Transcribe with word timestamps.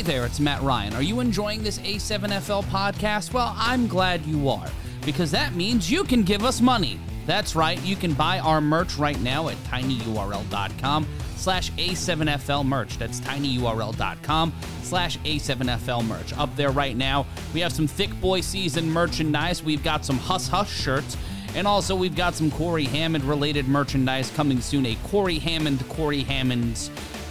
Hey 0.00 0.12
there, 0.12 0.24
it's 0.24 0.40
Matt 0.40 0.62
Ryan. 0.62 0.94
Are 0.94 1.02
you 1.02 1.20
enjoying 1.20 1.62
this 1.62 1.78
A7FL 1.80 2.64
podcast? 2.64 3.34
Well, 3.34 3.54
I'm 3.58 3.86
glad 3.86 4.24
you 4.24 4.48
are, 4.48 4.66
because 5.04 5.30
that 5.32 5.54
means 5.54 5.90
you 5.90 6.04
can 6.04 6.22
give 6.22 6.42
us 6.42 6.62
money. 6.62 6.98
That's 7.26 7.54
right, 7.54 7.78
you 7.82 7.96
can 7.96 8.14
buy 8.14 8.38
our 8.38 8.62
merch 8.62 8.96
right 8.96 9.20
now 9.20 9.50
at 9.50 9.58
tinyurl.com 9.64 11.06
slash 11.36 11.70
A7FL 11.72 12.64
merch. 12.64 12.96
That's 12.96 13.20
tinyurl.com 13.20 14.54
slash 14.84 15.18
A7FL 15.18 16.06
merch. 16.06 16.32
Up 16.32 16.56
there 16.56 16.70
right 16.70 16.96
now, 16.96 17.26
we 17.52 17.60
have 17.60 17.74
some 17.74 17.86
thick 17.86 18.18
boy 18.22 18.40
season 18.40 18.90
merchandise. 18.90 19.62
We've 19.62 19.84
got 19.84 20.06
some 20.06 20.16
Huss 20.16 20.48
Huss 20.48 20.70
shirts. 20.70 21.18
And 21.54 21.66
also, 21.66 21.94
we've 21.94 22.16
got 22.16 22.34
some 22.34 22.50
Cory 22.50 22.84
Hammond 22.84 23.24
related 23.24 23.68
merchandise 23.68 24.30
coming 24.30 24.62
soon. 24.62 24.86
A 24.86 24.94
Cory 25.08 25.38
Hammond, 25.38 25.86
Cory 25.90 26.22
Hammond's 26.22 26.90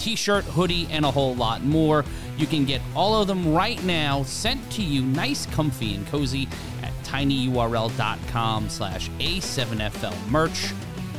t 0.09 0.15
shirt, 0.15 0.43
hoodie, 0.45 0.87
and 0.89 1.05
a 1.05 1.11
whole 1.11 1.35
lot 1.35 1.63
more. 1.63 2.03
You 2.37 2.47
can 2.47 2.65
get 2.65 2.81
all 2.95 3.21
of 3.21 3.27
them 3.27 3.53
right 3.53 3.81
now 3.83 4.23
sent 4.23 4.71
to 4.71 4.81
you 4.81 5.03
nice, 5.03 5.45
comfy, 5.47 5.93
and 5.93 6.07
cozy 6.07 6.47
at 6.81 6.91
tinyurl.com 7.03 8.69
slash 8.69 9.09
A7FL 9.19 10.29
merch. 10.29 10.71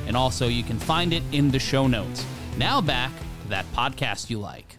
And 0.09 0.17
also, 0.17 0.49
you 0.49 0.65
can 0.65 0.79
find 0.79 1.13
it 1.13 1.23
in 1.31 1.53
the 1.53 1.61
show 1.61 1.87
notes. 1.87 2.25
Now 2.59 2.81
back 2.81 3.13
to 3.43 3.49
that 3.51 3.65
podcast 3.73 4.29
you 4.29 4.41
like. 4.41 4.77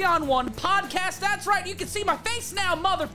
Three 0.00 0.06
on 0.06 0.26
one 0.26 0.48
podcast. 0.48 1.20
That's 1.20 1.46
right, 1.46 1.66
you 1.66 1.74
can 1.74 1.86
see 1.86 2.04
my 2.04 2.16
face 2.16 2.54
now, 2.54 2.74
mother. 2.74 3.06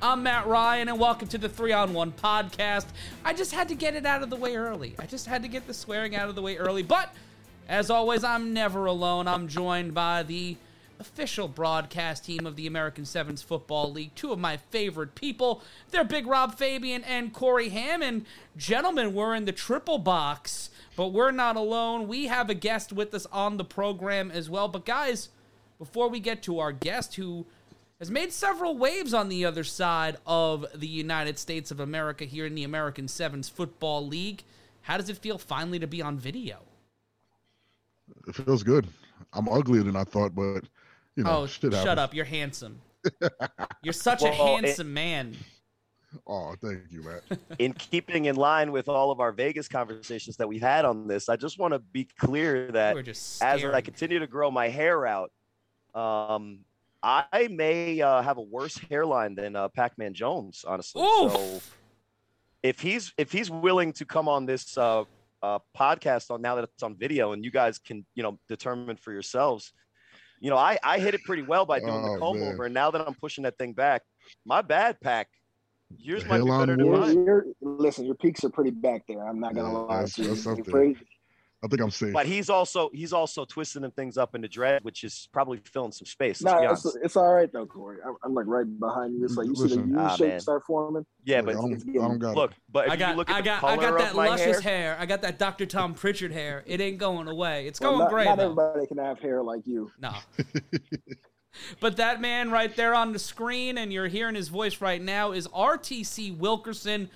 I'm 0.00 0.22
Matt 0.22 0.46
Ryan, 0.46 0.88
and 0.88 0.98
welcome 0.98 1.28
to 1.28 1.36
the 1.36 1.50
Three 1.50 1.74
on 1.74 1.92
One 1.92 2.12
podcast. 2.12 2.86
I 3.26 3.34
just 3.34 3.52
had 3.52 3.68
to 3.68 3.74
get 3.74 3.94
it 3.94 4.06
out 4.06 4.22
of 4.22 4.30
the 4.30 4.36
way 4.36 4.56
early. 4.56 4.94
I 4.98 5.04
just 5.04 5.26
had 5.26 5.42
to 5.42 5.48
get 5.48 5.66
the 5.66 5.74
swearing 5.74 6.16
out 6.16 6.30
of 6.30 6.34
the 6.34 6.40
way 6.40 6.56
early. 6.56 6.82
But 6.82 7.12
as 7.68 7.90
always, 7.90 8.24
I'm 8.24 8.54
never 8.54 8.86
alone. 8.86 9.28
I'm 9.28 9.48
joined 9.48 9.92
by 9.92 10.22
the 10.22 10.56
official 10.98 11.46
broadcast 11.46 12.24
team 12.24 12.46
of 12.46 12.56
the 12.56 12.66
American 12.66 13.04
Sevens 13.04 13.42
Football 13.42 13.92
League. 13.92 14.14
Two 14.14 14.32
of 14.32 14.38
my 14.38 14.56
favorite 14.56 15.14
people. 15.14 15.62
They're 15.90 16.04
Big 16.04 16.26
Rob 16.26 16.56
Fabien 16.56 17.04
and 17.04 17.34
Cory 17.34 17.68
Hammond. 17.68 18.24
Gentlemen, 18.56 19.12
we're 19.12 19.34
in 19.34 19.44
the 19.44 19.52
triple 19.52 19.98
box, 19.98 20.70
but 20.96 21.08
we're 21.08 21.32
not 21.32 21.56
alone. 21.56 22.08
We 22.08 22.28
have 22.28 22.48
a 22.48 22.54
guest 22.54 22.94
with 22.94 23.12
us 23.12 23.26
on 23.26 23.58
the 23.58 23.64
program 23.64 24.30
as 24.30 24.48
well. 24.48 24.68
But 24.68 24.86
guys, 24.86 25.28
before 25.78 26.08
we 26.08 26.20
get 26.20 26.42
to 26.44 26.58
our 26.58 26.72
guest 26.72 27.14
who 27.14 27.46
has 27.98 28.10
made 28.10 28.32
several 28.32 28.76
waves 28.76 29.12
on 29.14 29.28
the 29.28 29.44
other 29.44 29.64
side 29.64 30.16
of 30.26 30.66
the 30.74 30.86
United 30.86 31.38
States 31.38 31.70
of 31.70 31.80
America 31.80 32.24
here 32.24 32.46
in 32.46 32.54
the 32.54 32.64
American 32.64 33.08
Sevens 33.08 33.48
Football 33.48 34.06
League. 34.06 34.42
How 34.82 34.96
does 34.96 35.08
it 35.08 35.18
feel 35.18 35.38
finally 35.38 35.78
to 35.78 35.86
be 35.86 36.00
on 36.02 36.18
video? 36.18 36.58
It 38.26 38.34
feels 38.34 38.62
good. 38.62 38.86
I'm 39.32 39.48
uglier 39.48 39.82
than 39.82 39.96
I 39.96 40.04
thought, 40.04 40.34
but 40.34 40.62
you 41.16 41.24
know, 41.24 41.40
Oh, 41.42 41.46
shit 41.46 41.72
shut 41.72 41.74
happens. 41.74 41.98
up. 41.98 42.14
You're 42.14 42.24
handsome. 42.24 42.80
You're 43.82 43.92
such 43.92 44.22
a 44.22 44.26
Well, 44.26 44.58
it- 44.58 44.64
handsome 44.64 44.92
man. 44.94 45.36
Oh, 46.26 46.54
thank 46.62 46.84
you, 46.90 47.02
Matt. 47.02 47.38
in 47.58 47.74
keeping 47.74 48.24
in 48.26 48.36
line 48.36 48.72
with 48.72 48.88
all 48.88 49.10
of 49.10 49.20
our 49.20 49.30
Vegas 49.30 49.68
conversations 49.68 50.38
that 50.38 50.48
we've 50.48 50.62
had 50.62 50.86
on 50.86 51.06
this, 51.06 51.28
I 51.28 51.36
just 51.36 51.58
want 51.58 51.74
to 51.74 51.80
be 51.80 52.08
clear 52.18 52.72
that 52.72 52.94
We're 52.94 53.02
just 53.02 53.42
as 53.42 53.62
I 53.62 53.82
continue 53.82 54.18
to 54.18 54.26
grow 54.26 54.50
my 54.50 54.68
hair 54.68 55.06
out, 55.06 55.30
um, 55.94 56.60
I 57.02 57.48
may 57.50 58.00
uh, 58.00 58.22
have 58.22 58.38
a 58.38 58.42
worse 58.42 58.76
hairline 58.90 59.34
than 59.34 59.54
uh, 59.56 59.68
Pac-Man 59.68 60.14
Jones, 60.14 60.64
honestly. 60.66 61.02
Oof. 61.02 61.32
So 61.32 61.60
if 62.62 62.80
he's 62.80 63.12
if 63.16 63.30
he's 63.30 63.50
willing 63.50 63.92
to 63.94 64.04
come 64.04 64.28
on 64.28 64.46
this 64.46 64.76
uh, 64.76 65.04
uh, 65.42 65.58
podcast 65.78 66.30
on 66.30 66.42
now 66.42 66.56
that 66.56 66.64
it's 66.64 66.82
on 66.82 66.96
video, 66.96 67.32
and 67.32 67.44
you 67.44 67.50
guys 67.50 67.78
can 67.78 68.04
you 68.14 68.22
know 68.22 68.38
determine 68.48 68.96
for 68.96 69.12
yourselves, 69.12 69.72
you 70.40 70.50
know 70.50 70.56
I 70.56 70.76
I 70.82 70.98
hit 70.98 71.14
it 71.14 71.22
pretty 71.24 71.42
well 71.42 71.64
by 71.66 71.78
doing 71.78 71.92
Oh, 71.94 72.12
the 72.14 72.18
comb 72.18 72.40
man. 72.40 72.52
over, 72.54 72.64
and 72.64 72.74
now 72.74 72.90
that 72.90 73.06
I'm 73.06 73.14
pushing 73.14 73.44
that 73.44 73.56
thing 73.58 73.72
back, 73.74 74.02
my 74.44 74.60
bad, 74.62 75.00
Pac. 75.00 75.28
Yours 75.96 76.22
The 76.24 76.28
might 76.28 76.38
be 76.44 76.50
better 76.50 76.76
than 76.76 76.90
mine. 76.90 77.14
You're, 77.24 77.24
you're, 77.24 77.44
listen, 77.62 78.04
your 78.04 78.14
peaks 78.16 78.44
are 78.44 78.50
pretty 78.50 78.70
back 78.72 79.04
there. 79.08 79.26
I'm 79.26 79.40
not 79.40 79.54
gonna 79.54 79.72
Yeah, 79.72 79.78
lie 79.78 79.94
that's- 79.94 80.14
to 80.16 80.22
you. 80.22 80.28
that's 80.34 80.44
You're 80.44 80.56
pretty- 80.64 80.98
I 81.64 81.66
think 81.66 81.82
I'm 81.82 81.90
safe. 81.90 82.12
But 82.12 82.26
he's 82.26 82.48
also 82.50 82.88
he's 82.92 83.12
also 83.12 83.44
twisting 83.44 83.82
them 83.82 83.90
things 83.90 84.16
up 84.16 84.36
into 84.36 84.46
dread, 84.46 84.84
which 84.84 85.02
is 85.02 85.28
probably 85.32 85.58
filling 85.64 85.90
some 85.90 86.06
space. 86.06 86.40
Let's 86.40 86.54
No, 86.62 86.68
be 86.68 86.72
it's, 86.72 86.96
it's 87.02 87.16
all 87.16 87.32
right 87.34 87.52
though, 87.52 87.66
Cory. 87.66 87.96
I'm, 88.06 88.14
I'm 88.24 88.32
like 88.32 88.46
right 88.46 88.64
behind 88.78 89.18
you. 89.18 89.24
It's 89.24 89.36
like 89.36 89.48
you 89.48 89.56
see 89.56 89.62
the 89.62 89.68
Listen. 89.76 89.90
U 89.90 89.96
Ah, 89.98 90.14
shape 90.14 90.28
man. 90.28 90.40
start 90.40 90.62
forming. 90.64 91.04
Yeah, 91.24 91.38
Like, 91.40 91.46
but 91.46 91.50
I 91.50 91.60
don't, 91.60 91.72
I 91.88 91.92
don't 92.08 92.18
got 92.20 92.36
look, 92.36 92.50
it. 92.52 92.56
but 92.70 92.88
I 92.90 92.94
got, 92.96 93.16
look 93.16 93.28
at 93.28 93.36
I 93.36 93.40
got, 93.42 93.64
I 93.64 93.76
got 93.76 93.98
that 93.98 94.14
luscious 94.14 94.60
hair, 94.60 94.92
hair. 94.94 94.96
I 95.00 95.06
got 95.06 95.20
that 95.22 95.38
Dr. 95.40 95.66
Tom 95.66 95.94
Pritchard 95.94 96.30
hair. 96.32 96.62
It 96.64 96.80
ain't 96.80 96.98
going 96.98 97.26
away. 97.26 97.66
It's 97.66 97.80
Well, 97.80 97.90
going 97.90 98.00
not, 98.04 98.10
great. 98.10 98.24
not 98.26 98.36
though. 98.38 98.44
everybody 98.52 98.86
can 98.86 98.98
have 98.98 99.18
hair 99.18 99.42
like 99.42 99.66
you. 99.66 99.90
No. 100.00 100.12
but 101.80 101.96
that 101.96 102.20
man 102.20 102.50
right 102.52 102.74
there 102.76 102.94
on 102.94 103.12
the 103.12 103.18
screen, 103.18 103.78
and 103.78 103.92
you're 103.92 104.06
hearing 104.08 104.34
his 104.36 104.48
voice 104.48 104.80
right 104.80 105.02
now, 105.02 105.32
is 105.32 105.48
RTC 105.48 106.36
Wilkerson. 106.38 107.10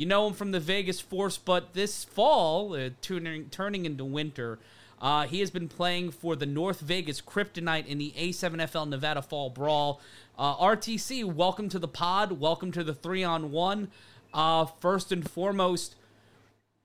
You 0.00 0.06
know 0.06 0.26
him 0.26 0.32
from 0.32 0.50
the 0.50 0.60
Vegas 0.60 0.98
Force, 0.98 1.36
but 1.36 1.74
this 1.74 2.04
fall, 2.04 2.72
uh, 2.72 2.88
turning, 3.02 3.50
turning 3.50 3.84
into 3.84 4.02
winter, 4.02 4.58
uh, 4.98 5.26
he 5.26 5.40
has 5.40 5.50
been 5.50 5.68
playing 5.68 6.12
for 6.12 6.34
the 6.36 6.46
North 6.46 6.80
Vegas 6.80 7.20
Kryptonite 7.20 7.86
in 7.86 7.98
the 7.98 8.14
A7FL 8.16 8.88
Nevada 8.88 9.20
Fall 9.20 9.50
Brawl. 9.50 10.00
Uh, 10.38 10.56
RTC, 10.56 11.24
welcome 11.24 11.68
to 11.68 11.78
the 11.78 11.86
pod. 11.86 12.40
Welcome 12.40 12.72
to 12.72 12.82
the 12.82 12.94
three 12.94 13.22
on 13.22 13.52
one. 13.52 13.90
Uh, 14.32 14.64
first 14.64 15.12
and 15.12 15.30
foremost, 15.30 15.96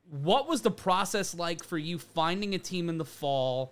what 0.09 0.49
was 0.49 0.63
the 0.63 0.69
process 0.69 1.33
like 1.33 1.63
for 1.63 1.77
you 1.77 1.97
finding 1.97 2.53
a 2.53 2.59
team 2.59 2.89
in 2.89 2.97
the 2.97 3.05
fall 3.05 3.71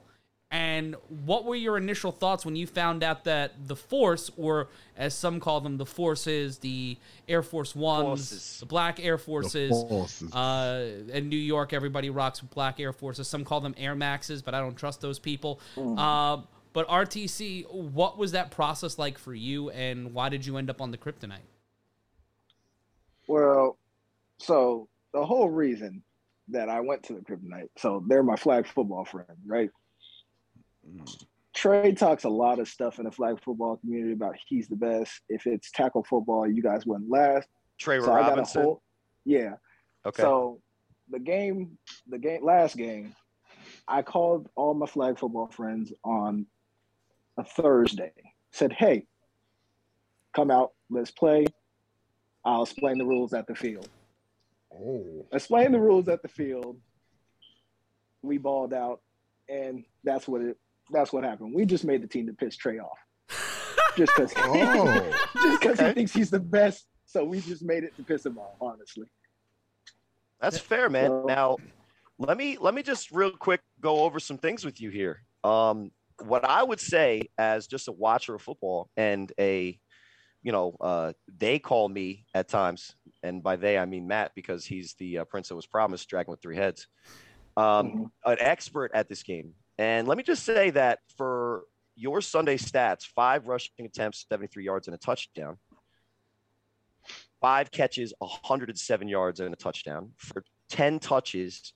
and 0.53 0.95
what 1.25 1.45
were 1.45 1.55
your 1.55 1.77
initial 1.77 2.11
thoughts 2.11 2.45
when 2.45 2.55
you 2.55 2.67
found 2.67 3.03
out 3.03 3.23
that 3.23 3.67
the 3.67 3.75
force 3.75 4.29
or 4.37 4.67
as 4.95 5.15
some 5.15 5.39
call 5.39 5.59
them 5.59 5.77
the 5.77 5.85
forces 5.85 6.59
the 6.59 6.95
air 7.27 7.41
force 7.41 7.75
ones 7.75 8.29
Forces. 8.29 8.59
the 8.59 8.65
black 8.67 8.99
air 9.03 9.17
forces 9.17 9.71
forces. 9.71 10.31
uh, 10.33 10.87
in 11.11 11.27
new 11.27 11.35
york 11.35 11.73
everybody 11.73 12.09
rocks 12.11 12.41
with 12.41 12.51
black 12.51 12.79
air 12.79 12.93
forces 12.93 13.27
some 13.27 13.43
call 13.43 13.61
them 13.61 13.73
air 13.77 13.95
maxes 13.95 14.43
but 14.43 14.53
i 14.53 14.59
don't 14.59 14.75
trust 14.75 15.01
those 15.01 15.17
people 15.17 15.59
uh, 15.77 16.37
but 16.71 16.87
rtc 16.87 17.67
what 17.71 18.17
was 18.19 18.31
that 18.33 18.51
process 18.51 18.99
like 18.99 19.17
for 19.17 19.33
you 19.33 19.71
and 19.71 20.13
why 20.13 20.29
did 20.29 20.45
you 20.45 20.57
end 20.57 20.69
up 20.69 20.81
on 20.81 20.91
the 20.91 20.97
kryptonite 20.97 21.39
Well, 23.27 23.77
so 24.37 24.87
the 25.13 25.25
whole 25.25 25.49
reason 25.49 26.03
that 26.49 26.67
I 26.69 26.81
went 26.81 27.03
to 27.03 27.13
the 27.13 27.21
Kryptonite, 27.21 27.69
so 27.77 28.03
they're 28.07 28.21
my 28.23 28.35
flag 28.35 28.67
football 28.67 29.05
friend, 29.05 29.37
right? 29.45 29.69
Trey 31.53 31.93
talks 31.93 32.23
a 32.23 32.29
lot 32.29 32.59
of 32.59 32.67
stuff 32.67 32.99
in 32.99 33.05
the 33.05 33.11
flag 33.11 33.39
football 33.43 33.77
community 33.77 34.13
about 34.13 34.35
he's 34.47 34.67
the 34.67 34.75
best. 34.75 35.21
If 35.29 35.45
it's 35.45 35.71
tackle 35.71 36.03
football, 36.03 36.49
you 36.49 36.63
guys 36.63 36.85
win 36.85 37.05
last. 37.07 37.47
Trey 37.79 37.99
So 37.99 38.11
I 38.11 38.21
got 38.21 38.27
a 38.27 38.29
Robinson. 38.31 38.61
whole, 38.63 38.83
yeah. 39.23 39.53
okay. 40.05 40.21
So 40.21 40.61
the 41.09 41.19
game, 41.19 41.77
the 42.07 42.17
game, 42.17 42.43
last 42.43 42.75
game, 42.75 43.15
I 43.87 44.01
called 44.01 44.49
all 44.55 44.73
my 44.73 44.87
flag 44.87 45.19
football 45.19 45.47
friends 45.47 45.93
on 46.03 46.47
a 47.37 47.43
Thursday. 47.43 48.13
Said, 48.51 48.73
"Hey, 48.73 49.05
come 50.35 50.49
out, 50.51 50.71
let's 50.89 51.11
play. 51.11 51.45
I'll 52.45 52.63
explain 52.63 52.97
the 52.97 53.05
rules 53.05 53.33
at 53.33 53.47
the 53.47 53.55
field." 53.55 53.89
oh, 54.73 55.25
Explain 55.31 55.71
the 55.71 55.79
rules 55.79 56.07
at 56.07 56.21
the 56.21 56.27
field. 56.27 56.79
We 58.21 58.37
balled 58.37 58.73
out, 58.73 59.01
and 59.49 59.85
that's 60.03 60.27
what 60.27 60.41
it. 60.41 60.57
That's 60.93 61.11
what 61.11 61.23
happened. 61.23 61.53
We 61.53 61.65
just 61.65 61.83
made 61.83 62.01
the 62.03 62.07
team 62.07 62.27
to 62.27 62.33
piss 62.33 62.55
Trey 62.55 62.77
off, 62.79 62.97
just 63.97 64.11
because. 64.15 64.31
oh, 64.37 65.27
just 65.43 65.59
because 65.59 65.79
Okay. 65.79 65.87
he 65.89 65.93
thinks 65.93 66.13
he's 66.13 66.29
the 66.29 66.39
best. 66.39 66.85
So 67.05 67.25
we 67.25 67.41
just 67.41 67.63
made 67.63 67.83
it 67.83 67.95
to 67.97 68.03
piss 68.03 68.25
him 68.25 68.37
off, 68.37 68.55
honestly. 68.61 69.07
That's 70.39 70.57
fair, 70.59 70.89
man. 70.89 71.09
So- 71.09 71.25
Now, 71.27 71.57
let 72.19 72.37
me 72.37 72.57
let 72.59 72.73
me 72.73 72.83
just 72.83 73.11
real 73.11 73.31
quick 73.31 73.61
go 73.81 74.03
over 74.03 74.19
some 74.19 74.37
things 74.37 74.63
with 74.63 74.79
you 74.79 74.89
here. 74.89 75.23
Um, 75.43 75.91
what 76.25 76.45
I 76.45 76.63
would 76.63 76.79
say 76.79 77.29
as 77.37 77.65
just 77.67 77.87
a 77.87 77.91
watcher 77.91 78.35
of 78.35 78.41
football 78.41 78.89
and 78.95 79.31
a, 79.39 79.77
you 80.43 80.51
know, 80.51 80.75
uh, 80.79 81.13
they 81.39 81.57
call 81.59 81.89
me 81.89 82.25
at 82.35 82.47
times, 82.47 82.95
and 83.23 83.41
by 83.41 83.55
they 83.55 83.77
I 83.77 83.85
mean 83.85 84.07
Matt 84.07 84.31
because 84.35 84.63
he's 84.65 84.93
the 84.99 85.19
uh, 85.19 85.25
prince 85.25 85.49
that 85.49 85.55
was 85.55 85.65
promised, 85.65 86.07
dragon 86.07 86.29
with 86.31 86.41
three 86.41 86.55
heads, 86.55 86.87
um, 87.57 87.63
Mhm. 87.91 88.11
an 88.25 88.37
expert 88.39 88.91
at 88.93 89.09
this 89.09 89.23
game. 89.23 89.53
And 89.77 90.07
let 90.07 90.17
me 90.17 90.23
just 90.23 90.43
say 90.43 90.69
that 90.71 90.99
for 91.17 91.63
your 91.95 92.21
Sunday 92.21 92.57
stats: 92.57 93.05
five 93.05 93.47
rushing 93.47 93.85
attempts, 93.85 94.25
73 94.29 94.63
yards, 94.63 94.87
and 94.87 94.95
a 94.95 94.99
touchdown. 94.99 95.57
Five 97.41 97.71
catches, 97.71 98.13
107 98.19 99.07
yards, 99.07 99.39
and 99.41 99.53
a 99.53 99.57
touchdown 99.57 100.11
for 100.17 100.45
10 100.69 100.99
touches, 100.99 101.73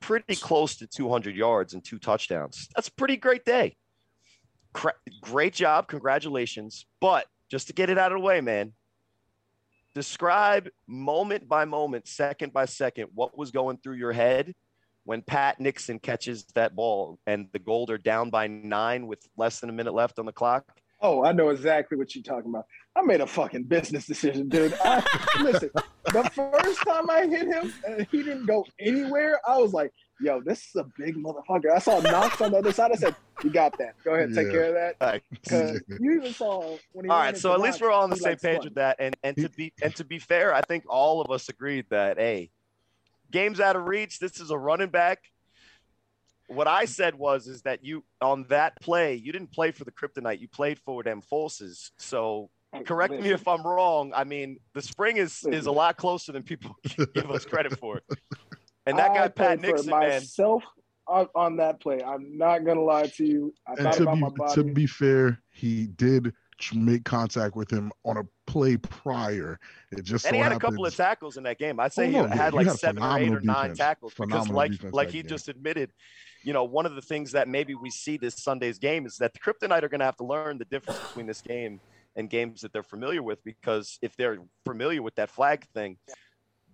pretty 0.00 0.34
close 0.34 0.76
to 0.76 0.86
200 0.86 1.36
yards 1.36 1.74
and 1.74 1.84
two 1.84 1.98
touchdowns. 1.98 2.68
That's 2.74 2.88
a 2.88 2.92
pretty 2.92 3.16
great 3.16 3.44
day. 3.44 3.76
Great 5.20 5.52
job. 5.52 5.88
Congratulations. 5.88 6.86
But 7.00 7.26
just 7.50 7.66
to 7.66 7.74
get 7.74 7.90
it 7.90 7.98
out 7.98 8.12
of 8.12 8.18
the 8.18 8.24
way, 8.24 8.40
man, 8.40 8.72
describe 9.94 10.68
moment 10.86 11.48
by 11.48 11.64
moment, 11.64 12.08
second 12.08 12.52
by 12.52 12.64
second, 12.64 13.08
what 13.14 13.36
was 13.36 13.50
going 13.50 13.76
through 13.78 13.96
your 13.96 14.12
head 14.12 14.54
when 15.04 15.22
Pat 15.22 15.60
Nixon 15.60 15.98
catches 15.98 16.44
that 16.54 16.74
ball 16.74 17.18
and 17.26 17.48
the 17.52 17.58
Gold 17.58 17.90
are 17.90 17.98
down 17.98 18.30
by 18.30 18.46
nine 18.46 19.06
with 19.06 19.26
less 19.36 19.60
than 19.60 19.70
a 19.70 19.72
minute 19.72 19.94
left 19.94 20.18
on 20.18 20.26
the 20.26 20.32
clock. 20.32 20.64
Oh, 21.00 21.22
I 21.22 21.32
know 21.32 21.50
exactly 21.50 21.98
what 21.98 22.14
you're 22.14 22.24
talking 22.24 22.50
about. 22.50 22.64
I 22.96 23.02
made 23.02 23.20
a 23.20 23.26
fucking 23.26 23.64
business 23.64 24.06
decision, 24.06 24.48
dude. 24.48 24.74
I, 24.82 25.04
listen, 25.40 25.70
the 26.06 26.30
first 26.30 26.82
time 26.82 27.10
I 27.10 27.26
hit 27.26 27.46
him 27.46 27.72
and 27.86 28.06
he 28.10 28.22
didn't 28.22 28.46
go 28.46 28.64
anywhere, 28.80 29.38
I 29.46 29.58
was 29.58 29.72
like, 29.74 29.92
yo, 30.20 30.40
this 30.40 30.60
is 30.60 30.76
a 30.76 30.86
big 30.96 31.16
motherfucker. 31.16 31.70
I 31.74 31.78
saw 31.78 32.00
Knox 32.00 32.40
on 32.40 32.52
the 32.52 32.58
other 32.58 32.72
side. 32.72 32.92
I 32.92 32.94
said, 32.94 33.16
you 33.42 33.50
got 33.50 33.76
that. 33.78 33.94
Go 34.04 34.14
ahead, 34.14 34.32
take 34.34 34.50
care 34.50 34.64
of 34.64 34.74
that. 34.74 35.22
Because 35.30 35.76
uh, 35.76 35.96
you 36.00 36.12
even 36.12 36.32
saw 36.32 36.76
when 36.92 37.04
he 37.04 37.10
All 37.10 37.18
right, 37.18 37.36
so 37.36 37.52
at 37.52 37.60
least 37.60 37.80
we're 37.80 37.90
all 37.90 38.04
on 38.04 38.10
the 38.10 38.16
same 38.16 38.36
page 38.36 38.64
with 38.64 38.76
that. 38.76 38.96
And 38.98 39.16
and 39.22 39.36
to 39.36 39.48
be 39.50 39.72
and 39.82 39.94
to 39.96 40.04
be 40.04 40.18
fair, 40.18 40.54
I 40.54 40.62
think 40.62 40.84
all 40.88 41.20
of 41.20 41.30
us 41.30 41.48
agreed 41.48 41.86
that 41.90 42.18
hey, 42.18 42.50
game's 43.34 43.58
out 43.58 43.74
of 43.74 43.86
reach. 43.86 44.20
This 44.20 44.38
is 44.38 44.50
a 44.52 44.56
running 44.56 44.90
back. 44.90 45.18
What 46.46 46.68
I 46.68 46.84
said 46.84 47.16
was 47.16 47.48
is 47.48 47.62
that 47.62 47.84
you 47.84 48.04
on 48.20 48.46
that 48.48 48.80
play, 48.80 49.16
you 49.16 49.32
didn't 49.32 49.50
play 49.50 49.72
for 49.72 49.84
the 49.84 49.90
kryptonite, 49.90 50.40
you 50.40 50.46
played 50.46 50.78
for 50.78 51.02
them 51.02 51.20
forces. 51.20 51.90
So 51.98 52.50
correct 52.86 53.12
me 53.12 53.30
if 53.30 53.48
I'm 53.48 53.66
wrong. 53.66 54.12
I 54.14 54.22
mean, 54.22 54.58
the 54.72 54.82
spring 54.82 55.16
is 55.16 55.44
is 55.44 55.66
a 55.66 55.72
lot 55.72 55.96
closer 55.96 56.30
than 56.30 56.44
people 56.44 56.76
give 57.14 57.30
us 57.30 57.44
credit 57.52 57.78
for. 57.78 58.02
And 58.86 58.98
that 58.98 59.14
guy 59.14 59.28
Pat 59.28 59.60
Nixon, 59.60 59.90
myself 59.90 60.62
man. 60.62 60.70
On, 61.06 61.28
on, 61.34 61.56
that 61.56 61.80
play. 61.80 62.02
I'm 62.02 62.38
not 62.38 62.64
gonna 62.64 62.80
lie 62.80 63.08
to 63.08 63.26
you. 63.26 63.52
I 63.66 63.74
and 63.78 63.92
to 63.94 64.06
be, 64.06 64.54
to 64.54 64.64
be 64.64 64.86
fair, 64.86 65.38
he 65.50 65.86
did 65.86 66.32
make 66.74 67.04
contact 67.04 67.56
with 67.56 67.70
him 67.70 67.90
on 68.04 68.16
a 68.16 68.22
play 68.54 68.76
prior. 68.76 69.58
It 69.90 70.04
just 70.04 70.24
and 70.26 70.30
so 70.30 70.36
he 70.36 70.38
had 70.38 70.52
happens... 70.52 70.56
a 70.56 70.60
couple 70.60 70.86
of 70.86 70.94
tackles 70.94 71.36
in 71.36 71.42
that 71.42 71.58
game. 71.58 71.80
I'd 71.80 71.92
say 71.92 72.06
oh, 72.14 72.22
no, 72.22 72.28
he 72.28 72.38
had 72.38 72.54
like 72.54 72.66
he 72.66 72.70
had 72.70 72.78
seven 72.78 73.02
or 73.02 73.18
eight 73.18 73.32
or 73.32 73.40
nine 73.40 73.70
defense. 73.70 73.78
tackles 73.78 74.14
because, 74.16 74.48
like, 74.48 74.72
like 74.92 75.10
he 75.10 75.22
game. 75.22 75.28
just 75.28 75.48
admitted, 75.48 75.90
you 76.44 76.52
know, 76.52 76.62
one 76.62 76.86
of 76.86 76.94
the 76.94 77.02
things 77.02 77.32
that 77.32 77.48
maybe 77.48 77.74
we 77.74 77.90
see 77.90 78.16
this 78.16 78.36
Sunday's 78.36 78.78
game 78.78 79.06
is 79.06 79.16
that 79.16 79.32
the 79.32 79.40
Kryptonite 79.40 79.82
are 79.82 79.88
going 79.88 79.98
to 79.98 80.04
have 80.04 80.16
to 80.18 80.24
learn 80.24 80.58
the 80.58 80.66
difference 80.66 81.00
between 81.00 81.26
this 81.26 81.40
game 81.40 81.80
and 82.14 82.30
games 82.30 82.60
that 82.60 82.72
they're 82.72 82.84
familiar 82.84 83.24
with 83.24 83.42
because 83.42 83.98
if 84.00 84.16
they're 84.16 84.38
familiar 84.64 85.02
with 85.02 85.16
that 85.16 85.30
flag 85.30 85.66
thing, 85.74 85.96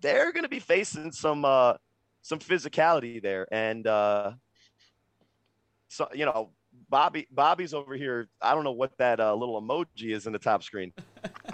they're 0.02 0.32
going 0.32 0.44
to 0.44 0.50
be 0.50 0.60
facing 0.60 1.12
some 1.12 1.46
uh, 1.46 1.74
some 2.20 2.40
physicality 2.40 3.22
there, 3.22 3.48
and 3.50 3.86
uh, 3.86 4.32
so 5.88 6.08
you 6.12 6.26
know, 6.26 6.50
Bobby 6.90 7.26
Bobby's 7.30 7.72
over 7.72 7.94
here. 7.94 8.28
I 8.42 8.54
don't 8.54 8.64
know 8.64 8.72
what 8.72 8.96
that 8.98 9.18
uh, 9.18 9.34
little 9.34 9.60
emoji 9.62 10.14
is 10.14 10.26
in 10.26 10.32
the 10.34 10.38
top 10.38 10.62
screen, 10.62 10.92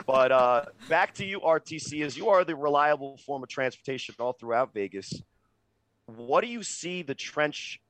but 0.07 0.33
uh, 0.33 0.65
back 0.89 1.15
to 1.15 1.25
you, 1.25 1.41
RTC. 1.41 2.05
As 2.05 2.17
you 2.17 2.29
are 2.29 2.45
the 2.45 2.57
reliable 2.57 3.19
form 3.19 3.43
of 3.43 3.49
transportation 3.49 4.15
all 4.19 4.33
throughout 4.33 4.73
Vegas, 4.73 5.13
what 6.07 6.43
do 6.43 6.47
you 6.47 6.63
see 6.63 7.03
the 7.03 7.15
trench 7.15 7.81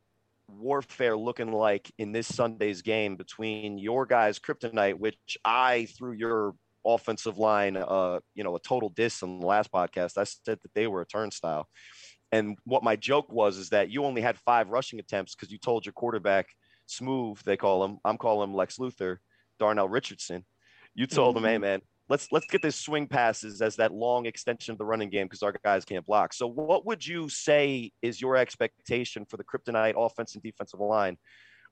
warfare 0.49 1.17
looking 1.17 1.53
like 1.53 1.91
in 1.99 2.13
this 2.13 2.27
Sunday's 2.27 2.83
game 2.83 3.17
between 3.17 3.79
your 3.79 4.07
guys, 4.07 4.39
Kryptonite, 4.39 4.99
which 4.99 5.37
I 5.45 5.87
through 5.97 6.13
your 6.13 6.55
offensive 6.85 7.39
line, 7.39 7.77
uh, 7.77 8.21
you 8.35 8.45
know, 8.45 8.57
a 8.57 8.61
total 8.61 8.89
diss 8.89 9.23
on 9.23 9.41
the 9.41 9.47
last 9.47 9.71
podcast. 9.71 10.17
I 10.17 10.25
said 10.25 10.59
that 10.63 10.75
they 10.75 10.87
were 10.87 11.03
a 11.03 11.07
turnstile. 11.07 11.69
And 12.33 12.57
what 12.65 12.83
my 12.83 12.97
joke 12.97 13.31
was 13.31 13.57
is 13.57 13.71
that 13.71 13.91
you 13.91 14.05
only 14.05 14.21
had 14.21 14.39
five 14.39 14.71
rushing 14.71 14.99
attempts 14.99 15.35
because 15.35 15.53
you 15.53 15.59
told 15.59 15.85
your 15.85 15.93
quarterback, 15.93 16.47
Smooth, 16.87 17.39
they 17.45 17.57
call 17.57 17.85
him. 17.85 17.99
I'm 18.05 18.19
calling 18.19 18.49
him 18.49 18.57
Lex 18.57 18.79
Luthor, 18.79 19.19
Darnell 19.59 19.89
Richardson. 19.89 20.45
You 20.95 21.07
told 21.07 21.37
mm-hmm. 21.37 21.45
him, 21.45 21.51
hey 21.51 21.59
man, 21.59 21.81
let's 22.09 22.31
let's 22.31 22.47
get 22.47 22.63
this 22.63 22.77
swing 22.77 23.07
passes 23.07 23.61
as 23.61 23.77
that 23.77 23.93
long 23.93 24.27
extension 24.27 24.73
of 24.73 24.79
the 24.79 24.85
running 24.85 25.11
game 25.11 25.27
because 25.27 25.43
our 25.43 25.55
guys 25.65 25.85
can't 25.85 26.07
block. 26.07 26.33
So 26.33 26.47
what 26.47 26.87
would 26.87 27.07
you 27.07 27.29
say 27.29 27.91
is 28.03 28.21
your 28.21 28.37
expectation 28.37 29.25
for 29.25 29.37
the 29.37 29.45
Kryptonite 29.45 29.95
offense 29.97 30.35
and 30.35 30.43
defensive 30.43 30.81
line 30.81 31.17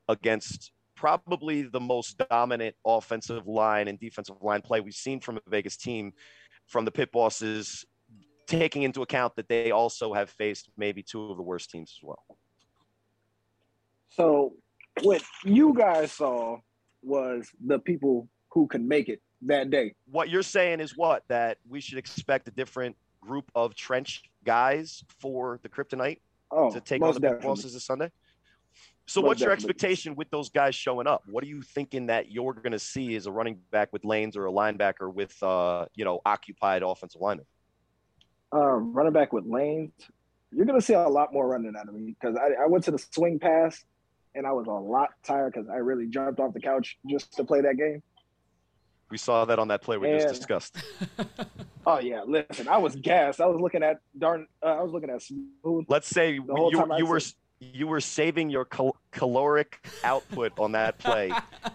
against 0.08 0.72
probably 0.96 1.62
the 1.62 1.80
most 1.80 2.22
dominant 2.30 2.74
offensive 2.86 3.46
line 3.46 3.88
and 3.88 3.98
defensive 3.98 4.36
line 4.40 4.62
play 4.62 4.80
we've 4.80 4.94
seen 4.94 5.20
from 5.20 5.36
a 5.36 5.40
Vegas 5.48 5.76
team 5.76 6.12
from 6.66 6.84
the 6.84 6.90
pit 6.90 7.10
bosses 7.12 7.84
taking 8.46 8.82
into 8.82 9.02
account 9.02 9.34
that 9.36 9.48
they 9.48 9.70
also 9.70 10.12
have 10.12 10.30
faced 10.30 10.70
maybe 10.76 11.02
two 11.02 11.30
of 11.30 11.36
the 11.36 11.42
worst 11.42 11.70
teams 11.70 11.94
as 11.98 12.06
well. 12.06 12.24
So 14.10 14.54
what 15.02 15.22
you 15.44 15.74
guys 15.74 16.12
saw 16.12 16.58
was 17.02 17.48
the 17.64 17.78
people 17.78 18.28
who 18.50 18.66
can 18.66 18.86
make 18.86 19.08
it 19.08 19.20
that 19.44 19.70
day. 19.70 19.94
What 20.10 20.28
you're 20.28 20.42
saying 20.42 20.80
is 20.80 20.96
what 20.96 21.22
that 21.28 21.58
we 21.68 21.80
should 21.80 21.98
expect 21.98 22.48
a 22.48 22.50
different 22.50 22.96
group 23.20 23.50
of 23.54 23.74
trench 23.74 24.22
guys 24.44 25.04
for 25.20 25.58
the 25.62 25.68
kryptonite 25.68 26.20
oh, 26.50 26.70
to 26.70 26.80
take 26.80 27.02
on 27.02 27.14
the 27.14 27.20
big 27.20 27.40
bosses 27.40 27.72
this 27.72 27.84
Sunday. 27.84 28.10
So, 29.06 29.20
most 29.20 29.28
what's 29.28 29.40
your 29.42 29.50
expectation 29.50 30.14
with 30.14 30.30
those 30.30 30.48
guys 30.48 30.74
showing 30.74 31.06
up? 31.06 31.22
What 31.26 31.44
are 31.44 31.46
you 31.46 31.60
thinking 31.60 32.06
that 32.06 32.30
you're 32.30 32.54
going 32.54 32.72
to 32.72 32.78
see 32.78 33.14
as 33.16 33.26
a 33.26 33.32
running 33.32 33.58
back 33.70 33.92
with 33.92 34.04
lanes 34.04 34.36
or 34.36 34.46
a 34.46 34.50
linebacker 34.50 35.12
with, 35.12 35.40
uh, 35.42 35.84
you 35.94 36.06
know, 36.06 36.20
occupied 36.24 36.82
offensive 36.82 37.20
linemen? 37.20 37.44
um, 38.54 38.92
running 38.92 39.12
back 39.12 39.32
with 39.32 39.44
lanes, 39.44 39.92
you're 40.52 40.64
going 40.64 40.78
to 40.78 40.84
see 40.84 40.94
a 40.94 41.00
lot 41.00 41.32
more 41.32 41.48
running 41.48 41.74
out 41.76 41.88
of 41.88 41.94
me 41.94 42.14
because 42.18 42.36
I, 42.36 42.62
I, 42.62 42.66
went 42.68 42.84
to 42.84 42.92
the 42.92 42.98
swing 42.98 43.40
pass 43.40 43.84
and 44.36 44.46
I 44.46 44.52
was 44.52 44.66
a 44.68 44.70
lot 44.70 45.10
tired 45.24 45.52
because 45.52 45.68
I 45.68 45.76
really 45.76 46.06
jumped 46.06 46.38
off 46.38 46.54
the 46.54 46.60
couch 46.60 46.96
just 47.08 47.32
to 47.34 47.44
play 47.44 47.60
that 47.62 47.76
game. 47.76 48.02
We 49.10 49.18
saw 49.18 49.44
that 49.44 49.58
on 49.58 49.68
that 49.68 49.82
play 49.82 49.96
we 49.96 50.10
and, 50.10 50.20
just 50.20 50.34
discussed. 50.34 50.76
oh 51.86 51.98
yeah, 51.98 52.22
listen, 52.26 52.68
I 52.68 52.78
was 52.78 52.96
gassed. 52.96 53.40
I 53.40 53.46
was 53.46 53.60
looking 53.60 53.82
at 53.82 53.98
darn. 54.18 54.46
Uh, 54.62 54.66
I 54.66 54.82
was 54.82 54.92
looking 54.92 55.10
at 55.10 55.22
smooth. 55.22 55.84
Let's 55.88 56.08
say 56.08 56.32
you, 56.32 56.72
you 56.96 57.06
were 57.06 57.20
you 57.60 57.86
were 57.86 58.00
saving 58.00 58.50
your 58.50 58.64
cal- 58.64 58.96
caloric 59.10 59.86
output 60.02 60.58
on 60.58 60.72
that 60.72 60.98
play 60.98 61.32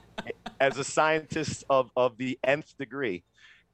as 0.59 0.77
a 0.77 0.83
scientist 0.83 1.63
of 1.69 1.91
of 1.95 2.17
the 2.17 2.37
nth 2.43 2.77
degree. 2.77 3.23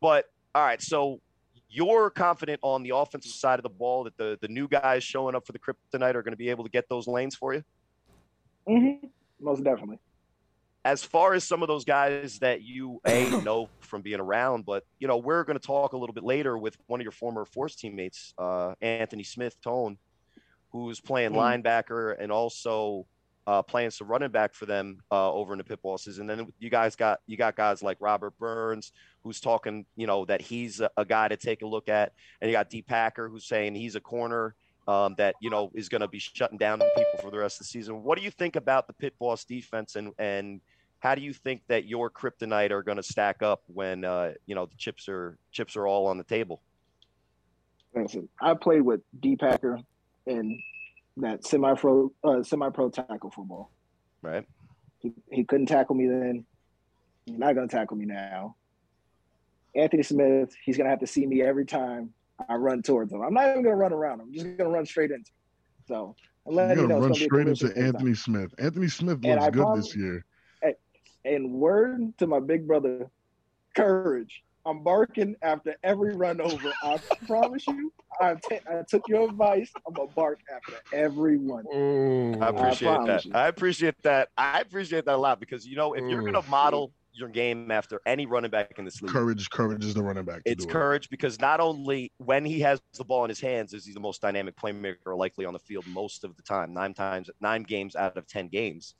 But 0.01 0.25
all 0.53 0.63
right, 0.63 0.81
so 0.81 1.21
you're 1.69 2.09
confident 2.09 2.59
on 2.61 2.83
the 2.83 2.95
offensive 2.95 3.31
side 3.31 3.59
of 3.59 3.63
the 3.63 3.69
ball 3.69 4.03
that 4.03 4.17
the 4.17 4.37
the 4.41 4.47
new 4.47 4.67
guys 4.67 5.03
showing 5.03 5.35
up 5.35 5.45
for 5.45 5.53
the 5.53 5.59
kryptonite 5.59 6.15
are 6.15 6.23
going 6.23 6.33
to 6.33 6.37
be 6.37 6.49
able 6.49 6.63
to 6.63 6.69
get 6.69 6.87
those 6.89 7.07
lanes 7.07 7.35
for 7.35 7.53
you? 7.53 7.63
Mm-hmm. 8.67 9.07
Most 9.39 9.63
definitely. 9.63 9.99
As 10.85 11.03
far 11.03 11.33
as 11.33 11.43
some 11.43 11.63
of 11.63 11.67
those 11.67 11.83
guys 11.83 12.39
that 12.39 12.61
you 12.61 13.01
a 13.05 13.29
know 13.43 13.69
from 13.79 14.01
being 14.01 14.19
around, 14.19 14.65
but 14.65 14.83
you 14.99 15.07
know 15.07 15.17
we're 15.17 15.43
going 15.43 15.59
to 15.59 15.65
talk 15.65 15.93
a 15.93 15.97
little 15.97 16.13
bit 16.13 16.23
later 16.23 16.57
with 16.57 16.77
one 16.87 17.01
of 17.01 17.03
your 17.03 17.11
former 17.11 17.43
Force 17.43 17.75
teammates, 17.75 18.33
uh, 18.37 18.75
Anthony 18.81 19.23
Smith 19.23 19.59
Tone, 19.61 19.97
who's 20.69 20.99
playing 20.99 21.31
mm-hmm. 21.31 21.39
linebacker 21.67 22.15
and 22.19 22.31
also 22.31 23.07
uh, 23.47 23.61
playing 23.61 23.89
some 23.91 24.07
running 24.07 24.29
back 24.29 24.53
for 24.53 24.65
them 24.65 24.99
uh, 25.11 25.31
over 25.31 25.53
in 25.53 25.57
the 25.57 25.63
pit 25.63 25.81
bosses. 25.81 26.19
And 26.19 26.29
then 26.29 26.51
you 26.59 26.69
guys 26.69 26.95
got 26.95 27.19
you 27.25 27.35
got 27.35 27.55
guys 27.55 27.83
like 27.83 27.97
Robert 27.99 28.37
Burns, 28.37 28.91
who's 29.23 29.39
talking, 29.39 29.85
you 29.95 30.07
know, 30.07 30.25
that 30.25 30.41
he's 30.41 30.81
a, 30.81 30.89
a 30.97 31.05
guy 31.05 31.27
to 31.27 31.37
take 31.37 31.61
a 31.63 31.67
look 31.67 31.89
at, 31.89 32.13
and 32.41 32.49
you 32.49 32.55
got 32.55 32.69
D 32.69 32.81
Packer, 32.81 33.27
who's 33.27 33.45
saying 33.45 33.75
he's 33.75 33.95
a 33.95 34.01
corner 34.01 34.55
um, 34.87 35.15
that 35.17 35.35
you 35.41 35.49
know 35.49 35.71
is 35.73 35.89
going 35.89 36.01
to 36.01 36.07
be 36.07 36.19
shutting 36.19 36.57
down 36.57 36.79
people 36.79 37.19
for 37.21 37.31
the 37.31 37.37
rest 37.37 37.55
of 37.55 37.59
the 37.59 37.69
season. 37.69 38.03
What 38.03 38.17
do 38.17 38.23
you 38.23 38.31
think 38.31 38.55
about 38.55 38.87
the 38.87 38.93
pit 38.93 39.13
boss 39.19 39.43
defense, 39.43 39.95
and 39.95 40.13
and 40.19 40.61
how 40.99 41.15
do 41.15 41.21
you 41.21 41.33
think 41.33 41.61
that 41.67 41.85
your 41.85 42.09
kryptonite 42.09 42.71
are 42.71 42.83
going 42.83 42.97
to 42.97 43.03
stack 43.03 43.43
up 43.43 43.63
when 43.67 44.03
uh, 44.03 44.33
you 44.45 44.55
know 44.55 44.65
the 44.65 44.75
chips 44.77 45.07
are 45.07 45.37
chips 45.51 45.75
are 45.75 45.87
all 45.87 46.07
on 46.07 46.17
the 46.17 46.23
table? 46.23 46.61
Listen, 47.93 48.27
I 48.41 48.53
played 48.53 48.81
with 48.81 49.01
D 49.19 49.35
Packer 49.35 49.79
and 50.27 50.59
that 51.17 51.45
semi-pro 51.45 52.11
uh, 52.23 52.43
semi-pro 52.43 52.89
tackle 52.89 53.31
football. 53.31 53.71
Right. 54.21 54.45
He, 54.99 55.13
he 55.31 55.43
couldn't 55.43 55.67
tackle 55.67 55.95
me 55.95 56.07
then. 56.07 56.45
He's 57.25 57.37
not 57.37 57.55
going 57.55 57.67
to 57.67 57.75
tackle 57.75 57.95
me 57.97 58.05
now. 58.05 58.55
Anthony 59.75 60.03
Smith, 60.03 60.55
he's 60.63 60.77
going 60.77 60.85
to 60.85 60.89
have 60.89 60.99
to 60.99 61.07
see 61.07 61.25
me 61.25 61.41
every 61.41 61.65
time 61.65 62.13
I 62.49 62.55
run 62.55 62.81
towards 62.81 63.11
him. 63.11 63.21
I'm 63.21 63.33
not 63.33 63.49
even 63.49 63.63
going 63.63 63.75
to 63.75 63.77
run 63.77 63.93
around 63.93 64.19
him. 64.19 64.27
I'm 64.27 64.33
just 64.33 64.45
going 64.45 64.57
to 64.57 64.67
run 64.67 64.85
straight 64.85 65.11
into 65.11 65.29
him. 65.29 65.35
So 65.87 66.15
I'm 66.47 66.55
letting 66.55 66.79
you 66.79 66.87
know. 66.87 66.99
Run 66.99 67.13
straight 67.13 67.47
into 67.47 67.67
Anthony 67.77 68.11
time. 68.11 68.15
Smith. 68.15 68.53
Anthony 68.57 68.87
Smith 68.87 69.23
looks 69.23 69.45
good 69.45 69.53
probably, 69.53 69.81
this 69.81 69.95
year. 69.95 70.25
And 71.25 71.51
word 71.51 72.17
to 72.19 72.27
my 72.27 72.39
big 72.39 72.67
brother, 72.67 73.09
courage. 73.75 74.43
I'm 74.67 74.83
barking 74.83 75.35
after 75.43 75.75
every 75.83 76.15
run 76.15 76.39
over. 76.41 76.71
I 76.83 76.97
promise 77.27 77.67
you. 77.67 77.91
I, 78.19 78.35
t- 78.35 78.59
I 78.71 78.81
took 78.87 79.03
your 79.07 79.29
advice. 79.29 79.71
I'm 79.87 79.93
gonna 79.93 80.09
bark 80.15 80.39
after 80.55 80.77
every 80.93 81.37
one. 81.37 81.65
Oh, 81.71 82.33
I 82.41 82.47
appreciate 82.49 83.05
that. 83.05 83.25
you. 83.25 83.31
I 83.33 83.47
appreciate 83.47 83.95
that. 84.03 84.29
I 84.37 84.61
appreciate 84.61 85.05
that 85.05 85.15
a 85.15 85.17
lot 85.17 85.39
because 85.39 85.65
you 85.65 85.75
know 85.75 85.93
if 85.93 86.03
you're 86.09 86.21
Mm. 86.23 86.33
gonna 86.33 86.47
model 86.47 86.93
your 87.13 87.29
game 87.29 87.69
after 87.71 88.01
any 88.05 88.25
running 88.25 88.51
back 88.51 88.77
in 88.77 88.85
this 88.85 89.01
league, 89.01 89.11
courage, 89.13 89.49
courage 89.49 89.85
is 89.85 89.93
the 89.93 90.01
running 90.03 90.25
back. 90.25 90.43
to 90.43 90.51
it's 90.51 90.65
do 90.65 90.69
it. 90.69 90.73
courage 90.73 91.09
because 91.09 91.39
not 91.39 91.59
only 91.59 92.11
when 92.17 92.43
he 92.43 92.59
has 92.61 92.81
the 92.93 93.05
ball 93.05 93.23
in 93.23 93.29
his 93.29 93.39
hands 93.39 93.73
is 93.73 93.85
he 93.85 93.93
the 93.93 93.99
most 93.99 94.21
dynamic 94.21 94.55
playmaker 94.55 95.15
likely 95.17 95.45
on 95.45 95.53
the 95.53 95.59
field 95.59 95.85
most 95.87 96.23
of 96.23 96.35
the 96.37 96.43
time, 96.43 96.73
nine 96.73 96.93
times, 96.93 97.29
nine 97.39 97.63
games 97.63 97.95
out 97.95 98.17
of 98.17 98.25
ten 98.27 98.47
games. 98.47 98.95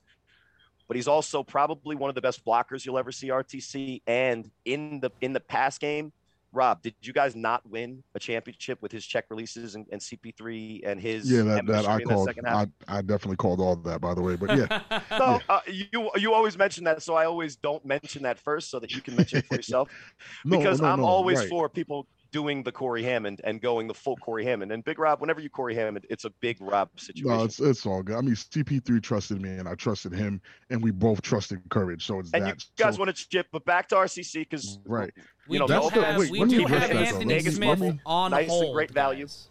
But 0.88 0.98
he's 0.98 1.08
also 1.08 1.44
probably 1.44 1.96
one 1.96 2.10
of 2.10 2.16
the 2.16 2.22
best 2.22 2.46
blockers 2.46 2.86
you'll 2.86 2.98
ever 2.98 3.12
see 3.12 3.30
RTC. 3.30 4.02
And 4.06 4.50
in 4.66 5.00
the 5.00 5.12
in 5.22 5.34
the 5.34 5.40
pass 5.40 5.78
game, 5.78 6.12
Rob, 6.56 6.82
did 6.82 6.96
you 7.02 7.12
guys 7.12 7.36
not 7.36 7.68
win 7.70 8.02
a 8.16 8.20
championship 8.20 8.82
with 8.82 8.92
his 8.92 9.06
check 9.06 9.26
releases 9.30 9.76
and, 9.76 9.86
and 9.92 10.00
CP3 10.00 10.82
and 10.86 11.02
his 11.02 11.30
Yeah, 11.30 11.44
that, 11.44 11.66
that 11.66 11.86
I 11.86 11.98
in 11.98 12.06
called. 12.06 12.28
second 12.28 12.46
half? 12.46 12.70
I, 12.88 12.98
I 13.00 13.02
definitely 13.02 13.36
called 13.36 13.60
all 13.60 13.76
that, 13.76 14.00
by 14.00 14.14
the 14.14 14.22
way. 14.22 14.38
But 14.38 14.58
yeah, 14.58 15.02
No, 15.12 15.42
uh, 15.50 15.60
you 15.68 16.10
you 16.16 16.34
always 16.34 16.58
mention 16.58 16.86
that, 16.86 17.04
so 17.04 17.14
I 17.14 17.26
always 17.26 17.58
don't 17.58 17.84
mention 17.86 18.24
that 18.24 18.40
first, 18.40 18.70
so 18.72 18.80
that 18.80 18.92
you 18.92 19.02
can 19.02 19.16
mention 19.16 19.40
it 19.40 19.48
for 19.48 19.56
yourself. 19.56 19.90
no, 20.46 20.58
because 20.58 20.80
no, 20.80 20.88
I'm 20.88 21.02
no, 21.02 21.06
always 21.06 21.40
right. 21.40 21.50
for 21.50 21.68
people 21.68 22.08
doing 22.36 22.64
the 22.64 22.72
Cory 22.72 23.02
Hammond 23.02 23.40
and 23.46 23.62
going 23.62 23.88
the 23.88 23.94
full 23.94 24.18
Cory 24.18 24.44
Hammond. 24.44 24.70
And 24.74 24.84
Big 24.84 25.00
Rob, 25.00 25.22
whenever 25.22 25.40
you 25.40 25.50
Cory 25.50 25.74
Hammond, 25.74 26.06
it's 26.10 26.26
a 26.26 26.30
big 26.42 26.58
Rob 26.60 26.90
situation. 27.00 27.30
No, 27.38 27.46
it's 27.46 27.62
it's 27.62 27.86
all 27.86 28.04
good. 28.04 28.18
I 28.18 28.20
mean, 28.22 28.36
CP3 28.36 29.02
trusted 29.02 29.42
me, 29.42 29.52
and 29.52 29.70
I 29.70 29.76
trusted 29.76 30.12
him, 30.12 30.42
and 30.70 30.84
we 30.84 30.92
both 30.92 31.22
trusted 31.22 31.62
courage. 31.70 32.06
So 32.06 32.20
it's 32.20 32.34
and 32.34 32.44
that. 32.44 32.50
you 32.62 32.84
guys 32.84 32.96
so, 32.96 33.00
want 33.00 33.16
to 33.16 33.28
chip, 33.30 33.48
but 33.54 33.64
back 33.64 33.88
to 33.90 33.96
RTC 33.96 34.34
because 34.42 34.80
right. 34.86 35.14
We 35.48 35.60
know, 35.60 35.66
do 35.68 35.74
that's 35.74 35.90
have, 35.92 36.18
wait, 36.20 36.30
we 36.32 36.44
do 36.44 36.66
have 36.66 36.82
that, 36.82 36.90
though. 36.92 36.98
Anthony 37.00 37.34
Let 37.36 37.54
Smith 37.54 37.80
me- 37.80 38.00
on 38.06 38.32
Nice 38.32 38.50
hold. 38.50 38.74
great 38.76 38.92
value. 38.92 39.28
guys. 39.28 39.48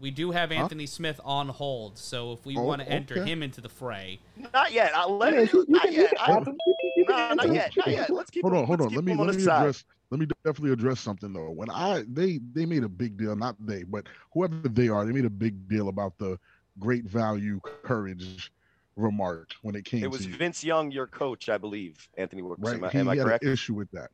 We 0.00 0.10
do 0.10 0.30
have 0.32 0.50
Huh? 0.50 0.56
Anthony 0.62 0.84
Smith 0.86 1.20
on 1.24 1.48
hold, 1.48 1.96
so 1.96 2.32
if 2.32 2.44
we 2.44 2.56
Oh, 2.58 2.64
want 2.64 2.82
to 2.82 2.88
enter 2.88 3.24
him 3.24 3.42
into 3.42 3.60
the 3.62 3.68
fray, 3.70 4.18
Not 4.52 4.72
yet. 4.72 4.90
I'll 4.94 5.16
let 5.16 5.32
Yeah, 5.32 5.40
it. 5.40 5.52
you, 5.52 5.60
you 5.60 5.66
Not 5.68 5.92
you 5.92 6.02
yet. 6.02 6.12
I, 6.20 6.32
answer- 6.32 6.50
you 6.50 6.56
can- 6.74 6.90
you 6.96 7.04
can 7.06 7.36
no, 7.36 7.42
not 7.44 7.54
yet. 7.54 7.72
Not 7.76 7.86
yet. 7.88 8.10
Let's 8.10 8.30
keep. 8.30 8.42
Hold 8.42 8.54
on, 8.56 8.66
hold 8.66 8.80
on. 8.82 8.88
keep 8.88 8.96
Let 8.96 9.04
me 9.04 9.14
let 9.14 9.32
the 9.32 9.38
me 9.38 9.42
address. 9.44 9.84
Let 10.10 10.20
me 10.20 10.26
definitely 10.44 10.72
address 10.72 11.00
something 11.00 11.32
though. 11.32 11.50
When 11.50 11.70
I 11.70 12.04
they 12.08 12.38
they 12.52 12.64
made 12.66 12.84
a 12.84 12.88
big 12.88 13.16
deal, 13.16 13.34
not 13.36 13.56
they, 13.64 13.82
but 13.84 14.06
whoever 14.32 14.68
they 14.68 14.88
are, 14.88 15.04
they 15.04 15.12
made 15.12 15.24
a 15.24 15.30
big 15.30 15.68
deal 15.68 15.88
about 15.88 16.18
the 16.18 16.38
great 16.78 17.04
value 17.04 17.60
courage 17.60 18.50
remark 18.96 19.50
when 19.62 19.74
it 19.74 19.84
came 19.84 20.04
It 20.04 20.10
was 20.10 20.22
to 20.22 20.28
you. 20.28 20.36
Vince 20.36 20.64
Young, 20.64 20.90
your 20.90 21.06
coach, 21.06 21.48
I 21.48 21.58
believe. 21.58 22.08
Anthony 22.16 22.42
Wilkes. 22.42 22.62
right? 22.62 22.76
Am 22.76 22.84
I, 22.84 22.90
he 22.90 22.98
am 22.98 23.08
I 23.08 23.16
had 23.16 23.24
correct? 23.24 23.44
an 23.44 23.52
issue 23.52 23.74
with 23.74 23.90
that. 23.92 24.10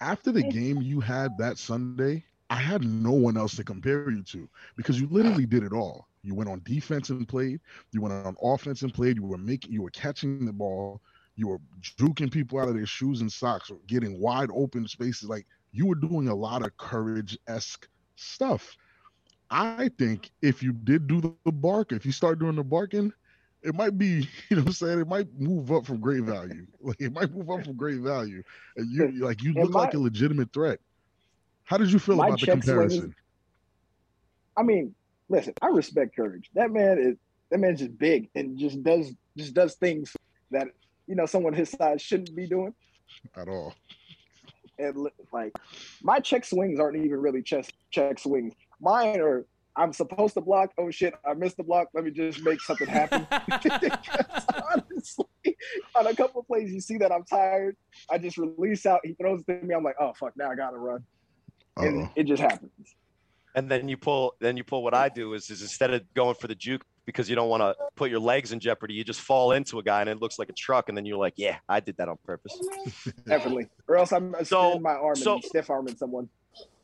After 0.00 0.32
the 0.32 0.42
game 0.42 0.80
you 0.80 1.00
had 1.00 1.36
that 1.38 1.58
Sunday, 1.58 2.24
I 2.48 2.56
had 2.56 2.82
no 2.84 3.12
one 3.12 3.36
else 3.36 3.56
to 3.56 3.64
compare 3.64 4.10
you 4.10 4.22
to 4.22 4.48
because 4.76 5.00
you 5.00 5.08
literally 5.08 5.46
did 5.46 5.62
it 5.62 5.72
all. 5.72 6.08
You 6.22 6.34
went 6.34 6.50
on 6.50 6.62
defense 6.64 7.10
and 7.10 7.28
played. 7.28 7.60
You 7.92 8.00
went 8.02 8.14
on 8.14 8.36
offense 8.42 8.82
and 8.82 8.92
played. 8.92 9.16
You 9.16 9.24
were 9.24 9.38
making. 9.38 9.72
You 9.72 9.82
were 9.82 9.90
catching 9.90 10.44
the 10.46 10.52
ball. 10.52 11.00
You 11.40 11.48
were 11.48 11.58
juking 11.80 12.30
people 12.30 12.58
out 12.58 12.68
of 12.68 12.74
their 12.74 12.84
shoes 12.84 13.22
and 13.22 13.32
socks, 13.32 13.70
or 13.70 13.78
getting 13.86 14.20
wide 14.20 14.50
open 14.54 14.86
spaces. 14.86 15.26
Like 15.26 15.46
you 15.72 15.86
were 15.86 15.94
doing 15.94 16.28
a 16.28 16.34
lot 16.34 16.62
of 16.62 16.76
courage 16.76 17.38
esque 17.48 17.88
stuff. 18.16 18.76
I 19.50 19.88
think 19.98 20.30
if 20.42 20.62
you 20.62 20.74
did 20.74 21.06
do 21.06 21.22
the, 21.22 21.50
bark, 21.50 21.92
if 21.92 22.04
you 22.04 22.12
start 22.12 22.40
doing 22.40 22.56
the 22.56 22.62
barking, 22.62 23.10
it 23.62 23.74
might 23.74 23.96
be, 23.96 24.28
you 24.50 24.56
know 24.56 24.58
what 24.58 24.66
I'm 24.66 24.72
saying? 24.72 25.00
It 25.00 25.08
might 25.08 25.28
move 25.38 25.72
up 25.72 25.86
from 25.86 25.98
great 25.98 26.24
value. 26.24 26.66
Like 26.82 27.00
it 27.00 27.12
might 27.12 27.34
move 27.34 27.48
up 27.50 27.64
from 27.64 27.76
great 27.76 28.00
value. 28.00 28.42
And 28.76 28.90
you 28.90 29.24
like 29.24 29.42
you 29.42 29.54
look 29.54 29.72
like 29.72 29.94
a 29.94 29.98
legitimate 29.98 30.52
threat. 30.52 30.78
How 31.64 31.78
did 31.78 31.90
you 31.90 31.98
feel 31.98 32.20
about 32.20 32.38
the 32.38 32.46
comparison? 32.46 33.14
I 34.58 34.62
mean, 34.62 34.94
listen, 35.30 35.54
I 35.62 35.68
respect 35.68 36.14
courage. 36.14 36.50
That 36.54 36.70
man 36.70 36.98
is 36.98 37.16
that 37.50 37.60
man's 37.60 37.80
just 37.80 37.96
big 37.98 38.28
and 38.34 38.58
just 38.58 38.82
does 38.82 39.12
just 39.36 39.54
does 39.54 39.74
things 39.76 40.14
that 40.50 40.68
you 41.10 41.16
know 41.16 41.26
someone 41.26 41.52
his 41.52 41.70
size 41.70 42.00
shouldn't 42.00 42.34
be 42.36 42.46
doing. 42.46 42.72
At 43.36 43.48
all. 43.48 43.74
And 44.78 45.08
like 45.32 45.52
my 46.02 46.20
check 46.20 46.44
swings 46.44 46.78
aren't 46.78 46.96
even 46.96 47.20
really 47.20 47.42
chest 47.42 47.72
check 47.90 48.18
swings. 48.20 48.54
Mine 48.80 49.20
are 49.20 49.44
I'm 49.76 49.92
supposed 49.92 50.34
to 50.34 50.40
block. 50.40 50.70
Oh 50.78 50.90
shit, 50.90 51.14
I 51.26 51.34
missed 51.34 51.56
the 51.56 51.64
block. 51.64 51.88
Let 51.94 52.04
me 52.04 52.12
just 52.12 52.42
make 52.42 52.60
something 52.60 52.86
happen. 52.86 53.26
Honestly, 54.72 55.24
on 55.96 56.06
a 56.06 56.14
couple 56.14 56.42
plays, 56.44 56.72
you 56.72 56.80
see 56.80 56.96
that 56.98 57.10
I'm 57.12 57.24
tired. 57.24 57.76
I 58.10 58.18
just 58.18 58.38
release 58.38 58.86
out. 58.86 59.00
He 59.02 59.14
throws 59.14 59.42
it 59.46 59.60
to 59.60 59.66
me. 59.66 59.74
I'm 59.74 59.82
like, 59.82 59.96
oh 60.00 60.12
fuck, 60.18 60.32
now 60.36 60.50
I 60.50 60.54
gotta 60.54 60.78
run, 60.78 61.04
and 61.76 62.04
Uh-oh. 62.04 62.12
it 62.14 62.24
just 62.24 62.40
happens. 62.40 62.72
and 63.56 63.68
then 63.68 63.88
you 63.88 63.96
pull 63.96 64.34
then 64.40 64.56
you 64.56 64.62
pull 64.62 64.84
what 64.84 64.94
I 64.94 65.08
do 65.08 65.34
is 65.34 65.50
is 65.50 65.60
instead 65.62 65.92
of 65.92 66.02
going 66.14 66.36
for 66.36 66.46
the 66.46 66.54
juke 66.54 66.84
because 67.06 67.28
you 67.28 67.36
don't 67.36 67.48
want 67.48 67.62
to 67.62 67.74
put 67.96 68.10
your 68.10 68.20
legs 68.20 68.52
in 68.52 68.60
jeopardy, 68.60 68.94
you 68.94 69.04
just 69.04 69.20
fall 69.20 69.52
into 69.52 69.78
a 69.78 69.82
guy 69.82 70.00
and 70.00 70.10
it 70.10 70.20
looks 70.20 70.38
like 70.38 70.48
a 70.48 70.52
truck, 70.52 70.88
and 70.88 70.96
then 70.96 71.04
you're 71.06 71.18
like, 71.18 71.34
yeah, 71.36 71.56
I 71.68 71.80
did 71.80 71.96
that 71.98 72.08
on 72.08 72.18
purpose. 72.24 72.58
Definitely, 73.26 73.68
or 73.88 73.96
else 73.96 74.12
I'm 74.12 74.34
So- 74.44 74.78
my 74.78 74.92
arm 74.94 75.16
so- 75.16 75.34
and 75.34 75.44
stiff 75.44 75.70
arming 75.70 75.96
someone. 75.96 76.28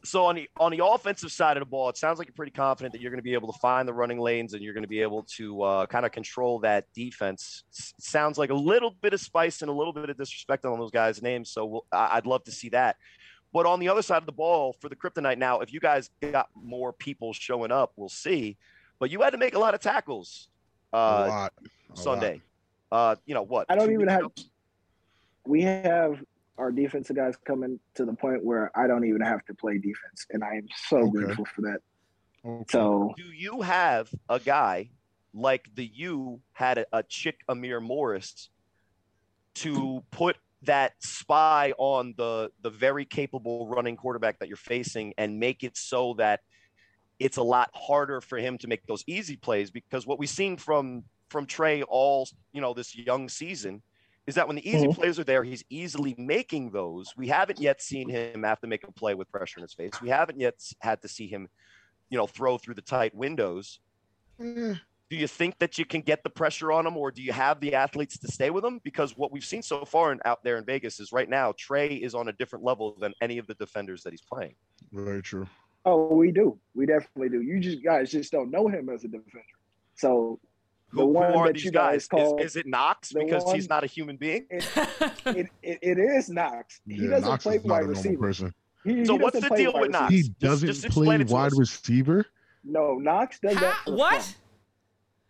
So 0.04 0.26
on 0.26 0.36
the 0.36 0.48
on 0.60 0.70
the 0.70 0.84
offensive 0.86 1.32
side 1.32 1.56
of 1.56 1.60
the 1.60 1.66
ball, 1.66 1.88
it 1.88 1.96
sounds 1.96 2.20
like 2.20 2.28
you're 2.28 2.34
pretty 2.36 2.52
confident 2.52 2.92
that 2.92 3.00
you're 3.02 3.10
going 3.10 3.18
to 3.18 3.24
be 3.24 3.34
able 3.34 3.52
to 3.52 3.58
find 3.58 3.88
the 3.88 3.92
running 3.92 4.20
lanes 4.20 4.54
and 4.54 4.62
you're 4.62 4.72
going 4.72 4.84
to 4.84 4.88
be 4.88 5.00
able 5.02 5.24
to 5.36 5.62
uh, 5.62 5.86
kind 5.86 6.06
of 6.06 6.12
control 6.12 6.60
that 6.60 6.84
defense. 6.94 7.64
S- 7.76 7.92
sounds 7.98 8.38
like 8.38 8.50
a 8.50 8.54
little 8.54 8.92
bit 9.02 9.14
of 9.14 9.20
spice 9.20 9.62
and 9.62 9.68
a 9.68 9.72
little 9.72 9.92
bit 9.92 10.08
of 10.08 10.16
disrespect 10.16 10.64
on 10.64 10.78
those 10.78 10.92
guys' 10.92 11.20
names. 11.22 11.50
So 11.50 11.66
we'll, 11.66 11.86
I- 11.90 12.10
I'd 12.18 12.26
love 12.26 12.44
to 12.44 12.52
see 12.52 12.68
that. 12.68 12.94
But 13.52 13.66
on 13.66 13.80
the 13.80 13.88
other 13.88 14.02
side 14.02 14.18
of 14.18 14.26
the 14.26 14.32
ball 14.32 14.76
for 14.80 14.88
the 14.88 14.94
Kryptonite 14.94 15.38
now, 15.38 15.58
if 15.58 15.72
you 15.72 15.80
guys 15.80 16.08
got 16.20 16.50
more 16.54 16.92
people 16.92 17.32
showing 17.32 17.72
up, 17.72 17.92
we'll 17.96 18.08
see. 18.08 18.56
But 18.98 19.10
you 19.10 19.22
had 19.22 19.30
to 19.30 19.38
make 19.38 19.54
a 19.54 19.58
lot 19.58 19.74
of 19.74 19.80
tackles 19.80 20.48
a 20.92 20.96
uh, 20.96 21.26
lot. 21.28 21.52
A 21.92 21.96
Sunday. 21.96 22.42
Uh, 22.90 23.16
you 23.26 23.34
know 23.34 23.42
what? 23.42 23.66
I 23.68 23.74
don't 23.74 23.92
even 23.92 24.08
have. 24.08 24.20
ago? 24.20 24.32
We 25.46 25.62
have 25.62 26.22
our 26.58 26.72
defensive 26.72 27.16
guys 27.16 27.34
coming 27.46 27.78
to 27.96 28.04
the 28.04 28.14
point 28.14 28.44
where 28.44 28.70
I 28.76 28.86
don't 28.86 29.04
even 29.04 29.20
have 29.20 29.44
to 29.46 29.54
play 29.54 29.74
defense, 29.74 30.26
and 30.30 30.42
I 30.42 30.54
am 30.54 30.66
so 30.88 30.98
Okay. 30.98 31.10
grateful 31.10 31.44
for 31.54 31.62
that. 31.62 31.78
Okay. 32.44 32.64
So 32.70 33.12
do 33.16 33.24
you 33.24 33.62
have 33.62 34.08
a 34.28 34.38
guy 34.38 34.90
like 35.34 35.68
the 35.74 35.84
you 35.84 36.40
had 36.52 36.78
a, 36.78 36.86
a 36.92 37.02
chick 37.02 37.40
Amir 37.48 37.80
Morris 37.80 38.50
to 39.56 40.02
put 40.10 40.36
that 40.62 40.92
spy 41.00 41.72
on 41.78 42.14
the 42.16 42.50
the 42.62 42.70
very 42.70 43.04
capable 43.04 43.68
running 43.68 43.96
quarterback 43.96 44.38
that 44.38 44.48
you're 44.48 44.56
facing 44.56 45.12
and 45.18 45.38
make 45.38 45.62
it 45.62 45.76
so 45.76 46.14
that 46.14 46.40
it's 47.18 47.36
a 47.38 47.42
lot 47.42 47.70
harder 47.74 48.20
for 48.20 48.38
him 48.38 48.58
to 48.58 48.66
make 48.68 48.84
those 48.86 49.02
easy 49.06 49.36
plays 49.36 49.70
because 49.70 50.06
what 50.06 50.18
we've 50.18 50.28
seen 50.28 50.56
from 50.56 51.04
from 51.30 51.46
Trey 51.46 51.82
all 51.82 52.28
you 52.52 52.60
know 52.60 52.72
this 52.74 52.94
young 52.96 53.28
season 53.28 53.82
is 54.26 54.34
that 54.34 54.46
when 54.46 54.56
the 54.56 54.68
easy 54.68 54.86
Mhm. 54.88 54.94
plays 54.94 55.18
are 55.20 55.24
there, 55.24 55.44
he's 55.44 55.64
easily 55.70 56.14
making 56.18 56.70
those. 56.72 57.14
We 57.16 57.28
haven't 57.28 57.60
yet 57.60 57.80
seen 57.80 58.08
him 58.08 58.42
have 58.42 58.60
to 58.60 58.66
make 58.66 58.82
a 58.82 58.90
play 58.92 59.14
with 59.14 59.30
pressure 59.30 59.60
in 59.60 59.62
his 59.62 59.72
face. 59.72 59.92
We 60.02 60.08
haven't 60.08 60.40
yet 60.40 60.54
had 60.80 61.00
to 61.02 61.08
see 61.08 61.28
him, 61.28 61.48
you 62.10 62.18
know, 62.18 62.26
throw 62.26 62.58
through 62.58 62.74
the 62.74 62.82
tight 62.82 63.14
windows. 63.14 63.78
Eh, 64.40 64.74
Do 65.08 65.16
you 65.16 65.28
think 65.28 65.58
that 65.60 65.78
you 65.78 65.84
can 65.84 66.00
get 66.00 66.24
the 66.24 66.30
pressure 66.30 66.72
on 66.72 66.84
him, 66.88 66.96
or 66.96 67.12
do 67.12 67.22
you 67.22 67.32
have 67.32 67.60
the 67.60 67.76
athletes 67.76 68.18
to 68.18 68.26
stay 68.26 68.50
with 68.50 68.64
him? 68.64 68.80
Because 68.82 69.16
what 69.16 69.30
we've 69.30 69.44
seen 69.44 69.62
so 69.62 69.84
far 69.84 70.10
in, 70.10 70.18
out 70.24 70.42
there 70.42 70.58
in 70.58 70.64
Vegas 70.64 70.98
is 70.98 71.12
right 71.12 71.28
now 71.28 71.52
Trey 71.56 71.94
is 71.94 72.12
on 72.12 72.26
a 72.26 72.32
different 72.32 72.64
level 72.64 72.96
than 72.98 73.14
any 73.20 73.38
of 73.38 73.46
the 73.46 73.54
defenders 73.54 74.02
that 74.02 74.12
he's 74.12 74.22
playing. 74.22 74.56
very 74.92 75.22
true. 75.22 75.46
Oh, 75.86 76.14
we 76.14 76.32
do. 76.32 76.58
We 76.74 76.84
definitely 76.84 77.28
do. 77.30 77.42
You 77.42 77.60
just 77.60 77.82
guys 77.84 78.10
just 78.10 78.32
don't 78.32 78.50
know 78.50 78.66
him 78.68 78.88
as 78.88 79.04
a 79.04 79.08
defender. 79.08 79.42
So 79.94 80.40
the 80.92 81.02
Who, 81.02 81.12
who 81.12 81.18
are 81.18 81.46
that 81.46 81.54
these 81.54 81.64
you 81.64 81.70
guys 81.70 82.06
guys? 82.06 82.08
call 82.08 82.38
is, 82.38 82.46
is 82.50 82.56
it 82.56 82.66
Knox 82.66 83.10
the 83.10 83.20
because 83.24 83.50
he's 83.52 83.68
not 83.68 83.84
a 83.84 83.86
human 83.86 84.16
being? 84.16 84.46
it, 84.50 85.48
it, 85.62 85.78
it 85.82 85.98
is 85.98 86.28
Knox. 86.28 86.80
He 86.86 86.96
Yeah, 87.04 87.10
doesn't 87.10 87.28
Knox 87.30 87.42
play 87.44 87.58
wide 87.58 87.86
receiver. 87.86 88.18
person. 88.18 88.52
He, 88.84 89.04
So 89.04 89.16
he 89.16 89.22
what's 89.22 89.40
the 89.40 89.48
deal 89.50 89.72
with 89.78 89.90
Knox? 89.92 90.12
He 90.12 90.28
doesn't 90.40 90.66
just 90.66 90.84
explain 90.84 91.24
play 91.24 91.32
wide 91.32 91.52
us. 91.52 91.58
receiver. 91.58 92.26
No, 92.64 92.94
Knox 92.94 93.38
does 93.38 93.54
that. 93.54 93.72
Ha- 93.72 93.82
for 93.84 93.94
what? 93.96 94.22
fun. 94.22 94.34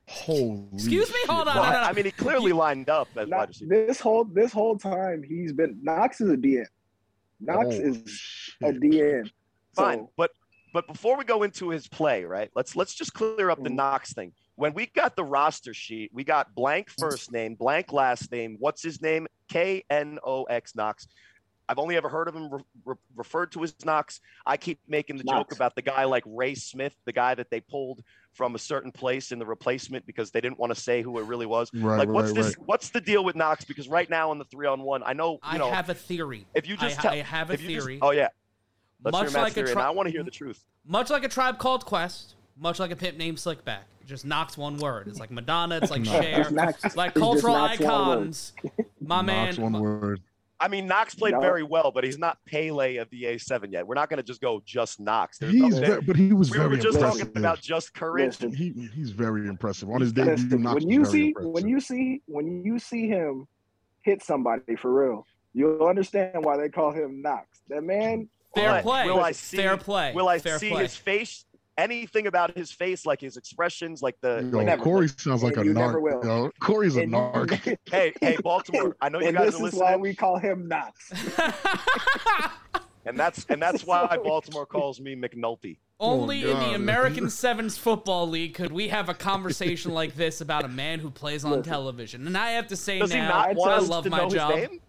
Holy 0.09 0.69
Excuse 0.75 1.11
me? 1.11 1.19
Hold 1.29 1.49
on, 1.49 1.57
Well, 1.57 1.65
no, 1.65 1.71
no, 1.73 1.81
no. 1.81 1.89
I 1.89 1.93
mean, 1.93 2.05
he 2.05 2.13
clearly 2.13 2.53
lined 2.53 2.89
up 2.89 3.09
as 3.17 3.29
wide 3.29 3.49
receiver. 3.49 3.87
this 3.87 4.01
whole 4.01 4.25
this 4.25 4.53
whole 4.53 4.79
time 4.79 5.23
he's 5.23 5.53
been 5.53 5.79
Knox 5.83 6.21
is 6.21 6.31
a 6.31 6.37
DN. 6.37 6.65
Knox 7.41 7.67
Oh, 7.67 7.71
is 7.71 7.97
a 7.99 8.09
shit. 8.09 8.81
DN. 8.81 9.31
Fine, 9.75 9.99
So, 9.99 10.11
but 10.17 10.31
but 10.77 10.87
before 10.87 11.17
we 11.17 11.25
go 11.25 11.43
into 11.43 11.71
his 11.71 11.89
play, 11.89 12.25
right? 12.25 12.51
Let's 12.55 12.77
let's 12.77 12.93
just 12.95 13.15
clear 13.15 13.49
up 13.49 13.63
the 13.63 13.71
Mhm. 13.71 13.77
Knox 13.77 14.13
thing. 14.13 14.33
When 14.57 14.75
we 14.75 14.85
got 14.87 15.17
the 15.17 15.25
roster 15.25 15.73
sheet, 15.73 16.11
we 16.13 16.23
got 16.23 16.55
blank 16.55 16.91
first 16.99 17.33
name, 17.33 17.55
blank 17.55 17.95
last 17.95 18.31
name. 18.31 18.57
What's 18.59 18.83
his 18.83 19.01
name? 19.01 19.27
K 19.49 19.85
N 19.89 20.19
O 20.23 20.45
X 20.45 20.75
Knox. 20.75 21.09
I've 21.67 21.79
only 21.79 21.97
ever 21.97 22.11
heard 22.11 22.29
of 22.29 22.37
him 22.37 22.51
re- 22.53 22.63
re- 22.85 22.95
referred 23.17 23.53
to 23.53 23.65
as 23.65 23.75
Knox. 23.87 24.21
I 24.45 24.59
keep 24.59 24.79
making 24.87 25.17
the 25.17 25.25
joke 25.25 25.51
about 25.53 25.75
the 25.77 25.83
guy 25.83 26.05
like 26.05 26.25
Ray 26.27 26.55
Smith, 26.55 26.95
the 27.07 27.13
guy 27.13 27.35
that 27.35 27.49
they 27.51 27.61
pulled 27.63 28.05
from 28.35 28.55
a 28.55 28.59
certain 28.59 28.93
place 28.93 29.33
in 29.33 29.39
the 29.39 29.47
replacement 29.47 30.05
because 30.05 30.31
they 30.31 30.43
didn't 30.43 30.59
want 30.59 30.75
to 30.75 30.79
say 30.81 31.01
who 31.01 31.19
it 31.19 31.25
really 31.25 31.47
was. 31.47 31.71
Right, 31.73 31.97
like, 32.01 32.09
what's 32.11 32.33
right, 32.33 32.37
this? 32.37 32.57
right. 32.59 32.67
What's 32.69 32.91
the 32.91 33.01
deal 33.01 33.25
with 33.25 33.35
Knox? 33.35 33.65
Because 33.65 33.89
right 33.89 34.11
now 34.11 34.31
in 34.31 34.37
the 34.39 34.45
three 34.45 34.67
on 34.67 34.83
one, 34.83 35.03
I 35.07 35.15
know 35.15 35.33
you 35.33 35.39
I 35.43 35.57
know 35.59 35.71
have 35.71 35.89
a 35.89 35.95
theory. 35.95 36.47
if 36.55 36.69
you 36.69 36.77
just 36.77 36.99
I, 36.99 37.03
tell, 37.03 37.13
I 37.13 37.17
have 37.23 37.49
a 37.51 37.55
if 37.55 37.63
you 37.63 37.69
just- 37.77 37.87
theory. 37.87 37.99
oh 38.03 38.11
yeah, 38.11 38.29
let's 39.05 39.13
much 39.13 39.23
hear 39.23 39.33
Matt's 39.33 39.35
like 39.37 39.51
a 39.53 39.55
theory, 39.55 39.69
and 39.71 39.75
tri- 39.79 39.87
I 39.87 39.91
want 39.91 40.07
to 40.09 40.13
hear 40.13 40.23
the 40.23 40.31
truth. 40.31 40.65
much 40.87 41.11
like 41.11 41.25
a 41.25 41.29
tribe 41.29 41.59
called 41.59 41.85
Quest, 41.87 42.35
much 42.57 42.79
like 42.79 42.91
a 42.91 42.97
pimp 42.97 43.17
named 43.19 43.39
Slickback. 43.39 43.81
It 44.01 44.07
just 44.07 44.25
knocks 44.25 44.57
one 44.57 44.77
word. 44.79 45.09
It's 45.09 45.19
like 45.21 45.31
Madonna. 45.31 45.79
It's 45.83 45.91
like 45.91 46.05
Cher. 46.07 46.41
It's 46.43 46.51
Knox- 46.51 46.97
like 46.97 47.11
it's 47.11 47.19
cultural 47.21 47.55
Knox 47.55 47.81
one 47.81 47.89
word. 48.09 48.13
icons. 48.19 48.53
My 49.01 49.23
man. 49.23 49.47
Knox, 49.47 49.59
one 49.59 49.73
word. 49.81 50.21
I 50.59 50.69
mean, 50.69 50.87
Knox 50.87 51.15
played 51.15 51.35
No. 51.35 51.41
very 51.41 51.63
well, 51.63 51.91
but 51.91 52.03
he's 52.03 52.17
not 52.17 52.39
Pele 52.47 52.97
of 52.97 53.11
the 53.11 53.25
A7 53.25 53.71
yet. 53.73 53.87
We're 53.87 53.95
not 53.95 54.09
going 54.09 54.17
to 54.17 54.23
just 54.23 54.41
go 54.41 54.63
just 54.65 54.99
Knox. 55.01 55.37
There's 55.37 55.53
He's 55.53 55.79
nothing- 55.79 56.01
ve- 56.01 56.07
but 56.07 56.17
he 56.17 56.33
was 56.33 56.51
we 56.51 56.57
very 56.57 56.71
were 56.71 56.77
just 56.79 56.97
impressive. 56.97 57.21
talking 57.27 57.37
about 57.43 57.61
just 57.61 57.93
courage. 57.93 58.41
Listen, 58.41 58.55
He 58.55 58.89
he's 58.95 59.11
very 59.11 59.49
impressive 59.49 59.91
on 59.91 60.01
his 60.01 60.15
debut. 60.15 60.57
Knox 60.59 60.77
when 60.83 60.89
you 60.91 61.01
was 61.01 61.11
very 61.11 61.23
see 61.25 61.29
impressive. 61.29 61.51
when 61.53 61.69
you 61.69 61.81
see 61.81 62.23
when 62.25 62.65
you 62.65 62.79
see 62.79 63.07
him 63.07 63.47
hit 64.01 64.23
somebody 64.23 64.77
for 64.77 64.93
real, 64.95 65.27
you'll 65.53 65.87
understand 65.87 66.43
why 66.43 66.57
they 66.57 66.71
call 66.71 66.91
him 66.91 67.21
Knox. 67.21 67.47
That 67.69 67.83
man. 67.83 68.27
Fair 68.57 68.69
Will 68.71 68.75
I- 68.77 68.83
play. 68.83 69.07
will 69.07 69.21
I 69.21 69.33
see- 69.33 69.57
Fair 69.57 69.77
play. 69.77 70.13
Will 70.15 70.29
I 70.29 70.39
Fair 70.39 70.59
see 70.59 70.71
play. 70.71 70.83
his 70.83 70.97
face? 70.97 71.45
Anything 71.79 72.27
about 72.27 72.57
his 72.57 72.73
face, 72.73 73.05
like 73.05 73.21
his 73.21 73.37
expressions, 73.37 74.01
like 74.01 74.17
the. 74.23 74.49
Yo, 74.51 74.57
like- 74.57 74.67
never 74.67 74.83
Cory 74.83 75.09
sounds 75.09 75.43
like 75.43 75.57
a 75.59 75.61
And 75.61 75.69
you 75.69 75.75
narc. 75.75 76.25
Yo. 76.25 76.51
Cory's 76.59 76.97
a 76.97 77.03
And- 77.03 77.13
narc. 77.13 77.77
hey, 77.91 78.13
hey, 78.21 78.37
Baltimore! 78.43 78.97
I 79.03 79.11
know 79.11 79.21
you 79.21 79.27
and 79.29 79.37
guys 79.37 79.53
this 79.53 79.61
are 79.61 79.69
is 79.69 79.75
why 79.75 79.95
we 79.97 80.15
call 80.15 80.39
him 80.39 80.69
Knox. 80.69 81.13
and 83.05 83.19
that's 83.19 83.45
and 83.49 83.61
that's 83.61 83.85
why 83.85 84.05
why 84.07 84.17
Baltimore 84.17 84.67
calls 84.67 85.01
me 85.01 85.15
McNulty. 85.15 85.77
Only 86.01 86.45
oh, 86.45 86.51
in 86.51 86.59
the 86.59 86.75
American 86.75 87.31
Sevens 87.31 87.79
Football 87.79 88.29
League 88.29 88.55
could 88.55 88.73
we 88.73 88.89
have 88.89 89.09
a 89.09 89.15
conversation 89.15 89.93
like 89.95 90.15
this 90.15 90.41
about 90.41 90.65
a 90.65 90.69
man 90.69 90.99
who 90.99 91.11
plays 91.11 91.45
on 91.45 91.63
television. 91.63 92.27
And 92.27 92.37
I 92.37 92.51
have 92.53 92.67
to 92.69 92.77
say 92.77 92.99
Does 92.99 93.13
he 93.13 93.19
now, 93.19 93.29
not 93.29 93.49
I'd 93.51 93.57
want 93.57 93.73
I 93.73 93.79
love 93.79 94.05
to 94.05 94.11
my 94.11 94.19
know 94.19 94.29
job. 94.31 94.55
his 94.55 94.69
name? 94.71 94.81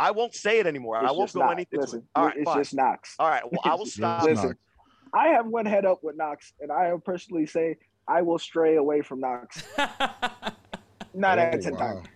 I 0.00 0.10
won't 0.12 0.34
say 0.34 0.58
it 0.58 0.66
anymore. 0.66 0.96
I 0.96 1.10
won't 1.12 1.32
go 1.32 1.40
Knox. 1.40 1.52
anything. 1.52 1.80
Listen. 1.80 2.02
All 2.14 2.26
right, 2.26 2.36
it's 2.36 2.44
fine. 2.44 2.58
just 2.58 2.74
Knox. 2.74 3.14
All 3.18 3.28
right. 3.28 3.42
Well, 3.50 3.60
I 3.64 3.74
will 3.74 3.86
stop. 3.98 4.22
Listen, 4.24 4.56
I 5.14 5.28
have 5.28 5.46
one 5.46 5.66
head 5.66 5.84
up 5.84 6.02
with 6.02 6.16
Knox, 6.16 6.52
and 6.60 6.72
I 6.72 6.92
personally 7.04 7.44
say 7.46 7.76
I 8.08 8.22
will 8.22 8.38
stray 8.38 8.76
away 8.76 9.02
from 9.02 9.20
Knox. 9.20 9.62
Not 11.12 11.38
Oh, 11.38 11.42
at 11.42 11.60
ten 11.62 11.74
wow. 11.74 11.78
times. 11.78 12.06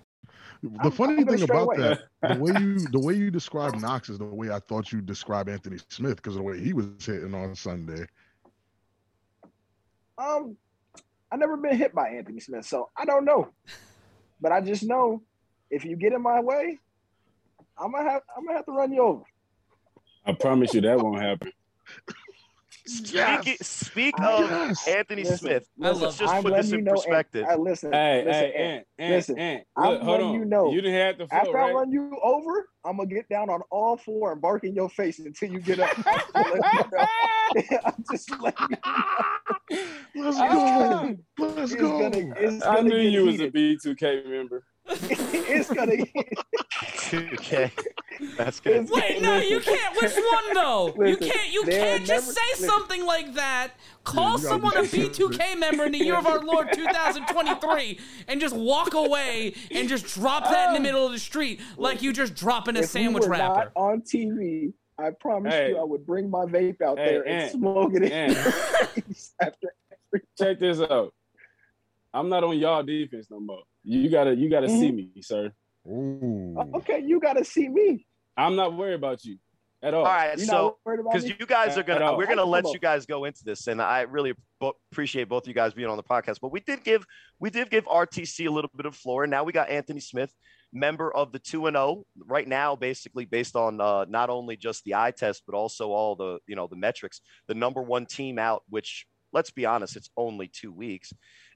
The 0.62 0.71
I'm- 0.81 0.93
funny 0.93 1.19
I'm 1.19 1.26
thing 1.26 1.43
about 1.43 1.62
away. 1.64 1.76
that, 1.76 2.00
the 2.23 2.38
way 2.41 2.53
you 2.59 2.79
the 2.93 2.99
way 2.99 3.14
you 3.14 3.31
describe 3.31 3.75
Knox 3.75 4.09
is 4.09 4.19
the 4.19 4.25
way 4.25 4.50
I 4.50 4.61
thought 4.61 4.91
you 4.93 5.03
describe 5.03 5.49
Anthony 5.50 5.76
Smith 5.91 6.17
because 6.17 6.37
of 6.37 6.38
the 6.38 6.45
way 6.45 6.59
he 6.59 6.73
was 6.73 6.87
hitting 7.05 7.35
on 7.35 7.55
Sunday. 7.55 8.07
Um, 10.17 10.57
I 11.33 11.37
never 11.37 11.57
been 11.57 11.76
hit 11.76 11.95
by 11.95 12.09
Anthony 12.11 12.41
Smith, 12.41 12.64
so 12.64 12.88
I 12.97 13.05
don't 13.05 13.25
know. 13.25 13.49
But 14.41 14.53
I 14.53 14.61
just 14.61 14.85
know 14.85 15.23
if 15.71 15.85
you 15.85 15.97
get 15.97 16.12
in 16.12 16.23
my 16.23 16.41
way, 16.41 16.79
I'm 17.78 17.93
gonna 17.93 18.11
have 18.11 18.23
I'm 18.37 18.45
gonna 18.45 18.59
have 18.59 18.66
to 18.66 18.73
run 18.73 18.93
you 18.93 19.02
over. 19.02 19.23
I 20.26 20.33
promise 20.33 20.73
you 20.75 20.81
that 20.83 20.99
won't 20.99 21.21
happen. 21.21 21.52
Speak, 22.87 23.57
speak 23.62 24.14
I- 24.21 24.33
of 24.33 24.50
Yes. 24.50 24.88
Anthony 24.88 25.23
Listen, 25.23 25.38
Smith. 25.38 25.69
I 25.83 25.90
Let's 25.90 26.19
just 26.19 26.35
I'm 26.35 26.43
put 26.43 26.52
letting 26.52 26.62
this 26.66 26.73
you 26.73 26.78
in 26.78 26.85
know. 26.85 26.90
and- 26.93 27.00
perspective. 27.00 27.47
I 27.49 27.54
listen. 27.57 27.93
Hey, 27.93 28.25
listen, 28.25 28.33
hey, 28.43 28.52
and 28.54 28.62
Ant, 28.64 28.87
Ant, 28.99 29.11
listen, 29.14 29.38
Ant. 29.38 29.64
I'm 29.76 29.85
hold 29.85 30.07
letting 30.07 30.26
on. 30.26 30.35
you 30.35 30.45
know. 30.45 30.71
You 30.71 30.81
didn't 30.83 31.00
have 31.00 31.19
to 31.19 31.26
float, 31.28 31.40
After 31.40 31.59
I 31.59 31.73
run 31.73 31.90
you 31.93 32.19
over, 32.23 32.69
I'm 32.85 32.97
gonna 32.99 33.09
get 33.09 33.28
down 33.28 33.49
on 33.49 33.62
all 33.71 33.97
four 33.97 34.33
and 34.33 34.40
bark 34.43 34.64
in 34.64 34.75
your 34.75 34.90
face 34.90 35.19
until 35.19 35.50
you 35.50 35.61
get 35.61 35.81
up. 35.81 35.90
I'm 36.35 36.45
just 36.45 36.50
letting 36.50 36.62
you 36.73 36.85
know. 36.93 37.78
I'm 37.85 38.04
just 38.11 38.31
letting 38.40 38.66
you 38.71 38.76
know. 38.85 40.31
Let's 40.31 40.38
go. 40.38 41.16
Let's 41.38 41.73
It's 41.73 41.81
go. 41.81 41.99
gonna, 42.11 42.35
it's 42.38 42.64
I 42.64 42.75
gonna 42.76 42.88
knew 42.88 43.02
get 43.02 43.12
you 43.12 43.25
was 43.25 43.40
a 43.40 43.45
heated. 43.45 43.78
B2K 43.81 44.28
member. 44.28 44.62
it's 44.88 45.71
gonna. 45.73 45.95
okay, 47.35 47.71
that's 48.37 48.61
good. 48.61 48.73
It's- 48.85 48.91
Wait, 48.91 49.23
no, 49.23 49.38
you 49.38 49.61
can't. 49.61 49.97
Which 50.00 50.12
one 50.14 50.55
though? 50.55 50.95
you 51.07 51.17
can't. 51.17 51.53
You 51.53 51.62
can't 51.64 52.05
just 52.05 52.26
never- 52.26 52.33
say 52.33 52.41
listen. 52.53 52.69
something 52.69 53.07
like 53.07 53.35
that. 53.35 53.73
Call 54.05 54.33
you 54.33 54.45
gotta 54.45 54.49
someone 54.49 54.76
a 54.76 54.83
be- 54.83 55.09
B2K 55.09 55.59
member 55.59 55.85
in 55.85 55.93
the 55.93 55.99
year 55.99 56.17
of 56.17 56.26
our 56.26 56.41
Lord 56.41 56.69
2023 56.75 57.99
and 58.29 58.38
just 58.41 58.55
walk 58.55 58.93
away 58.93 59.55
and 59.71 59.88
just 59.88 60.05
drop 60.07 60.45
that 60.45 60.69
in 60.69 60.75
the 60.75 60.81
oh. 60.81 60.83
middle 60.83 61.07
of 61.07 61.12
the 61.12 61.19
street 61.19 61.61
like 61.79 62.03
you 62.03 62.12
just 62.12 62.35
dropping 62.35 62.76
a 62.76 62.81
if 62.81 62.87
sandwich 62.87 63.23
we 63.23 63.29
were 63.29 63.33
wrapper. 63.33 63.55
not 63.55 63.73
on 63.75 64.03
TV, 64.03 64.75
I 64.99 65.11
promise 65.19 65.54
Hey. 65.54 65.71
you, 65.71 65.78
I 65.78 65.85
would 65.85 66.04
bring 66.04 66.28
my 66.28 66.45
vape 66.45 66.82
out 66.82 66.99
Hey, 66.99 67.06
there 67.13 67.23
and 67.26 67.43
Ant. 67.45 67.52
smoke 67.52 67.95
it 67.95 68.02
in 68.02 68.13
Ant. 68.13 68.32
your 68.35 68.52
face 68.52 69.32
after 69.41 69.69
Check 70.39 70.61
this 70.61 70.78
out. 70.80 71.15
I'm 72.13 72.28
not 72.28 72.45
on 72.45 72.58
y'all 72.58 72.82
defense 72.82 73.28
no 73.30 73.41
more. 73.41 73.63
You 73.84 74.08
gotta, 74.08 74.34
you 74.34 74.49
gotta 74.49 74.68
see 74.68 74.90
me, 74.90 75.10
sir. 75.20 75.52
Ooh. 75.86 76.56
Okay, 76.76 77.02
you 77.04 77.20
gotta 77.20 77.44
see 77.44 77.68
me. 77.68 78.06
I'm 78.36 78.56
not 78.56 78.75
worried 78.76 78.94
about 78.94 79.25
you 79.25 79.38
at 79.84 79.92
all. 79.94 80.04
All 80.04 80.12
right, 80.12 80.38
You 80.38 80.44
so 80.47 80.52
not 80.52 80.76
worried 80.84 81.00
about 81.00 81.12
because 81.12 81.28
you 81.28 81.47
guys 81.47 81.76
are 81.76 81.82
gonna 81.82 82.06
all. 82.06 82.16
we're 82.16 82.26
gonna 82.26 82.44
let 82.44 82.64
you 82.73 82.78
guys 82.78 83.04
go 83.04 83.25
into 83.25 83.44
this 83.44 83.66
and 83.66 83.80
i 83.82 84.00
really 84.02 84.32
appreciate 84.90 85.28
both 85.28 85.44
of 85.44 85.49
you 85.49 85.54
guys 85.54 85.75
being 85.75 85.88
on 85.88 85.99
the 85.99 86.02
podcast 86.02 86.38
but 86.40 86.50
we 86.50 86.60
did 86.60 86.82
give 86.82 87.04
we 87.38 87.50
did 87.50 87.68
give 87.70 87.84
rtc 87.84 88.47
a 88.47 88.50
little 88.50 88.70
bit 88.75 88.86
of 88.86 88.97
floor 88.97 89.25
and 89.25 89.30
now 89.30 89.44
we 89.44 89.52
got 89.52 89.68
anthony 89.68 90.00
smith 90.00 90.32
member 90.73 91.14
of 91.14 91.32
the 91.32 91.38
2 91.38 91.66
and 91.66 91.76
0 91.76 92.04
right 92.26 92.49
now 92.49 92.75
basically 92.75 93.26
based 93.26 93.56
on 93.56 93.78
uh, 93.80 94.06
not 94.08 94.30
only 94.30 94.56
just 94.56 94.82
the 94.84 94.94
eye 94.94 95.10
test 95.10 95.42
but 95.47 95.54
also 95.54 95.90
all 95.90 96.16
the 96.16 96.38
you 96.47 96.56
know 96.56 96.66
the 96.66 96.76
metrics 96.76 97.20
the 97.47 97.54
number 97.54 97.82
one 97.82 98.06
team 98.06 98.38
out 98.38 98.62
which 98.70 99.06
let's 99.34 99.50
be 99.50 99.66
honest 99.66 99.97
it's 99.97 100.08
only 100.16 100.49
two 100.49 100.73
weeks 100.73 101.12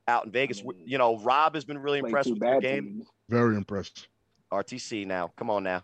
out 0.08 0.24
in 0.26 0.32
vegas 0.32 0.60
I 0.60 0.62
mean, 0.62 0.72
mm. 0.72 0.82
you 0.86 0.98
know 0.98 1.18
rob 1.18 1.54
has 1.54 1.64
been 1.64 1.78
really 1.78 2.00
impressed 2.00 2.30
with 2.30 2.40
your 2.42 2.60
game 2.60 2.84
teams. 2.84 3.06
Very 3.28 3.56
impressed. 3.56 4.08
rtc 4.52 5.06
now 5.06 5.32
come 5.36 5.50
on 5.50 5.62
now 5.62 5.82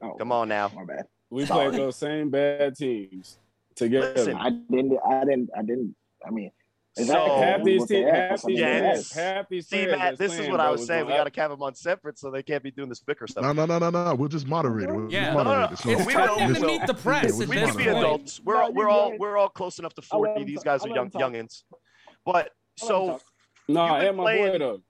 Oh, 0.00 0.14
come 0.14 0.32
on 0.32 0.48
now 0.48 0.70
My 0.74 0.84
bad. 0.84 1.06
We 1.30 1.46
Sorry. 1.46 1.70
played 1.70 1.80
those 1.80 1.96
same 1.96 2.28
bad 2.28 2.76
teams 2.76 3.38
together. 3.74 4.12
Listen, 4.14 4.36
I 4.36 4.50
didn't. 4.50 4.98
I 5.08 5.24
didn't. 5.24 5.50
I 5.56 5.62
didn't. 5.62 5.94
I 6.26 6.30
mean, 6.30 6.50
is 6.96 7.08
that 7.08 7.14
So- 7.14 7.36
half 7.40 7.64
these 7.64 7.86
teams, 7.86 8.10
half 8.10 8.30
these, 8.30 8.44
what 8.44 8.54
they 8.54 8.60
Yeah, 8.60 9.02
half 9.14 9.48
these 9.48 9.66
See, 9.66 9.86
Matt, 9.86 9.98
that's 9.98 10.18
this 10.18 10.32
is 10.32 10.38
playing, 10.38 10.50
what 10.52 10.60
I 10.60 10.70
was 10.70 10.86
saying. 10.86 11.06
We 11.06 11.12
got 11.12 11.32
to 11.32 11.40
have 11.40 11.50
them 11.50 11.62
on 11.62 11.74
separate 11.74 12.18
so 12.18 12.30
they 12.30 12.42
can't 12.42 12.62
be 12.62 12.70
doing 12.70 12.90
this 12.90 13.00
bicker 13.00 13.26
stuff. 13.26 13.42
No, 13.42 13.52
no, 13.52 13.64
no, 13.64 13.78
no, 13.78 13.88
no. 13.88 14.14
We'll 14.14 14.28
just 14.28 14.46
moderate 14.46 14.90
it. 14.90 14.94
We'll 14.94 15.10
Yeah. 15.10 15.32
No, 15.32 15.42
no, 15.42 15.68
no. 15.70 15.74
So- 15.74 15.88
It's 15.88 16.04
we 16.04 16.12
turned 16.12 16.30
will- 16.32 16.38
into 16.40 16.66
meet 16.66 16.86
the 16.86 16.94
press 16.94 17.32
Yeah, 17.32 17.38
we 17.38 17.46
we 17.46 17.56
this 17.56 17.70
can 17.70 17.78
be 17.78 17.88
adults. 17.88 18.40
We're 18.44 18.54
No, 18.54 18.60
all, 18.64 18.72
we're 18.74 18.88
all 18.88 19.18
we're 19.18 19.36
all 19.38 19.48
close 19.48 19.78
enough 19.78 19.94
to 19.94 20.02
forty. 20.02 20.44
These 20.44 20.62
guys 20.62 20.84
are 20.84 20.88
young 20.88 21.06
him 21.06 21.12
youngins. 21.12 21.62
But 22.26 22.50
so 22.76 23.04
let 23.04 23.14
him 23.14 23.20
No, 23.72 23.86
You've 23.86 23.98
been 24.00 24.08
and 24.08 24.16
my 24.16 24.22
playing- 24.24 24.52
boy 24.52 24.58
though. 24.58 24.82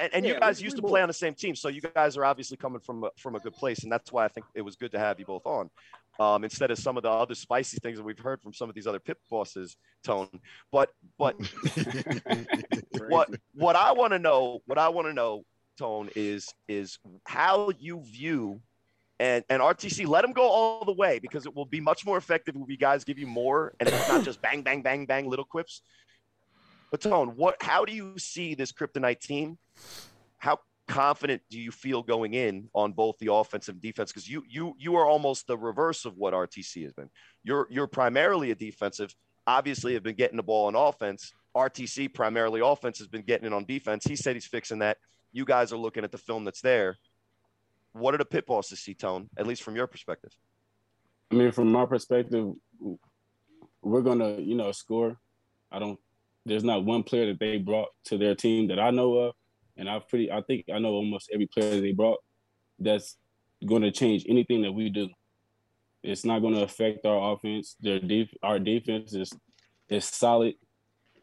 and, 0.00 0.14
and 0.14 0.26
you 0.26 0.38
guys 0.40 0.62
used 0.62 0.76
we 0.76 0.80
to 0.82 0.88
play 0.88 1.02
on 1.02 1.08
the 1.08 1.12
same 1.14 1.34
team, 1.34 1.54
so 1.54 1.68
you 1.68 1.82
guys 1.82 2.16
are 2.16 2.24
obviously 2.24 2.56
coming 2.56 2.80
from 2.80 3.04
a, 3.04 3.10
from 3.18 3.34
a 3.34 3.38
good 3.40 3.52
place, 3.54 3.82
and 3.82 3.92
that's 3.92 4.10
why 4.10 4.24
I 4.24 4.28
think 4.28 4.46
it 4.54 4.62
was 4.62 4.76
good 4.76 4.92
to 4.92 4.98
have 4.98 5.18
you 5.18 5.26
both 5.26 5.44
on. 5.46 5.68
Um, 6.20 6.42
instead 6.42 6.70
of 6.72 6.78
some 6.78 6.96
of 6.96 7.02
the 7.04 7.10
other 7.10 7.34
spicy 7.36 7.76
things 7.78 7.98
that 7.98 8.02
we've 8.02 8.18
heard 8.18 8.40
from 8.42 8.52
some 8.52 8.68
of 8.68 8.74
these 8.74 8.86
other 8.88 8.98
pit 8.98 9.18
bosses, 9.30 9.76
Tone. 10.02 10.28
But 10.72 10.88
but 11.18 11.36
what 13.08 13.28
what 13.54 13.76
I 13.76 13.92
want 13.92 14.12
to 14.12 14.18
know, 14.18 14.60
what 14.66 14.78
I 14.78 14.88
want 14.88 15.06
to 15.06 15.12
know, 15.12 15.44
Tone, 15.78 16.10
is 16.16 16.52
is 16.66 16.98
how 17.24 17.70
you 17.78 18.02
view 18.02 18.60
and 19.20 19.44
and 19.48 19.62
RTC. 19.62 20.06
Let 20.08 20.22
them 20.22 20.32
go 20.32 20.48
all 20.48 20.84
the 20.84 20.92
way 20.92 21.18
because 21.20 21.46
it 21.46 21.54
will 21.54 21.66
be 21.66 21.80
much 21.80 22.04
more 22.04 22.16
effective 22.16 22.56
if 22.56 22.62
we 22.66 22.76
guys 22.76 23.04
give 23.04 23.18
you 23.18 23.26
more, 23.26 23.74
and 23.78 23.88
it's 23.88 24.08
not 24.08 24.24
just 24.24 24.42
bang 24.42 24.62
bang 24.62 24.82
bang 24.82 25.06
bang 25.06 25.28
little 25.28 25.44
quips. 25.44 25.82
But 26.90 27.00
Tone, 27.02 27.28
what? 27.36 27.56
How 27.62 27.84
do 27.84 27.92
you 27.92 28.18
see 28.18 28.54
this 28.54 28.72
Kryptonite 28.72 29.20
team? 29.20 29.58
How 30.38 30.60
confident 30.86 31.42
do 31.50 31.60
you 31.60 31.70
feel 31.70 32.02
going 32.02 32.34
in 32.34 32.68
on 32.74 32.92
both 32.92 33.18
the 33.18 33.32
offense 33.32 33.68
and 33.68 33.80
defense? 33.80 34.10
Because 34.10 34.28
you 34.28 34.42
you 34.48 34.74
you 34.78 34.96
are 34.96 35.06
almost 35.06 35.46
the 35.46 35.56
reverse 35.56 36.04
of 36.04 36.16
what 36.16 36.34
RTC 36.34 36.82
has 36.84 36.92
been. 36.92 37.10
You're 37.44 37.66
you're 37.70 37.86
primarily 37.86 38.50
a 38.50 38.54
defensive. 38.54 39.14
Obviously, 39.46 39.94
have 39.94 40.02
been 40.02 40.16
getting 40.16 40.36
the 40.36 40.42
ball 40.42 40.66
on 40.66 40.74
offense. 40.74 41.32
RTC 41.56 42.12
primarily 42.12 42.60
offense 42.62 42.98
has 42.98 43.08
been 43.08 43.22
getting 43.22 43.46
it 43.46 43.52
on 43.52 43.64
defense. 43.64 44.04
He 44.04 44.16
said 44.16 44.36
he's 44.36 44.46
fixing 44.46 44.80
that. 44.80 44.98
You 45.32 45.44
guys 45.44 45.72
are 45.72 45.76
looking 45.76 46.04
at 46.04 46.12
the 46.12 46.18
film 46.18 46.44
that's 46.44 46.60
there. 46.60 46.96
What 47.92 48.14
are 48.14 48.18
the 48.18 48.24
pit 48.24 48.46
to 48.46 48.62
see, 48.62 48.94
Tone? 48.94 49.28
At 49.36 49.46
least 49.46 49.62
from 49.62 49.74
your 49.74 49.86
perspective. 49.86 50.30
I 51.30 51.34
mean, 51.34 51.52
from 51.52 51.72
my 51.72 51.84
perspective, 51.84 52.52
we're 53.82 54.02
gonna, 54.02 54.38
you 54.40 54.54
know, 54.54 54.72
score. 54.72 55.18
I 55.70 55.78
don't. 55.78 55.98
There's 56.48 56.64
not 56.64 56.84
one 56.84 57.02
player 57.02 57.26
that 57.26 57.38
they 57.38 57.58
brought 57.58 57.88
to 58.06 58.18
their 58.18 58.34
team 58.34 58.68
that 58.68 58.78
I 58.78 58.90
know 58.90 59.14
of, 59.14 59.34
and 59.76 59.88
I 59.88 59.98
pretty. 60.00 60.30
I 60.32 60.40
think 60.42 60.66
I 60.72 60.78
know 60.78 60.90
almost 60.90 61.30
every 61.32 61.46
player 61.46 61.80
they 61.80 61.92
brought. 61.92 62.18
That's 62.78 63.16
going 63.66 63.82
to 63.82 63.90
change 63.90 64.24
anything 64.28 64.62
that 64.62 64.72
we 64.72 64.88
do. 64.88 65.08
It's 66.02 66.24
not 66.24 66.40
going 66.40 66.54
to 66.54 66.62
affect 66.62 67.04
our 67.04 67.32
offense. 67.34 67.76
Their 67.80 67.98
def, 67.98 68.28
our 68.42 68.58
defense 68.58 69.14
is 69.14 69.32
is 69.88 70.04
solid. 70.04 70.54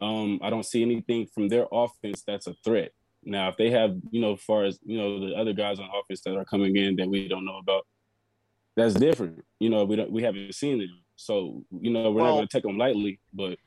Um, 0.01 0.39
I 0.43 0.49
don't 0.49 0.65
see 0.65 0.81
anything 0.81 1.27
from 1.33 1.47
their 1.47 1.65
offense 1.71 2.23
that's 2.27 2.47
a 2.47 2.53
threat. 2.63 2.91
Now, 3.23 3.49
if 3.49 3.57
they 3.57 3.71
have, 3.71 3.95
you 4.11 4.21
know, 4.21 4.33
as 4.33 4.41
far 4.41 4.65
as 4.65 4.77
you 4.85 4.97
know, 4.97 5.27
the 5.27 5.35
other 5.35 5.53
guys 5.53 5.79
on 5.79 5.89
offense 5.99 6.21
that 6.21 6.35
are 6.35 6.45
coming 6.45 6.75
in 6.75 6.97
that 6.97 7.09
we 7.09 7.27
don't 7.27 7.45
know 7.45 7.57
about, 7.57 7.87
that's 8.75 8.93
different. 8.93 9.43
You 9.59 9.69
know, 9.69 9.85
we 9.85 9.95
don't 9.95 10.11
we 10.11 10.21
haven't 10.21 10.53
seen 10.53 10.81
it, 10.81 10.89
so 11.15 11.63
you 11.71 11.91
know 11.91 12.11
we're 12.11 12.21
Well- 12.21 12.25
not 12.25 12.35
going 12.35 12.47
to 12.47 12.51
take 12.57 12.63
them 12.63 12.77
lightly. 12.77 13.19
But 13.33 13.57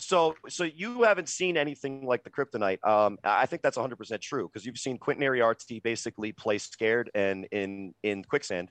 So, 0.00 0.34
so 0.48 0.64
you 0.64 1.02
haven't 1.02 1.28
seen 1.28 1.56
anything 1.56 2.06
like 2.06 2.24
the 2.24 2.30
kryptonite. 2.30 2.86
Um, 2.86 3.18
I 3.24 3.46
think 3.46 3.62
that's 3.62 3.76
100 3.76 3.96
percent 3.96 4.22
true 4.22 4.48
because 4.48 4.64
you've 4.64 4.78
seen 4.78 4.98
Quentin 4.98 5.24
Ariarty 5.24 5.82
basically 5.82 6.32
play 6.32 6.58
scared 6.58 7.10
and 7.14 7.46
in 7.52 7.94
in 8.02 8.24
quicksand, 8.24 8.70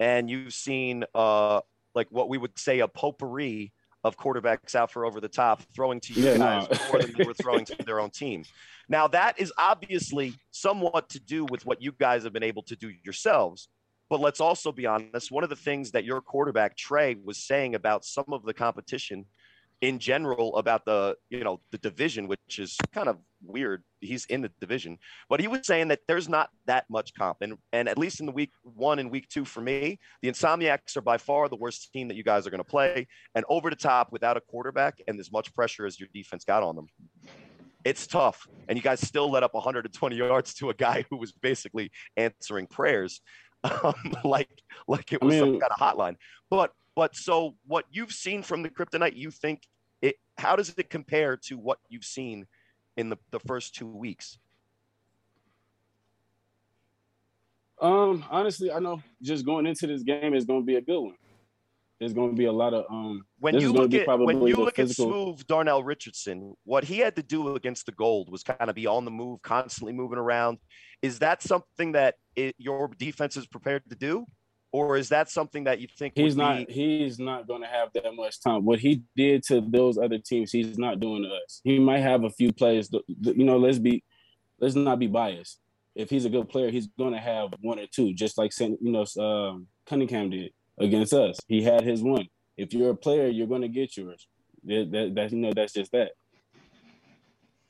and 0.00 0.30
you've 0.30 0.54
seen 0.54 1.04
uh 1.14 1.60
like 1.94 2.08
what 2.10 2.28
we 2.28 2.38
would 2.38 2.58
say 2.58 2.80
a 2.80 2.88
potpourri 2.88 3.72
of 4.04 4.16
quarterbacks 4.16 4.74
out 4.74 4.90
for 4.90 5.04
over 5.04 5.20
the 5.20 5.28
top, 5.28 5.62
throwing 5.74 5.98
to 6.00 6.12
you 6.12 6.22
Yeah, 6.22 6.36
guys 6.36 6.68
no. 6.68 6.76
more 6.88 7.00
than 7.00 7.12
they 7.16 7.24
were 7.24 7.34
throwing 7.34 7.64
to 7.64 7.76
their 7.84 7.98
own 7.98 8.10
team. 8.10 8.44
Now 8.88 9.08
that 9.08 9.40
is 9.40 9.52
obviously 9.58 10.34
somewhat 10.52 11.08
to 11.10 11.20
do 11.20 11.44
with 11.44 11.66
what 11.66 11.82
you 11.82 11.92
guys 11.92 12.22
have 12.24 12.32
been 12.32 12.44
able 12.44 12.62
to 12.64 12.76
do 12.76 12.92
yourselves. 13.04 13.68
But 14.08 14.20
let's 14.20 14.40
also 14.40 14.70
be 14.70 14.86
honest. 14.86 15.32
One 15.32 15.42
of 15.42 15.50
the 15.50 15.56
things 15.56 15.90
that 15.90 16.04
your 16.04 16.20
quarterback 16.20 16.76
Trey 16.76 17.16
was 17.24 17.38
saying 17.38 17.74
about 17.74 18.04
some 18.04 18.26
of 18.30 18.44
the 18.44 18.54
competition 18.54 19.26
in 19.82 19.98
general 19.98 20.56
about 20.56 20.84
the 20.84 21.16
you 21.30 21.44
know 21.44 21.60
the 21.70 21.78
division, 21.78 22.28
which 22.28 22.58
is 22.58 22.76
kind 22.92 23.08
of 23.08 23.18
weird. 23.42 23.82
He's 24.00 24.24
in 24.26 24.40
the 24.40 24.50
division, 24.60 24.98
but 25.28 25.40
he 25.40 25.48
was 25.48 25.66
saying 25.66 25.88
that 25.88 26.00
there's 26.08 26.28
not 26.28 26.50
that 26.66 26.84
much 26.88 27.12
comp, 27.14 27.38
and 27.42 27.54
and 27.72 27.88
at 27.88 27.98
least 27.98 28.20
in 28.20 28.26
the 28.26 28.32
week 28.32 28.52
one 28.62 28.98
and 28.98 29.10
week 29.10 29.28
two 29.28 29.44
for 29.44 29.60
me, 29.60 29.98
the 30.22 30.30
Insomniacs 30.30 30.96
are 30.96 31.02
by 31.02 31.18
far 31.18 31.48
the 31.48 31.56
worst 31.56 31.92
team 31.92 32.08
that 32.08 32.16
you 32.16 32.24
guys 32.24 32.46
are 32.46 32.50
going 32.50 32.58
to 32.58 32.64
play, 32.64 33.06
and 33.34 33.44
over 33.48 33.70
the 33.70 33.76
top 33.76 34.12
without 34.12 34.36
a 34.36 34.40
quarterback 34.40 35.00
and 35.06 35.20
as 35.20 35.30
much 35.30 35.54
pressure 35.54 35.86
as 35.86 36.00
your 36.00 36.08
defense 36.14 36.44
got 36.44 36.62
on 36.62 36.76
them. 36.76 36.86
It's 37.84 38.06
tough, 38.06 38.46
and 38.68 38.76
you 38.76 38.82
guys 38.82 39.00
still 39.00 39.30
let 39.30 39.42
up 39.42 39.54
120 39.54 40.16
yards 40.16 40.54
to 40.54 40.70
a 40.70 40.74
guy 40.74 41.04
who 41.10 41.18
was 41.18 41.32
basically 41.32 41.92
answering 42.16 42.66
prayers, 42.66 43.20
um, 43.64 43.94
like 44.24 44.48
like 44.88 45.12
it 45.12 45.18
I 45.22 45.24
was 45.24 45.36
some 45.36 45.60
kind 45.60 45.72
of 45.72 45.78
hotline. 45.78 46.16
But 46.50 46.72
but 46.96 47.14
so 47.14 47.54
what 47.66 47.84
you've 47.92 48.12
seen 48.12 48.42
from 48.42 48.62
the 48.62 48.70
kryptonite, 48.70 49.14
you 49.14 49.30
think 49.30 49.62
it? 50.02 50.16
How 50.38 50.56
does 50.56 50.74
it 50.76 50.90
compare 50.90 51.36
to 51.44 51.56
what 51.56 51.78
you've 51.88 52.04
seen 52.04 52.46
in 52.96 53.10
the, 53.10 53.18
the 53.30 53.40
first 53.40 53.74
two 53.74 53.86
weeks? 53.86 54.38
um, 57.80 58.24
honestly, 58.30 58.72
I 58.72 58.78
know 58.78 59.02
just 59.22 59.44
going 59.44 59.66
into 59.66 59.86
this 59.86 60.02
game 60.02 60.34
is 60.34 60.44
going 60.46 60.62
to 60.62 60.66
be 60.66 60.76
a 60.76 60.80
good 60.80 61.00
one. 61.00 61.14
There's 61.98 62.12
going 62.12 62.30
to 62.30 62.36
be 62.36 62.44
a 62.44 62.52
lot 62.52 62.74
of 62.74 62.84
um. 62.90 63.24
When 63.38 63.58
you 63.58 63.72
look 63.72 63.92
at 63.94 64.06
when 64.18 64.42
you 64.46 64.56
look 64.56 64.76
physical- 64.76 65.06
at 65.06 65.12
smooth 65.12 65.46
Darnell 65.46 65.82
Richardson, 65.82 66.54
what 66.64 66.84
he 66.84 66.98
had 66.98 67.16
to 67.16 67.22
do 67.22 67.54
against 67.54 67.86
the 67.86 67.92
gold 67.92 68.30
was 68.30 68.42
kind 68.42 68.68
of 68.68 68.74
be 68.74 68.86
on 68.86 69.04
the 69.04 69.10
move, 69.10 69.40
constantly 69.42 69.92
moving 69.92 70.18
around. 70.18 70.58
Is 71.02 71.18
that 71.20 71.42
something 71.42 71.92
that 71.92 72.16
it, 72.34 72.54
your 72.58 72.90
defense 72.98 73.36
is 73.36 73.46
prepared 73.46 73.82
to 73.88 73.96
do, 73.96 74.26
or 74.72 74.96
is 74.96 75.08
that 75.08 75.30
something 75.30 75.64
that 75.64 75.80
you 75.80 75.88
think 75.98 76.14
He's 76.16 76.36
not. 76.36 76.66
Be, 76.66 76.72
He's 76.72 77.18
not 77.18 77.46
going 77.46 77.62
to 77.62 77.68
have 77.68 77.88
that 77.94 78.14
much 78.14 78.40
time. 78.40 78.64
What 78.64 78.78
he 78.78 79.02
did 79.16 79.42
to 79.44 79.60
those 79.60 79.98
other 79.98 80.18
teams, 80.18 80.52
he's 80.52 80.78
not 80.78 81.00
doing 81.00 81.22
to 81.22 81.28
us. 81.28 81.60
He 81.64 81.78
might 81.78 82.00
have 82.00 82.24
a 82.24 82.30
few 82.30 82.52
that- 82.52 83.04
You 83.36 83.44
know, 83.44 83.58
let's 83.58 83.78
be, 83.78 84.02
let's 84.60 84.74
not 84.74 84.98
be 84.98 85.06
biased. 85.06 85.60
If 85.94 86.10
he's 86.10 86.26
a 86.26 86.30
good 86.30 86.48
player, 86.48 86.70
he's 86.70 86.88
going 86.98 87.14
to 87.14 87.18
have 87.18 87.54
one 87.60 87.78
or 87.78 87.86
two, 87.86 88.12
just 88.12 88.36
like 88.36 88.52
you 88.60 88.76
know 88.80 89.06
um, 89.18 89.66
Cunningham 89.86 90.28
did 90.30 90.52
against 90.78 91.14
us. 91.14 91.38
He 91.48 91.62
had 91.62 91.82
his 91.82 92.02
one. 92.02 92.28
If 92.56 92.74
you're 92.74 92.90
a 92.90 92.96
player, 92.96 93.28
you're 93.28 93.46
going 93.46 93.62
to 93.62 93.68
get 93.68 93.96
yours. 93.96 94.26
That, 94.64 94.90
that, 94.92 95.14
that 95.14 95.32
you 95.32 95.38
know, 95.38 95.52
that's 95.54 95.72
just 95.72 95.92
that. 95.92 96.10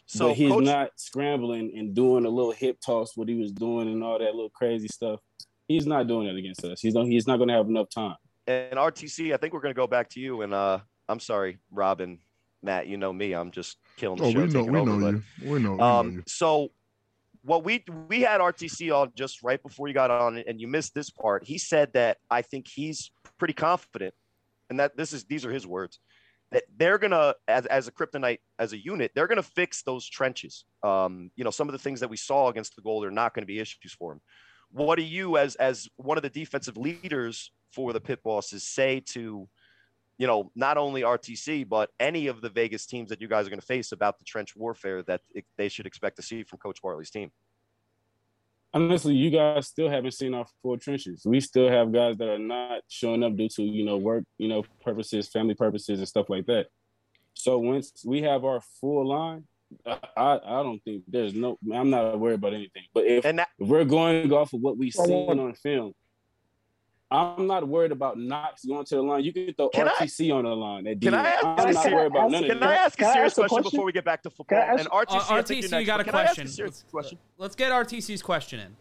so 0.06 0.28
but 0.28 0.36
he's 0.36 0.50
coach, 0.50 0.64
not 0.64 0.90
scrambling 0.96 1.72
and 1.76 1.94
doing 1.94 2.24
a 2.24 2.28
little 2.28 2.52
hip 2.52 2.78
toss, 2.84 3.16
what 3.16 3.28
he 3.28 3.34
was 3.36 3.52
doing, 3.52 3.88
and 3.88 4.02
all 4.02 4.18
that 4.18 4.34
little 4.34 4.50
crazy 4.50 4.88
stuff. 4.88 5.20
He's 5.68 5.86
not 5.86 6.06
doing 6.06 6.28
it 6.28 6.36
against 6.36 6.64
us. 6.64 6.80
He's 6.80 6.94
not, 6.94 7.06
he's 7.06 7.26
not 7.26 7.36
going 7.38 7.48
to 7.48 7.54
have 7.54 7.68
enough 7.68 7.88
time. 7.90 8.16
and 8.46 8.74
RTC. 8.78 9.34
I 9.34 9.36
think 9.36 9.52
we're 9.52 9.60
going 9.60 9.74
to 9.74 9.78
go 9.78 9.86
back 9.86 10.08
to 10.10 10.20
you. 10.20 10.42
And 10.42 10.54
uh, 10.54 10.78
I'm 11.08 11.20
sorry, 11.20 11.58
Robin, 11.72 12.18
Matt. 12.62 12.86
You 12.86 12.96
know 12.96 13.12
me. 13.12 13.32
I'm 13.32 13.50
just 13.50 13.78
killing 13.96 14.18
the 14.18 14.24
Oh, 14.24 14.30
show. 14.32 14.40
we 14.42 14.46
know, 14.48 14.62
we 14.64 14.78
over, 14.78 14.90
know 14.90 15.00
but- 15.12 15.44
you. 15.44 15.50
We 15.52 15.58
know, 15.60 15.70
we 15.72 15.76
know 15.78 15.82
Um, 15.84 16.12
you. 16.12 16.22
so 16.26 16.68
what 17.42 17.62
we 17.64 17.84
we 18.08 18.20
had 18.22 18.40
RTC 18.40 18.90
on 18.96 19.12
just 19.14 19.42
right 19.42 19.62
before 19.62 19.86
you 19.88 19.94
got 19.94 20.10
on, 20.10 20.38
and 20.38 20.60
you 20.60 20.66
missed 20.68 20.94
this 20.94 21.10
part. 21.10 21.44
He 21.44 21.58
said 21.58 21.92
that 21.94 22.18
I 22.30 22.42
think 22.42 22.66
he's 22.68 23.10
pretty 23.38 23.54
confident, 23.54 24.14
and 24.70 24.78
that 24.80 24.96
this 24.96 25.12
is 25.12 25.24
these 25.24 25.44
are 25.44 25.52
his 25.52 25.66
words 25.66 25.98
that 26.52 26.62
they're 26.76 26.98
gonna 26.98 27.34
as 27.48 27.66
as 27.66 27.88
a 27.88 27.92
kryptonite 27.92 28.38
as 28.60 28.72
a 28.72 28.78
unit 28.78 29.10
they're 29.16 29.26
gonna 29.26 29.42
fix 29.42 29.82
those 29.82 30.08
trenches. 30.08 30.64
Um, 30.84 31.30
you 31.36 31.42
know 31.44 31.50
some 31.50 31.68
of 31.68 31.72
the 31.72 31.78
things 31.78 31.98
that 32.00 32.08
we 32.08 32.16
saw 32.16 32.48
against 32.48 32.74
the 32.76 32.82
gold 32.82 33.04
are 33.04 33.10
not 33.12 33.34
going 33.34 33.42
to 33.42 33.46
be 33.46 33.58
issues 33.60 33.92
for 33.92 34.12
him. 34.12 34.20
What 34.72 34.96
do 34.96 35.02
you 35.02 35.36
as 35.36 35.54
as 35.56 35.88
one 35.96 36.16
of 36.16 36.22
the 36.22 36.30
defensive 36.30 36.76
leaders 36.76 37.50
for 37.72 37.92
the 37.92 38.00
pit 38.00 38.22
bosses 38.22 38.64
say 38.64 39.00
to 39.12 39.48
you 40.18 40.26
know, 40.26 40.50
not 40.54 40.78
only 40.78 41.02
RTC, 41.02 41.68
but 41.68 41.90
any 42.00 42.26
of 42.26 42.40
the 42.40 42.48
Vegas 42.48 42.86
teams 42.86 43.10
that 43.10 43.20
you 43.20 43.28
guys 43.28 43.46
are 43.46 43.50
going 43.50 43.60
to 43.60 43.66
face 43.66 43.92
about 43.92 44.18
the 44.18 44.24
trench 44.24 44.56
warfare 44.56 45.02
that 45.02 45.20
it, 45.34 45.44
they 45.58 45.68
should 45.68 45.86
expect 45.86 46.16
to 46.16 46.22
see 46.22 46.42
from 46.42 46.58
Coach 46.58 46.80
Bartley's 46.82 47.10
team. 47.10 47.30
honestly, 48.72 49.14
you 49.14 49.30
guys 49.30 49.66
still 49.66 49.90
haven't 49.90 50.12
seen 50.12 50.34
our 50.34 50.46
full 50.62 50.78
trenches. 50.78 51.22
We 51.26 51.40
still 51.40 51.68
have 51.68 51.92
guys 51.92 52.16
that 52.16 52.28
are 52.28 52.38
not 52.38 52.80
showing 52.88 53.22
up 53.24 53.36
due 53.36 53.48
to 53.50 53.62
you 53.62 53.84
know 53.84 53.98
work, 53.98 54.24
you 54.38 54.48
know, 54.48 54.64
purposes, 54.82 55.28
family 55.28 55.54
purposes, 55.54 55.98
and 55.98 56.08
stuff 56.08 56.30
like 56.30 56.46
that. 56.46 56.66
So 57.34 57.58
once 57.58 58.02
we 58.04 58.22
have 58.22 58.44
our 58.44 58.62
full 58.80 59.06
line, 59.08 59.44
I 59.86 59.98
I, 60.16 60.34
I 60.36 60.62
don't 60.62 60.80
think 60.84 61.02
there's 61.08 61.34
no. 61.34 61.58
I'm 61.72 61.90
not 61.90 62.18
worried 62.18 62.34
about 62.34 62.54
anything. 62.54 62.84
But 62.94 63.06
if, 63.06 63.24
And 63.24 63.38
that, 63.38 63.48
if 63.58 63.68
we're 63.68 63.84
going 63.84 64.32
off 64.32 64.52
of 64.52 64.60
what 64.60 64.76
we've 64.78 64.92
seen 64.92 65.38
on 65.40 65.54
film, 65.54 65.92
I'm 67.10 67.46
not 67.46 67.66
worried 67.68 67.92
about 67.92 68.18
Knox 68.18 68.64
going 68.64 68.84
to 68.86 68.94
the 68.96 69.02
line. 69.02 69.22
You 69.24 69.32
can 69.32 69.52
throw 69.54 69.68
Can 69.68 69.88
I- 69.88 69.92
RTC 69.92 70.34
on 70.34 70.44
the 70.44 70.50
line. 70.56 70.86
At 70.88 71.00
can 71.00 71.14
I 71.14 71.28
ask, 71.28 71.44
I'm 71.44 71.72
not 71.72 71.86
I- 71.86 71.94
worried 71.94 72.06
about 72.06 72.30
none 72.30 72.44
of 72.44 72.50
can 72.50 72.60
that. 72.60 72.68
I 72.68 72.74
ask 72.74 72.94
a 72.94 73.02
Can 73.02 73.10
I 73.10 73.12
serious 73.14 73.32
ask 73.32 73.38
a 73.38 73.40
question, 73.42 73.54
question? 73.62 73.70
before 73.76 73.86
we 73.86 73.92
get 73.92 74.04
back 74.04 74.22
to 74.24 74.30
football? 74.30 74.58
Ask- 74.58 74.80
and 74.80 74.88
RTC, 74.90 75.16
Uh, 75.16 75.20
RTC, 75.42 75.48
you're 75.54 75.62
you 75.64 75.68
next, 75.70 75.86
got 75.86 76.00
a 76.00 76.04
but 76.04 76.10
can 76.10 76.14
I 76.14 76.22
ask 76.22 76.28
question. 76.34 76.48
serious 76.48 76.74
Let's, 76.82 76.90
question? 76.90 77.18
let's 77.38 77.54
get 77.54 77.70
RTC's 77.72 78.22
question 78.22 78.60
in. 78.60 78.76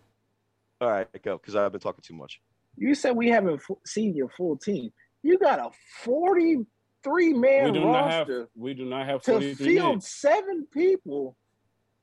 All 0.81 0.89
right, 0.89 1.07
go 1.23 1.37
because 1.37 1.55
I've 1.55 1.71
been 1.71 1.81
talking 1.81 2.01
too 2.01 2.15
much. 2.15 2.41
You 2.77 2.95
said 2.95 3.15
we 3.15 3.29
haven't 3.29 3.59
fu- 3.59 3.79
seen 3.85 4.15
your 4.15 4.29
full 4.29 4.57
team. 4.57 4.91
You 5.23 5.37
got 5.37 5.59
a 5.59 5.69
43 6.03 6.65
We 7.13 7.33
man 7.33 7.73
do 7.73 7.79
not 7.81 8.09
have. 8.09 8.27
roster 8.27 8.49
We 8.55 8.73
do 8.73 8.85
not 8.85 9.05
have 9.05 9.21
to 9.23 9.55
field 9.55 9.89
men. 9.95 10.01
seven 10.01 10.67
people. 10.71 11.35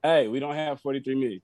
Hey, 0.01 0.27
we 0.27 0.39
don't 0.39 0.55
have 0.55 0.79
43 0.81 1.15
men. 1.15 1.41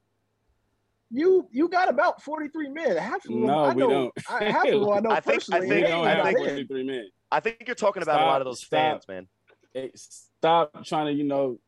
You 1.11 1.47
you 1.51 1.67
got 1.69 1.89
about 1.89 2.21
43 2.21 2.69
men. 2.69 2.97
Half 2.97 3.25
of 3.25 3.31
them 3.31 3.45
No, 3.45 3.63
I 3.65 3.73
we 3.73 3.81
know. 3.81 3.89
don't. 3.89 4.13
I, 4.29 4.43
half 4.45 4.67
of 4.67 4.79
them 4.81 4.89
I 4.89 4.99
know 5.01 5.09
I 5.09 5.19
think- 5.19 5.43
I 5.51 5.59
think- 5.59 5.73
We 5.73 5.81
don't 5.81 6.05
I 6.07 6.09
have 6.09 6.17
not 6.19 6.25
think- 6.25 6.39
in. 6.39 6.45
43 6.45 6.83
men. 6.83 7.09
I 7.31 7.39
think 7.39 7.63
you're 7.67 7.75
talking 7.75 8.03
about 8.03 8.21
a 8.21 8.25
lot 8.25 8.41
of 8.41 8.45
those 8.45 8.61
Stop, 8.63 9.03
fans, 9.05 9.07
man. 9.07 9.27
Hey, 9.73 9.91
stop 9.95 10.83
trying 10.83 11.07
to, 11.07 11.13
you 11.13 11.23
know, 11.23 11.59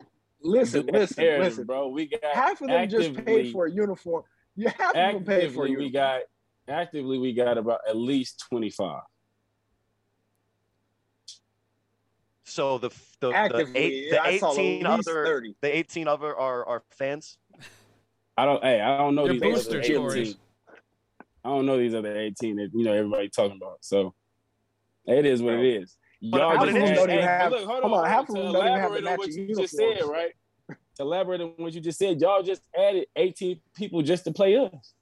Listen, 0.44 0.88
listen, 0.88 1.24
narrative, 1.24 1.46
listen. 1.46 1.66
bro. 1.66 1.90
We 1.90 2.08
got 2.08 2.20
Half 2.34 2.62
of 2.62 2.68
them 2.68 2.90
just 2.90 3.14
paid 3.26 3.52
for 3.52 3.68
a 3.68 3.72
uniform. 3.72 4.24
You 4.56 4.70
have 4.70 4.94
to 4.94 5.20
pay 5.24 5.50
for 5.50 5.68
you. 5.68 5.78
we 5.78 5.92
got 5.92 6.22
actively 6.68 7.20
we 7.20 7.34
got 7.34 7.58
about 7.60 7.82
at 7.88 7.96
least 7.96 8.44
25. 8.50 9.02
So 12.52 12.78
the 12.80 12.90
the, 13.22 13.30
the, 13.32 13.72
eight, 13.76 14.10
the 14.10 14.22
I 14.22 14.38
saw 14.38 14.52
at 14.52 14.60
18 14.60 14.86
other 14.86 15.26
30. 15.26 15.56
the 15.62 15.78
18 15.78 16.08
other 16.10 16.36
are, 16.38 16.66
are 16.68 16.84
fans. 16.90 17.38
I 18.38 18.44
don't 18.44 18.62
hey, 18.62 18.82
I 18.82 18.98
don't 18.98 19.16
know 19.16 19.24
They're 19.24 19.34
these 19.36 19.42
other 19.70 19.80
boosters, 19.80 19.90
18. 19.90 20.36
I 21.46 21.50
don't 21.50 21.66
know 21.66 21.78
these 21.78 21.96
other 21.96 22.18
18 22.18 22.58
that 22.58 22.72
you 22.74 22.84
know 22.84 22.92
everybody 22.92 23.30
talking 23.30 23.56
about. 23.56 23.78
So 23.80 24.14
it 25.06 25.26
is 25.26 25.42
what 25.42 25.54
it 25.54 25.82
is. 25.82 25.96
Y'all 26.20 26.52
half 26.52 26.66
just 26.66 26.76
of 26.76 26.84
don't 26.84 27.10
even 27.10 27.10
hey, 27.10 27.22
have- 27.22 27.52
look, 27.54 27.66
hold 27.66 27.84
hold 27.84 27.94
on, 27.94 28.00
on, 28.04 28.10
half 28.10 28.26
to 28.28 28.34
of 28.34 28.38
them 28.38 28.54
don't 28.54 28.68
even 28.68 28.80
have 28.80 28.92
the 28.92 28.98
elaborate 29.00 29.06
on 29.06 29.18
what 29.18 29.28
matching 29.30 29.50
you 29.50 29.56
just 29.56 29.76
said, 29.76 30.02
right? 30.04 30.32
To 30.98 31.04
elaborate 31.04 31.40
on 31.42 31.54
what 31.56 31.74
you 31.74 31.80
just 31.80 31.98
said, 31.98 32.20
y'all 32.20 32.44
just 32.44 32.64
added 32.78 33.08
18 33.16 33.62
people 33.76 34.02
just 34.02 34.26
to 34.26 34.34
play 34.34 34.58
us. 34.58 34.94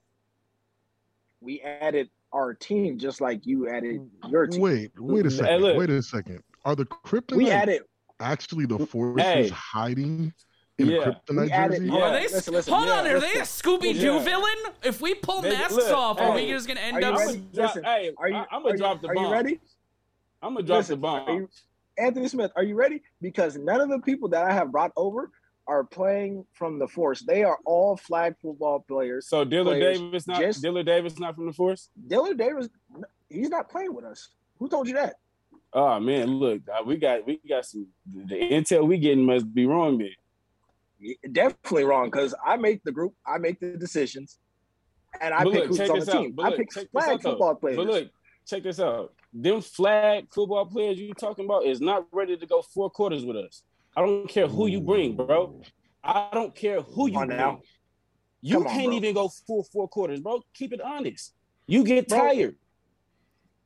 We 1.42 1.62
added 1.62 2.12
our 2.32 2.54
team 2.54 3.00
just 3.00 3.22
like 3.22 3.48
you 3.48 3.68
added 3.70 4.02
your 4.30 4.46
team. 4.46 4.62
Wait, 4.62 4.92
wait 5.00 5.26
a 5.26 5.30
Hey, 5.32 5.36
second. 5.38 5.62
look. 5.62 5.78
Wait 5.78 5.90
a 5.90 6.04
second. 6.04 6.44
Are 6.66 6.76
the 6.76 6.86
kryptonite 6.86 7.38
We 7.38 7.50
added. 7.52 7.84
actually 8.20 8.66
the 8.66 8.80
forces 8.86 9.22
Hey. 9.26 9.50
hiding 9.50 10.34
in 10.78 10.88
Yeah. 10.88 10.98
a 10.98 11.06
kryptonite 11.14 11.46
We 11.46 11.52
added- 11.52 11.76
jersey? 11.78 11.88
Hold 11.90 12.04
Are 12.04 12.12
they? 12.14 12.22
listen, 12.24 12.54
listen, 12.54 12.74
hold 12.74 12.88
yeah, 12.88 12.94
on, 13.00 13.08
are 13.08 13.20
they 13.20 13.34
a. 13.34 13.42
Scooby 13.44 13.94
Doo 13.94 14.14
Yeah. 14.16 14.20
villain? 14.24 14.56
If 14.84 15.02
we 15.02 15.16
pull 15.16 15.42
They- 15.42 15.52
masks 15.52 15.74
look, 15.76 15.92
off, 15.92 16.20
are 16.20 16.34
we 16.36 16.48
just 16.48 16.68
gonna 16.68 16.80
end 16.82 17.04
up? 17.04 17.14
I'm 17.20 17.28
ready? 17.28 17.48
Listen, 17.54 17.84
hey, 17.84 18.14
Are 18.18 18.30
you? 18.30 18.36
I, 18.36 18.40
am 18.56 18.62
gonna 18.64 18.72
you- 18.72 18.78
drop 18.78 19.02
the 19.02 19.10
Are 19.10 19.14
bomb. 19.16 19.26
you 19.26 19.32
ready? 19.32 19.60
I'm 20.42 20.54
gonna 20.54 20.66
drop 20.66 20.78
Listen, 20.80 21.02
the 21.02 21.08
are 21.08 21.26
bomb. 21.26 21.38
you- 21.38 21.50
Anthony 21.98 22.28
Smith, 22.30 22.52
are 22.56 22.64
you 22.64 22.76
ready? 22.76 23.02
Because 23.22 23.58
none 23.58 23.82
of 23.82 23.90
the 23.90 24.00
people 24.00 24.30
that 24.30 24.46
I 24.46 24.54
have 24.54 24.72
brought 24.72 24.92
over 24.96 25.32
are 25.68 25.84
playing 25.84 26.46
from 26.54 26.80
the 26.80 26.88
force. 26.88 27.22
They 27.22 27.44
are 27.44 27.60
all 27.66 27.96
flag 27.98 28.36
football 28.42 28.80
players. 28.88 29.28
So 29.28 29.44
Dillard 29.44 29.78
players 29.80 30.00
Davis 30.00 30.28
not 30.28 30.40
just- 30.40 30.62
Dillard 30.62 30.86
Davis 30.86 31.20
not 31.20 31.36
from 31.36 31.46
the 31.46 31.54
force? 31.54 31.90
Dillard 32.08 32.38
Davis, 32.38 32.70
he's 33.30 33.50
not 33.50 33.70
playing 33.70 33.94
with 33.94 34.06
us. 34.06 34.30
Who 34.60 34.68
told 34.70 34.88
you 34.88 34.94
that? 34.96 35.18
Oh 35.74 36.00
man, 36.00 36.28
look, 36.38 36.62
uh, 36.68 36.84
we 36.84 36.98
got 36.98 37.26
we 37.28 37.40
got 37.48 37.66
some 37.66 37.88
the 38.12 38.36
intel 38.36 38.88
we 38.88 38.98
getting 38.98 39.26
must 39.26 39.54
be 39.54 39.66
wrong, 39.66 39.98
man. 39.98 40.10
Definitely 41.32 41.84
wrong 41.84 42.10
because 42.10 42.34
I 42.46 42.58
make 42.58 42.84
the 42.84 42.92
group, 42.92 43.14
I 43.26 43.38
make 43.38 43.60
the 43.60 43.78
decisions, 43.78 44.40
and 45.22 45.34
I 45.34 45.44
But 45.44 45.54
pick 45.54 45.62
look, 45.62 45.68
who's 45.70 45.90
on 45.90 46.00
the 46.00 46.12
out. 46.12 46.22
team. 46.22 46.32
But 46.34 46.46
I 46.46 46.50
look, 46.50 46.58
pick 46.58 46.90
flag 46.92 47.22
though. 47.22 47.30
football 47.32 47.56
players. 47.56 47.78
But 47.78 47.86
look, 47.88 48.10
check 48.48 48.64
this 48.64 48.80
out. 48.80 49.14
Them 49.32 49.62
flag 49.62 50.26
football 50.34 50.66
players 50.66 51.00
you 51.00 51.14
talking 51.14 51.46
about 51.46 51.66
is 51.66 51.80
not 51.80 52.08
ready 52.12 52.36
to 52.36 52.46
go 52.48 52.64
four 52.64 52.90
quarters 52.90 53.24
with 53.24 53.38
us. 53.38 53.62
I 53.96 54.02
don't 54.02 54.28
care 54.28 54.48
who 54.48 54.68
you 54.68 54.82
bring, 54.82 55.16
bro. 55.16 55.62
I 56.04 56.30
don't 56.34 56.56
care 56.56 56.82
who 56.82 57.10
you 57.10 57.18
bring. 57.18 57.30
now. 57.30 57.62
You 58.42 58.64
Come 58.64 58.68
can't 58.70 58.94
even 58.94 59.14
go 59.14 59.30
full 59.46 59.64
four 59.64 59.88
quarters, 59.88 60.22
bro. 60.22 60.42
Keep 60.54 60.74
it 60.74 60.82
honest. 60.82 61.34
You 61.68 61.84
get 61.84 62.08
Bro, 62.08 62.18
tired. 62.20 62.56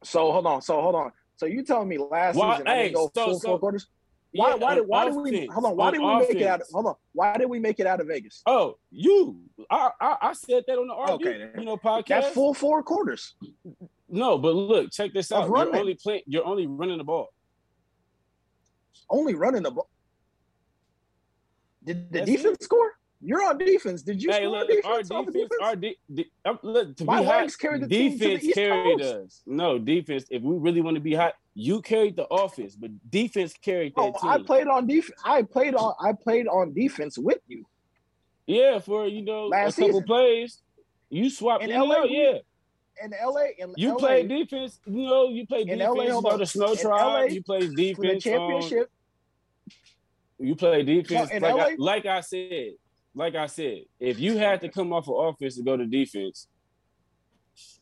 So 0.03 0.31
hold 0.31 0.45
on. 0.45 0.61
So 0.61 0.81
hold 0.81 0.95
on. 0.95 1.11
So 1.35 1.45
you 1.45 1.63
telling 1.63 1.87
me 1.87 1.97
last 1.97 2.35
Why- 2.35 2.53
season 2.57 2.67
I 2.67 2.75
hey, 2.75 2.83
didn't 2.83 2.95
go 2.95 3.11
so- 3.13 3.25
full 3.25 3.39
so- 3.39 3.47
four 3.49 3.59
quarters? 3.59 3.87
Why? 4.35 4.49
Yeah, 4.49 4.55
why 4.55 4.71
uh, 4.71 4.75
did? 4.75 4.81
on 4.81 4.87
Why 4.87 5.05
did 5.05 5.15
we? 5.15 5.45
Hold 5.45 5.65
on. 5.65 5.77
Why 5.77 5.87
uh, 5.87 5.91
did 5.91 6.01
we 6.01 6.15
make 6.17 6.35
it 6.41 6.47
out? 6.47 6.61
Of, 6.61 6.67
hold 6.73 6.85
on. 6.87 6.95
Why 7.13 7.37
did 7.37 7.45
we 7.49 7.59
make 7.59 7.79
it 7.79 7.85
out 7.85 8.01
of 8.01 8.07
Vegas? 8.07 8.41
Oh, 8.47 8.79
you. 8.89 9.39
I, 9.69 9.91
I 10.01 10.15
I 10.21 10.33
said 10.33 10.63
that 10.67 10.77
on 10.79 10.87
the 10.87 10.95
RB, 10.95 11.09
Okay, 11.11 11.51
you 11.59 11.65
know, 11.65 11.77
podcast. 11.77 12.07
That's 12.07 12.29
full 12.33 12.55
four 12.55 12.81
quarters. 12.81 13.35
No, 14.09 14.39
but 14.39 14.55
look, 14.55 14.91
check 14.91 15.13
this 15.13 15.31
out. 15.31 15.47
You're 15.47 15.75
only 15.75 15.93
playing. 15.93 16.23
You're 16.25 16.45
only 16.45 16.65
running 16.65 16.97
the 16.97 17.03
ball. 17.03 17.27
Only 19.09 19.35
running 19.35 19.61
the 19.61 19.71
ball. 19.71 19.89
Did 21.83 22.11
the 22.11 22.19
That's 22.19 22.31
defense 22.31 22.57
score? 22.61 22.93
You're 23.25 23.43
on 23.43 23.57
defense. 23.57 24.01
Did 24.01 24.21
you 24.21 24.31
hey, 24.31 24.47
look, 24.47 24.67
defense? 24.67 25.09
our 25.11 25.19
of 25.19 25.27
defense, 25.33 25.49
our 25.61 25.75
de- 25.77 25.97
de- 26.13 26.31
uh, 26.43 26.55
look, 26.61 26.95
to 26.97 27.05
My 27.05 27.19
be 27.21 27.25
hot, 27.25 27.49
carried 27.59 27.81
the 27.83 27.87
team 27.87 28.11
to 28.11 28.17
the 28.17 28.37
defense 28.37 28.53
carried 28.53 28.99
Coast. 28.99 29.13
us. 29.13 29.41
No, 29.45 29.79
defense. 29.79 30.25
If 30.29 30.41
we 30.41 30.57
really 30.57 30.81
want 30.81 30.95
to 30.95 31.01
be 31.01 31.13
hot, 31.13 31.33
you 31.53 31.81
carried 31.81 32.15
the 32.17 32.27
offense, 32.27 32.75
but 32.75 32.91
defense 33.09 33.53
carried 33.53 33.93
that 33.95 34.01
Oh, 34.01 34.11
team. 34.21 34.29
I 34.29 34.39
played 34.43 34.67
on 34.67 34.87
defense. 34.87 35.19
I 35.23 35.43
played 35.43 35.73
on. 35.75 35.93
I 36.05 36.11
played 36.21 36.47
on 36.47 36.73
defense 36.73 37.17
with 37.17 37.39
you. 37.47 37.63
yeah, 38.45 38.79
for 38.79 39.07
you 39.07 39.21
know 39.23 39.47
Last 39.47 39.77
a 39.77 39.81
couple 39.81 39.93
season. 39.93 40.05
plays, 40.05 40.61
you 41.09 41.29
swapped 41.29 41.63
In 41.63 41.69
LA, 41.69 41.95
out. 41.99 42.09
Yeah, 42.11 42.39
In 43.03 43.11
LA, 43.25 43.45
in 43.57 43.73
you 43.77 43.89
LA, 43.93 43.97
played 43.99 44.27
defense. 44.27 44.79
You 44.85 45.05
know, 45.07 45.29
you 45.29 45.47
played 45.47 45.69
In 45.69 45.77
defense. 45.79 45.95
LA, 45.97 46.03
you 46.03 46.11
hold 46.11 46.23
know 46.25 46.31
on. 46.31 46.39
the 46.39 46.45
snow 46.45 46.75
tribe. 46.75 46.99
LA, 47.01 47.21
you 47.25 47.41
played 47.43 47.69
for 47.69 47.75
the 47.75 47.93
defense. 47.93 48.25
um, 48.27 48.31
championship. 48.33 48.89
you 50.39 50.55
play 50.55 50.83
defense. 50.83 51.31
in 51.31 51.41
like, 51.41 51.55
I, 51.55 51.75
like 51.77 52.05
I 52.05 52.19
said, 52.21 52.71
like 53.15 53.35
I 53.35 53.45
said, 53.47 53.81
if 53.99 54.19
you 54.19 54.37
had 54.37 54.61
to 54.61 54.69
come 54.69 54.91
off 54.93 55.07
of 55.07 55.15
offense 55.33 55.55
to 55.57 55.63
go 55.63 55.77
to 55.77 55.85
defense, 55.85 56.47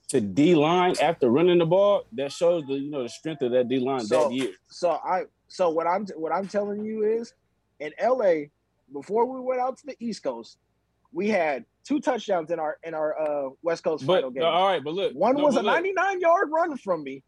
to 0.10 0.20
D 0.20 0.56
line 0.56 0.96
after 1.02 1.30
running 1.30 1.58
the 1.60 1.66
ball, 1.66 2.04
that 2.14 2.32
shows 2.32 2.66
the 2.68 2.74
you 2.74 2.92
know 2.92 3.04
the 3.04 3.10
strength 3.10 3.42
of 3.42 3.52
that 3.52 3.70
D 3.70 3.80
line 3.80 4.02
So- 4.02 4.30
that 4.30 4.34
year. 4.34 4.54
So 4.68 4.90
I. 4.92 5.24
So 5.48 5.70
what 5.70 5.86
I'm 5.86 6.06
what 6.16 6.32
I'm 6.32 6.48
telling 6.48 6.86
you 6.86 7.04
is, 7.04 7.34
in 7.82 7.92
LA, 8.02 8.46
before 8.94 9.26
we 9.26 9.42
went 9.42 9.60
out 9.60 9.78
to 9.80 9.86
the 9.86 9.98
East 10.00 10.24
Coast, 10.24 10.58
we 11.12 11.28
had 11.28 11.66
two 11.84 12.00
touchdowns 12.00 12.52
in 12.52 12.60
our 12.60 12.78
in 12.84 12.94
our 12.94 13.20
uh, 13.20 13.50
West 13.62 13.84
Coast 13.84 14.06
But 14.08 14.16
final 14.16 14.32
game. 14.32 14.44
all 14.44 14.68
right, 14.68 14.82
but 14.82 14.94
look, 14.94 15.14
One 15.14 15.36
no, 15.36 15.44
was 15.44 15.58
a 15.58 15.62
99 15.62 16.22
yard 16.22 16.50
run 16.54 16.78
from 16.78 17.04
me, 17.04 17.22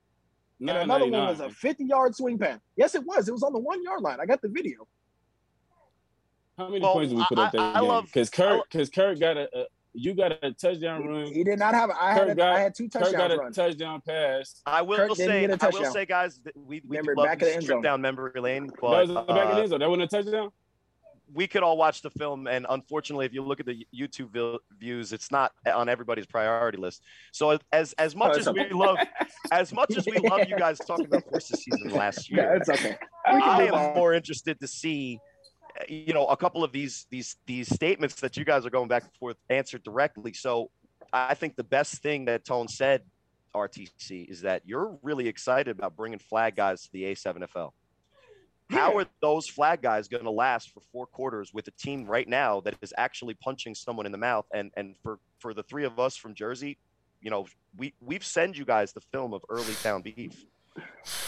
and 0.62 0.70
another 0.70 1.08
one 1.08 1.28
was 1.28 1.42
a 1.42 1.50
50 1.50 1.84
yard 1.84 2.16
swing 2.16 2.38
pass. 2.38 2.60
Yes, 2.78 2.96
it 2.96 3.06
was. 3.06 3.28
It 3.28 3.34
was 3.34 3.44
on 3.44 3.52
the 3.52 3.60
one 3.60 3.84
yard 3.84 4.02
line. 4.02 4.20
I 4.22 4.26
got 4.26 4.42
the 4.42 4.48
video. 4.50 4.88
How 6.58 6.68
many 6.68 6.82
Well, 6.82 6.94
points 6.94 7.10
did 7.10 7.18
we 7.18 7.26
put 7.26 7.40
I- 7.40 7.46
up 7.46 7.52
that 7.54 7.62
I- 7.62 7.72
I 7.72 7.80
game? 7.80 7.88
love- 7.90 8.06
Because 8.06 8.30
I 8.30 8.36
Kurt, 8.36 8.70
because 8.72 8.90
Kurt 8.90 9.20
got 9.20 9.38
a, 9.38 9.50
a 9.58 9.66
you 9.96 10.16
got 10.16 10.32
a 10.44 10.52
touchdown 10.54 11.04
He, 11.04 11.08
run. 11.08 11.26
he 11.28 11.44
did 11.44 11.60
not 11.60 11.74
have. 11.76 11.92
I 11.92 12.18
Kurt 12.18 12.28
had. 12.30 12.38
got- 12.38 12.56
I 12.56 12.60
had 12.60 12.76
two 12.76 12.90
Kurt 12.90 13.12
got 13.12 13.32
a 13.32 13.38
run. 13.38 13.52
touchdown 13.54 14.02
pass. 14.02 14.62
I 14.66 14.82
will 14.82 14.98
Kirk 14.98 15.16
say, 15.16 15.48
get 15.48 15.62
a 15.62 15.66
I 15.66 15.70
will 15.70 15.92
say, 15.92 16.06
guys, 16.06 16.40
that 16.44 16.56
we 16.58 16.82
we 16.88 16.98
Remember, 16.98 17.16
love 17.16 17.26
back 17.26 17.40
to 17.40 17.46
of 17.46 17.50
the 17.52 17.56
end 17.58 17.66
trip 17.66 17.76
zone. 17.76 17.82
down 17.84 18.02
memory 18.02 18.40
lane, 18.42 18.68
that 18.68 18.82
was 18.82 19.08
the 19.10 19.14
back 19.16 19.28
of 19.30 19.36
the 19.36 19.42
uh, 19.56 19.60
end 19.60 19.70
zone. 19.70 19.80
That 19.80 19.90
wasn't 19.90 20.04
a 20.14 20.24
touchdown. 20.24 20.50
we 21.34 21.48
could 21.48 21.64
all 21.64 21.78
watch 21.78 22.02
the 22.04 22.10
film, 22.12 22.48
and 22.48 22.66
unfortunately, 22.70 23.26
if 23.26 23.34
you 23.34 23.42
look 23.44 23.60
at 23.60 23.66
the 23.66 23.88
YouTube 23.96 24.30
vil- 24.32 24.60
views, 24.80 25.14
it's 25.14 25.32
not 25.32 25.52
on 25.72 25.90
everybody's 25.90 26.26
priority 26.28 26.78
list. 26.78 27.04
So 27.32 27.58
as 27.72 27.94
as 27.94 28.16
much 28.16 28.36
Oh, 28.36 28.40
as 28.40 28.48
it's 28.48 28.54
we 28.58 28.70
love, 28.70 28.98
as 29.52 29.74
much 29.74 29.96
as 29.98 30.06
we 30.06 30.18
love 30.20 30.42
you 30.48 30.58
guys 30.58 30.78
talking 30.80 31.06
about 31.06 31.24
horses 31.30 31.64
season 31.64 31.90
last 31.92 32.30
year 32.32 32.42
Yeah, 32.42 32.48
year, 32.50 32.56
it's 32.58 32.70
okay. 32.70 32.98
We 33.34 33.40
can 33.42 33.50
I 33.50 33.64
am 33.68 33.74
on. 33.74 33.96
more 33.96 34.14
interested 34.14 34.60
to 34.60 34.68
see, 34.68 35.18
uh, 35.18 35.33
you 35.88 36.14
know, 36.14 36.26
a 36.28 36.38
couple 36.38 36.64
of 36.64 36.72
these 36.72 37.06
these 37.10 37.36
these 37.46 37.74
statements 37.74 38.16
that 38.16 38.38
you 38.38 38.46
guys 38.46 38.66
are 38.66 38.70
going 38.70 38.88
back 38.88 39.04
and 39.04 39.14
forth 39.14 39.38
answered 39.50 39.84
directly. 39.84 40.34
So 40.34 40.70
I 41.12 41.34
think 41.34 41.56
the 41.56 41.64
best 41.64 42.02
thing 42.02 42.26
that 42.26 42.46
Tone 42.46 42.68
said, 42.68 43.04
RTC, 43.56 44.30
is 44.30 44.42
that 44.42 44.64
you're 44.66 44.98
really 45.02 45.28
excited 45.28 45.78
about 45.78 45.96
bringing 45.96 46.20
flag 46.20 46.56
guys 46.56 46.84
to 46.84 46.92
the 46.92 47.04
A7FL. 47.04 47.72
How 48.70 48.98
are 48.98 49.06
those 49.22 49.48
flag 49.48 49.82
guys 49.82 50.08
going 50.08 50.24
to 50.24 50.32
last 50.32 50.72
for 50.74 50.80
four 50.92 51.06
quarters 51.06 51.54
with 51.54 51.68
a 51.68 51.72
team 51.72 52.06
right 52.06 52.28
now 52.28 52.62
that 52.62 52.76
is 52.82 52.94
actually 52.98 53.36
punching 53.36 53.76
someone 53.76 54.06
in 54.06 54.12
the 54.12 54.18
mouth? 54.18 54.46
And 54.54 54.72
and 54.76 54.96
for 55.04 55.20
for 55.40 55.54
the 55.54 55.64
three 55.64 55.86
of 55.86 56.00
us 56.00 56.16
from 56.16 56.34
Jersey, 56.34 56.78
you 57.22 57.30
know, 57.30 57.46
we 57.78 57.94
we've 58.02 58.26
send 58.26 58.58
you 58.58 58.66
guys 58.66 58.94
the 58.94 59.02
film 59.02 59.34
of 59.34 59.44
early 59.50 59.74
town 59.84 60.02
beef. 60.02 60.46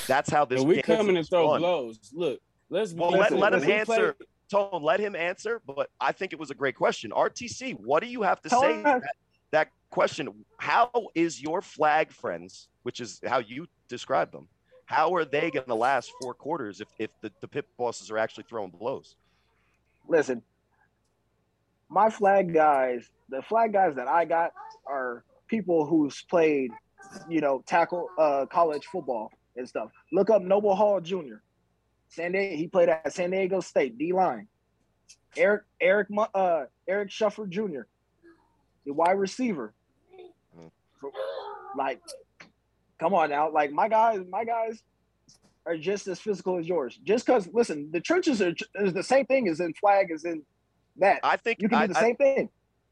That's 0.08 0.30
how 0.30 0.46
this. 0.46 0.62
And 0.62 0.70
we 0.70 0.82
in 0.82 1.18
and 1.18 1.28
throw 1.28 1.58
blows. 1.58 2.00
Look, 2.14 2.40
let's 2.70 2.94
Well, 2.94 3.12
let, 3.12 3.32
listen, 3.32 3.40
let 3.40 3.54
him 3.54 3.70
answer. 3.70 4.14
play- 4.14 4.28
Tone, 4.50 4.82
let 4.82 5.00
him 5.00 5.16
answer. 5.16 5.62
But 5.66 5.90
I 6.00 6.12
think 6.12 6.34
it 6.34 6.40
was 6.40 6.52
a 6.52 6.56
great 6.56 6.76
question. 6.76 7.12
RTC, 7.12 7.80
what 7.80 8.02
do 8.04 8.10
you 8.10 8.22
have 8.22 8.42
to 8.42 8.50
say? 8.50 8.82
That, 8.84 9.02
that 9.52 9.70
question. 9.90 10.46
How 10.58 10.90
is 11.16 11.42
your 11.42 11.62
flag 11.62 12.12
friends, 12.12 12.68
which 12.84 13.00
is 13.00 13.20
how 13.26 13.40
you 13.40 13.68
describe 13.88 14.32
them, 14.32 14.48
how 14.86 15.14
are 15.16 15.26
they 15.26 15.50
going 15.52 15.66
to 15.66 15.76
last 15.76 16.12
four 16.22 16.34
quarters 16.34 16.80
if, 16.80 16.88
if 17.00 17.10
the, 17.22 17.32
the 17.42 17.48
pit 17.48 17.66
bosses 17.78 18.12
are 18.12 18.18
actually 18.18 18.46
throwing 18.48 18.70
blows? 18.70 19.16
Listen, 20.08 20.44
my 21.90 22.10
flag 22.10 22.54
guys, 22.54 23.10
the 23.30 23.42
flag 23.42 23.74
guys 23.74 23.96
that 23.96 24.08
I 24.08 24.26
got 24.26 24.52
are 24.86 25.24
people 25.48 25.86
who's 25.86 26.22
played, 26.30 26.72
you 27.30 27.42
know, 27.42 27.64
tackle 27.66 28.10
uh, 28.18 28.46
college 28.52 28.86
football 28.92 29.32
and 29.56 29.68
stuff. 29.68 29.90
Look 30.12 30.30
up 30.30 30.42
Noble 30.42 30.76
Hall 30.76 31.00
Jr. 31.02 31.38
San 32.16 32.32
Diego, 32.32 32.56
he 32.56 32.68
played 32.68 32.90
at 32.90 33.12
San 33.14 33.32
Diego 33.32 33.60
State 33.60 33.98
D 33.98 34.14
line. 34.14 34.48
Eric 35.38 35.64
Eric 35.82 36.08
uh, 36.34 36.64
Eric 36.88 37.10
Shuffer 37.10 37.48
Jr. 37.50 37.82
The 38.86 38.94
wide 38.94 39.20
receiver. 39.20 39.74
Mhm. 40.58 40.72
Like, 41.78 42.00
come 43.00 43.14
on 43.14 43.30
now, 43.30 43.52
like 43.52 43.72
my 43.72 43.90
guys, 43.90 44.22
my 44.30 44.46
guys 44.46 44.82
are 45.66 45.76
just 45.78 46.08
as 46.08 46.20
physical 46.20 46.58
as 46.58 46.68
yours. 46.68 46.98
Just 47.04 47.26
because, 47.26 47.50
listen, 47.52 47.90
the 47.92 48.00
trenches 48.00 48.42
are 48.42 48.54
is 48.76 48.94
the 48.94 49.04
same 49.04 49.26
thing 49.26 49.50
as 49.50 49.60
in 49.60 49.74
flag 49.74 50.10
as 50.12 50.24
in 50.24 50.44
that. 50.98 51.20
I 51.24 51.36
think 51.38 51.62
You 51.62 51.68
can 51.68 51.78
I, 51.80 51.88
do 51.88 51.94
the 51.94 52.00
I- 52.00 52.02
same 52.02 52.16
thing. 52.16 52.50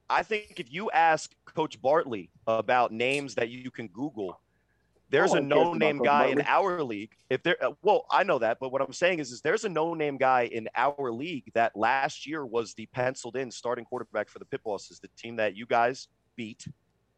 I 0.09 0.21
think 0.21 0.59
if 0.59 0.71
you 0.71 0.91
ask 0.91 1.31
Coach 1.45 1.81
Bartley 1.81 2.29
about 2.45 2.91
names 2.91 3.35
that 3.35 3.49
you 3.49 3.71
can 3.71 3.87
Google, 3.87 4.39
there's 5.13 5.33
No 5.33 5.37
a 5.37 5.41
one 5.41 5.49
cares 5.49 5.61
about 5.61 5.73
no-name 5.73 5.97
guy 5.99 6.25
in 6.25 6.41
our 6.41 6.83
league. 6.83 7.11
If 7.29 7.43
there, 7.43 7.63
uh, 7.63 7.71
well, 7.83 8.05
I 8.09 8.23
know 8.23 8.39
that, 8.39 8.57
but 8.59 8.71
what 8.71 8.81
I'm 8.81 8.91
saying 8.93 9.19
is, 9.19 9.31
is 9.31 9.41
there's 9.41 9.63
a 9.63 9.69
no-name 9.69 10.17
guy 10.17 10.49
in 10.51 10.67
our 10.75 11.11
league 11.11 11.51
that 11.53 11.75
last 11.77 12.25
year 12.25 12.45
was 12.45 12.73
the 12.73 12.87
penciled-in 12.87 13.51
starting 13.51 13.85
quarterback 13.85 14.27
for 14.27 14.39
the 14.39 14.45
Pit 14.45 14.61
Bosses, 14.63 14.99
the 14.99 15.09
team 15.15 15.35
that 15.35 15.55
you 15.55 15.67
guys 15.67 16.07
beat 16.35 16.65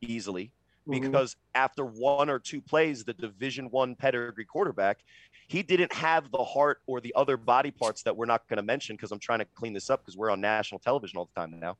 easily 0.02 0.52
Mhm. 0.88 1.02
because 1.02 1.38
after 1.56 1.86
one 1.86 2.30
or 2.30 2.38
two 2.38 2.62
plays, 2.62 3.06
the 3.06 3.14
Division 3.14 3.72
One 3.72 3.96
pedigree 3.96 4.46
quarterback, 4.46 5.00
he 5.48 5.64
didn't 5.64 5.94
have 5.94 6.32
the 6.32 6.44
heart 6.44 6.82
or 6.88 7.00
the 7.00 7.14
other 7.16 7.38
body 7.38 7.72
parts 7.72 8.04
that 8.04 8.16
we're 8.16 8.26
not 8.26 8.48
going 8.50 8.58
to 8.58 8.64
mention 8.64 8.96
because 8.98 9.12
I'm 9.12 9.20
trying 9.20 9.40
to 9.40 9.46
clean 9.56 9.74
this 9.74 9.90
up 9.90 10.02
because 10.02 10.18
we're 10.18 10.30
on 10.32 10.42
national 10.42 10.80
television 10.80 11.18
all 11.18 11.30
the 11.34 11.40
time 11.40 11.60
now. 11.60 11.78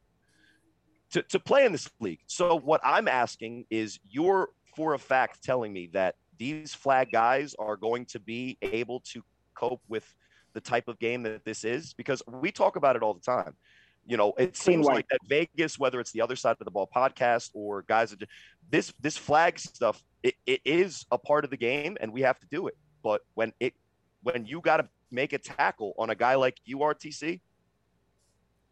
To, 1.12 1.22
to 1.24 1.40
play 1.40 1.66
in 1.66 1.72
this 1.72 1.90
league. 2.00 2.22
So 2.26 2.56
what 2.56 2.82
I'm 2.84 3.08
asking 3.08 3.68
is 3.70 4.00
you're 4.10 4.50
for 4.76 4.94
a 4.94 5.00
fact 5.00 5.44
telling 5.44 5.74
me 5.74 5.90
that 5.94 6.16
these 6.38 6.74
flag 6.74 7.10
guys 7.12 7.56
are 7.58 7.78
going 7.78 8.06
to 8.06 8.20
be 8.20 8.58
able 8.62 9.00
to 9.02 9.24
cope 9.54 9.82
with 9.88 10.06
the 10.54 10.62
type 10.62 10.88
of 10.88 11.00
game 11.00 11.24
that 11.24 11.46
this 11.46 11.64
is 11.64 11.94
because 11.94 12.22
we 12.28 12.52
talk 12.52 12.76
about 12.76 12.96
it 12.96 13.04
all 13.04 13.14
the 13.14 13.22
time. 13.22 13.56
You 14.08 14.18
know, 14.18 14.34
it 14.38 14.56
seems 14.56 14.86
like 14.86 15.06
at 15.12 15.20
Vegas, 15.28 15.80
whether 15.80 16.00
it's 16.00 16.12
the 16.12 16.22
other 16.22 16.36
side 16.36 16.58
of 16.60 16.66
the 16.66 16.72
ball 16.72 16.90
podcast 16.94 17.50
or 17.54 17.82
guys 17.84 18.12
that 18.12 18.28
this 18.70 18.94
this 19.02 19.18
flag 19.18 19.58
stuff, 19.58 20.04
it, 20.22 20.36
it 20.46 20.62
is 20.64 21.06
a 21.12 21.18
part 21.18 21.44
of 21.44 21.50
the 21.50 21.58
game 21.58 21.98
and 22.00 22.14
we 22.14 22.22
have 22.22 22.40
to 22.40 22.48
do 22.52 22.68
it. 22.68 22.78
But 23.04 23.22
when 23.34 23.52
it 23.60 23.74
when 24.22 24.46
you 24.46 24.62
got 24.62 24.78
to 24.78 24.88
make 25.10 25.34
a 25.34 25.40
tackle 25.40 25.94
on 25.98 26.12
a 26.12 26.16
guy 26.16 26.36
like 26.36 26.58
you, 26.66 26.80
RTC, 26.80 27.42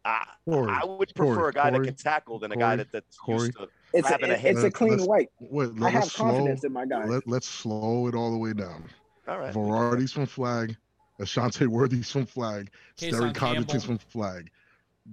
I, 0.04 0.26
Cory, 0.44 0.70
I 0.70 0.84
would 0.84 1.14
prefer 1.14 1.34
Cory, 1.34 1.48
a 1.48 1.52
guy 1.52 1.70
Cory, 1.70 1.78
that 1.78 1.84
can 1.86 1.94
tackle 1.96 2.38
than 2.38 2.52
a 2.52 2.56
guy 2.56 2.76
that, 2.76 2.92
that's 2.92 3.16
Cory. 3.16 3.46
used 3.46 3.56
to 3.58 3.68
It's 3.94 4.06
a, 4.06 4.10
grabbing 4.10 4.30
a 4.30 4.34
it- 4.34 4.40
hit. 4.40 4.54
it's 4.56 4.64
a 4.64 4.70
clean 4.70 4.90
let's- 4.92 5.06
white. 5.06 5.30
Wait, 5.40 5.70
I 5.70 5.72
let, 5.80 5.92
have 5.94 6.02
us 6.04 6.12
slow. 6.12 6.26
confidence 6.30 6.64
in 6.64 6.72
my 6.72 6.84
guys. 6.86 7.08
Let, 7.08 7.26
let's 7.26 7.48
slow 7.48 8.06
it 8.08 8.14
all 8.14 8.30
the 8.30 8.36
way 8.38 8.52
down. 8.52 8.84
All 9.26 9.38
right. 9.38 9.54
Varardi's 9.54 10.12
from 10.12 10.26
Flag, 10.26 10.76
Ashante 11.20 11.66
Worthy's 11.66 12.10
from 12.10 12.26
Flag, 12.26 12.70
Kason 12.98 13.12
Sterry 13.14 13.32
Campbell. 13.34 13.80
From 13.80 13.98
Flag. 13.98 14.50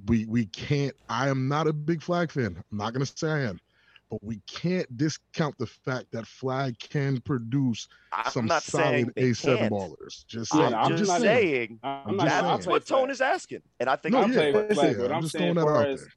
We 0.08 0.26
we 0.26 0.46
can't. 0.48 0.96
I 1.10 1.30
am 1.30 1.48
not 1.48 1.68
a 1.68 1.74
big 1.74 2.02
Flag 2.02 2.32
fan. 2.32 2.62
I'm 2.72 2.78
not 2.78 2.94
gonna 2.94 3.06
say 3.06 3.30
I 3.30 3.40
am, 3.44 3.60
but 4.12 4.22
we 4.22 4.42
can't 4.46 4.96
discount 4.98 5.58
the 5.58 5.66
fact 5.66 6.08
that 6.12 6.28
Flag 6.28 6.78
can 6.78 7.22
produce 7.22 7.88
I'm 8.12 8.30
some 8.30 8.46
not 8.46 8.62
solid 8.62 9.16
A7 9.16 9.58
can't. 9.58 9.74
ballers. 9.74 10.26
Just 10.28 10.54
I'm. 10.54 10.74
I'm, 10.74 10.90
just, 10.90 11.06
just 11.06 11.22
saying. 11.22 11.24
saying. 11.24 11.80
I'm 11.82 12.20
I'm 12.20 12.20
just 12.20 12.30
saying. 12.30 12.46
That's 12.46 12.68
what 12.68 12.86
Tone 12.86 13.10
is 13.10 13.22
asking, 13.22 13.62
and 13.80 13.90
I 13.90 13.96
think 13.96 14.14
No, 14.14 14.20
I 14.20 14.24
I'm 14.24 14.34
yeah, 14.34 14.52
play 14.52 14.66
yeah, 14.68 14.74
flag, 14.74 14.98
but 14.98 15.06
I'm 15.12 15.12
I'm 15.18 15.22
just 15.22 15.32
saying 15.34 15.54
throwing 15.54 15.68
that 15.74 15.90
out 15.92 15.98
there. 15.98 16.08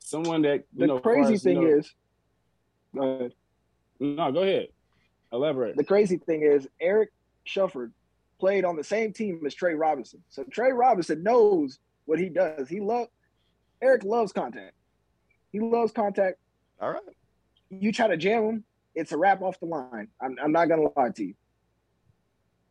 someone 0.00 0.42
that 0.42 0.64
you 0.74 0.80
The 0.80 0.86
know, 0.88 0.98
crazy 0.98 1.34
as, 1.34 1.42
thing 1.44 1.62
you 1.62 1.68
know, 1.68 1.78
is, 1.78 1.94
go 2.96 3.02
ahead. 3.02 3.32
no, 4.00 4.32
go 4.32 4.42
ahead. 4.42 4.66
Elaborate. 5.32 5.76
The 5.76 5.84
crazy 5.84 6.16
thing 6.16 6.42
is 6.42 6.66
Eric 6.80 7.10
Shufford 7.46 7.92
played 8.40 8.64
on 8.64 8.74
the 8.74 8.82
same 8.82 9.12
team 9.12 9.40
as 9.46 9.54
Trey 9.54 9.74
Robinson. 9.74 10.20
So 10.30 10.42
Trey 10.50 10.72
Robinson 10.72 11.22
knows 11.22 11.78
what 12.06 12.18
he 12.18 12.28
does. 12.28 12.68
He 12.68 12.80
love 12.80 13.06
Eric 13.80 14.02
loves 14.02 14.32
contact. 14.32 14.72
He 15.52 15.60
loves 15.60 15.92
contact. 15.92 16.38
All 16.80 16.90
right. 16.90 17.02
You 17.70 17.92
try 17.92 18.08
to 18.08 18.16
jam 18.16 18.42
him, 18.44 18.64
it's 18.94 19.12
a 19.12 19.16
wrap 19.16 19.40
off 19.42 19.58
the 19.60 19.66
line. 19.66 20.08
I'm, 20.20 20.36
I'm 20.42 20.52
not 20.52 20.68
gonna 20.68 20.88
lie 20.96 21.10
to 21.10 21.24
you. 21.24 21.34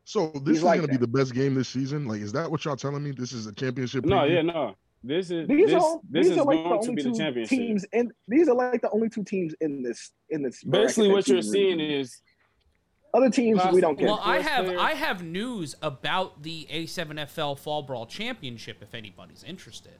So 0.04 0.28
this 0.34 0.42
He's 0.48 0.58
is 0.58 0.64
like 0.64 0.80
gonna 0.82 0.92
be 0.92 0.98
the 0.98 1.08
best 1.08 1.34
game 1.34 1.56
this 1.56 1.70
season. 1.70 2.08
Like, 2.08 2.22
is 2.22 2.32
that 2.34 2.50
what 2.50 2.66
y'all 2.66 2.76
telling 2.76 3.04
me? 3.04 3.12
This 3.12 3.32
is 3.32 3.48
a 3.48 3.54
championship. 3.54 4.06
No, 4.06 4.18
preview? 4.18 4.36
yeah, 4.36 4.42
no. 4.42 4.76
This 5.02 5.32
is 5.32 5.48
These 5.48 5.68
this, 5.68 5.82
are 5.84 6.00
this 6.10 6.26
these 6.28 6.32
is 6.34 6.38
are 6.40 6.44
like 6.46 6.58
the 6.58 6.64
going 6.64 6.82
to 6.82 6.90
only 6.90 6.96
be 6.96 7.02
the 7.04 7.10
two 7.12 7.18
championship. 7.18 7.58
teams 7.58 7.86
in 7.94 8.12
these 8.28 8.50
are 8.50 8.56
like 8.56 8.82
the 8.82 8.90
only 8.92 9.10
two 9.10 9.24
teams 9.24 9.54
in 9.62 9.82
this 9.82 10.12
in 10.30 10.44
this. 10.44 10.62
Basically, 10.64 11.10
what 11.12 11.28
you 11.28 11.36
you're 11.36 11.44
can 11.44 11.52
seeing 11.52 11.78
really- 11.78 11.94
is 12.02 12.22
other 13.14 13.30
teams 13.30 13.62
we 13.72 13.80
don't 13.80 13.98
care. 13.98 14.08
Well, 14.08 14.20
I 14.22 14.40
have 14.42 14.66
player- 14.66 14.80
I 14.80 14.94
have 14.96 15.24
news 15.24 15.76
about 15.82 16.44
the 16.44 16.68
A7FL 16.70 17.58
Fall 17.58 17.82
Brawl 17.84 18.06
Championship. 18.06 18.82
If 18.82 18.94
anybody's 18.94 19.44
interested. 19.44 19.94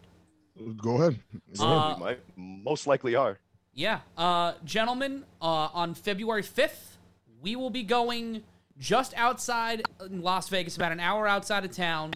Go 0.78 0.96
ahead. 0.98 1.20
Uh, 1.58 1.94
we 1.98 2.04
might 2.04 2.20
most 2.36 2.86
likely 2.86 3.16
are. 3.16 3.40
Yeah, 3.74 4.00
uh, 4.18 4.54
gentlemen, 4.66 5.24
uh, 5.42 5.70
on 5.74 5.94
February 5.94 6.44
5th, 6.44 6.98
we 7.42 7.56
will 7.56 7.70
be 7.70 7.84
going 7.84 8.44
just 8.78 9.14
outside 9.16 9.84
Las 10.10 10.50
Vegas, 10.50 10.76
about 10.76 10.92
an 10.92 11.00
hour 11.00 11.28
outside 11.28 11.64
of 11.66 11.72
town, 11.72 12.14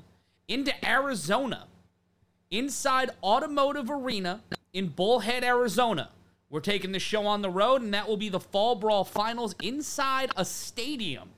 into 0.47 0.73
Arizona, 0.85 1.67
inside 2.51 3.11
Automotive 3.23 3.89
Arena 3.89 4.41
in 4.73 4.89
Bullhead, 4.89 5.43
Arizona. 5.43 6.09
We're 6.49 6.59
taking 6.59 6.91
the 6.91 6.99
show 6.99 7.25
on 7.25 7.41
the 7.41 7.49
road, 7.49 7.81
and 7.81 7.93
that 7.93 8.07
will 8.07 8.17
be 8.17 8.29
the 8.29 8.39
Fall 8.39 8.75
Brawl 8.75 9.03
Finals 9.03 9.55
inside 9.61 10.31
a 10.35 10.45
stadium 10.45 11.29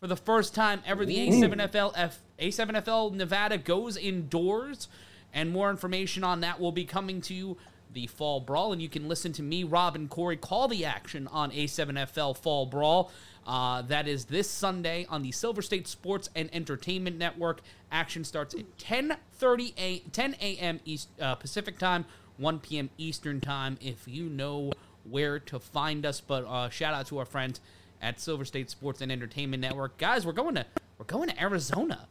for 0.00 0.06
the 0.06 0.16
first 0.16 0.54
time 0.54 0.82
ever. 0.86 1.04
The 1.04 1.16
A7FL 1.28 1.92
F, 1.96 2.20
A7FL 2.38 3.12
Nevada 3.14 3.58
goes 3.58 3.96
indoors, 3.96 4.88
and 5.34 5.50
more 5.50 5.70
information 5.70 6.24
on 6.24 6.40
that 6.40 6.60
will 6.60 6.72
be 6.72 6.84
coming 6.84 7.20
to 7.22 7.34
you 7.34 7.56
the 7.92 8.06
Fall 8.06 8.40
Brawl, 8.40 8.72
and 8.72 8.80
you 8.82 8.88
can 8.88 9.08
listen 9.08 9.32
to 9.34 9.42
me, 9.42 9.64
Rob, 9.64 9.94
and 9.94 10.08
Cory 10.08 10.36
call 10.36 10.68
the 10.68 10.84
action 10.84 11.26
on 11.28 11.50
A7FL 11.50 12.36
Fall 12.36 12.66
Brawl. 12.66 13.10
Uh, 13.46 13.82
that 13.82 14.06
is 14.06 14.26
this 14.26 14.48
Sunday 14.50 15.06
on 15.08 15.22
the 15.22 15.32
Silver 15.32 15.62
State 15.62 15.88
Sports 15.88 16.28
and 16.36 16.50
Entertainment 16.54 17.16
Network. 17.16 17.60
Action 17.90 18.22
starts 18.24 18.54
at 18.54 18.76
10:30 18.78 19.72
a 19.78 19.98
10 20.12 20.34
a.m. 20.40 20.80
East 20.84 21.08
uh, 21.20 21.34
Pacific 21.34 21.78
Time, 21.78 22.04
1 22.36 22.58
p.m. 22.60 22.90
Eastern 22.98 23.40
Time. 23.40 23.78
If 23.80 24.06
you 24.06 24.28
know 24.28 24.72
where 25.04 25.38
to 25.38 25.58
find 25.58 26.04
us, 26.04 26.20
but 26.20 26.44
uh, 26.44 26.68
shout 26.68 26.92
out 26.92 27.06
to 27.06 27.18
our 27.18 27.24
friends 27.24 27.60
at 28.02 28.20
Silver 28.20 28.44
State 28.44 28.68
Sports 28.68 29.00
and 29.00 29.10
Entertainment 29.10 29.62
Network, 29.62 29.96
guys. 29.96 30.26
We're 30.26 30.32
going 30.32 30.56
to 30.56 30.66
we're 30.98 31.06
going 31.06 31.30
to 31.30 31.40
Arizona. 31.42 32.06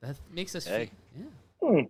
That 0.00 0.16
makes 0.32 0.56
us 0.56 0.66
Hey. 0.66 0.90
yeah. 1.16 1.24
Hmm. 1.60 1.80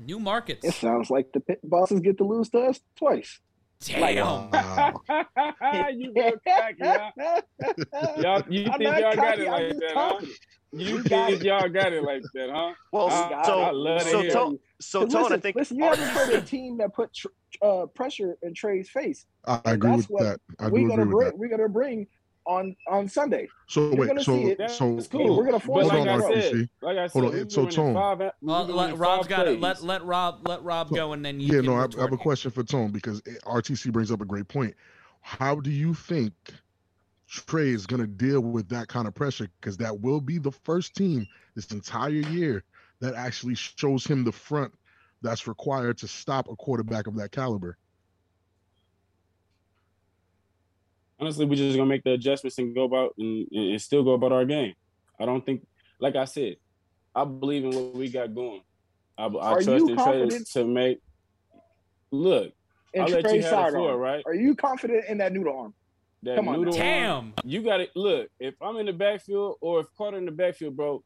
New 0.00 0.18
markets. 0.18 0.64
It 0.64 0.74
sounds 0.74 1.10
like 1.10 1.32
the 1.32 1.40
pit 1.40 1.60
bosses 1.64 2.00
get 2.00 2.18
to 2.18 2.24
lose 2.24 2.48
to 2.50 2.58
us 2.60 2.80
twice. 2.96 3.40
Damn. 3.80 4.50
Wow. 4.50 4.94
you 5.94 6.12
real 6.14 6.32
cocky, 6.46 6.76
huh? 6.80 7.10
Y'all, 8.18 8.42
you 8.48 8.66
I'm 8.70 8.78
think 8.78 8.98
y'all 8.98 9.14
got 9.16 9.38
it 9.38 9.46
I'm 9.46 9.52
like 9.52 9.68
just 9.68 9.80
that, 9.80 9.92
huh? 9.94 10.20
You 10.72 11.02
think 11.02 11.42
y'all 11.42 11.68
got 11.68 11.92
it 11.92 12.02
like 12.02 12.22
that, 12.34 12.50
huh? 12.50 12.72
Well, 12.92 13.08
I- 13.10 13.34
I 13.34 13.42
so 13.44 13.70
love 13.72 14.02
to 14.02 14.08
so 14.08 14.20
hear 14.22 14.30
Tone, 14.30 14.54
it. 14.54 14.60
so 14.80 15.00
'Cause 15.04 15.12
Tone, 15.12 15.32
I 15.32 15.36
think 15.38 15.56
listen, 15.56 15.76
you 15.78 15.84
haven't 15.84 16.10
played 16.14 16.38
a 16.38 16.40
team 16.42 16.78
that 16.78 16.94
put 16.94 17.12
tr- 17.12 17.28
uh, 17.62 17.86
pressure 17.94 18.36
in 18.42 18.54
Trey's 18.54 18.88
face. 18.88 19.26
I 19.44 19.60
And 19.66 19.74
agree 19.74 19.90
that's 19.90 20.02
with 20.08 20.10
what 20.10 20.22
that. 20.22 20.40
I 20.58 20.68
we're 20.68 20.88
gonna 20.88 21.02
with 21.02 21.10
bring. 21.10 21.26
that. 21.28 21.38
We're 21.38 21.48
gonna 21.50 21.68
bring 21.68 22.06
on 22.46 22.76
on 22.88 23.08
Sunday. 23.08 23.48
So 23.66 23.88
you're 23.88 23.96
wait, 23.96 24.06
gonna 24.08 24.22
so 24.24 24.36
see 24.36 24.50
it. 24.50 24.70
so 24.70 24.94
That's 24.96 25.06
Hey, 25.08 25.18
cool. 25.18 25.36
we're 25.36 25.44
gonna 25.46 25.60
force 25.60 25.88
but 25.88 25.94
Hold 25.94 26.06
like 26.06 26.14
on, 26.16 26.22
I 26.32 26.34
said, 26.40 26.52
RTC. 26.54 26.68
like 26.82 26.98
I 26.98 27.06
said, 27.06 27.12
Hold 27.22 27.24
on, 27.34 27.44
we 27.44 27.50
so 27.50 27.60
running 27.62 27.74
Tone. 27.76 27.94
five, 27.94 28.18
we 28.18 28.52
Uh, 28.52 28.62
let, 28.64 28.98
Rob's 28.98 29.26
five 29.26 29.28
got 29.28 29.48
it. 29.48 29.60
Let 29.60 29.82
let 29.82 30.04
Rob 30.04 30.46
let 30.48 30.62
Rob 30.62 30.88
So- 30.90 30.94
go, 30.94 31.12
and 31.12 31.24
then 31.24 31.40
you 31.40 31.46
yeah, 31.48 31.60
can 31.60 31.66
no, 31.66 31.74
I, 31.74 31.86
I 31.98 32.00
have 32.02 32.12
a 32.12 32.16
question 32.16 32.50
for 32.50 32.62
Tone 32.62 32.90
because 32.90 33.20
RTC 33.46 33.92
brings 33.92 34.10
up 34.10 34.20
a 34.20 34.24
great 34.26 34.48
point. 34.48 34.74
How 35.20 35.56
do 35.58 35.70
you 35.70 35.94
think 35.94 36.34
Trey 37.28 37.70
is 37.70 37.86
going 37.86 38.00
to 38.02 38.06
deal 38.06 38.40
with 38.42 38.68
that 38.68 38.88
kind 38.88 39.08
of 39.08 39.14
pressure? 39.14 39.48
Because 39.60 39.76
that 39.78 39.98
will 40.00 40.20
be 40.20 40.36
the 40.38 40.52
first 40.52 40.94
team 40.94 41.26
this 41.54 41.70
entire 41.72 42.10
year 42.10 42.62
that 43.00 43.14
actually 43.14 43.54
shows 43.54 44.06
him 44.06 44.22
the 44.24 44.30
front 44.32 44.72
that's 45.22 45.48
required 45.48 45.96
to 45.98 46.06
stop 46.06 46.48
a 46.50 46.56
quarterback 46.56 47.06
of 47.06 47.16
that 47.16 47.32
caliber. 47.32 47.78
Honestly, 51.20 51.44
we're 51.46 51.56
just 51.56 51.76
gonna 51.76 51.88
make 51.88 52.04
the 52.04 52.12
adjustments 52.12 52.58
and 52.58 52.74
go 52.74 52.84
about 52.84 53.14
and, 53.18 53.46
and 53.52 53.80
still 53.80 54.02
go 54.02 54.12
about 54.12 54.32
our 54.32 54.44
game. 54.44 54.74
I 55.20 55.24
don't 55.26 55.44
think, 55.44 55.66
like 56.00 56.16
I 56.16 56.24
said, 56.24 56.56
I 57.14 57.24
believe 57.24 57.64
in 57.64 57.70
what 57.70 57.94
we 57.94 58.10
got 58.10 58.34
going. 58.34 58.62
I, 59.16 59.26
I 59.26 59.52
Are 59.52 59.62
trust 59.62 59.68
you 59.68 59.88
in 59.90 59.94
Trey 59.96 60.04
confident? 60.04 60.46
to 60.52 60.64
make. 60.64 60.98
Look, 62.10 62.52
And 62.92 63.04
I'll 63.04 63.10
let 63.10 63.22
you 63.24 63.28
have 63.42 63.42
the 63.42 63.48
sidearm. 63.50 63.72
floor, 63.74 63.96
right? 63.96 64.22
Are 64.26 64.34
you 64.34 64.54
confident 64.54 65.04
in 65.08 65.18
that 65.18 65.32
noodle 65.32 65.56
arm? 65.58 65.74
That 66.22 66.36
Come 66.36 66.48
on 66.48 66.58
noodle 66.60 66.74
now. 66.78 67.16
arm, 67.16 67.32
Damn. 67.36 67.50
you 67.50 67.62
got 67.62 67.78
to 67.78 67.88
look. 67.96 68.28
If 68.40 68.54
I'm 68.62 68.76
in 68.78 68.86
the 68.86 68.92
backfield 68.92 69.56
or 69.60 69.80
if 69.80 69.86
Carter 69.96 70.16
in 70.18 70.24
the 70.24 70.30
backfield, 70.32 70.76
bro, 70.76 71.02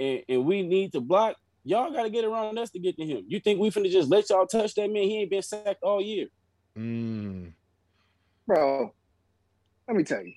and, 0.00 0.22
and 0.28 0.44
we 0.44 0.62
need 0.62 0.92
to 0.92 1.00
block, 1.00 1.36
y'all 1.64 1.92
got 1.92 2.04
to 2.04 2.10
get 2.10 2.24
around 2.24 2.58
us 2.58 2.70
to 2.70 2.78
get 2.78 2.96
to 2.96 3.04
him. 3.04 3.24
You 3.28 3.38
think 3.40 3.60
we 3.60 3.70
finna 3.70 3.90
just 3.90 4.08
let 4.08 4.28
y'all 4.30 4.46
touch 4.46 4.74
that 4.74 4.90
man? 4.90 5.02
He 5.02 5.20
ain't 5.20 5.30
been 5.30 5.42
sacked 5.42 5.82
all 5.82 6.00
year. 6.00 6.26
Mm. 6.78 7.52
Bro, 8.46 8.94
let 9.88 9.96
me 9.96 10.04
tell 10.04 10.22
you. 10.24 10.32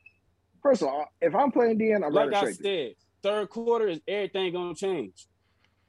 First 0.61 0.81
of 0.81 0.89
all, 0.89 1.05
if 1.21 1.33
I'm 1.35 1.51
playing 1.51 1.79
DN, 1.79 2.05
I'm 2.05 2.13
like 2.13 2.33
I 2.33 2.51
straight. 2.51 2.57
through. 2.57 2.65
said, 2.65 2.93
third 3.23 3.49
quarter 3.49 3.87
is 3.87 3.99
everything 4.07 4.53
gonna 4.53 4.75
change. 4.75 5.27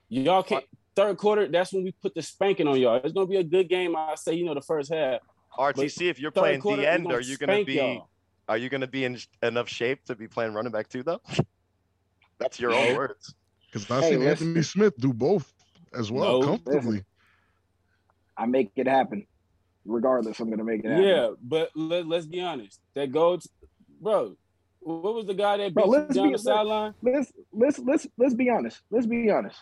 Y'all 0.08 0.42
can't. 0.42 0.64
Third 0.96 1.16
quarter, 1.18 1.48
that's 1.48 1.72
when 1.72 1.84
we 1.84 1.92
put 2.02 2.14
the 2.14 2.22
spanking 2.22 2.66
on 2.66 2.78
y'all. 2.80 3.00
It's 3.02 3.12
gonna 3.12 3.26
be 3.26 3.36
a 3.36 3.44
good 3.44 3.68
game. 3.68 3.94
I 3.96 4.14
say, 4.16 4.34
you 4.34 4.44
know, 4.44 4.54
the 4.54 4.60
first 4.60 4.92
half. 4.92 5.20
RTC, 5.58 6.08
if 6.10 6.18
you're 6.18 6.30
playing 6.30 6.60
quarter, 6.60 6.82
the 6.82 6.90
end, 6.90 7.10
are 7.10 7.20
you 7.20 7.36
gonna 7.36 7.64
be 7.64 7.74
y'all. 7.74 8.08
are 8.48 8.56
you 8.56 8.68
gonna 8.68 8.86
be 8.86 9.04
in 9.04 9.18
enough 9.42 9.68
shape 9.68 10.04
to 10.06 10.14
be 10.16 10.26
playing 10.28 10.52
running 10.52 10.72
back 10.72 10.88
too 10.88 11.02
though? 11.02 11.20
That's 12.38 12.58
your 12.58 12.74
own 12.74 12.94
words. 12.94 13.34
Because 13.70 13.90
I've 13.90 14.02
Hey, 14.04 14.10
seen 14.10 14.20
listen. 14.20 14.48
Anthony 14.48 14.62
Smith 14.62 14.94
do 14.98 15.12
both 15.12 15.52
as 15.94 16.10
well 16.10 16.40
No. 16.40 16.46
comfortably. 16.46 17.04
I 18.36 18.46
make 18.46 18.70
it 18.76 18.86
happen. 18.88 19.26
Regardless, 19.84 20.38
I'm 20.40 20.50
gonna 20.50 20.64
make 20.64 20.84
it 20.84 20.88
happen. 20.90 21.04
Yeah, 21.04 21.30
but 21.42 21.70
let, 21.74 22.06
let's 22.06 22.26
be 22.26 22.40
honest. 22.40 22.80
That 22.94 23.12
goes, 23.12 23.48
bro. 24.00 24.36
What 24.82 25.14
was 25.14 25.26
the 25.26 25.34
guy 25.34 25.58
that 25.58 25.74
Bro, 25.74 25.86
let's 25.86 26.14
down 26.14 26.28
be- 26.28 26.32
the 26.32 26.38
sideline? 26.38 26.94
let's 27.02 27.30
let's 27.52 27.78
let's 27.80 28.06
let's 28.16 28.34
be 28.34 28.48
honest. 28.48 28.80
Let's 28.90 29.06
be 29.06 29.30
honest. 29.30 29.58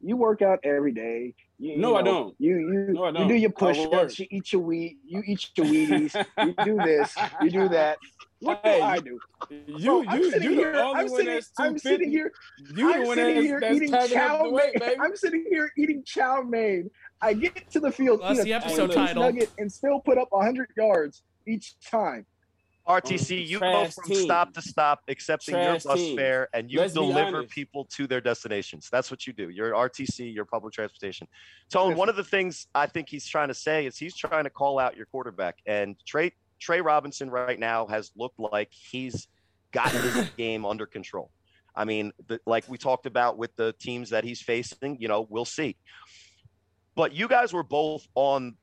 You 0.00 0.16
work 0.16 0.42
out 0.42 0.58
every 0.64 0.92
day. 0.92 1.34
You, 1.58 1.72
you 1.72 1.78
No, 1.78 1.96
I 1.96 2.02
don't. 2.02 2.34
You 2.38 2.56
you 2.58 2.92
No, 2.92 3.04
I 3.04 3.08
you 3.08 3.12
do 3.14 3.18
don't. 3.28 3.38
your 3.40 3.52
I 3.58 3.64
will 3.72 3.90
work. 3.90 3.90
push-ups. 3.90 4.18
You 4.18 4.26
eat 4.30 4.52
your 4.52 4.62
weed. 4.62 4.96
You 5.06 5.22
eat 5.26 5.50
your 5.56 5.66
Wheaties. 5.66 6.24
you 6.38 6.54
do 6.64 6.76
this. 6.76 7.14
You 7.42 7.50
do 7.50 7.68
that. 7.70 7.98
What 8.40 8.60
Hey, 8.62 8.78
do 8.78 8.84
I 8.84 8.98
do? 8.98 9.18
You, 9.66 10.04
I'm 10.06 10.20
you, 10.20 10.26
you 10.40 10.50
here. 10.54 10.72
the 10.72 10.82
only 10.84 11.00
I'm 11.00 11.06
one 11.06 11.16
sitting. 11.16 11.34
that's 11.34 11.50
I'm 11.58 11.78
sitting 11.78 12.10
here. 12.10 12.32
You 12.74 12.92
I'm 12.92 13.00
the 13.02 13.06
one 13.06 13.16
sitting 13.16 13.34
that's, 13.36 13.46
here 13.46 13.60
that's 13.60 13.76
eating 13.76 13.90
chow 13.90 14.36
up 14.36 14.42
the 14.44 14.50
weight, 14.50 14.72
mein. 14.80 15.00
I'm 15.00 15.16
sitting 15.16 15.44
here 15.50 15.70
eating 15.78 16.02
chow 16.04 16.42
mein. 16.46 16.90
I 17.24 17.32
get 17.32 17.70
to 17.70 17.80
the 17.80 17.90
field, 17.90 18.20
That's 18.22 18.40
eat 18.40 18.42
a 18.42 18.44
the 18.44 18.52
episode 18.52 18.92
title. 18.92 19.22
nugget, 19.22 19.50
and 19.58 19.72
still 19.72 20.00
put 20.00 20.18
up 20.18 20.28
100 20.30 20.68
yards 20.76 21.22
each 21.46 21.74
time. 21.80 22.26
RTC, 22.86 23.38
mm. 23.38 23.46
you 23.46 23.60
go 23.60 23.86
from 23.86 24.04
team. 24.04 24.16
stop 24.24 24.52
to 24.52 24.60
stop, 24.60 25.00
accepting 25.08 25.54
your 25.54 25.78
bus 25.80 25.94
team. 25.94 26.18
fare, 26.18 26.48
and 26.52 26.70
you 26.70 26.80
Let's 26.80 26.92
deliver 26.92 27.44
people 27.44 27.86
to 27.96 28.06
their 28.06 28.20
destinations. 28.20 28.90
That's 28.92 29.10
what 29.10 29.26
you 29.26 29.32
do. 29.32 29.48
You're 29.48 29.72
RTC, 29.72 30.34
you're 30.34 30.44
public 30.44 30.74
transportation. 30.74 31.26
Tone, 31.70 31.88
Listen. 31.88 31.98
one 31.98 32.08
of 32.10 32.16
the 32.16 32.24
things 32.24 32.66
I 32.74 32.86
think 32.86 33.08
he's 33.08 33.26
trying 33.26 33.48
to 33.48 33.54
say 33.54 33.86
is 33.86 33.96
he's 33.96 34.14
trying 34.14 34.44
to 34.44 34.50
call 34.50 34.78
out 34.78 34.96
your 34.98 35.06
quarterback. 35.06 35.56
And 35.66 35.96
Trey 36.06 36.32
Trey 36.60 36.82
Robinson 36.82 37.30
right 37.30 37.58
now 37.58 37.86
has 37.86 38.10
looked 38.16 38.38
like 38.38 38.68
he's 38.70 39.28
gotten 39.72 40.02
his 40.02 40.28
game 40.36 40.66
under 40.66 40.84
control. 40.84 41.30
I 41.74 41.84
mean, 41.84 42.12
the, 42.28 42.38
like 42.46 42.68
we 42.68 42.78
talked 42.78 43.06
about 43.06 43.38
with 43.38 43.54
the 43.56 43.74
teams 43.80 44.10
that 44.10 44.24
he's 44.24 44.40
facing, 44.40 44.98
you 45.00 45.08
know, 45.08 45.26
we'll 45.28 45.44
see. 45.44 45.76
But 46.94 47.12
you 47.12 47.28
guys 47.28 47.52
were 47.52 47.62
both 47.62 48.06
on 48.14 48.56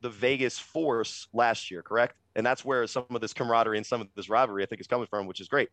the 0.00 0.10
Vegas 0.10 0.58
Force 0.58 1.28
last 1.32 1.70
year, 1.70 1.82
correct? 1.82 2.16
And 2.36 2.46
that's 2.46 2.64
where 2.64 2.86
some 2.86 3.06
of 3.10 3.20
this 3.20 3.32
camaraderie 3.32 3.78
and 3.78 3.86
some 3.86 4.00
of 4.00 4.08
this 4.14 4.28
rivalry 4.28 4.62
I 4.62 4.66
think 4.66 4.80
is 4.80 4.86
coming 4.86 5.06
from, 5.08 5.26
which 5.26 5.40
is 5.40 5.48
great. 5.48 5.70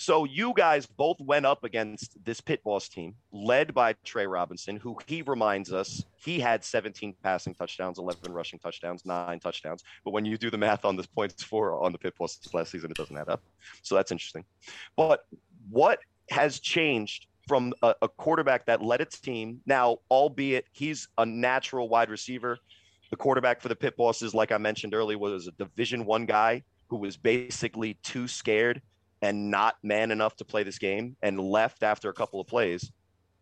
So 0.00 0.24
you 0.24 0.52
guys 0.54 0.86
both 0.86 1.16
went 1.18 1.44
up 1.44 1.64
against 1.64 2.24
this 2.24 2.40
pit 2.40 2.62
boss 2.62 2.88
team 2.88 3.16
led 3.32 3.74
by 3.74 3.94
Trey 4.04 4.28
Robinson, 4.28 4.76
who 4.76 4.96
he 5.06 5.22
reminds 5.22 5.72
us 5.72 6.04
he 6.16 6.38
had 6.38 6.62
17 6.62 7.16
passing 7.20 7.52
touchdowns, 7.52 7.98
11 7.98 8.32
rushing 8.32 8.60
touchdowns, 8.60 9.04
nine 9.04 9.40
touchdowns. 9.40 9.82
But 10.04 10.12
when 10.12 10.24
you 10.24 10.38
do 10.38 10.50
the 10.50 10.58
math 10.58 10.84
on 10.84 10.94
the 10.94 11.04
points 11.16 11.42
for 11.42 11.82
on 11.82 11.90
the 11.90 11.98
pit 11.98 12.14
boss 12.16 12.38
last 12.52 12.70
season, 12.70 12.92
it 12.92 12.96
doesn't 12.96 13.18
add 13.18 13.28
up. 13.28 13.42
So 13.82 13.96
that's 13.96 14.12
interesting. 14.12 14.44
But 14.96 15.26
what 15.68 15.98
has 16.30 16.60
changed 16.60 17.26
from 17.48 17.72
a, 17.82 17.94
a 18.02 18.08
quarterback 18.08 18.66
that 18.66 18.82
led 18.82 19.00
a 19.00 19.06
team 19.06 19.60
now, 19.66 19.98
albeit 20.10 20.66
he's 20.72 21.08
a 21.18 21.26
natural 21.26 21.88
wide 21.88 22.10
receiver? 22.10 22.58
The 23.10 23.16
quarterback 23.16 23.62
for 23.62 23.68
the 23.68 23.76
pit 23.76 23.96
bosses, 23.96 24.34
like 24.34 24.52
I 24.52 24.58
mentioned 24.58 24.94
earlier, 24.94 25.18
was 25.18 25.48
a 25.48 25.52
Division 25.52 26.04
One 26.04 26.26
guy 26.26 26.62
who 26.88 26.96
was 26.98 27.16
basically 27.16 27.94
too 28.02 28.28
scared 28.28 28.82
and 29.22 29.50
not 29.50 29.76
man 29.82 30.10
enough 30.10 30.36
to 30.36 30.44
play 30.44 30.62
this 30.62 30.78
game 30.78 31.16
and 31.22 31.40
left 31.40 31.82
after 31.82 32.08
a 32.10 32.12
couple 32.12 32.40
of 32.40 32.46
plays, 32.46 32.92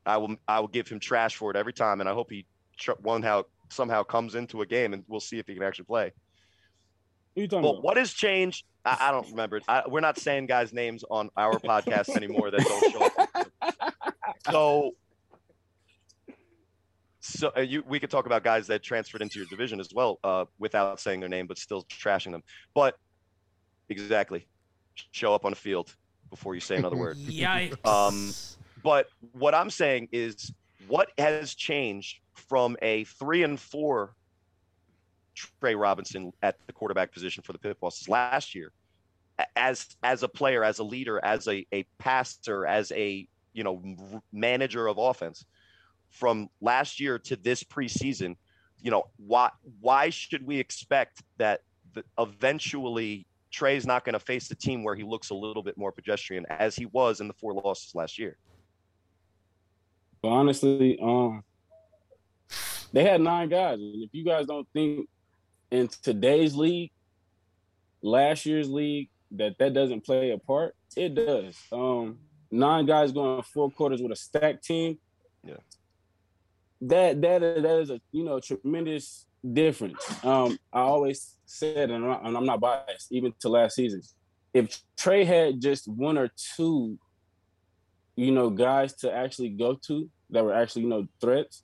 I 0.06 0.16
will 0.18 0.36
I 0.46 0.60
will 0.60 0.68
give 0.68 0.88
him 0.88 1.00
trash 1.00 1.36
for 1.36 1.50
it 1.50 1.56
every 1.56 1.72
time, 1.72 2.00
and 2.00 2.08
I 2.08 2.12
hope 2.14 2.30
he 2.30 2.46
tr- 2.78 2.92
one 3.02 3.22
how 3.22 3.44
somehow 3.68 4.04
comes 4.04 4.36
into 4.36 4.62
a 4.62 4.66
game 4.66 4.94
and 4.94 5.02
we'll 5.08 5.18
see 5.20 5.38
if 5.38 5.46
he 5.48 5.54
can 5.54 5.64
actually 5.64 5.86
play. 5.86 6.12
Talking 7.36 7.60
Well, 7.62 7.72
about? 7.72 7.82
what 7.84 7.96
has 7.96 8.12
changed? 8.12 8.64
I, 8.84 8.96
I 9.00 9.10
don't 9.10 9.28
remember. 9.30 9.60
I, 9.68 9.82
we're 9.86 10.00
not 10.00 10.18
saying 10.18 10.46
guys' 10.46 10.72
names 10.72 11.04
on 11.10 11.28
our 11.36 11.54
podcast 11.58 12.14
anymore 12.16 12.50
that 12.50 12.60
don't 12.60 12.92
show 12.92 13.04
up. 13.04 13.48
So, 14.50 14.94
so 17.20 17.58
you, 17.58 17.82
we 17.86 17.98
could 17.98 18.10
talk 18.10 18.26
about 18.26 18.44
guys 18.44 18.66
that 18.68 18.82
transferred 18.82 19.22
into 19.22 19.38
your 19.38 19.46
division 19.48 19.80
as 19.80 19.88
well, 19.94 20.18
uh, 20.22 20.44
without 20.58 21.00
saying 21.00 21.20
their 21.20 21.28
name, 21.28 21.46
but 21.46 21.58
still 21.58 21.84
trashing 21.84 22.32
them. 22.32 22.42
But 22.74 22.96
exactly, 23.88 24.46
show 25.10 25.34
up 25.34 25.44
on 25.44 25.52
the 25.52 25.56
field 25.56 25.94
before 26.30 26.54
you 26.54 26.60
say 26.60 26.76
another 26.76 26.96
word. 26.96 27.16
Yikes. 27.18 27.86
Um, 27.86 28.32
But 28.82 29.08
what 29.32 29.54
I'm 29.54 29.70
saying 29.70 30.08
is, 30.12 30.52
what 30.86 31.08
has 31.18 31.54
changed 31.54 32.20
from 32.34 32.76
a 32.82 33.04
three 33.04 33.42
and 33.42 33.58
four 33.58 34.14
Trey 35.34 35.74
Robinson 35.74 36.32
at 36.42 36.56
the 36.66 36.72
quarterback 36.72 37.12
position 37.12 37.42
for 37.42 37.52
the 37.52 37.58
Pit 37.58 37.78
Bosses 37.80 38.08
last 38.08 38.54
year, 38.54 38.72
as 39.56 39.96
as 40.02 40.22
a 40.22 40.28
player, 40.28 40.64
as 40.64 40.78
a 40.78 40.84
leader, 40.84 41.22
as 41.24 41.46
a 41.48 41.66
a 41.72 41.84
passer, 41.98 42.64
as 42.66 42.92
a 42.92 43.26
you 43.56 43.64
know 43.64 43.82
manager 44.32 44.86
of 44.86 44.98
offense, 44.98 45.46
from 46.10 46.48
last 46.60 47.00
year 47.00 47.18
to 47.18 47.36
this 47.36 47.64
preseason, 47.64 48.36
you 48.80 48.90
know 48.90 49.04
why 49.16 49.50
why 49.80 50.10
should 50.10 50.46
we 50.46 50.58
expect 50.58 51.22
that 51.38 51.62
the, 51.94 52.04
eventually 52.18 53.26
Trey's 53.50 53.86
not 53.86 54.04
going 54.04 54.12
to 54.12 54.20
face 54.20 54.48
the 54.48 54.54
team 54.54 54.84
where 54.84 54.94
he 54.94 55.02
looks 55.02 55.30
a 55.30 55.34
little 55.34 55.62
bit 55.62 55.78
more 55.78 55.90
pedestrian 55.90 56.44
as 56.50 56.76
he 56.76 56.84
was 56.86 57.20
in 57.20 57.28
the 57.28 57.34
four 57.34 57.54
losses 57.54 57.94
last 57.94 58.18
year? 58.18 58.36
But 60.20 60.28
honestly, 60.28 60.98
um, 61.02 61.42
they 62.92 63.04
had 63.04 63.22
nine 63.22 63.48
guys, 63.48 63.78
and 63.80 64.04
if 64.04 64.10
you 64.12 64.24
guys 64.24 64.46
don't 64.46 64.68
think 64.74 65.08
in 65.70 65.88
today's 66.02 66.54
league, 66.54 66.92
last 68.02 68.44
year's 68.44 68.68
league, 68.68 69.08
that 69.30 69.56
that 69.58 69.72
doesn't 69.72 70.04
play 70.04 70.30
a 70.32 70.38
part, 70.38 70.76
it 70.94 71.14
does. 71.14 71.56
Um, 71.72 72.18
nine 72.50 72.86
guys 72.86 73.12
going 73.12 73.42
four 73.42 73.70
quarters 73.70 74.02
with 74.02 74.12
a 74.12 74.16
stacked 74.16 74.64
team. 74.64 74.98
Yeah. 75.42 75.54
That 76.82 77.20
that 77.22 77.40
that 77.40 77.80
is 77.80 77.90
a 77.90 78.00
you 78.12 78.24
know 78.24 78.40
tremendous 78.40 79.26
difference. 79.52 80.24
Um, 80.24 80.58
I 80.72 80.80
always 80.80 81.36
said, 81.46 81.90
and 81.90 82.04
I'm 82.04 82.10
not, 82.10 82.24
and 82.24 82.36
I'm 82.36 82.46
not 82.46 82.60
biased, 82.60 83.12
even 83.12 83.32
to 83.40 83.48
last 83.48 83.76
season, 83.76 84.02
if 84.52 84.82
Trey 84.96 85.24
had 85.24 85.60
just 85.60 85.88
one 85.88 86.18
or 86.18 86.30
two 86.56 86.98
you 88.16 88.32
know, 88.32 88.50
guys 88.50 88.94
to 88.94 89.12
actually 89.12 89.50
go 89.50 89.78
to 89.86 90.08
that 90.30 90.42
were 90.42 90.54
actually, 90.54 90.82
you 90.82 90.88
know, 90.88 91.06
threats, 91.20 91.62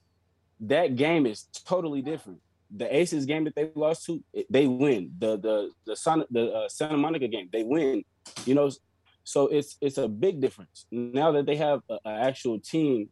that 0.61 0.97
game 0.97 1.27
is 1.27 1.47
totally 1.65 2.03
different. 2.03 2.41
The 2.75 2.95
Aces 2.95 3.27
game 3.27 3.45
that 3.45 3.55
they 3.55 3.71
lost 3.75 4.07
to, 4.07 4.23
they 4.49 4.67
win. 4.67 5.13
The 5.19 5.37
the 5.39 5.71
the 5.87 5.97
Son, 5.97 6.25
the 6.31 6.53
uh, 6.53 6.69
Santa 6.69 6.97
Monica 6.97 7.29
game, 7.29 7.49
they 7.53 7.65
win. 7.65 8.05
You 8.47 8.55
know, 8.55 8.71
so 9.25 9.47
it's 9.49 9.77
it's 9.81 9.99
a 9.99 10.09
big 10.09 10.41
difference 10.41 10.87
now 10.91 11.33
that 11.33 11.47
they 11.47 11.57
have 11.57 11.81
an 11.89 11.99
actual 12.07 12.59
team. 12.59 13.09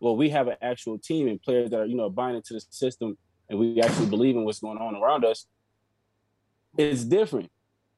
Well, 0.00 0.16
we 0.16 0.30
have 0.30 0.48
an 0.48 0.56
actual 0.62 0.98
team 0.98 1.28
and 1.28 1.40
players 1.40 1.70
that 1.70 1.80
are 1.80 1.86
you 1.86 1.96
know 1.96 2.08
buying 2.08 2.36
into 2.36 2.54
the 2.54 2.60
system, 2.70 3.18
and 3.48 3.58
we 3.58 3.80
actually 3.80 4.06
believe 4.06 4.36
in 4.36 4.44
what's 4.44 4.60
going 4.60 4.78
on 4.78 4.96
around 4.96 5.24
us. 5.24 5.46
It's 6.78 7.04
different, 7.04 7.50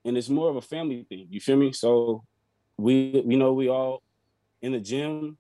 and 0.05 0.17
it's 0.17 0.29
more 0.29 0.51
of 0.51 0.57
a 0.57 0.63
family 0.63 1.07
thing. 1.09 1.29
You 1.31 1.41
feel 1.41 1.57
me? 1.57 1.73
So 1.73 2.25
we 2.77 3.23
you 3.27 3.37
know 3.37 3.53
we 3.53 3.69
all 3.69 4.03
in 4.63 4.73
the 4.73 4.81
gym, 4.81 5.37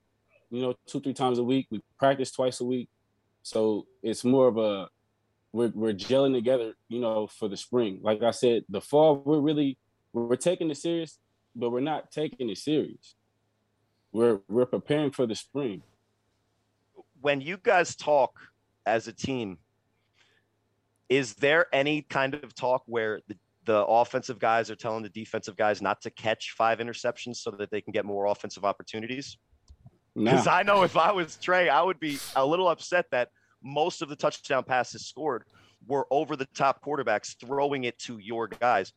you 0.51 0.62
know, 0.62 0.75
two, 0.87 1.01
three 1.01 1.14
times 1.14 1.39
a 1.39 1.45
week. 1.45 1.66
We 1.70 1.81
practice 1.99 2.31
twice 2.31 2.61
a 2.61 2.64
week. 2.64 2.89
So 3.43 3.87
it's 4.03 4.25
more 4.25 4.49
of 4.49 4.59
a 4.59 4.89
we're 5.53 5.73
we're 5.75 5.95
gelling 5.95 6.35
together, 6.35 6.75
you 6.89 7.01
know, 7.01 7.27
for 7.27 7.49
the 7.49 7.57
spring. 7.57 8.01
Like 8.03 8.23
I 8.23 8.31
said, 8.31 8.64
the 8.68 8.81
fall 8.81 9.16
we're 9.25 9.41
really 9.41 9.79
we're 10.12 10.37
taking 10.37 10.70
it 10.70 10.77
serious, 10.77 11.18
but 11.55 11.71
we're 11.71 11.81
not 11.81 12.11
taking 12.11 12.51
it 12.51 12.59
serious. 12.59 13.15
We're 14.13 14.41
we're 14.49 14.67
preparing 14.67 15.11
for 15.11 15.27
the 15.27 15.35
spring. 15.35 15.83
when 17.21 17.41
you 17.41 17.57
guys 17.57 17.95
talk 17.97 18.39
as 18.85 19.09
a 19.09 19.13
team, 19.13 19.59
is 21.09 21.35
there 21.35 21.67
any 21.73 22.03
kind 22.03 22.35
of 22.35 22.55
talk 22.55 22.83
where 22.87 23.21
the, 23.29 23.37
the 23.65 23.87
offensive 23.87 24.39
guys 24.39 24.71
are 24.71 24.77
telling 24.77 25.03
the 25.03 25.09
defensive 25.09 25.57
guys 25.57 25.81
not 25.81 26.01
to 26.03 26.11
catch 26.11 26.53
five 26.57 26.79
interceptions 26.79 27.37
so 27.37 27.51
that 27.53 27.71
they 27.71 27.81
can 27.81 27.93
get 27.93 28.05
more 28.05 28.27
offensive 28.27 28.65
opportunities? 28.65 29.39
Because 30.15 30.47
I 30.47 30.63
know 30.63 30.83
if 30.83 30.97
I 30.97 31.13
was 31.13 31.37
Trey, 31.37 31.69
I 31.69 31.81
would 31.81 31.99
be 31.99 32.19
a 32.37 32.45
little 32.45 32.69
upset 32.69 33.07
that 33.13 33.29
most 33.63 34.03
of 34.03 34.09
the 34.09 34.17
touchdown 34.17 34.65
passes 34.65 35.07
scored 35.07 35.45
were 35.87 36.07
over 36.11 36.37
the 36.37 36.47
top 36.55 36.85
quarterbacks 36.85 37.37
throwing 37.41 37.85
it 37.85 37.99
to 38.01 38.19
your 38.19 38.49
guys. 38.49 38.93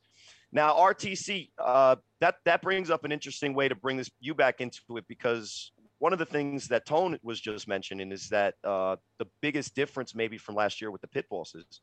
Now, 0.56 0.74
RTC, 0.76 1.49
uh, 1.58 1.97
that 2.22 2.36
that 2.45 2.62
brings 2.62 2.89
up 2.89 3.03
an 3.03 3.12
interesting 3.12 3.53
way 3.53 3.68
to 3.68 3.76
bring 3.76 3.97
this 3.97 4.10
you 4.22 4.34
back 4.34 4.62
into 4.62 4.80
it 4.95 5.03
because 5.10 5.74
one 5.99 6.14
of 6.14 6.20
the 6.20 6.26
things 6.26 6.70
that 6.70 6.86
Tone 6.86 7.20
was 7.24 7.41
just 7.41 7.68
mentioning 7.68 8.10
is 8.10 8.30
that 8.30 8.56
uh, 8.64 8.95
the 9.20 9.26
biggest 9.41 9.76
difference 9.76 10.16
maybe 10.16 10.38
from 10.38 10.56
last 10.56 10.80
year 10.80 10.91
with 10.91 11.01
the 11.01 11.10
pit 11.10 11.26
bosses 11.30 11.82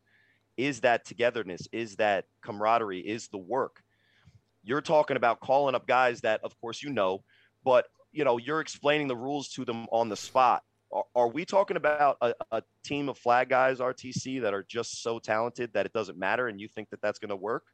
is 0.57 0.81
that 0.81 1.05
togetherness, 1.05 1.69
is 1.71 1.97
that 1.97 2.25
camaraderie, 2.41 3.01
is 3.01 3.29
the 3.29 3.37
work. 3.37 3.83
You're 4.65 4.81
talking 4.81 5.19
about 5.19 5.41
calling 5.41 5.75
up 5.75 5.87
guys 5.87 6.23
that, 6.23 6.41
of 6.43 6.59
course, 6.59 6.83
you 6.83 6.89
know, 6.89 7.25
but 7.63 7.89
you 8.11 8.25
know 8.25 8.39
you're 8.39 8.61
explaining 8.61 9.07
the 9.07 9.17
rules 9.17 9.51
to 9.51 9.67
them 9.67 9.87
on 9.93 10.09
the 10.09 10.17
spot. 10.17 10.63
Are, 10.91 11.05
are 11.15 11.29
we 11.29 11.45
talking 11.45 11.77
about 11.77 12.17
a, 12.23 12.33
a 12.51 12.63
team 12.83 13.11
of 13.11 13.19
flag 13.19 13.51
guys, 13.51 13.81
RTC, 13.81 14.41
that 14.41 14.55
are 14.55 14.65
just 14.67 15.03
so 15.03 15.19
talented 15.19 15.75
that 15.75 15.85
it 15.85 15.93
doesn't 15.93 16.17
matter, 16.17 16.49
and 16.49 16.59
you 16.59 16.69
think 16.69 16.89
that 16.89 17.03
that's 17.03 17.19
going 17.19 17.29
to 17.29 17.37
work? 17.37 17.65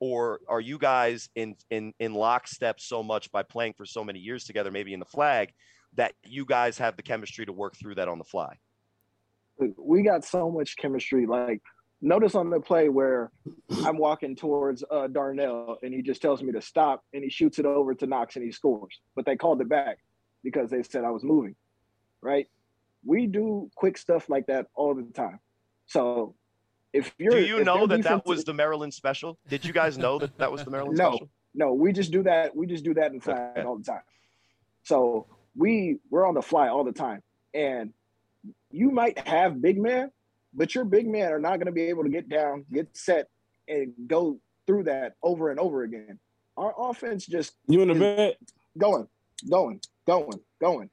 Or 0.00 0.40
are 0.48 0.60
you 0.60 0.78
guys 0.78 1.28
in 1.34 1.54
in 1.70 1.92
in 1.98 2.14
lockstep 2.14 2.80
so 2.80 3.02
much 3.02 3.30
by 3.32 3.42
playing 3.42 3.74
for 3.76 3.86
so 3.86 4.04
many 4.04 4.18
years 4.18 4.44
together 4.44 4.70
maybe 4.70 4.92
in 4.92 5.00
the 5.00 5.06
flag 5.06 5.52
that 5.94 6.12
you 6.24 6.44
guys 6.44 6.78
have 6.78 6.96
the 6.96 7.02
chemistry 7.02 7.46
to 7.46 7.52
work 7.52 7.76
through 7.76 7.94
that 7.94 8.08
on 8.08 8.18
the 8.18 8.24
fly 8.24 8.58
we 9.58 10.02
got 10.02 10.24
so 10.24 10.50
much 10.50 10.76
chemistry. 10.76 11.26
Like, 11.26 11.62
notice 12.00 12.34
on 12.34 12.50
the 12.50 12.60
play 12.60 12.88
where 12.88 13.30
I'm 13.84 13.98
walking 13.98 14.36
towards 14.36 14.84
uh, 14.90 15.06
Darnell 15.08 15.78
and 15.82 15.94
he 15.94 16.02
just 16.02 16.22
tells 16.22 16.42
me 16.42 16.52
to 16.52 16.60
stop 16.60 17.04
and 17.12 17.22
he 17.22 17.30
shoots 17.30 17.58
it 17.58 17.66
over 17.66 17.94
to 17.94 18.06
Knox 18.06 18.36
and 18.36 18.44
he 18.44 18.52
scores. 18.52 19.00
But 19.14 19.26
they 19.26 19.36
called 19.36 19.60
it 19.60 19.68
back 19.68 19.98
because 20.42 20.70
they 20.70 20.82
said 20.82 21.04
I 21.04 21.10
was 21.10 21.24
moving, 21.24 21.56
right? 22.20 22.48
We 23.04 23.26
do 23.26 23.70
quick 23.74 23.98
stuff 23.98 24.28
like 24.28 24.46
that 24.46 24.66
all 24.74 24.94
the 24.94 25.02
time. 25.14 25.40
So 25.86 26.34
if 26.94 27.12
you're, 27.18 27.32
do 27.40 27.44
you 27.44 27.58
if 27.58 27.66
know 27.66 27.86
that 27.86 28.02
that 28.04 28.24
was 28.24 28.44
the 28.44 28.54
maryland 28.54 28.94
special 28.94 29.36
did 29.48 29.64
you 29.66 29.72
guys 29.72 29.98
know 29.98 30.18
that 30.18 30.38
that 30.38 30.50
was 30.50 30.64
the 30.64 30.70
maryland 30.70 30.96
No. 30.96 31.10
special 31.10 31.28
No, 31.54 31.66
No, 31.66 31.74
we 31.74 31.92
just 31.92 32.10
do 32.10 32.22
that. 32.24 32.56
We 32.56 32.66
just 32.66 32.84
do 32.84 32.94
that 32.94 33.12
in 33.12 33.20
flag 33.20 33.50
Okay. 33.58 33.62
all 33.66 33.76
the 33.76 33.84
time. 33.84 34.02
So 34.82 35.26
we 35.56 35.98
we're 36.10 36.26
on 36.26 36.34
the 36.34 36.42
fly 36.42 36.68
all 36.68 36.84
the 36.84 36.92
time, 36.92 37.22
and 37.54 37.92
you 38.70 38.90
might 38.90 39.16
have 39.26 39.60
big 39.62 39.78
man, 39.80 40.10
but 40.52 40.74
your 40.74 40.84
big 40.84 41.06
men 41.06 41.32
are 41.32 41.38
not 41.38 41.56
going 41.58 41.66
to 41.66 41.72
be 41.72 41.82
able 41.82 42.02
to 42.04 42.08
get 42.10 42.28
down, 42.28 42.64
get 42.72 42.88
set, 42.96 43.28
and 43.68 43.92
go 44.06 44.38
through 44.66 44.84
that 44.84 45.14
over 45.22 45.50
and 45.50 45.60
over 45.60 45.84
again. 45.84 46.18
Our 46.56 46.74
offense 46.90 47.24
just 47.26 47.54
You 47.68 47.82
in 47.82 47.88
the 47.88 47.94
is 47.94 48.00
bed? 48.00 48.36
going, 48.78 49.06
going, 49.48 49.80
going, 50.06 50.40
going. 50.60 50.90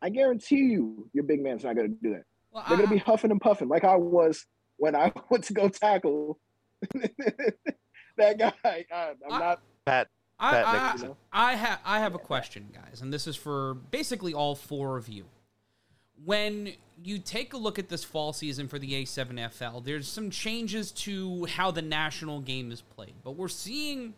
I 0.00 0.10
guarantee 0.10 0.56
you, 0.74 1.08
your 1.12 1.24
big 1.24 1.42
man's 1.42 1.64
not 1.64 1.74
going 1.76 1.88
to 1.88 1.96
do 2.02 2.10
that. 2.14 2.24
Well, 2.52 2.64
They're 2.68 2.76
going 2.76 2.88
to 2.88 2.94
be 2.94 3.00
huffing 3.00 3.30
and 3.30 3.40
puffing 3.40 3.68
like 3.68 3.84
I 3.84 3.96
was 3.96 4.46
when 4.78 4.94
I 4.96 5.12
went 5.30 5.44
to 5.44 5.52
go 5.52 5.68
tackle 5.68 6.38
that 8.16 8.38
guy. 8.38 8.52
I, 8.64 9.12
I'm 9.26 9.32
I- 9.32 9.38
not. 9.38 9.60
pat 9.86 10.08
I, 10.38 10.50
Pat 10.50 10.66
I, 11.32 11.50
I 11.52 11.54
have 11.54 11.80
I 11.84 11.98
have 12.00 12.14
a 12.14 12.18
question, 12.18 12.68
guys, 12.74 13.00
and 13.00 13.12
this 13.12 13.26
is 13.28 13.36
for 13.36 13.74
basically 13.74 14.34
all 14.34 14.54
four 14.56 14.96
of 14.96 15.08
you. 15.08 15.26
When 16.24 16.72
you 17.02 17.18
take 17.18 17.52
a 17.52 17.56
look 17.56 17.78
at 17.78 17.88
this 17.88 18.02
fall 18.04 18.32
season 18.32 18.66
for 18.68 18.78
the 18.78 19.04
A7FL, 19.04 19.84
there's 19.84 20.08
some 20.08 20.30
changes 20.30 20.90
to 20.92 21.44
how 21.46 21.70
the 21.70 21.82
national 21.82 22.40
game 22.40 22.70
is 22.72 22.80
played, 22.80 23.14
but 23.22 23.32
we're 23.32 23.48
seeing, 23.48 24.14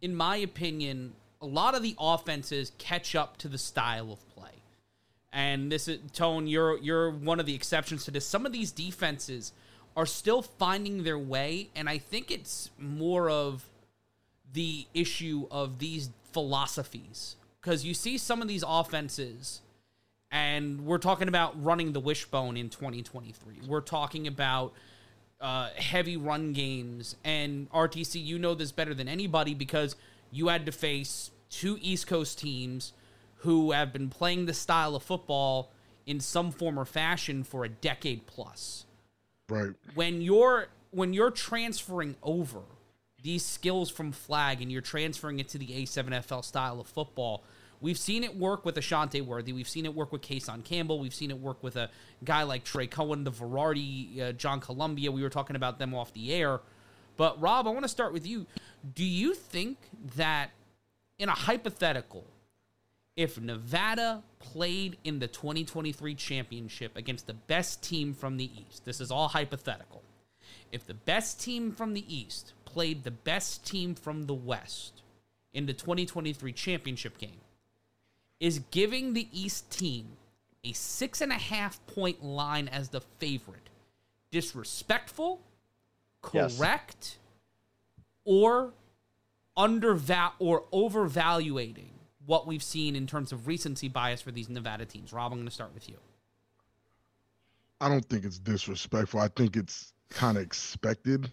in 0.00 0.14
my 0.14 0.36
opinion, 0.36 1.12
a 1.40 1.46
lot 1.46 1.74
of 1.74 1.82
the 1.82 1.94
offenses 1.98 2.72
catch 2.78 3.14
up 3.14 3.36
to 3.38 3.48
the 3.48 3.58
style 3.58 4.12
of 4.12 4.28
play. 4.34 4.50
And 5.32 5.70
this 5.72 5.88
is 5.88 6.00
Tone, 6.12 6.46
you're 6.46 6.78
you're 6.78 7.10
one 7.10 7.40
of 7.40 7.46
the 7.46 7.54
exceptions 7.54 8.04
to 8.04 8.10
this. 8.10 8.26
Some 8.26 8.44
of 8.46 8.52
these 8.52 8.72
defenses 8.72 9.52
are 9.96 10.06
still 10.06 10.42
finding 10.42 11.02
their 11.02 11.18
way, 11.18 11.70
and 11.74 11.88
I 11.88 11.98
think 11.98 12.30
it's 12.30 12.70
more 12.78 13.30
of 13.30 13.64
the 14.52 14.86
issue 14.94 15.46
of 15.50 15.78
these 15.78 16.10
philosophies 16.32 17.36
because 17.60 17.84
you 17.84 17.94
see 17.94 18.18
some 18.18 18.42
of 18.42 18.48
these 18.48 18.62
offenses 18.66 19.60
and 20.30 20.84
we're 20.84 20.98
talking 20.98 21.28
about 21.28 21.62
running 21.62 21.92
the 21.92 22.00
wishbone 22.00 22.56
in 22.56 22.68
2023 22.68 23.60
we're 23.66 23.80
talking 23.80 24.26
about 24.26 24.72
uh, 25.40 25.68
heavy 25.76 26.16
run 26.16 26.52
games 26.52 27.16
and 27.24 27.70
rtc 27.70 28.22
you 28.22 28.38
know 28.38 28.54
this 28.54 28.70
better 28.70 28.92
than 28.92 29.08
anybody 29.08 29.54
because 29.54 29.96
you 30.30 30.48
had 30.48 30.66
to 30.66 30.72
face 30.72 31.30
two 31.50 31.78
East 31.80 32.06
Coast 32.06 32.38
teams 32.38 32.92
who 33.36 33.72
have 33.72 33.92
been 33.92 34.08
playing 34.08 34.46
the 34.46 34.54
style 34.54 34.96
of 34.96 35.02
football 35.02 35.70
in 36.06 36.20
some 36.20 36.50
form 36.50 36.78
or 36.78 36.84
fashion 36.84 37.42
for 37.44 37.64
a 37.64 37.68
decade 37.68 38.26
plus. 38.26 38.85
Right. 39.48 39.70
When 39.94 40.20
you're 40.20 40.68
when 40.90 41.12
you're 41.12 41.30
transferring 41.30 42.16
over 42.22 42.60
these 43.22 43.44
skills 43.44 43.90
from 43.90 44.12
flag 44.12 44.62
and 44.62 44.70
you're 44.70 44.80
transferring 44.80 45.40
it 45.40 45.48
to 45.48 45.58
the 45.58 45.66
A7FL 45.66 46.44
style 46.44 46.80
of 46.80 46.86
football, 46.86 47.44
we've 47.80 47.98
seen 47.98 48.24
it 48.24 48.36
work 48.36 48.64
with 48.64 48.76
Ashante 48.76 49.20
Worthy. 49.24 49.52
We've 49.52 49.68
seen 49.68 49.84
it 49.84 49.94
work 49.94 50.12
with 50.12 50.22
Kason 50.22 50.64
Campbell. 50.64 50.98
We've 50.98 51.14
seen 51.14 51.30
it 51.30 51.38
work 51.38 51.62
with 51.62 51.76
a 51.76 51.90
guy 52.24 52.44
like 52.44 52.64
Trey 52.64 52.86
Cohen, 52.86 53.24
the 53.24 53.32
Verardi, 53.32 54.20
uh, 54.20 54.32
John 54.32 54.60
Columbia. 54.60 55.12
We 55.12 55.22
were 55.22 55.30
talking 55.30 55.56
about 55.56 55.78
them 55.78 55.94
off 55.94 56.12
the 56.12 56.32
air. 56.32 56.60
But 57.16 57.40
Rob, 57.40 57.66
I 57.66 57.70
want 57.70 57.84
to 57.84 57.88
start 57.88 58.12
with 58.12 58.26
you. 58.26 58.46
Do 58.94 59.04
you 59.04 59.34
think 59.34 59.78
that 60.16 60.50
in 61.18 61.28
a 61.28 61.34
hypothetical, 61.34 62.24
if 63.16 63.40
Nevada 63.40 64.22
played 64.38 64.98
in 65.04 65.18
the 65.18 65.26
2023 65.26 66.14
championship 66.14 66.96
against 66.96 67.26
the 67.26 67.34
best 67.34 67.82
team 67.82 68.12
from 68.12 68.36
the 68.36 68.50
East, 68.60 68.84
this 68.84 69.00
is 69.00 69.10
all 69.10 69.28
hypothetical. 69.28 70.02
If 70.70 70.86
the 70.86 70.94
best 70.94 71.40
team 71.40 71.72
from 71.72 71.94
the 71.94 72.04
East 72.14 72.52
played 72.66 73.04
the 73.04 73.10
best 73.10 73.64
team 73.66 73.94
from 73.94 74.26
the 74.26 74.34
West 74.34 75.02
in 75.54 75.64
the 75.64 75.72
2023 75.72 76.52
championship 76.52 77.16
game, 77.16 77.40
is 78.38 78.58
giving 78.70 79.14
the 79.14 79.28
East 79.32 79.70
team 79.70 80.08
a 80.62 80.72
six 80.72 81.22
and 81.22 81.32
a 81.32 81.36
half 81.36 81.84
point 81.86 82.22
line 82.22 82.68
as 82.68 82.90
the 82.90 83.00
favorite 83.18 83.70
disrespectful, 84.30 85.40
Yes. 86.34 86.58
correct, 86.58 87.18
or 88.26 88.74
underval 89.56 90.32
or 90.38 90.64
overvaluating 90.72 91.88
what 92.26 92.46
we've 92.46 92.62
seen 92.62 92.96
in 92.96 93.06
terms 93.06 93.32
of 93.32 93.46
recency 93.46 93.88
bias 93.88 94.20
for 94.20 94.30
these 94.30 94.48
Nevada 94.48 94.84
teams? 94.84 95.12
Rob, 95.12 95.32
I'm 95.32 95.38
going 95.38 95.48
to 95.48 95.54
start 95.54 95.72
with 95.72 95.88
you. 95.88 95.96
I 97.80 97.88
don't 97.88 98.04
think 98.08 98.24
it's 98.24 98.38
disrespectful. 98.38 99.20
I 99.20 99.28
think 99.28 99.56
it's 99.56 99.92
kind 100.10 100.36
of 100.36 100.42
expected 100.42 101.30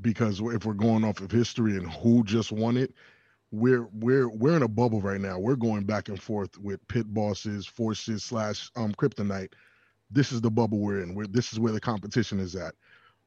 because 0.00 0.40
if 0.40 0.64
we're 0.64 0.74
going 0.74 1.04
off 1.04 1.20
of 1.20 1.30
history 1.30 1.76
and 1.76 1.90
who 1.90 2.24
just 2.24 2.52
won 2.52 2.76
it, 2.76 2.94
we're 3.52 3.86
we're 3.92 4.28
we're 4.28 4.56
in 4.56 4.62
a 4.62 4.68
bubble 4.68 5.00
right 5.00 5.20
now. 5.20 5.38
We're 5.38 5.56
going 5.56 5.84
back 5.84 6.08
and 6.08 6.20
forth 6.20 6.58
with 6.58 6.86
pit 6.88 7.12
bosses, 7.12 7.66
forces 7.66 8.24
slash 8.24 8.70
um 8.76 8.92
kryptonite. 8.94 9.52
This 10.10 10.32
is 10.32 10.40
the 10.40 10.50
bubble 10.50 10.78
we're 10.78 11.02
in. 11.02 11.14
Where 11.14 11.26
this 11.26 11.52
is 11.52 11.60
where 11.60 11.72
the 11.72 11.80
competition 11.80 12.40
is 12.40 12.56
at. 12.56 12.74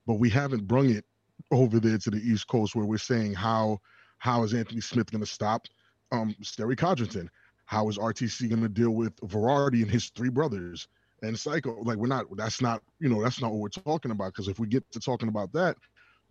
But 0.05 0.15
we 0.15 0.29
haven't 0.29 0.67
brung 0.67 0.89
it 0.89 1.05
over 1.51 1.79
there 1.79 1.97
to 1.99 2.09
the 2.09 2.17
East 2.17 2.47
Coast 2.47 2.75
where 2.75 2.85
we're 2.85 2.97
saying 2.97 3.33
how 3.33 3.79
how 4.17 4.43
is 4.43 4.53
Anthony 4.53 4.81
Smith 4.81 5.11
going 5.11 5.23
to 5.23 5.27
stop 5.27 5.67
um 6.11 6.35
Sterry 6.41 6.75
Codrington? 6.75 7.29
How 7.65 7.89
is 7.89 7.97
RTC 7.97 8.49
going 8.49 8.61
to 8.61 8.69
deal 8.69 8.91
with 8.91 9.15
Verardi 9.21 9.81
and 9.81 9.89
his 9.89 10.09
three 10.09 10.29
brothers? 10.29 10.87
and 11.21 11.37
psycho 11.39 11.81
like 11.83 11.97
we're 11.97 12.07
not 12.07 12.25
that's 12.37 12.61
not 12.61 12.81
you 12.99 13.09
know 13.09 13.21
that's 13.21 13.41
not 13.41 13.51
what 13.51 13.59
we're 13.59 13.69
talking 13.69 14.11
about 14.11 14.33
because 14.33 14.47
if 14.47 14.59
we 14.59 14.67
get 14.67 14.89
to 14.91 14.99
talking 14.99 15.29
about 15.29 15.51
that 15.53 15.75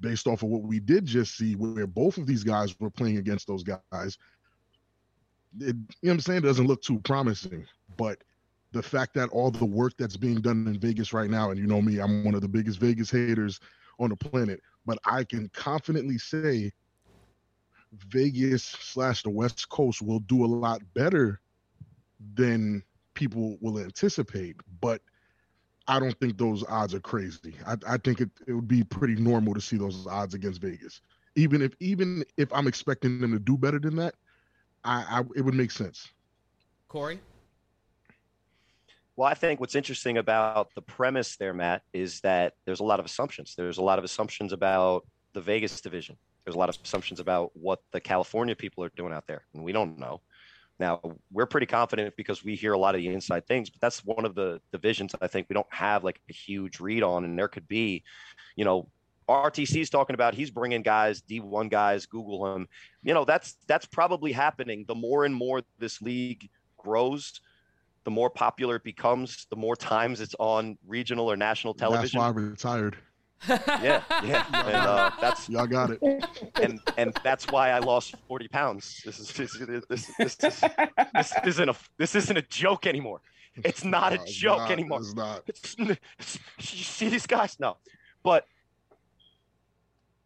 based 0.01 0.27
off 0.27 0.43
of 0.43 0.49
what 0.49 0.63
we 0.63 0.81
did 0.81 1.05
just 1.05 1.37
see 1.37 1.55
where 1.55 1.87
both 1.87 2.19
of 2.19 2.27
these 2.27 2.45
guys 2.45 2.79
were 2.81 2.91
playing 2.91 3.17
against 3.17 3.47
those 3.47 3.63
guys 3.63 4.19
it, 5.61 5.69
you 5.69 5.73
know 5.73 5.77
what 6.01 6.13
i'm 6.13 6.21
saying 6.21 6.39
it 6.39 6.43
doesn't 6.43 6.67
look 6.67 6.83
too 6.83 6.99
promising 7.01 7.65
but 7.97 8.23
the 8.73 8.83
fact 8.83 9.15
that 9.15 9.29
all 9.31 9.51
the 9.51 9.65
work 9.65 9.93
that's 9.99 10.17
being 10.17 10.41
done 10.41 10.67
in 10.67 10.79
vegas 10.79 11.13
right 11.13 11.31
now 11.31 11.51
and 11.51 11.59
you 11.59 11.67
know 11.67 11.81
me 11.81 12.01
i'm 12.01 12.25
one 12.25 12.35
of 12.35 12.41
the 12.41 12.49
biggest 12.49 12.79
vegas 12.79 13.11
haters 13.11 13.61
on 13.99 14.11
the 14.11 14.17
planet 14.17 14.61
but 14.85 14.99
i 15.07 15.25
can 15.25 15.49
confidently 15.55 16.19
say 16.19 16.71
vegas 18.09 18.65
slash 18.65 19.23
the 19.23 19.31
west 19.31 19.69
coast 19.69 20.03
will 20.03 20.21
do 20.21 20.45
a 20.45 20.47
lot 20.47 20.81
better 20.95 21.41
than 22.35 22.83
people 23.15 23.57
will 23.61 23.79
anticipate, 23.79 24.57
but 24.81 25.01
I 25.87 25.99
don't 26.01 26.19
think 26.19 26.39
those 26.39 26.65
odds 26.69 26.95
are 26.95 27.01
crazy. 27.01 27.55
I, 27.67 27.77
I 27.87 27.97
think 27.99 28.21
it, 28.21 28.31
it 28.47 28.53
would 28.53 28.69
be 28.69 28.85
pretty 28.85 29.17
normal 29.17 29.55
to 29.55 29.61
see 29.61 29.77
those 29.77 30.07
odds 30.07 30.35
against 30.35 30.61
Vegas. 30.61 31.01
Even 31.37 31.63
if 31.63 31.73
even 31.81 32.25
if 32.37 32.53
I'm 32.53 32.67
expecting 32.67 33.21
them 33.21 33.33
to 33.33 33.39
do 33.39 33.57
better 33.57 33.79
than 33.79 33.97
that, 33.97 34.15
I, 34.85 35.05
I 35.09 35.21
it 35.37 35.43
would 35.43 35.55
make 35.55 35.71
sense. 35.71 36.09
Cory? 36.89 37.21
Well, 39.17 39.29
I 39.29 39.35
think 39.35 39.61
what's 39.61 39.75
interesting 39.75 40.19
about 40.19 40.75
the 40.75 40.83
premise 40.83 41.37
there, 41.37 41.55
Matt, 41.55 41.83
is 41.93 42.21
that 42.21 42.55
there's 42.65 42.81
a 42.81 42.85
lot 42.85 42.99
of 42.99 43.07
assumptions. 43.07 43.55
There's 43.57 43.79
a 43.79 43.83
lot 43.83 43.99
of 43.99 44.05
assumptions 44.05 44.53
about 44.53 45.07
the 45.35 45.41
Vegas 45.41 45.81
division. 45.81 46.17
There's 46.45 46.57
a 46.57 46.59
lot 46.59 46.69
of 46.69 46.79
assumptions 46.83 47.21
about 47.21 47.51
what 47.55 47.81
the 47.93 48.01
California 48.01 48.55
people 48.55 48.85
are 48.85 48.93
doing 48.97 49.13
out 49.13 49.27
there, 49.27 49.45
and 49.55 49.65
we 49.65 49.73
don't 49.73 49.99
know. 49.99 50.21
Now, 50.79 51.01
we're 51.31 51.47
pretty 51.47 51.67
confident 51.67 52.17
because 52.17 52.45
we 52.45 52.57
hear 52.57 52.73
a 52.73 52.79
lot 52.79 52.95
of 52.95 53.01
the 53.01 53.09
inside 53.09 53.47
things, 53.47 53.71
but 53.71 53.81
that's 53.81 54.05
one 54.05 54.25
of 54.25 54.35
the 54.35 54.61
divisions 54.73 55.15
I 55.21 55.29
think 55.29 55.47
we 55.49 55.55
don't 55.55 55.73
have 55.73 56.03
like 56.03 56.21
a 56.29 56.33
huge 56.33 56.81
read 56.81 57.05
on. 57.05 57.25
And 57.25 57.39
there 57.39 57.47
could 57.47 57.69
be, 57.69 58.03
you 58.57 58.65
know, 58.65 58.89
RTC's 59.29 59.89
talking 59.89 60.15
about 60.15 60.35
he's 60.35 60.51
bringing 60.51 60.83
guys, 60.83 61.23
D1 61.23 61.71
guys, 61.71 62.07
Google 62.07 62.55
him. 62.55 62.69
You 63.03 63.15
know, 63.15 63.25
that's 63.25 63.57
that's 63.67 63.87
probably 63.87 64.33
happening. 64.33 64.85
The 64.87 64.95
more 64.95 65.25
and 65.25 65.35
more 65.35 65.63
this 65.79 66.03
league 66.03 66.51
grows, 66.77 67.41
the 68.05 68.11
more 68.11 68.29
popular 68.29 68.77
it 68.77 68.85
becomes, 68.85 69.47
the 69.51 69.57
more 69.57 69.77
times 69.77 70.21
it's 70.21 70.35
on 70.39 70.77
regional 70.87 71.31
or 71.31 71.37
national 71.37 71.75
television. 71.75 72.19
That's 72.19 72.35
why 72.35 72.43
I 72.43 72.47
retired. 72.47 72.97
Yeah, 73.49 74.03
yeah, 74.23 74.45
and 74.53 74.77
uh, 74.77 75.11
that's 75.21 75.49
Y'all 75.49 75.67
got 75.67 75.91
it. 75.91 76.01
and 76.63 76.81
and 76.97 77.13
that's 77.23 77.47
why 77.49 77.71
I 77.71 77.79
lost 77.79 78.15
forty 78.29 78.49
pounds. 78.49 79.03
This 79.05 79.19
is 79.21 79.33
this 79.33 79.59
this 79.89 80.07
this, 80.19 80.35
this, 80.37 80.61
this 81.15 81.35
isn't 81.47 81.69
a 81.69 81.75
this 81.99 82.15
isn't 82.15 82.37
a 82.37 82.43
joke 82.43 82.87
anymore. 82.87 83.21
It's 83.57 83.85
not 83.85 84.13
a 84.13 84.17
No, 84.17 84.23
it's 84.23 84.33
joke 84.35 84.59
not. 84.59 84.71
anymore. 84.71 84.99
It's 85.01 85.15
not. 85.15 85.43
It's, 85.47 85.77
it's, 85.79 86.39
you 86.59 86.85
see 86.85 87.09
these 87.09 87.27
guys? 87.27 87.57
No, 87.61 87.77
but 88.23 88.47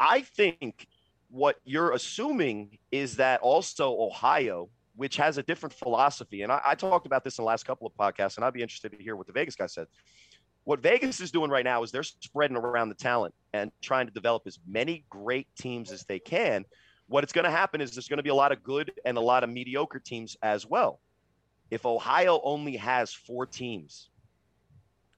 I 0.01 0.23
think 0.23 0.87
what 1.31 1.57
you're 1.65 1.93
assuming 1.93 2.79
is 2.91 3.17
that 3.17 3.41
also 3.43 3.91
Ohio, 4.01 4.71
which 4.97 5.17
has 5.17 5.37
a 5.37 5.43
different 5.43 5.75
philosophy, 5.75 6.43
and 6.43 6.51
I, 6.51 6.61
I 6.65 6.75
talked 6.75 7.07
about 7.07 7.23
this 7.25 7.39
in 7.39 7.43
the 7.43 7.47
last 7.47 7.67
couple 7.67 7.87
of 7.87 7.93
podcasts, 7.95 8.37
and 8.37 8.45
I'd 8.45 8.55
be 8.55 8.63
interested 8.63 8.93
to 8.93 8.99
hear 9.03 9.15
what 9.17 9.27
the 9.27 9.33
Vegas 9.35 9.57
guy 9.57 9.67
said. 9.67 9.89
What 10.69 10.81
Vegas 10.81 11.19
is 11.21 11.31
doing 11.31 11.51
right 11.51 11.65
now 11.65 11.83
is 11.83 11.91
they're 11.91 12.03
spreading 12.03 12.55
around 12.55 12.91
the 12.91 12.95
talent 12.95 13.35
and 13.55 13.73
trying 13.81 14.07
to 14.07 14.13
develop 14.13 14.43
as 14.45 14.59
many 14.69 15.07
great 15.09 15.47
teams 15.59 15.91
as 15.91 16.05
they 16.05 16.19
can. 16.19 16.67
What 17.07 17.25
it's 17.25 17.33
going 17.33 17.47
to 17.47 17.51
happen 17.51 17.81
is 17.81 17.93
there's 17.93 18.07
going 18.07 18.19
to 18.19 18.23
be 18.23 18.29
a 18.29 18.35
lot 18.35 18.53
of 18.53 18.63
good 18.63 18.93
and 19.07 19.17
a 19.17 19.21
lot 19.23 19.45
of 19.45 19.49
mediocre 19.49 19.99
teams 19.99 20.37
as 20.43 20.67
well. 20.67 21.01
If 21.71 21.87
Ohio 21.87 22.39
only 22.45 22.77
has 22.77 23.15
four 23.15 23.47
teams, 23.47 24.11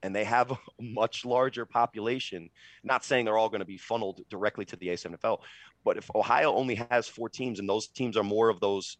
and 0.03 0.15
they 0.15 0.23
have 0.23 0.51
a 0.51 0.57
much 0.79 1.25
larger 1.25 1.65
population. 1.65 2.49
Not 2.85 3.03
saying 3.03 3.25
they're 3.25 3.37
all 3.37 3.49
going 3.49 3.59
to 3.59 3.65
be 3.65 3.77
funneled 3.77 4.21
directly 4.29 4.63
to 4.63 4.77
the 4.77 4.87
A7FL, 4.87 5.39
but 5.83 5.97
if 5.97 6.09
Ohio 6.15 6.55
only 6.55 6.75
has 6.75 7.09
four 7.09 7.27
teams 7.27 7.59
and 7.59 7.67
those 7.67 7.87
teams 7.87 8.15
are 8.15 8.23
more 8.23 8.47
of 8.47 8.61
those 8.61 8.95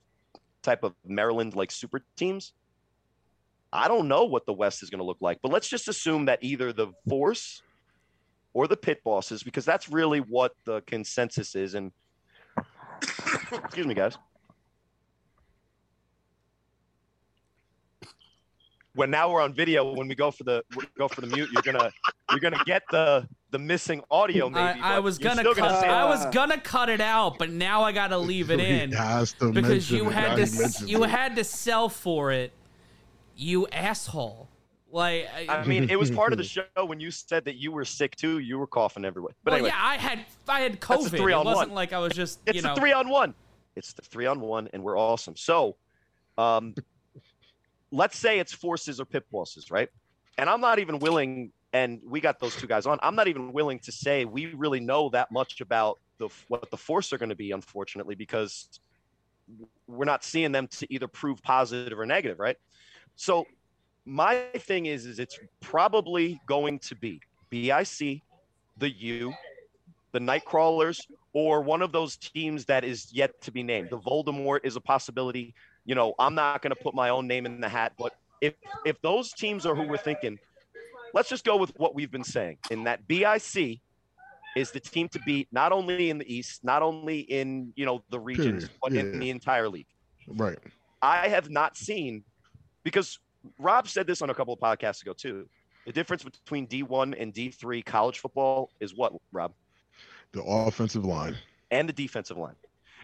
type 0.63 0.83
of 0.83 0.95
Maryland 1.05 1.55
like 1.55 1.71
super 1.71 2.03
teams, 2.17 2.51
I 3.73 3.87
don't 3.87 4.07
know 4.07 4.25
what 4.25 4.45
the 4.45 4.53
West 4.53 4.83
is 4.83 4.89
going 4.89 4.99
to 4.99 5.05
look 5.05 5.17
like. 5.21 5.39
But 5.41 5.51
let's 5.51 5.69
just 5.69 5.87
assume 5.87 6.25
that 6.25 6.39
either 6.41 6.73
the 6.73 6.87
Force 7.07 7.61
or 8.53 8.67
the 8.67 8.75
Pit 8.77 9.01
Bosses, 9.03 9.43
because 9.43 9.63
that's 9.65 9.87
really 9.89 10.19
what 10.19 10.51
the 10.65 10.81
consensus 10.81 11.55
is. 11.55 11.73
And 11.73 11.91
excuse 13.53 13.87
me, 13.87 13.93
guys. 13.93 14.17
when 18.93 19.09
now 19.09 19.31
we're 19.31 19.41
on 19.41 19.53
video 19.53 19.93
when 19.93 20.07
we 20.07 20.15
go 20.15 20.31
for 20.31 20.43
the 20.43 20.61
go 20.97 21.07
for 21.07 21.21
the 21.21 21.27
mute 21.27 21.47
you're 21.53 21.61
gonna 21.61 21.89
you're 22.29 22.41
gonna 22.41 22.61
get 22.65 22.83
the 22.91 23.25
the 23.51 23.57
missing 23.57 24.01
audio 24.11 24.49
maybe 24.49 24.81
I, 24.81 24.97
I 24.97 24.99
was 24.99 25.17
you're 25.17 25.29
gonna 25.29 25.41
still 25.41 25.55
cut. 25.55 25.79
say 25.81 25.87
I 25.87 26.05
it. 26.05 26.09
was 26.09 26.25
gonna 26.33 26.59
cut 26.59 26.89
it 26.89 26.99
out, 26.99 27.37
but 27.37 27.49
now 27.49 27.83
I 27.83 27.93
gotta 27.93 28.17
leave 28.17 28.51
it 28.51 28.59
in 28.73 28.89
because 29.53 29.89
you 29.89 30.09
it. 30.09 30.13
had 30.13 30.31
to 30.31 30.35
he 30.35 30.41
s- 30.43 30.59
mentions 30.59 30.89
you 30.91 31.03
it. 31.05 31.09
had 31.09 31.37
to 31.37 31.43
sell 31.45 31.87
for 31.87 32.33
it. 32.33 32.51
You 33.35 33.67
asshole! 33.67 34.49
Like, 34.91 35.27
I, 35.33 35.59
I 35.59 35.65
mean, 35.65 35.89
it 35.89 35.97
was 35.97 36.11
part 36.21 36.33
of 36.33 36.37
the 36.37 36.43
show 36.43 36.63
when 36.85 36.99
you 36.99 37.11
said 37.11 37.45
that 37.45 37.55
you 37.55 37.71
were 37.71 37.85
sick 37.85 38.15
too. 38.15 38.39
You 38.39 38.57
were 38.59 38.67
coughing 38.67 39.05
everywhere. 39.05 39.33
But 39.43 39.51
well, 39.51 39.57
anyway, 39.59 39.69
yeah, 39.69 39.85
I 39.85 39.97
had 39.97 40.25
I 40.47 40.59
had 40.61 40.79
COVID. 40.81 41.09
three 41.09 41.31
It 41.31 41.35
on 41.35 41.45
wasn't 41.45 41.69
one. 41.69 41.75
like 41.75 41.93
I 41.93 41.99
was 41.99 42.13
just 42.13 42.39
it's 42.45 42.57
you 42.57 42.61
the 42.61 42.69
know. 42.69 42.75
three 42.75 42.91
on 42.91 43.09
one. 43.09 43.33
It's 43.75 43.93
the 43.93 44.01
three 44.01 44.25
on 44.25 44.41
one, 44.41 44.67
and 44.73 44.83
we're 44.83 44.97
awesome. 44.99 45.35
So, 45.37 45.77
um, 46.37 46.75
let's 47.91 48.17
say 48.17 48.39
it's 48.39 48.51
forces 48.53 48.99
or 48.99 49.05
pit 49.05 49.23
bosses, 49.31 49.71
right? 49.71 49.89
And 50.37 50.49
I'm 50.49 50.61
not 50.61 50.79
even 50.79 50.99
willing. 50.99 51.51
And 51.73 52.01
we 52.05 52.19
got 52.19 52.39
those 52.41 52.53
two 52.57 52.67
guys 52.67 52.85
on. 52.85 52.99
I'm 53.01 53.15
not 53.15 53.29
even 53.29 53.53
willing 53.53 53.79
to 53.79 53.93
say 53.93 54.25
we 54.25 54.47
really 54.47 54.81
know 54.81 55.09
that 55.11 55.31
much 55.31 55.61
about 55.61 55.99
the 56.17 56.27
what 56.49 56.69
the 56.69 56.75
force 56.75 57.13
are 57.13 57.17
going 57.17 57.29
to 57.29 57.35
be, 57.35 57.51
unfortunately, 57.51 58.15
because 58.15 58.67
we're 59.87 60.03
not 60.05 60.25
seeing 60.25 60.51
them 60.51 60.67
to 60.67 60.93
either 60.93 61.07
prove 61.07 61.41
positive 61.41 61.97
or 61.97 62.05
negative, 62.05 62.39
right? 62.39 62.57
So 63.21 63.45
my 64.03 64.45
thing 64.57 64.87
is, 64.87 65.05
is 65.05 65.19
it's 65.19 65.37
probably 65.59 66.41
going 66.47 66.79
to 66.79 66.95
be 66.95 67.21
BIC, 67.51 68.23
the 68.79 68.89
U, 68.89 69.31
the 70.11 70.17
Nightcrawlers, 70.17 71.05
or 71.31 71.61
one 71.61 71.83
of 71.83 71.91
those 71.91 72.17
teams 72.17 72.65
that 72.65 72.83
is 72.83 73.13
yet 73.13 73.39
to 73.41 73.51
be 73.51 73.61
named. 73.61 73.91
The 73.91 73.99
Voldemort 73.99 74.61
is 74.63 74.75
a 74.75 74.81
possibility. 74.81 75.53
You 75.85 75.93
know, 75.93 76.15
I'm 76.17 76.33
not 76.33 76.63
going 76.63 76.73
to 76.75 76.83
put 76.83 76.95
my 76.95 77.09
own 77.09 77.27
name 77.27 77.45
in 77.45 77.61
the 77.61 77.69
hat, 77.69 77.93
but 77.95 78.11
if 78.41 78.55
if 78.87 78.99
those 79.03 79.31
teams 79.33 79.67
are 79.67 79.75
who 79.75 79.83
we're 79.83 79.97
thinking, 79.97 80.39
let's 81.13 81.29
just 81.29 81.45
go 81.45 81.57
with 81.57 81.73
what 81.77 81.93
we've 81.93 82.11
been 82.11 82.23
saying. 82.23 82.57
In 82.71 82.85
that 82.85 83.07
BIC 83.07 83.81
is 84.55 84.71
the 84.71 84.79
team 84.79 85.07
to 85.09 85.19
beat, 85.27 85.47
not 85.51 85.71
only 85.71 86.09
in 86.09 86.17
the 86.17 86.25
East, 86.33 86.63
not 86.63 86.81
only 86.81 87.19
in 87.19 87.71
you 87.75 87.85
know 87.85 88.03
the 88.09 88.19
regions, 88.19 88.63
Period. 88.63 88.69
but 88.81 88.93
Yeah. 88.93 89.01
in 89.01 89.19
the 89.19 89.29
entire 89.29 89.69
league. 89.69 89.85
Right. 90.27 90.57
I 91.03 91.27
have 91.27 91.51
not 91.51 91.77
seen 91.77 92.23
because 92.83 93.19
Rob 93.57 93.87
said 93.87 94.07
this 94.07 94.21
on 94.21 94.29
a 94.29 94.33
couple 94.33 94.53
of 94.53 94.59
podcasts 94.59 95.01
ago 95.01 95.13
too. 95.13 95.47
The 95.85 95.91
difference 95.91 96.23
between 96.23 96.67
D1 96.67 97.15
and 97.19 97.33
D3 97.33 97.83
college 97.83 98.19
football 98.19 98.69
is 98.79 98.95
what, 98.95 99.13
Rob? 99.31 99.53
The 100.31 100.43
offensive 100.43 101.05
line. 101.05 101.35
And 101.71 101.89
the 101.89 101.93
defensive 101.93 102.37
line. 102.37 102.55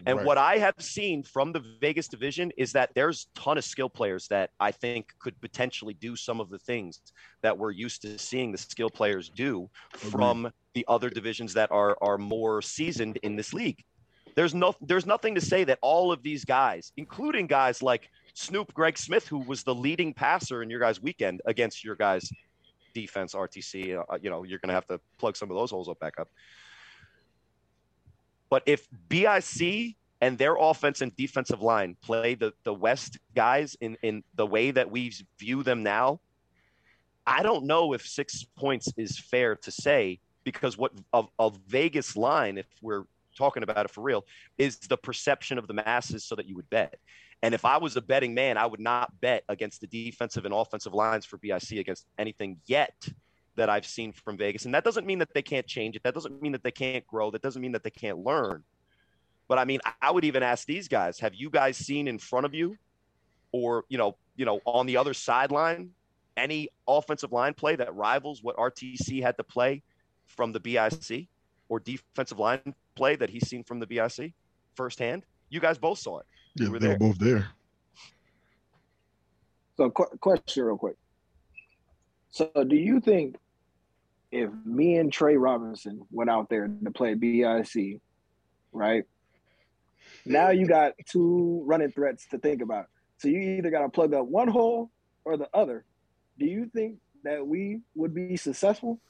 And 0.06 0.18
Right. 0.18 0.26
what 0.26 0.38
I 0.38 0.58
have 0.58 0.74
seen 0.78 1.24
from 1.24 1.52
the 1.52 1.60
Vegas 1.80 2.06
division 2.06 2.52
is 2.56 2.72
that 2.72 2.90
there's 2.94 3.26
a 3.36 3.40
ton 3.40 3.58
of 3.58 3.64
skill 3.64 3.88
players 3.88 4.28
that 4.28 4.50
I 4.60 4.70
think 4.70 5.12
could 5.18 5.40
potentially 5.40 5.94
do 5.94 6.14
some 6.14 6.40
of 6.40 6.50
the 6.50 6.58
things 6.58 7.00
that 7.42 7.58
we're 7.58 7.72
used 7.72 8.02
to 8.02 8.16
seeing 8.16 8.52
the 8.52 8.58
skill 8.58 8.90
players 8.90 9.28
do 9.28 9.68
from 9.96 10.52
the 10.74 10.84
other 10.86 11.10
divisions 11.10 11.54
that 11.54 11.72
are 11.72 11.98
are 12.00 12.18
more 12.18 12.62
seasoned 12.62 13.16
in 13.24 13.34
this 13.34 13.52
league. 13.52 13.82
There's 14.36 14.54
no 14.54 14.76
there's 14.80 15.06
nothing 15.06 15.34
to 15.34 15.40
say 15.40 15.64
that 15.64 15.80
all 15.82 16.12
of 16.12 16.22
these 16.22 16.44
guys, 16.44 16.92
including 16.96 17.48
guys 17.48 17.82
like 17.82 18.08
Snoop 18.38 18.72
Greg 18.72 18.96
Smith, 18.96 19.26
who 19.26 19.38
was 19.38 19.64
the 19.64 19.74
leading 19.74 20.14
passer 20.14 20.62
in 20.62 20.70
your 20.70 20.78
guys' 20.78 21.02
weekend 21.02 21.42
against 21.44 21.82
your 21.82 21.96
guys' 21.96 22.30
defense, 22.94 23.34
RTC, 23.34 23.98
uh, 23.98 24.16
you 24.22 24.30
know, 24.30 24.44
you're 24.44 24.60
going 24.60 24.68
to 24.68 24.74
have 24.74 24.86
to 24.86 25.00
plug 25.18 25.36
some 25.36 25.50
of 25.50 25.56
those 25.56 25.72
holes 25.72 25.88
up 25.88 25.98
back 25.98 26.20
up. 26.20 26.28
But 28.48 28.62
if 28.66 28.86
BIC 29.08 29.96
and 30.20 30.38
their 30.38 30.54
offense 30.54 31.00
and 31.00 31.14
defensive 31.16 31.62
line 31.62 31.96
play 32.00 32.36
the, 32.36 32.52
the 32.62 32.72
West 32.72 33.18
guys 33.34 33.76
in, 33.80 33.96
in 34.02 34.22
the 34.36 34.46
way 34.46 34.70
that 34.70 34.88
we 34.88 35.12
view 35.40 35.64
them 35.64 35.82
now, 35.82 36.20
I 37.26 37.42
don't 37.42 37.64
know 37.64 37.92
if 37.92 38.06
six 38.06 38.44
points 38.56 38.92
is 38.96 39.18
fair 39.18 39.56
to 39.56 39.72
say 39.72 40.20
because 40.44 40.78
what 40.78 40.92
a, 41.12 41.24
a 41.40 41.50
Vegas 41.66 42.16
line, 42.16 42.56
if 42.56 42.66
we're 42.82 43.02
talking 43.36 43.64
about 43.64 43.84
it 43.84 43.90
for 43.90 44.02
real, 44.02 44.24
is 44.58 44.78
the 44.78 44.96
perception 44.96 45.58
of 45.58 45.66
the 45.66 45.74
masses 45.74 46.24
so 46.24 46.36
that 46.36 46.46
you 46.46 46.54
would 46.54 46.70
bet. 46.70 47.00
And 47.42 47.54
if 47.54 47.64
I 47.64 47.76
was 47.76 47.96
a 47.96 48.00
betting 48.00 48.34
man, 48.34 48.56
I 48.56 48.66
would 48.66 48.80
not 48.80 49.20
bet 49.20 49.44
against 49.48 49.80
the 49.80 49.86
defensive 49.86 50.44
and 50.44 50.52
offensive 50.52 50.92
lines 50.92 51.24
for 51.24 51.38
BIC 51.38 51.72
against 51.72 52.06
anything 52.18 52.58
yet 52.66 52.94
that 53.56 53.68
I've 53.68 53.86
seen 53.86 54.12
from 54.12 54.36
Vegas. 54.36 54.64
And 54.64 54.74
that 54.74 54.84
doesn't 54.84 55.06
mean 55.06 55.18
that 55.18 55.32
they 55.34 55.42
can't 55.42 55.66
change 55.66 55.96
it. 55.96 56.02
That 56.02 56.14
doesn't 56.14 56.40
mean 56.42 56.52
that 56.52 56.62
they 56.62 56.70
can't 56.70 57.06
grow. 57.06 57.30
That 57.30 57.42
doesn't 57.42 57.60
mean 57.62 57.72
that 57.72 57.82
they 57.84 57.90
can't 57.90 58.18
learn. 58.18 58.64
But 59.48 59.58
I 59.58 59.64
mean, 59.64 59.80
I- 60.02 60.10
would 60.10 60.24
even 60.24 60.42
ask 60.42 60.66
these 60.66 60.88
guys, 60.88 61.18
have 61.20 61.34
you 61.34 61.50
guys 61.50 61.76
seen 61.76 62.08
in 62.08 62.18
front 62.18 62.46
of 62.46 62.54
you 62.54 62.76
or, 63.52 63.84
you 63.88 63.98
know, 63.98 64.16
you 64.36 64.44
know, 64.44 64.60
on 64.64 64.86
the 64.86 64.96
other 64.96 65.14
sideline, 65.14 65.90
any 66.36 66.68
offensive 66.86 67.32
line 67.32 67.54
play 67.54 67.74
that 67.76 67.94
rivals 67.94 68.42
what 68.42 68.56
RTC 68.56 69.20
had 69.22 69.36
to 69.38 69.44
play 69.44 69.82
from 70.26 70.52
the 70.52 70.60
BIC 70.60 71.28
or 71.68 71.80
defensive 71.80 72.38
line 72.38 72.74
play 72.94 73.16
that 73.16 73.30
he's 73.30 73.48
seen 73.48 73.64
from 73.64 73.80
the 73.80 73.86
BIC 73.86 74.34
firsthand? 74.74 75.24
You 75.50 75.60
guys 75.60 75.78
both 75.78 75.98
saw 75.98 76.18
it. 76.18 76.26
Yeah, 76.54 76.68
were 76.68 76.78
they 76.78 76.88
were 76.88 76.98
both 76.98 77.18
there. 77.18 77.48
So, 79.76 79.90
qu- 79.90 80.16
question 80.20 80.64
real 80.64 80.76
quick. 80.76 80.96
So, 82.30 82.50
do 82.68 82.76
you 82.76 83.00
think 83.00 83.36
if 84.30 84.50
me 84.64 84.96
and 84.96 85.12
Trey 85.12 85.36
Robinson 85.36 86.02
went 86.10 86.30
out 86.30 86.48
there 86.48 86.68
to 86.68 86.90
play 86.90 87.14
BIC, 87.14 88.00
right? 88.72 89.04
Now 90.24 90.50
you 90.50 90.66
got 90.66 90.92
two 91.06 91.62
running 91.64 91.92
threats 91.92 92.26
to 92.30 92.38
think 92.38 92.62
about. 92.62 92.86
So 93.18 93.28
you 93.28 93.40
either 93.40 93.70
got 93.70 93.82
to 93.82 93.88
plug 93.88 94.14
up 94.14 94.26
one 94.26 94.48
hole 94.48 94.90
or 95.24 95.36
the 95.36 95.48
other. 95.54 95.84
Do 96.38 96.46
you 96.46 96.70
think 96.72 96.98
that 97.24 97.46
we 97.46 97.80
would 97.94 98.14
be 98.14 98.36
successful? 98.36 99.00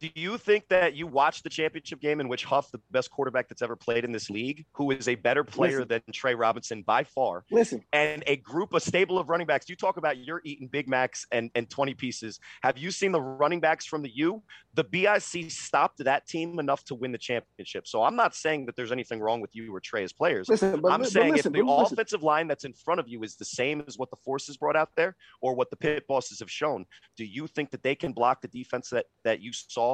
Do 0.00 0.08
you 0.14 0.38
think 0.38 0.66
that 0.68 0.94
you 0.94 1.06
watched 1.06 1.44
the 1.44 1.50
championship 1.50 2.00
game 2.00 2.20
in 2.20 2.28
which 2.28 2.44
Huff, 2.44 2.70
the 2.70 2.80
best 2.90 3.10
quarterback 3.10 3.48
that's 3.48 3.60
ever 3.60 3.76
played 3.76 4.02
in 4.02 4.12
this 4.12 4.30
league, 4.30 4.64
who 4.72 4.92
is 4.92 5.08
a 5.08 5.14
better 5.14 5.44
player 5.44 5.84
than 5.84 6.00
Trey 6.10 6.34
Robinson 6.34 6.82
by 6.82 7.04
far, 7.04 7.44
Listen, 7.50 7.84
and 7.92 8.24
a 8.26 8.36
group, 8.36 8.72
a 8.72 8.80
stable 8.80 9.18
of 9.18 9.28
running 9.28 9.46
backs. 9.46 9.68
You 9.68 9.76
talk 9.76 9.98
about 9.98 10.16
you're 10.16 10.40
eating 10.42 10.68
Big 10.68 10.88
Macs 10.88 11.26
and, 11.32 11.50
and 11.54 11.68
20 11.68 11.92
pieces. 11.94 12.40
Have 12.62 12.78
you 12.78 12.90
seen 12.90 13.12
the 13.12 13.20
running 13.20 13.60
backs 13.60 13.84
from 13.84 14.02
the 14.02 14.10
U? 14.14 14.42
The 14.72 14.84
BIC 14.84 15.50
stopped 15.50 15.98
that 15.98 16.26
team 16.26 16.58
enough 16.58 16.82
to 16.84 16.94
win 16.94 17.12
the 17.12 17.18
championship. 17.18 17.86
So 17.86 18.02
I'm 18.02 18.16
not 18.16 18.34
saying 18.34 18.66
that 18.66 18.76
there's 18.76 18.92
anything 18.92 19.20
wrong 19.20 19.42
with 19.42 19.54
you 19.54 19.74
or 19.74 19.80
Trey 19.80 20.02
as 20.02 20.14
players. 20.14 20.48
listen, 20.48 20.80
but 20.80 20.92
I'm 20.92 21.00
but 21.00 21.10
saying 21.10 21.32
listen, 21.32 21.54
if 21.54 21.60
the 21.60 21.70
listen. 21.70 21.94
offensive 21.94 22.22
line 22.22 22.48
that's 22.48 22.64
in 22.64 22.72
front 22.72 23.00
of 23.00 23.08
you 23.08 23.22
is 23.22 23.36
the 23.36 23.44
same 23.44 23.82
as 23.86 23.98
what 23.98 24.08
the 24.10 24.16
forces 24.16 24.56
brought 24.56 24.76
out 24.76 24.90
there 24.96 25.14
or 25.42 25.54
what 25.54 25.68
the 25.68 25.76
pit 25.76 26.06
bosses 26.08 26.38
have 26.38 26.50
shown, 26.50 26.86
do 27.18 27.24
you 27.26 27.46
think 27.46 27.70
that 27.70 27.82
they 27.82 27.94
can 27.94 28.12
block 28.12 28.40
the 28.40 28.48
defense 28.48 28.88
that, 28.88 29.04
that 29.24 29.42
you 29.42 29.52
saw 29.52 29.89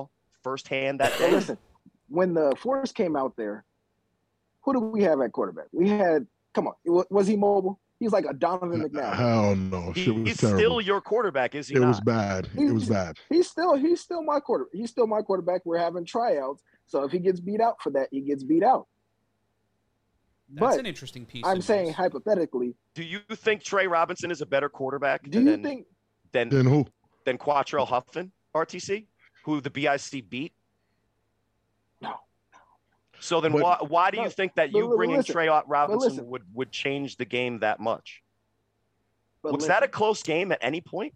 firsthand 0.57 1.01
that 1.01 1.11
But 1.19 1.27
day? 1.27 1.31
listen, 1.33 1.59
when 2.09 2.33
the 2.33 2.55
Force 2.61 2.93
came 2.93 3.17
out 3.17 3.35
there, 3.37 3.65
who 4.63 4.73
do 4.75 4.79
we 4.79 5.03
have 5.03 5.21
at 5.21 5.33
quarterback? 5.33 5.67
We 5.73 5.89
had, 5.89 6.25
come 6.55 6.69
on, 6.69 6.75
was 7.11 7.27
he 7.27 7.35
mobile? 7.37 7.81
He's 7.99 8.13
like 8.13 8.27
a 8.31 8.33
Donovan 8.35 8.83
McNabb. 8.89 9.15
Hell 9.17 9.57
no. 9.57 9.91
He- 9.91 10.05
Shit 10.05 10.15
was 10.15 10.29
he's 10.29 10.37
terrible. 10.37 10.59
still 10.59 10.81
your 10.83 11.01
quarterback, 11.01 11.57
is 11.57 11.67
he 11.67 11.75
it 11.75 11.81
not? 11.81 11.89
was 11.89 12.01
bad. 12.01 12.49
It 12.57 12.73
was 12.73 12.89
bad. 12.89 13.17
He's 13.29 13.49
still 13.51 13.75
he's 13.75 14.01
still 14.01 14.23
my 14.23 14.39
quarter. 14.39 14.67
He's 14.73 14.91
still 14.91 15.09
my 15.09 15.21
quarterback. 15.23 15.63
We're 15.65 15.79
having 15.79 16.05
tryouts, 16.05 16.63
so 16.87 17.03
if 17.03 17.11
he 17.11 17.19
gets 17.19 17.41
beat 17.41 17.61
out 17.61 17.83
for 17.83 17.91
that, 17.91 18.09
he 18.13 18.21
gets 18.21 18.45
beat 18.45 18.63
out. 18.63 18.87
That's 20.51 20.77
But 20.77 20.79
an 20.81 20.87
interesting 20.87 21.27
piece. 21.27 21.43
I'm 21.45 21.61
saying 21.61 21.87
this. 21.87 21.97
hypothetically, 21.97 22.77
Do 22.95 23.03
you 23.03 23.19
think 23.35 23.65
Trey 23.65 23.89
Robinson 23.89 24.31
is 24.31 24.43
a 24.43 24.47
better 24.47 24.69
quarterback 24.69 25.29
do 25.29 25.41
you 25.41 25.45
than, 25.53 25.63
think 25.65 25.87
than, 26.31 26.51
Then 26.51 26.67
who? 26.67 26.87
than 27.25 27.37
Quattrell 27.37 27.89
Huffman, 27.89 28.31
RTC, 28.55 29.07
who 29.47 29.61
the 29.61 29.71
BIC 29.71 30.29
beat? 30.29 30.53
No. 32.03 32.15
So 33.21 33.41
then 33.41 33.53
But- 33.53 33.63
why, 33.63 33.79
why 33.87 34.11
do 34.11 34.21
you 34.21 34.29
think 34.29 34.57
that 34.57 34.73
you 34.73 34.87
li- 34.89 34.97
bringing 34.97 35.17
listen, 35.19 35.33
Trey 35.33 35.49
Robinson 35.49 36.11
listen. 36.11 36.27
would, 36.27 36.43
would 36.53 36.73
change 36.73 37.17
the 37.17 37.25
game 37.25 37.61
that 37.61 37.79
much? 37.81 38.23
but 39.43 39.53
Was 39.53 39.61
listen, 39.63 39.69
that 39.69 39.83
a 39.85 39.89
close 39.89 40.25
game 40.25 40.51
at 40.51 40.59
any 40.61 40.81
point? 40.81 41.15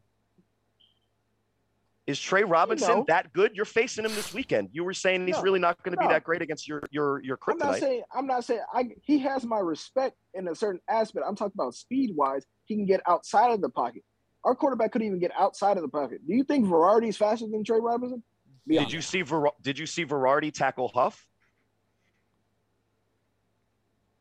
Is 2.07 2.21
Trey 2.21 2.45
Robinson 2.45 2.99
know. 2.99 3.05
that 3.09 3.33
good? 3.33 3.55
You're 3.55 3.65
facing 3.65 4.05
him 4.05 4.15
this 4.15 4.33
weekend. 4.33 4.69
You 4.73 4.85
were 4.85 4.95
saying 4.95 5.27
he's 5.27 5.37
No, 5.37 5.43
really 5.43 5.59
not 5.59 5.81
going 5.83 5.97
to 5.97 6.01
be 6.01 6.09
that 6.09 6.25
great 6.25 6.43
against 6.43 6.67
your 6.67 6.83
your 6.91 7.23
your 7.23 7.39
I'm 7.47 7.59
not 7.59 7.79
saying 7.79 8.03
I'm 8.13 8.27
not 8.27 8.45
saying 8.45 8.61
I 8.73 8.91
he 9.03 9.19
has 9.21 9.45
my 9.45 9.59
respect 9.59 10.17
in 10.35 10.49
a 10.49 10.55
certain 10.55 10.81
aspect. 10.89 11.25
I'm 11.29 11.37
talking 11.37 11.53
about 11.55 11.75
speed 11.75 12.17
wise. 12.17 12.45
He 12.65 12.75
can 12.75 12.87
get 12.87 13.01
outside 13.07 13.53
of 13.53 13.61
the 13.61 13.69
pocket. 13.69 14.03
Our 14.45 14.55
quarterback 14.55 14.93
couldn't 14.93 15.07
even 15.07 15.19
get 15.19 15.33
outside 15.39 15.77
of 15.77 15.83
the 15.83 15.89
pocket. 15.89 16.27
Do 16.27 16.35
you 16.35 16.45
think 16.45 16.67
Verardi's 16.67 17.17
faster 17.17 17.47
than 17.47 17.63
Trey 17.65 17.79
Robinson? 17.81 18.23
Be 18.67 18.75
Did 18.75 18.81
honest. 18.81 18.95
you 18.95 19.03
see 19.03 19.23
Ver- 19.23 19.51
Did 19.63 19.79
you 19.79 19.87
see 19.87 20.05
Verardi 20.05 20.53
tackle 20.53 20.89
Huff? 20.89 21.27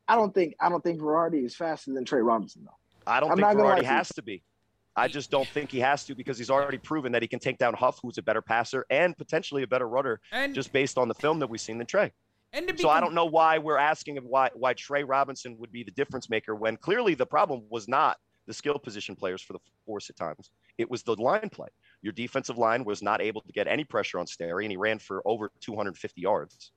I 0.07 0.15
don't 0.15 0.33
think 0.33 0.55
I 0.59 0.69
don't 0.69 0.83
think 0.83 0.99
Verardi 0.99 1.45
is 1.45 1.55
faster 1.55 1.93
than 1.93 2.03
Trey 2.05 2.21
Robinson 2.21 2.63
though. 2.65 2.75
I 3.05 3.19
don't 3.19 3.31
I'm 3.31 3.37
think 3.37 3.47
not 3.47 3.55
gonna 3.57 3.75
Verardi 3.75 3.81
to 3.81 3.87
has 3.87 4.09
to 4.09 4.21
be. 4.21 4.43
I 4.95 5.07
just 5.07 5.31
don't 5.31 5.47
think 5.47 5.71
he 5.71 5.79
has 5.79 6.03
to 6.05 6.15
because 6.15 6.37
he's 6.37 6.49
already 6.49 6.77
proven 6.77 7.11
that 7.13 7.21
he 7.21 7.27
can 7.27 7.39
take 7.39 7.57
down 7.57 7.73
Huff, 7.73 7.99
who's 8.01 8.17
a 8.17 8.21
better 8.21 8.41
passer 8.41 8.85
and 8.89 9.15
potentially 9.17 9.63
a 9.63 9.67
better 9.67 9.87
runner, 9.87 10.19
and 10.31 10.53
just 10.53 10.73
based 10.73 10.97
on 10.97 11.07
the 11.07 11.13
film 11.13 11.39
that 11.39 11.47
we've 11.49 11.61
seen 11.61 11.77
than 11.77 11.87
Trey. 11.87 12.11
and 12.53 12.67
to 12.67 12.73
be 12.73 12.81
So 12.81 12.89
I 12.89 12.99
don't 12.99 13.13
know 13.13 13.25
why 13.25 13.59
we're 13.59 13.77
asking 13.77 14.17
him 14.17 14.23
why 14.25 14.49
why 14.55 14.73
Trey 14.73 15.03
Robinson 15.03 15.57
would 15.59 15.71
be 15.71 15.83
the 15.83 15.91
difference 15.91 16.29
maker 16.29 16.55
when 16.55 16.75
clearly 16.75 17.13
the 17.13 17.25
problem 17.25 17.63
was 17.69 17.87
not 17.87 18.17
the 18.49 18.53
skill 18.53 18.79
position 18.79 19.15
players 19.15 19.43
for 19.43 19.53
the 19.53 19.59
force 19.85 20.09
at 20.09 20.15
times. 20.17 20.49
It 20.79 20.89
was 20.89 21.03
the 21.03 21.13
line 21.21 21.49
play. 21.49 21.67
Your 22.01 22.11
defensive 22.13 22.57
line 22.57 22.83
was 22.83 23.03
not 23.03 23.21
able 23.21 23.41
to 23.41 23.51
get 23.53 23.67
any 23.67 23.83
pressure 23.83 24.17
on 24.17 24.25
Sterry, 24.25 24.65
and 24.65 24.71
he 24.71 24.75
ran 24.77 24.97
for 24.97 25.21
over 25.23 25.51
250 25.61 26.19
yards. 26.19 26.71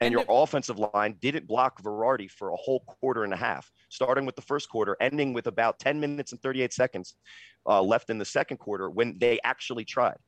And, 0.00 0.08
And 0.08 0.12
your 0.12 0.24
the- 0.24 0.32
offensive 0.32 0.78
line 0.78 1.16
didn't 1.22 1.46
block 1.46 1.82
Verardi 1.82 2.30
for 2.30 2.50
a 2.50 2.56
whole 2.56 2.80
quarter 2.80 3.24
and 3.24 3.32
a 3.32 3.36
half, 3.36 3.72
starting 3.88 4.26
with 4.26 4.36
the 4.36 4.42
first 4.42 4.68
quarter, 4.68 4.98
ending 5.00 5.32
with 5.32 5.46
about 5.46 5.78
10 5.78 5.98
minutes 5.98 6.32
and 6.32 6.42
38 6.42 6.74
seconds 6.74 7.14
uh, 7.66 7.80
left 7.80 8.10
in 8.10 8.18
the 8.18 8.24
second 8.26 8.58
quarter 8.58 8.90
when 8.90 9.16
they 9.18 9.40
actually 9.44 9.86
tried. 9.86 10.18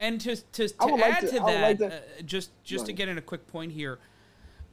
And 0.00 0.20
to 0.20 0.36
to, 0.36 0.68
to 0.68 0.74
would 0.86 1.00
like 1.00 1.14
add 1.14 1.20
to- 1.22 1.26
to, 1.30 1.38
that, 1.40 1.62
like 1.62 1.78
to- 1.78 1.96
uh, 1.96 2.00
just 2.26 2.50
just 2.62 2.84
to 2.86 2.92
get 2.92 3.08
in 3.08 3.16
a 3.16 3.22
quick 3.22 3.46
point 3.46 3.72
here, 3.72 3.98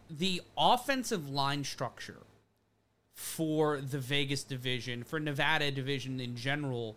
the 0.09 0.41
offensive 0.57 1.29
line 1.29 1.63
structure 1.63 2.23
for 3.15 3.79
the 3.79 3.97
Vegas 3.97 4.43
division, 4.43 5.03
for 5.03 5.19
Nevada 5.19 5.71
division 5.71 6.19
in 6.19 6.35
general, 6.35 6.95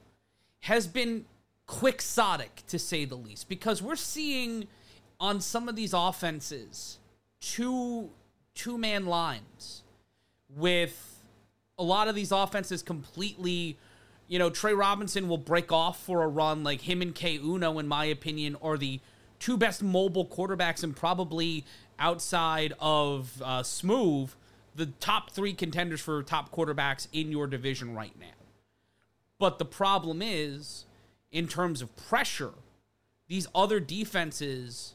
has 0.61 0.87
been 0.87 1.25
quixotic 1.67 2.65
to 2.67 2.79
say 2.79 3.05
the 3.05 3.15
least, 3.15 3.49
because 3.49 3.83
we're 3.83 3.97
seeing 3.97 4.67
on 5.21 5.41
some 5.41 5.69
of 5.69 5.77
these 5.77 5.93
offenses 5.93 6.99
two 7.41 8.11
two 8.55 8.77
man 8.77 9.07
lines 9.07 9.83
with 10.57 11.23
a 11.79 11.83
lot 11.83 12.09
of 12.09 12.15
these 12.15 12.33
offenses 12.33 12.83
completely 12.83 13.79
you 14.29 14.39
know, 14.39 14.51
Trey 14.51 14.75
Robinson 14.75 15.27
will 15.27 15.39
break 15.39 15.73
off 15.73 16.03
for 16.05 16.23
a 16.23 16.29
run 16.29 16.63
like 16.63 16.83
him 16.83 17.01
and 17.01 17.15
K 17.15 17.39
Uno, 17.39 17.79
in 17.79 17.89
my 17.89 18.05
opinion, 18.05 18.57
are 18.63 18.77
the 18.77 19.01
two 19.39 19.57
best 19.57 19.83
mobile 19.83 20.27
quarterbacks 20.27 20.85
and 20.85 20.95
probably 20.95 21.65
outside 21.99 22.75
of 22.79 23.41
uh, 23.43 23.63
Smooth, 23.63 24.31
the 24.79 24.87
top 24.87 25.33
three 25.33 25.53
contenders 25.53 26.01
for 26.01 26.23
top 26.23 26.51
quarterbacks 26.55 27.09
in 27.13 27.33
your 27.33 27.47
division 27.47 27.95
right 27.95 28.19
now. 28.19 28.27
But 29.39 29.59
the 29.59 29.65
problem 29.65 30.23
is, 30.23 30.87
in 31.31 31.49
terms 31.49 31.83
of 31.83 31.95
pressure, 31.97 32.55
these 33.27 33.47
other 33.55 33.81
defenses 33.81 34.95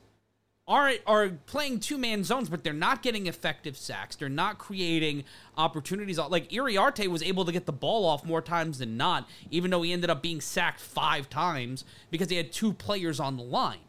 are 0.67 0.93
are 1.05 1.29
playing 1.45 1.81
two 1.81 1.97
man 1.97 2.23
zones, 2.23 2.49
but 2.49 2.63
they're 2.63 2.71
not 2.71 3.03
getting 3.03 3.27
effective 3.27 3.75
sacks. 3.75 4.15
They're 4.15 4.29
not 4.29 4.57
creating 4.57 5.25
opportunities. 5.57 6.17
Like 6.17 6.49
Iriarte 6.49 7.07
was 7.07 7.21
able 7.21 7.43
to 7.43 7.51
get 7.51 7.65
the 7.65 7.73
ball 7.73 8.05
off 8.05 8.25
more 8.25 8.41
times 8.41 8.79
than 8.79 8.95
not, 8.95 9.27
even 9.51 9.69
though 9.69 9.81
he 9.81 9.91
ended 9.91 10.09
up 10.09 10.21
being 10.21 10.39
sacked 10.39 10.79
five 10.79 11.29
times 11.29 11.83
because 12.09 12.29
he 12.29 12.37
had 12.37 12.53
two 12.53 12.71
players 12.71 13.19
on 13.19 13.35
the 13.35 13.43
line 13.43 13.79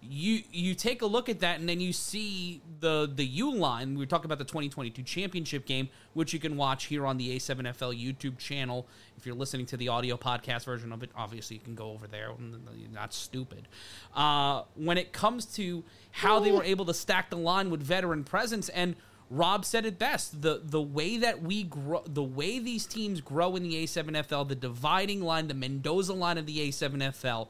you 0.00 0.42
you 0.52 0.74
take 0.74 1.02
a 1.02 1.06
look 1.06 1.28
at 1.28 1.40
that 1.40 1.58
and 1.58 1.68
then 1.68 1.80
you 1.80 1.92
see 1.92 2.62
the 2.80 3.10
the 3.12 3.24
U 3.24 3.54
line. 3.54 3.94
We 3.94 3.98
were 3.98 4.06
talking 4.06 4.26
about 4.26 4.38
the 4.38 4.44
2022 4.44 5.02
championship 5.02 5.66
game, 5.66 5.88
which 6.14 6.32
you 6.32 6.38
can 6.38 6.56
watch 6.56 6.84
here 6.84 7.04
on 7.04 7.16
the 7.16 7.36
A7FL 7.36 8.00
YouTube 8.00 8.38
channel. 8.38 8.86
If 9.16 9.26
you're 9.26 9.34
listening 9.34 9.66
to 9.66 9.76
the 9.76 9.88
audio 9.88 10.16
podcast 10.16 10.64
version 10.64 10.92
of 10.92 11.02
it, 11.02 11.10
obviously 11.16 11.56
you 11.56 11.62
can 11.62 11.74
go 11.74 11.90
over 11.90 12.06
there. 12.06 12.30
You're 12.76 12.90
not 12.90 13.12
stupid. 13.12 13.66
Uh, 14.14 14.62
when 14.76 14.98
it 14.98 15.12
comes 15.12 15.44
to 15.56 15.82
how 16.12 16.38
they 16.38 16.52
were 16.52 16.64
able 16.64 16.84
to 16.84 16.94
stack 16.94 17.30
the 17.30 17.36
line 17.36 17.70
with 17.70 17.82
veteran 17.82 18.24
presence 18.24 18.68
and 18.68 18.94
Rob 19.30 19.64
said 19.64 19.84
it 19.84 19.98
best. 19.98 20.40
The 20.40 20.62
the 20.64 20.80
way 20.80 21.18
that 21.18 21.42
we 21.42 21.64
grow, 21.64 22.02
the 22.06 22.22
way 22.22 22.58
these 22.58 22.86
teams 22.86 23.20
grow 23.20 23.56
in 23.56 23.62
the 23.62 23.84
A7FL, 23.84 24.48
the 24.48 24.54
dividing 24.54 25.20
line, 25.20 25.48
the 25.48 25.54
Mendoza 25.54 26.14
line 26.14 26.38
of 26.38 26.46
the 26.46 26.68
A7FL 26.68 27.48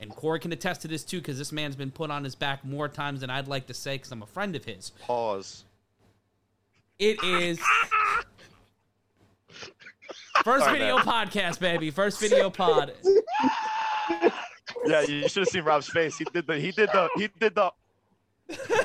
and 0.00 0.14
Cory 0.14 0.40
can 0.40 0.52
attest 0.52 0.82
to 0.82 0.88
this 0.88 1.04
too, 1.04 1.18
because 1.18 1.38
this 1.38 1.52
man's 1.52 1.76
been 1.76 1.90
put 1.90 2.10
on 2.10 2.24
his 2.24 2.34
back 2.34 2.64
more 2.64 2.88
times 2.88 3.20
than 3.20 3.30
I'd 3.30 3.48
like 3.48 3.66
to 3.66 3.74
say, 3.74 3.96
because 3.96 4.12
I'm 4.12 4.22
a 4.22 4.26
friend 4.26 4.54
of 4.56 4.64
his. 4.64 4.90
Pause. 5.00 5.64
It 6.98 7.22
is. 7.22 7.60
First 10.44 10.64
Sorry, 10.64 10.78
video 10.78 10.96
man. 10.96 11.04
podcast, 11.04 11.60
baby. 11.60 11.90
First 11.90 12.20
video 12.20 12.48
pod. 12.50 12.92
Yeah, 14.86 15.02
you 15.02 15.28
should 15.28 15.42
have 15.42 15.48
seen 15.48 15.64
Rob's 15.64 15.88
face. 15.88 16.16
He 16.16 16.24
did 16.32 16.46
the. 16.46 16.58
He 16.58 16.70
did 16.70 16.90
the. 16.90 17.08
He 17.16 17.28
did 17.40 17.54
the. 17.54 17.72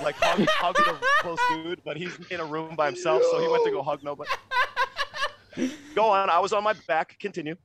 Like 0.03 0.16
hug, 0.16 0.45
hugging 0.49 0.93
a 0.93 0.99
close 1.22 1.39
dude, 1.51 1.82
but 1.86 1.95
he's 1.95 2.18
in 2.30 2.39
a 2.39 2.45
room 2.45 2.76
by 2.76 2.88
himself, 2.88 3.22
so 3.32 3.39
he 3.39 3.47
went 3.47 3.64
to 3.64 3.72
go 3.72 3.82
hug 3.82 4.03
nobody. 4.03 4.30
Go 5.95 6.05
on. 6.09 6.30
I 6.30 6.39
was 6.39 6.51
on 6.51 6.64
my 6.64 6.74
back. 6.88 7.18
Continue. 7.20 7.55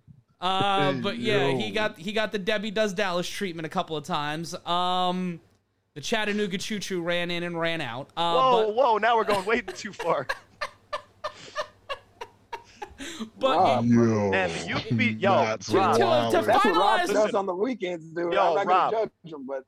Uh, 0.41 0.93
but 0.93 1.19
yeah, 1.19 1.51
he 1.51 1.71
got 1.71 1.99
he 1.99 2.13
got 2.13 2.31
the 2.31 2.39
Debbie 2.39 2.71
Does 2.71 2.93
Dallas 2.93 3.29
treatment 3.29 3.67
a 3.67 3.69
couple 3.69 3.97
of 3.97 4.05
times. 4.05 4.55
Um, 4.67 5.41
the 5.95 6.01
Chattanooga 6.01 6.59
Choo 6.59 6.79
Choo 6.79 7.03
ran 7.03 7.31
in 7.31 7.43
and 7.43 7.59
ran 7.59 7.81
out. 7.81 8.11
Uh, 8.17 8.35
whoa, 8.35 8.67
but, 8.67 8.75
whoa! 8.77 8.99
Now 8.99 9.17
we're 9.17 9.25
going 9.25 9.45
way 9.45 9.63
too 9.63 9.93
far. 9.93 10.29
but 13.37 13.57
wow. 13.57 13.81
yo, 13.83 14.33
and 14.33 14.53
you 14.69 14.97
be 14.97 15.07
yo, 15.07 15.31
Rob, 15.31 15.61
to, 15.61 15.73
to, 15.73 16.41
to 16.41 16.47
that's 16.47 16.65
what 16.65 16.77
Rob 16.77 17.09
does 17.09 17.35
on 17.35 17.47
the 17.47 17.55
weekends, 17.55 18.07
dude. 18.13 18.33
Yo, 18.33 18.41
I'm 18.41 18.55
not 18.55 18.67
Rob. 18.67 18.93
gonna 18.93 19.11
judge 19.25 19.33
him, 19.33 19.47
but. 19.47 19.65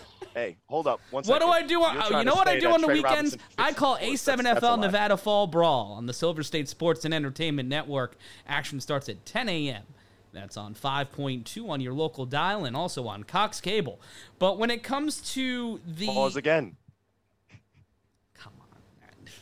Hey, 0.34 0.56
hold 0.66 0.86
up. 0.86 1.00
One 1.10 1.24
second. 1.24 1.46
What 1.46 1.46
do 1.46 1.52
I 1.52 1.66
do? 1.66 1.82
On, 1.82 1.96
oh, 2.00 2.18
you 2.18 2.24
know 2.24 2.34
what 2.34 2.48
I 2.48 2.58
do 2.58 2.70
on 2.70 2.80
the 2.80 2.86
weekends? 2.86 3.36
I 3.58 3.72
call 3.72 3.96
A7FL 3.98 4.80
Nevada 4.80 5.16
Fall 5.16 5.46
Brawl 5.46 5.92
on 5.92 6.06
the 6.06 6.12
Silver 6.12 6.42
State 6.42 6.68
Sports 6.68 7.04
and 7.04 7.12
Entertainment 7.12 7.68
Network. 7.68 8.16
Action 8.46 8.80
starts 8.80 9.08
at 9.08 9.24
10 9.26 9.48
a.m. 9.48 9.82
That's 10.32 10.56
on 10.56 10.74
5.2 10.74 11.68
on 11.68 11.80
your 11.80 11.92
local 11.92 12.24
dial 12.26 12.64
and 12.64 12.76
also 12.76 13.08
on 13.08 13.24
Cox 13.24 13.60
Cable. 13.60 14.00
But 14.38 14.58
when 14.58 14.70
it 14.70 14.82
comes 14.82 15.20
to 15.34 15.80
the 15.86 16.06
pause 16.06 16.36
again. 16.36 16.76
Come 18.34 18.52
on, 18.60 18.78
man. 19.00 19.32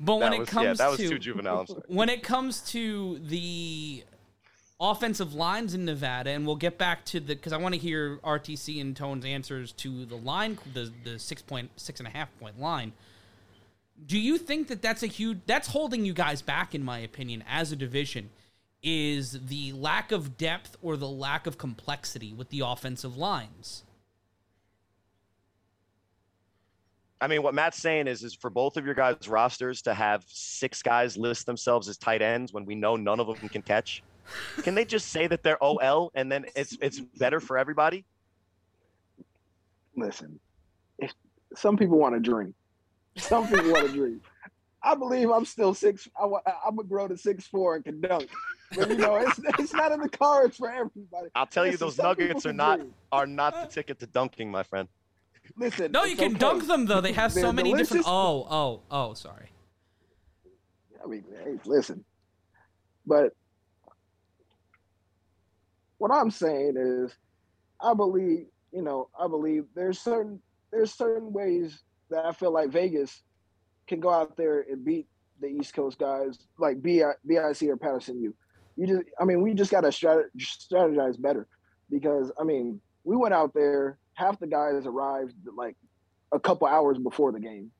But 0.00 0.16
when 0.16 0.38
was, 0.38 0.48
it 0.48 0.50
comes 0.50 0.64
yeah, 0.64 0.72
that 0.74 0.90
was 0.90 0.98
to 0.98 1.08
too 1.10 1.18
juvenile. 1.18 1.66
when 1.88 2.08
it 2.08 2.22
comes 2.22 2.62
to 2.70 3.18
the 3.26 4.04
offensive 4.80 5.34
lines 5.34 5.74
in 5.74 5.84
Nevada, 5.84 6.30
and 6.30 6.46
we'll 6.46 6.56
get 6.56 6.78
back 6.78 7.04
to 7.06 7.20
the 7.20 7.34
because 7.34 7.52
I 7.52 7.58
want 7.58 7.74
to 7.74 7.80
hear 7.80 8.16
RTC 8.18 8.80
and 8.80 8.96
Tone's 8.96 9.24
answers 9.24 9.72
to 9.72 10.06
the 10.06 10.16
line, 10.16 10.58
the 10.72 10.90
the 11.04 11.18
six 11.18 11.42
point 11.42 11.70
six 11.76 12.00
and 12.00 12.06
a 12.06 12.10
half 12.10 12.28
point 12.40 12.58
line. 12.58 12.92
Do 14.06 14.18
you 14.18 14.38
think 14.38 14.68
that 14.68 14.80
that's 14.80 15.02
a 15.02 15.06
huge 15.06 15.40
that's 15.46 15.68
holding 15.68 16.04
you 16.04 16.14
guys 16.14 16.40
back, 16.40 16.74
in 16.74 16.82
my 16.82 16.98
opinion, 16.98 17.44
as 17.48 17.70
a 17.70 17.76
division? 17.76 18.30
Is 18.82 19.38
the 19.48 19.72
lack 19.72 20.10
of 20.10 20.38
depth 20.38 20.78
or 20.80 20.96
the 20.96 21.08
lack 21.08 21.46
of 21.46 21.58
complexity 21.58 22.32
with 22.32 22.48
the 22.48 22.60
offensive 22.60 23.18
lines? 23.18 23.84
I 27.20 27.26
mean, 27.26 27.42
what 27.42 27.52
Matt's 27.52 27.76
saying 27.76 28.06
is, 28.06 28.24
is 28.24 28.32
for 28.32 28.48
both 28.48 28.78
of 28.78 28.86
your 28.86 28.94
guys' 28.94 29.28
rosters 29.28 29.82
to 29.82 29.92
have 29.92 30.24
six 30.26 30.82
guys 30.82 31.18
list 31.18 31.44
themselves 31.44 31.86
as 31.90 31.98
tight 31.98 32.22
ends 32.22 32.54
when 32.54 32.64
we 32.64 32.74
know 32.74 32.96
none 32.96 33.20
of 33.20 33.26
them 33.26 33.48
can 33.50 33.60
catch. 33.60 34.02
Can 34.62 34.74
they 34.74 34.84
just 34.84 35.08
say 35.08 35.26
that 35.26 35.42
they're 35.42 35.62
OL 35.62 36.10
and 36.14 36.30
then 36.30 36.46
it's 36.54 36.76
it's 36.80 37.00
better 37.00 37.40
for 37.40 37.58
everybody? 37.58 38.04
Listen, 39.96 40.38
if 40.98 41.12
some 41.54 41.76
people 41.76 41.98
want 41.98 42.14
to 42.14 42.20
dream, 42.20 42.54
some 43.16 43.48
people 43.48 43.72
want 43.72 43.86
to 43.86 43.92
dream. 43.92 44.20
I 44.82 44.94
believe 44.94 45.30
I'm 45.30 45.44
still 45.44 45.74
six. 45.74 46.08
I, 46.18 46.24
am 46.24 46.76
gonna 46.76 46.88
grow 46.88 47.08
to 47.08 47.16
six 47.16 47.46
four 47.46 47.76
and 47.76 47.84
can 47.84 48.00
dunk. 48.00 48.28
But 48.76 48.88
you 48.88 48.96
know, 48.96 49.16
it's 49.16 49.40
it's 49.58 49.72
not 49.72 49.92
in 49.92 50.00
the 50.00 50.08
cards 50.08 50.56
for 50.56 50.70
everybody. 50.70 51.28
I'll 51.34 51.46
tell 51.46 51.64
Listen, 51.64 51.72
you, 51.72 51.78
those 51.78 51.98
nuggets 51.98 52.46
are 52.46 52.52
not 52.52 52.78
dream. 52.78 52.94
are 53.12 53.26
not 53.26 53.54
the 53.54 53.66
ticket 53.66 53.98
to 54.00 54.06
dunking, 54.06 54.50
my 54.50 54.62
friend. 54.62 54.88
Listen, 55.56 55.92
no, 55.92 56.04
you 56.04 56.16
can 56.16 56.30
okay. 56.30 56.38
dunk 56.38 56.66
them 56.66 56.86
though. 56.86 57.00
They 57.00 57.12
have 57.12 57.32
so 57.32 57.52
many 57.52 57.70
delicious. 57.70 57.88
different. 57.88 58.06
Oh, 58.08 58.46
oh, 58.50 58.82
oh, 58.90 59.14
sorry. 59.14 59.50
I 61.02 61.08
mean, 61.08 61.24
hey, 61.44 61.58
listen, 61.64 62.04
but 63.06 63.34
what 66.00 66.10
I'm 66.10 66.30
saying 66.30 66.76
is, 66.78 67.14
I 67.78 67.92
believe, 67.92 68.46
you 68.72 68.80
know, 68.80 69.10
I 69.18 69.28
believe 69.28 69.66
there's 69.74 69.98
certain 70.00 70.40
there's 70.72 70.94
certain 70.94 71.30
ways 71.30 71.82
that 72.08 72.24
I 72.24 72.32
feel 72.32 72.52
like 72.52 72.70
Vegas 72.70 73.22
can 73.86 74.00
go 74.00 74.08
out 74.08 74.34
there 74.36 74.64
and 74.70 74.82
beat 74.82 75.06
the 75.40 75.48
East 75.48 75.74
Coast 75.74 75.98
guys 75.98 76.38
like 76.58 76.80
BIC 76.80 77.62
or 77.64 77.76
Patterson 77.76 78.22
U. 78.22 78.34
You 78.76 78.86
just, 78.86 79.02
I 79.20 79.24
mean, 79.24 79.42
we 79.42 79.52
just 79.52 79.70
got 79.70 79.82
to 79.82 79.88
strategize 79.88 81.20
better 81.20 81.46
because 81.90 82.32
I 82.40 82.44
mean, 82.44 82.80
we 83.04 83.16
went 83.16 83.34
out 83.34 83.52
there. 83.52 83.98
Half 84.14 84.40
the 84.40 84.46
guys 84.46 84.86
arrived 84.86 85.34
like 85.54 85.76
a 86.32 86.40
couple 86.40 86.66
hours 86.66 86.96
before 86.96 87.30
the 87.30 87.40
game. 87.40 87.70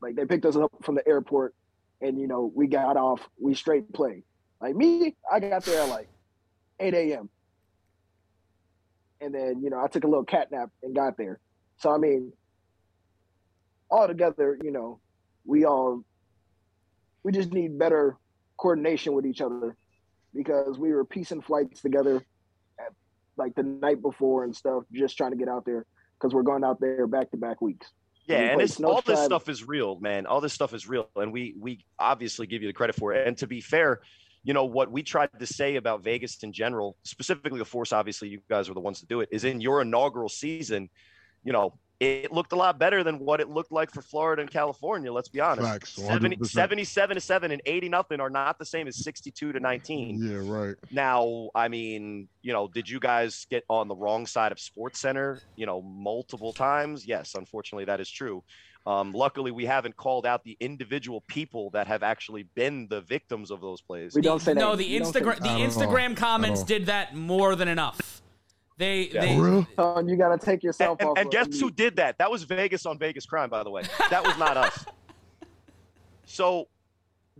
Like 0.00 0.16
they 0.16 0.24
picked 0.24 0.46
us 0.46 0.56
up 0.56 0.72
from 0.82 0.94
the 0.94 1.06
airport, 1.06 1.54
and 2.00 2.18
you 2.18 2.26
know 2.26 2.50
we 2.54 2.68
got 2.68 2.96
off. 2.96 3.20
We 3.38 3.52
straight 3.52 3.92
play. 3.92 4.22
Like 4.62 4.74
me, 4.74 5.14
I 5.30 5.40
got 5.40 5.62
there 5.64 5.82
at 5.82 5.90
like 5.90 6.08
8 6.80 6.94
a.m 6.94 7.28
and 9.20 9.34
then 9.34 9.62
you 9.62 9.70
know 9.70 9.82
I 9.82 9.88
took 9.88 10.04
a 10.04 10.08
little 10.08 10.24
cat 10.24 10.50
nap 10.50 10.70
and 10.82 10.94
got 10.94 11.16
there. 11.16 11.38
So 11.78 11.92
I 11.92 11.98
mean, 11.98 12.32
all 13.90 14.06
together, 14.06 14.58
you 14.62 14.70
know, 14.70 15.00
we 15.44 15.64
all 15.64 16.04
we 17.22 17.32
just 17.32 17.52
need 17.52 17.78
better 17.78 18.16
coordination 18.56 19.12
with 19.12 19.26
each 19.26 19.40
other 19.40 19.76
because 20.34 20.78
we 20.78 20.92
were 20.92 21.04
piecing 21.04 21.42
flights 21.42 21.80
together 21.80 22.22
at, 22.78 22.92
like 23.36 23.54
the 23.54 23.62
night 23.62 24.00
before 24.00 24.44
and 24.44 24.54
stuff, 24.54 24.84
just 24.92 25.16
trying 25.16 25.32
to 25.32 25.36
get 25.36 25.48
out 25.48 25.64
there 25.64 25.86
because 26.18 26.34
we're 26.34 26.42
going 26.42 26.64
out 26.64 26.80
there 26.80 27.06
back 27.06 27.30
to 27.30 27.36
back 27.36 27.60
weeks. 27.60 27.90
Yeah, 28.26 28.38
and 28.38 28.60
it's, 28.60 28.80
all 28.80 29.02
this 29.02 29.24
stuff 29.24 29.48
is 29.48 29.66
real, 29.66 30.00
man. 30.00 30.26
All 30.26 30.40
this 30.40 30.52
stuff 30.52 30.74
is 30.74 30.88
real, 30.88 31.08
and 31.14 31.32
we 31.32 31.54
we 31.58 31.84
obviously 31.98 32.46
give 32.46 32.62
you 32.62 32.68
the 32.68 32.72
credit 32.72 32.96
for 32.96 33.12
it. 33.12 33.26
And 33.26 33.38
to 33.38 33.46
be 33.46 33.60
fair, 33.60 34.00
you 34.46 34.54
know 34.54 34.64
what 34.64 34.92
we 34.92 35.02
tried 35.02 35.30
to 35.40 35.44
say 35.44 35.74
about 35.74 36.04
Vegas 36.04 36.40
in 36.44 36.52
general, 36.52 36.96
specifically 37.02 37.58
the 37.58 37.64
Force. 37.64 37.92
Obviously, 37.92 38.28
you 38.28 38.40
guys 38.48 38.68
were 38.68 38.74
the 38.74 38.80
ones 38.80 39.00
to 39.00 39.06
do 39.06 39.20
it. 39.20 39.28
Is 39.32 39.42
in 39.42 39.60
your 39.60 39.82
inaugural 39.82 40.28
season, 40.28 40.88
you 41.42 41.52
know, 41.52 41.74
it 41.98 42.30
looked 42.30 42.52
a 42.52 42.56
lot 42.56 42.78
better 42.78 43.02
than 43.02 43.18
what 43.18 43.40
it 43.40 43.50
looked 43.50 43.72
like 43.72 43.90
for 43.90 44.02
Florida 44.02 44.42
and 44.42 44.50
California. 44.50 45.12
Let's 45.12 45.28
be 45.28 45.40
honest. 45.40 45.66
Facts, 45.66 45.92
70, 45.94 46.44
77 46.44 47.16
to 47.16 47.20
7 47.20 47.50
and 47.50 47.60
80 47.66 47.88
nothing 47.88 48.20
are 48.20 48.30
not 48.30 48.56
the 48.60 48.64
same 48.64 48.86
as 48.86 49.02
62 49.02 49.52
to 49.52 49.58
19. 49.58 50.22
Yeah, 50.22 50.36
right. 50.44 50.76
Now, 50.92 51.50
I 51.52 51.66
mean, 51.66 52.28
you 52.42 52.52
know, 52.52 52.68
did 52.68 52.88
you 52.88 53.00
guys 53.00 53.48
get 53.50 53.64
on 53.68 53.88
the 53.88 53.96
wrong 53.96 54.26
side 54.26 54.52
of 54.52 54.58
SportsCenter, 54.58 55.40
you 55.56 55.66
know, 55.66 55.82
multiple 55.82 56.52
times? 56.52 57.04
Yes, 57.04 57.34
unfortunately, 57.34 57.86
that 57.86 57.98
is 57.98 58.08
true. 58.08 58.44
Um, 58.86 59.12
luckily, 59.12 59.50
we 59.50 59.66
haven't 59.66 59.96
called 59.96 60.26
out 60.26 60.44
the 60.44 60.56
individual 60.60 61.22
people 61.22 61.70
that 61.70 61.88
have 61.88 62.04
actually 62.04 62.44
been 62.54 62.86
the 62.88 63.00
victims 63.00 63.50
of 63.50 63.60
those 63.60 63.80
plays. 63.80 64.14
We 64.14 64.22
don't 64.22 64.40
say 64.40 64.54
no. 64.54 64.76
The 64.76 64.96
Instagram 64.96 65.40
the 65.40 65.48
Instagram 65.48 66.10
know. 66.10 66.14
comments 66.14 66.62
did 66.62 66.86
that 66.86 67.14
more 67.14 67.56
than 67.56 67.66
enough. 67.66 68.22
They, 68.78 69.08
yeah. 69.08 69.20
they, 69.22 69.66
oh, 69.78 70.06
you 70.06 70.16
got 70.16 70.38
to 70.38 70.44
take 70.44 70.62
yourself 70.62 70.98
and, 71.00 71.08
off. 71.08 71.18
And, 71.18 71.24
and 71.24 71.32
guess 71.32 71.58
who 71.58 71.70
did 71.70 71.96
that? 71.96 72.18
That 72.18 72.30
was 72.30 72.44
Vegas 72.44 72.84
on 72.86 72.98
Vegas 72.98 73.24
crime, 73.24 73.48
by 73.48 73.64
the 73.64 73.70
way. 73.70 73.82
That 74.10 74.24
was 74.24 74.36
not 74.38 74.56
us. 74.56 74.84
So, 76.28 76.66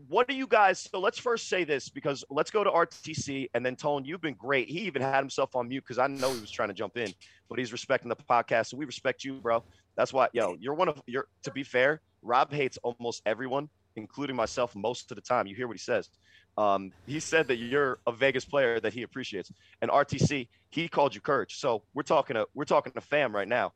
what 0.08 0.28
do 0.28 0.34
you 0.34 0.46
guys? 0.46 0.78
So 0.78 1.00
let's 1.00 1.18
first 1.18 1.48
say 1.48 1.64
this 1.64 1.88
because 1.88 2.24
let's 2.30 2.52
go 2.52 2.62
to 2.62 2.70
RTC 2.70 3.48
and 3.52 3.66
then 3.66 3.74
Tone. 3.74 4.04
You've 4.04 4.20
been 4.20 4.34
great. 4.34 4.68
He 4.68 4.80
even 4.80 5.02
had 5.02 5.18
himself 5.18 5.56
on 5.56 5.68
mute 5.68 5.82
because 5.82 5.98
I 5.98 6.06
know 6.06 6.32
he 6.32 6.40
was 6.40 6.52
trying 6.52 6.68
to 6.68 6.74
jump 6.74 6.96
in, 6.96 7.12
but 7.48 7.58
he's 7.58 7.72
respecting 7.72 8.08
the 8.08 8.16
podcast. 8.16 8.66
So 8.68 8.76
we 8.76 8.84
respect 8.84 9.24
you, 9.24 9.34
bro. 9.34 9.64
That's 9.96 10.12
why, 10.12 10.28
yo, 10.32 10.56
you're 10.60 10.74
one 10.74 10.88
of 10.88 11.00
you're. 11.06 11.26
To 11.44 11.50
be 11.50 11.62
fair, 11.62 12.00
Rob 12.22 12.52
hates 12.52 12.78
almost 12.82 13.22
everyone, 13.26 13.68
including 13.96 14.36
myself, 14.36 14.74
most 14.74 15.10
of 15.10 15.16
the 15.16 15.22
time. 15.22 15.46
You 15.46 15.56
hear 15.56 15.66
what 15.66 15.76
he 15.76 15.82
says. 15.82 16.10
Um, 16.58 16.92
he 17.06 17.20
said 17.20 17.48
that 17.48 17.56
you're 17.56 17.98
a 18.06 18.12
Vegas 18.12 18.44
player 18.44 18.80
that 18.80 18.92
he 18.92 19.02
appreciates, 19.02 19.50
and 19.82 19.90
RTC 19.90 20.48
he 20.70 20.88
called 20.88 21.14
you 21.14 21.20
courage. 21.20 21.56
So 21.58 21.82
we're 21.94 22.02
talking 22.02 22.34
to 22.34 22.46
we're 22.54 22.64
talking 22.64 22.92
to 22.92 23.00
fam 23.00 23.34
right 23.34 23.48
now. 23.48 23.72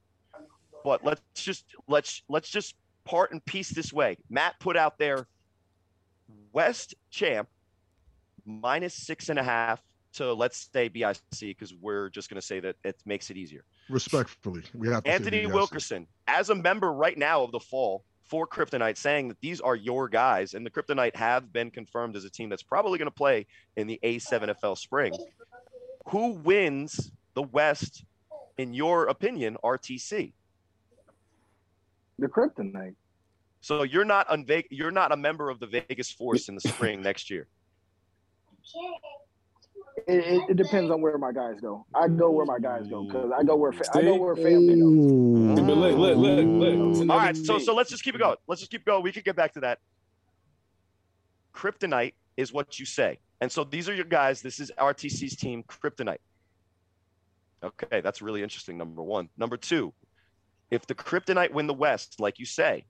But 0.84 1.04
let's 1.04 1.20
just 1.34 1.64
let's 1.88 2.22
let's 2.28 2.48
just 2.48 2.74
part 3.04 3.32
and 3.32 3.44
piece 3.44 3.70
this 3.70 3.92
way. 3.92 4.16
Matt 4.28 4.58
put 4.60 4.76
out 4.76 4.98
there 4.98 5.26
West 6.52 6.94
champ 7.10 7.48
minus 8.46 8.94
six 8.94 9.28
and 9.28 9.38
a 9.38 9.42
half 9.42 9.80
to 10.14 10.32
let's 10.32 10.68
say 10.72 10.88
BIC 10.88 11.20
because 11.40 11.74
we're 11.74 12.08
just 12.10 12.28
going 12.30 12.40
to 12.40 12.46
say 12.46 12.60
that 12.60 12.76
it 12.84 13.00
makes 13.04 13.30
it 13.30 13.36
easier. 13.36 13.64
Respectfully, 13.88 14.62
we 14.74 14.88
have 14.88 15.04
to 15.04 15.10
Anthony 15.10 15.46
Wilkerson 15.46 16.06
as 16.26 16.50
a 16.50 16.54
member 16.54 16.92
right 16.92 17.16
now 17.16 17.42
of 17.42 17.52
the 17.52 17.60
fall 17.60 18.04
for 18.24 18.46
Kryptonite 18.46 18.96
saying 18.96 19.28
that 19.28 19.40
these 19.40 19.60
are 19.60 19.74
your 19.74 20.08
guys, 20.08 20.54
and 20.54 20.64
the 20.64 20.70
Kryptonite 20.70 21.16
have 21.16 21.52
been 21.52 21.70
confirmed 21.70 22.14
as 22.14 22.24
a 22.24 22.30
team 22.30 22.48
that's 22.48 22.62
probably 22.62 22.96
going 22.96 23.06
to 23.06 23.14
play 23.14 23.46
in 23.76 23.88
the 23.88 23.98
A7FL 24.04 24.78
spring. 24.78 25.12
Who 26.10 26.34
wins 26.34 27.10
the 27.34 27.42
West, 27.42 28.04
in 28.56 28.72
your 28.72 29.06
opinion, 29.06 29.56
RTC? 29.64 30.32
The 32.20 32.26
Kryptonite. 32.28 32.94
So 33.62 33.82
you're 33.82 34.04
not 34.04 34.28
unva- 34.28 34.66
you're 34.70 34.90
not 34.92 35.12
a 35.12 35.16
member 35.16 35.50
of 35.50 35.58
the 35.58 35.66
Vegas 35.66 36.10
Force 36.10 36.48
in 36.48 36.54
the 36.54 36.60
spring 36.60 37.02
next 37.02 37.30
year. 37.30 37.48
It, 38.72 39.19
it, 40.06 40.50
it, 40.50 40.56
depends 40.56 40.90
on 40.90 41.00
where 41.00 41.16
my 41.18 41.32
guys 41.32 41.60
go. 41.60 41.86
I 41.94 42.08
go 42.08 42.30
where 42.30 42.46
my 42.46 42.58
guys 42.58 42.86
go 42.88 43.04
because 43.04 43.30
I 43.36 43.42
go 43.42 43.56
where 43.56 43.72
fa- 43.72 43.90
I 43.94 44.02
go 44.02 44.16
where 44.16 44.36
family 44.36 44.80
goes. 44.80 45.60
But 45.60 45.76
look, 45.76 45.96
look, 45.96 46.16
look, 46.16 46.98
look. 46.98 47.10
All 47.10 47.16
right, 47.16 47.36
so 47.36 47.58
so 47.58 47.74
let's 47.74 47.90
just 47.90 48.02
keep 48.02 48.14
it 48.14 48.18
going. 48.18 48.36
Let's 48.46 48.60
just 48.60 48.70
keep 48.70 48.84
going. 48.84 49.02
We 49.02 49.12
can 49.12 49.22
get 49.22 49.36
back 49.36 49.54
to 49.54 49.60
that. 49.60 49.78
Kryptonite 51.54 52.14
is 52.36 52.52
what 52.52 52.78
you 52.78 52.86
say, 52.86 53.18
and 53.40 53.50
so 53.50 53.64
these 53.64 53.88
are 53.88 53.94
your 53.94 54.04
guys. 54.04 54.42
This 54.42 54.60
is 54.60 54.70
RTC's 54.78 55.36
team, 55.36 55.64
Kryptonite. 55.64 56.18
Okay, 57.62 58.00
that's 58.00 58.22
really 58.22 58.42
interesting. 58.42 58.78
Number 58.78 59.02
one. 59.02 59.28
Number 59.36 59.56
two, 59.56 59.92
if 60.70 60.86
the 60.86 60.94
Kryptonite 60.94 61.52
win 61.52 61.66
the 61.66 61.74
West, 61.74 62.20
like 62.20 62.38
you 62.38 62.46
say, 62.46 62.84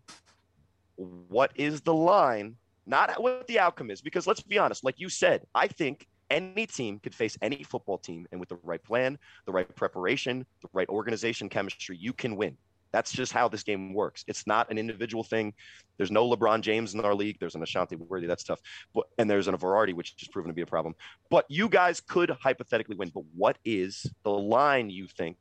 what 0.96 1.52
is 1.54 1.80
the 1.80 1.94
line? 1.94 2.56
Not 2.86 3.22
what 3.22 3.46
the 3.46 3.58
outcome 3.58 3.90
is, 3.90 4.00
because 4.00 4.26
let's 4.26 4.42
be 4.42 4.58
honest. 4.58 4.84
Like 4.84 4.98
you 4.98 5.08
said, 5.08 5.42
I 5.54 5.68
think 5.68 6.06
any 6.30 6.66
team 6.66 6.98
could 6.98 7.14
face 7.14 7.36
any 7.42 7.62
football 7.62 7.98
team, 7.98 8.26
and 8.30 8.40
with 8.40 8.48
the 8.48 8.58
right 8.62 8.82
plan, 8.82 9.18
the 9.46 9.52
right 9.52 9.74
preparation, 9.76 10.46
the 10.62 10.68
right 10.72 10.88
organization 10.88 11.48
chemistry, 11.48 11.96
you 11.96 12.12
can 12.12 12.36
win. 12.36 12.56
That's 12.92 13.12
just 13.12 13.32
how 13.32 13.48
this 13.48 13.62
game 13.62 13.94
works. 13.94 14.24
It's 14.26 14.46
not 14.46 14.70
an 14.70 14.78
individual 14.78 15.22
thing. 15.22 15.54
There's 15.96 16.10
no 16.10 16.28
LeBron 16.28 16.60
James 16.60 16.94
in 16.94 17.00
our 17.00 17.14
league. 17.14 17.38
There's 17.38 17.54
an 17.54 17.62
Ashanti 17.62 17.96
Worthy. 17.96 18.26
That's 18.26 18.42
tough. 18.42 18.60
But 18.94 19.06
and 19.18 19.30
there's 19.30 19.46
an 19.46 19.56
Verardi, 19.56 19.94
which 19.94 20.14
has 20.18 20.28
proven 20.28 20.48
to 20.48 20.54
be 20.54 20.62
a 20.62 20.66
problem. 20.66 20.94
But 21.30 21.46
you 21.48 21.68
guys 21.68 22.00
could 22.00 22.30
hypothetically 22.30 22.96
win. 22.96 23.10
But 23.14 23.24
what 23.34 23.58
is 23.64 24.06
the 24.24 24.30
line 24.30 24.90
you 24.90 25.06
think? 25.06 25.36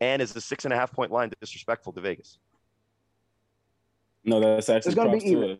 And 0.00 0.22
is 0.22 0.32
the 0.32 0.40
six 0.40 0.64
and 0.64 0.72
a 0.72 0.76
half 0.76 0.92
point 0.92 1.10
line 1.10 1.32
disrespectful 1.40 1.92
to 1.94 2.00
Vegas? 2.00 2.38
No, 4.24 4.38
that's 4.38 4.68
actually 4.68 4.90
it's 4.90 4.96
gonna 4.96 5.16
be 5.16 5.26
even. 5.28 5.58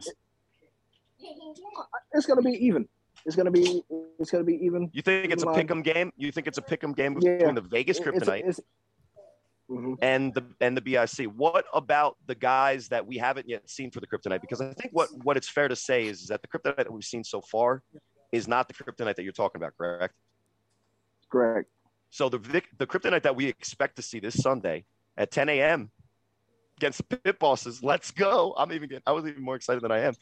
It's 2.13 2.27
gonna 2.27 2.43
be 2.43 2.53
even. 2.65 2.89
It's 3.29 3.37
gonna 3.37 3.51
be 3.51 3.83
it's 4.19 4.31
gonna 4.31 4.43
be 4.43 4.55
even. 4.65 4.89
You 4.95 5.03
think 5.03 5.31
it's 5.31 5.43
a 5.43 5.47
pick'em 5.47 5.85
game? 5.85 6.11
You 6.17 6.33
think 6.33 6.47
it's 6.47 6.57
a 6.57 6.63
pick'em 6.63 6.97
game 6.97 7.13
between 7.13 7.41
yeah. 7.41 7.53
the 7.53 7.61
Vegas 7.61 8.01
Kryptonite 8.01 8.49
it's, 8.49 8.59
it's, 8.59 8.69
mm-hmm. 9.71 9.93
and 10.01 10.33
the 10.33 10.47
and 10.63 10.75
the 10.75 10.81
BIC? 10.81 11.27
What 11.37 11.67
about 11.75 12.17
the 12.27 12.35
guys 12.35 12.89
that 12.89 13.07
we 13.07 13.19
haven't 13.19 13.47
yet 13.47 13.69
seen 13.69 13.91
for 13.91 14.01
the 14.01 14.07
Kryptonite? 14.07 14.41
Because 14.41 14.63
I 14.63 14.73
think 14.73 14.95
what 14.95 15.11
what 15.25 15.37
it's 15.37 15.47
fair 15.47 15.69
to 15.69 15.77
say 15.77 16.07
is, 16.07 16.23
is 16.23 16.29
that 16.29 16.41
the 16.41 16.49
Kryptonite 16.49 16.77
that 16.79 16.91
we've 16.91 17.05
seen 17.05 17.23
so 17.23 17.43
far 17.43 17.83
is 18.33 18.49
not 18.49 18.67
the 18.67 18.73
Kryptonite 18.73 19.17
that 19.17 19.23
you're 19.25 19.33
talking 19.33 19.61
about, 19.61 19.77
correct? 19.77 20.15
Correct. 21.31 21.69
So 22.09 22.31
the 22.31 22.39
the 22.79 22.87
Kryptonite 22.87 23.25
that 23.25 23.37
we 23.37 23.45
expect 23.45 23.97
to 23.97 24.03
see 24.03 24.21
this 24.21 24.43
Sunday 24.43 24.87
at 25.19 25.31
10 25.31 25.51
a.m 25.51 25.91
against 26.79 26.99
the 26.99 27.17
pit 27.17 27.39
bosses. 27.39 27.83
Let's 27.83 28.11
go. 28.11 28.55
I'm 28.57 28.73
even 28.73 28.89
getting, 28.89 29.03
I 29.07 29.13
was 29.13 29.27
even 29.27 29.43
more 29.43 29.57
excited 29.57 29.83
than 29.83 29.91
I 29.91 29.99
am. 30.01 30.15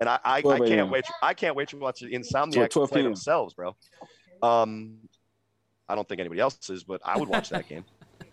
And 0.00 0.08
I, 0.08 0.18
I, 0.24 0.36
I 0.38 0.42
can't 0.42 0.90
wait. 0.90 1.04
I 1.22 1.34
can't 1.34 1.56
wait 1.56 1.68
to 1.68 1.76
watch 1.76 2.00
the 2.00 2.12
Insomniac 2.12 2.88
play 2.88 3.02
themselves, 3.02 3.54
bro. 3.54 3.76
Um, 4.42 4.96
I 5.88 5.94
don't 5.94 6.08
think 6.08 6.20
anybody 6.20 6.40
else 6.40 6.68
is, 6.68 6.84
but 6.84 7.00
I 7.04 7.16
would 7.18 7.28
watch 7.28 7.50
that 7.50 7.68
game. 7.68 7.84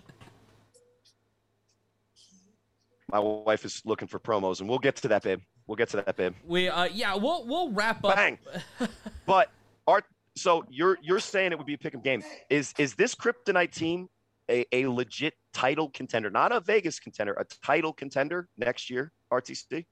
My 3.11 3.19
wife 3.19 3.63
is 3.63 3.81
looking 3.85 4.07
for 4.07 4.19
promos, 4.19 4.59
and 4.59 4.67
we'll 4.67 4.79
get 4.79 4.95
to 4.97 5.07
that, 5.09 5.23
babe. 5.23 5.39
We'll 5.65 5.75
get 5.75 5.89
to 5.89 5.97
that, 5.97 6.15
babe. 6.17 6.33
We, 6.45 6.69
uh, 6.69 6.85
yeah, 6.85 7.15
we'll 7.15 7.45
we'll 7.45 7.71
wrap 7.71 8.03
up. 8.03 8.15
Bang. 8.15 8.37
but 9.25 9.49
Art, 9.85 10.05
so 10.35 10.65
you're 10.69 10.97
you're 11.01 11.19
saying 11.19 11.51
it 11.51 11.57
would 11.57 11.67
be 11.67 11.73
a 11.73 11.77
pick'em 11.77 12.03
game. 12.03 12.23
Is 12.49 12.73
is 12.77 12.95
this 12.95 13.15
Kryptonite 13.15 13.71
team 13.71 14.09
a, 14.49 14.65
a 14.71 14.87
legit 14.87 15.33
title 15.53 15.89
contender, 15.89 16.29
not 16.29 16.51
a 16.51 16.59
Vegas 16.59 16.99
contender, 16.99 17.33
a 17.33 17.45
title 17.65 17.93
contender 17.93 18.47
next 18.57 18.89
year, 18.89 19.11
RTC? 19.31 19.85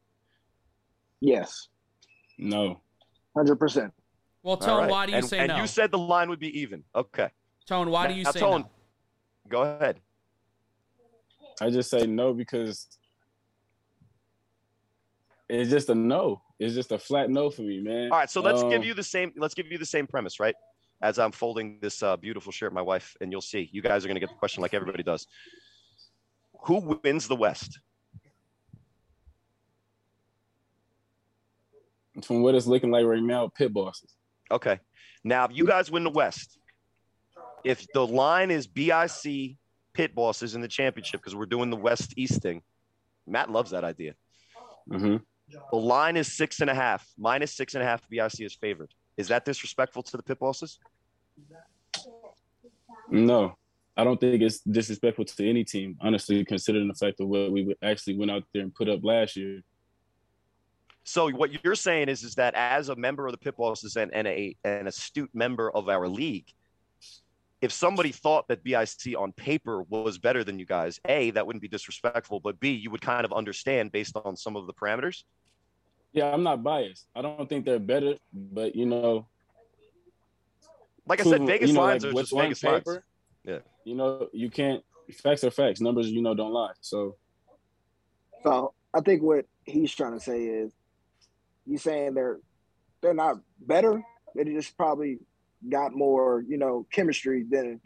Yes. 1.22 1.68
No. 2.38 2.82
100%. 3.38 3.92
Well, 4.44 4.58
Tone, 4.58 4.82
right. 4.82 4.90
why 4.90 5.06
do 5.06 5.12
you 5.14 5.18
and, 5.18 5.28
say 5.28 5.40
and 5.40 5.48
no? 5.48 5.56
And 5.56 5.62
you 5.64 5.68
said 5.68 5.92
the 5.92 5.98
line 5.98 6.30
would 6.30 6.40
be 6.40 6.60
even. 6.60 6.84
Okay. 6.96 7.30
Tone, 7.68 7.90
why 7.90 8.04
now, 8.04 8.14
do 8.14 8.20
you 8.20 8.26
say 8.26 8.40
Tone, 8.40 8.62
no? 8.62 8.70
Go 9.50 9.62
ahead. 9.64 10.00
I 11.62 11.70
just 11.70 11.90
say 11.90 12.06
no 12.06 12.34
because 12.34 12.88
it's 15.50 15.70
just 15.70 15.90
a 15.90 15.96
no. 15.96 16.42
It's 16.60 16.74
just 16.74 16.92
a 16.92 17.00
flat 17.00 17.30
no 17.30 17.50
for 17.50 17.64
me, 17.64 17.82
man. 17.82 18.12
All 18.12 18.20
right, 18.20 18.30
so 18.30 18.42
let's 18.42 18.62
um, 18.62 18.70
give 18.70 18.86
you 18.86 18.94
the 18.94 19.04
same. 19.04 19.32
Let's 19.36 19.54
give 19.54 19.72
you 19.72 19.78
the 19.78 19.86
same 19.86 20.08
premise, 20.08 20.40
right? 20.40 20.56
As 21.02 21.20
I'm 21.20 21.32
folding 21.32 21.80
this 21.82 22.02
uh, 22.02 22.18
beautiful 22.18 22.52
shirt, 22.52 22.74
my 22.74 22.82
wife, 22.82 23.16
and 23.22 23.32
you'll 23.32 23.42
see, 23.42 23.70
you 23.72 23.82
guys 23.82 24.04
are 24.04 24.08
going 24.08 24.16
to 24.16 24.20
get 24.20 24.30
the 24.30 24.36
question 24.36 24.62
like 24.62 24.74
everybody 24.74 25.04
does. 25.04 25.28
Who 26.64 27.00
wins 27.04 27.28
the 27.28 27.36
West? 27.36 27.80
From 32.24 32.42
what 32.42 32.56
it's 32.56 32.66
looking 32.66 32.92
like 32.92 33.06
right 33.06 33.22
now, 33.22 33.50
pit 33.50 33.74
bosses. 33.74 34.14
Okay. 34.50 34.80
Now, 35.24 35.46
if 35.46 35.52
you 35.54 35.66
guys 35.66 35.92
win 35.92 36.04
the 36.04 36.10
West, 36.10 36.58
if 37.64 37.86
the 37.94 38.06
line 38.06 38.52
is 38.52 38.68
BIC 38.68 39.58
pit 39.94 40.16
bosses 40.16 40.56
in 40.56 40.62
the 40.62 40.68
championship, 40.68 41.20
because 41.20 41.36
we're 41.36 41.46
doing 41.46 41.70
the 41.70 41.76
West 41.76 42.14
East 42.16 42.42
thing, 42.42 42.62
Matt 43.28 43.52
loves 43.52 43.72
that 43.72 43.84
idea. 43.84 44.14
Mm-hmm. 44.90 45.18
The 45.72 45.78
line 45.78 46.16
is 46.16 46.32
six 46.32 46.62
and 46.62 46.70
a 46.70 46.76
half, 46.76 47.06
minus 47.18 47.54
six 47.54 47.74
and 47.74 47.84
a 47.84 47.86
half. 47.86 48.08
BIC 48.10 48.42
is 48.42 48.56
favored. 48.56 48.94
Is 49.18 49.30
that 49.30 49.46
disrespectful 49.46 50.04
to 50.04 50.18
the 50.18 50.24
pit 50.24 50.40
bosses? 50.40 50.80
No, 53.10 53.56
I 53.96 54.04
don't 54.04 54.20
think 54.20 54.42
it's 54.42 54.60
disrespectful 54.60 55.26
to 55.26 55.50
any 55.50 55.64
team, 55.64 55.98
honestly, 56.02 56.44
considering 56.44 56.88
the 56.88 56.94
fact 56.94 57.20
of 57.20 57.28
what 57.28 57.52
we 57.52 57.76
actually 57.82 58.18
went 58.18 58.32
out 58.32 58.44
there 58.54 58.64
and 58.64 58.74
put 58.74 58.90
up 58.90 59.04
last 59.04 59.36
year. 59.36 59.62
So 61.04 61.30
what 61.30 61.64
you're 61.64 61.76
saying 61.76 62.10
is, 62.10 62.24
is 62.24 62.36
that 62.36 62.56
as 62.56 62.90
a 62.90 62.96
member 62.96 63.28
of 63.28 63.32
the 63.32 63.38
pit 63.38 63.56
bosses 63.56 63.96
and, 63.96 64.14
and 64.14 64.28
a 64.28 64.56
an 64.64 64.88
astute 64.88 65.30
member 65.34 65.70
of 65.72 65.88
our 65.88 66.08
league, 66.08 66.52
if 67.62 67.72
somebody 67.72 68.12
thought 68.12 68.48
that 68.48 68.64
BIC 68.64 69.16
on 69.18 69.32
paper 69.32 69.84
was 69.84 70.18
better 70.18 70.44
than 70.44 70.60
you 70.60 70.66
guys, 70.66 71.00
A, 71.06 71.32
that 71.32 71.46
wouldn't 71.46 71.62
be 71.62 71.68
disrespectful, 71.68 72.40
but 72.40 72.60
B, 72.60 72.72
you 72.72 72.90
would 72.90 73.02
kind 73.02 73.24
of 73.24 73.32
understand 73.32 73.92
based 73.92 74.18
on 74.26 74.36
some 74.36 74.56
of 74.56 74.68
the 74.68 74.74
parameters. 74.74 75.24
Yeah, 76.16 76.32
I'm 76.32 76.44
not 76.44 76.64
biased. 76.64 77.08
I 77.14 77.22
don't 77.22 77.48
think 77.50 77.66
they're 77.66 77.78
better, 77.78 78.16
but 78.34 78.74
you 78.74 78.86
know, 78.86 79.28
like 81.06 81.20
I 81.20 81.24
said, 81.24 81.46
Vegas 81.46 81.70
you 81.70 81.76
know, 81.76 81.82
lines 81.82 82.06
like 82.06 82.14
are 82.14 82.22
just 82.22 82.34
Vegas 82.34 82.62
paper, 82.62 82.92
lines. 82.92 83.04
Yeah, 83.44 83.58
you 83.84 83.96
know, 83.96 84.30
you 84.32 84.50
can't. 84.50 84.82
Facts 85.22 85.44
are 85.44 85.52
facts. 85.52 85.82
Numbers, 85.82 86.10
you 86.10 86.22
know, 86.22 86.34
don't 86.34 86.54
lie. 86.54 86.72
So, 86.80 87.18
so 88.44 88.74
I 88.94 89.02
think 89.02 89.24
what 89.24 89.46
he's 89.66 89.94
trying 89.94 90.14
to 90.14 90.22
say 90.22 90.42
is, 90.46 90.72
he's 91.68 91.84
saying 91.84 92.14
they're 92.14 92.40
they're 93.02 93.14
not 93.14 93.36
better. 93.60 94.02
They 94.36 94.46
just 94.46 94.78
probably 94.78 95.20
got 95.70 95.94
more, 95.94 96.46
you 96.48 96.58
know, 96.58 96.88
chemistry 96.94 97.44
than. 97.44 97.82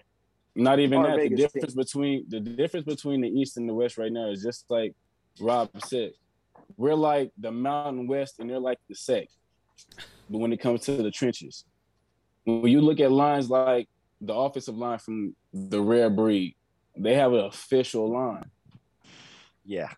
Not 0.56 0.80
even 0.80 1.02
that. 1.02 1.16
Vegas 1.16 1.32
the 1.32 1.36
difference 1.36 1.74
team. 1.74 1.84
between 1.84 2.26
the 2.30 2.40
difference 2.40 2.86
between 2.86 3.22
the 3.22 3.28
East 3.28 3.58
and 3.58 3.68
the 3.68 3.74
West 3.74 3.98
right 3.98 4.12
now 4.12 4.30
is 4.30 4.44
just 4.44 4.66
like 4.70 4.94
Rob 5.40 5.72
said 5.84 6.12
we're 6.78 6.96
like 6.96 7.32
the 7.38 7.52
Mountain 7.52 8.08
West 8.08 8.40
and 8.40 8.50
they're 8.50 8.60
like 8.60 8.80
the 8.88 8.96
SEC. 8.96 9.28
But 10.30 10.40
when 10.40 10.54
it 10.54 10.60
comes 10.60 10.82
to 10.82 10.94
the 10.94 11.12
trenches, 11.12 11.66
when 12.46 12.72
you 12.72 12.82
look 12.82 13.00
at 13.00 13.12
lines 13.12 13.50
like 13.50 13.88
the 14.22 14.34
offensive 14.34 14.78
line 14.78 15.00
from 15.00 15.36
the 15.54 15.82
rare 15.82 16.10
breed, 16.10 16.56
they 16.98 17.16
have 17.16 17.34
an 17.34 17.46
official 17.46 18.12
line. 18.12 18.50
Yeah. 19.66 19.90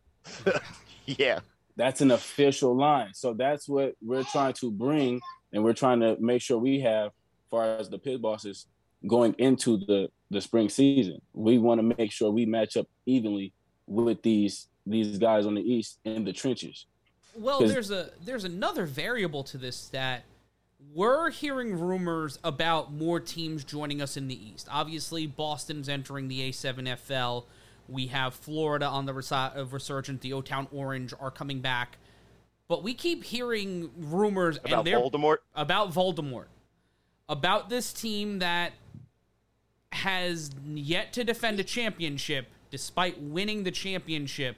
yeah. 1.05 1.39
That's 1.75 2.01
an 2.01 2.11
official 2.11 2.75
line. 2.75 3.13
So 3.13 3.33
that's 3.33 3.67
what 3.67 3.95
we're 4.01 4.23
trying 4.23 4.53
to 4.53 4.71
bring 4.71 5.21
and 5.53 5.63
we're 5.63 5.73
trying 5.73 5.99
to 6.01 6.17
make 6.19 6.41
sure 6.41 6.57
we 6.57 6.79
have 6.81 7.07
as 7.07 7.49
far 7.49 7.77
as 7.77 7.89
the 7.89 7.97
pit 7.97 8.21
bosses 8.21 8.67
going 9.07 9.33
into 9.37 9.77
the 9.77 10.09
the 10.29 10.39
spring 10.39 10.69
season. 10.69 11.21
We 11.33 11.57
want 11.57 11.79
to 11.79 11.95
make 11.97 12.11
sure 12.11 12.31
we 12.31 12.45
match 12.45 12.77
up 12.77 12.87
evenly 13.05 13.53
with 13.85 14.21
these 14.21 14.67
these 14.85 15.17
guys 15.17 15.45
on 15.45 15.55
the 15.55 15.61
east 15.61 15.99
in 16.05 16.23
the 16.23 16.33
trenches. 16.33 16.85
Well, 17.35 17.59
there's 17.65 17.91
a 17.91 18.11
there's 18.23 18.43
another 18.43 18.85
variable 18.85 19.43
to 19.45 19.57
this 19.57 19.87
that 19.89 20.23
we're 20.93 21.29
hearing 21.29 21.79
rumors 21.79 22.39
about 22.43 22.91
more 22.91 23.19
teams 23.19 23.63
joining 23.63 24.01
us 24.01 24.17
in 24.17 24.27
the 24.27 24.47
East. 24.49 24.67
Obviously, 24.69 25.27
Boston's 25.27 25.87
entering 25.87 26.27
the 26.27 26.49
A7FL. 26.49 27.45
We 27.87 28.07
have 28.07 28.33
Florida 28.33 28.85
on 28.87 29.05
the 29.05 29.13
resi- 29.13 29.57
uh, 29.57 29.65
resurgent. 29.65 30.21
The 30.21 30.33
O 30.33 30.41
Town 30.41 30.67
Orange 30.71 31.13
are 31.19 31.31
coming 31.31 31.61
back, 31.61 31.97
but 32.67 32.83
we 32.83 32.93
keep 32.93 33.23
hearing 33.23 33.91
rumors 33.97 34.57
About 34.65 34.87
and 34.87 35.03
Voldemort. 35.03 35.37
about 35.55 35.93
Voldemort, 35.93 36.47
about 37.29 37.69
this 37.69 37.93
team 37.93 38.39
that 38.39 38.73
has 39.91 40.51
yet 40.73 41.13
to 41.13 41.23
defend 41.23 41.59
a 41.59 41.63
championship 41.63 42.47
despite 42.69 43.21
winning 43.21 43.63
the 43.63 43.71
championship 43.71 44.55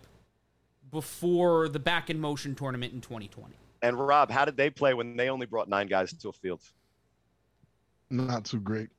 before 0.93 1.67
the 1.67 1.79
back 1.79 2.09
in 2.09 2.19
motion 2.21 2.55
tournament 2.55 2.93
in 2.93 3.01
2020. 3.01 3.55
And 3.81 3.97
Rob, 3.99 4.31
how 4.31 4.45
did 4.45 4.55
they 4.55 4.69
play 4.69 4.93
when 4.93 5.17
they 5.17 5.29
only 5.29 5.45
brought 5.45 5.67
nine 5.67 5.87
guys 5.87 6.13
to 6.13 6.29
a 6.29 6.31
field? 6.31 6.61
Not 8.09 8.45
too 8.45 8.59
great. 8.61 8.89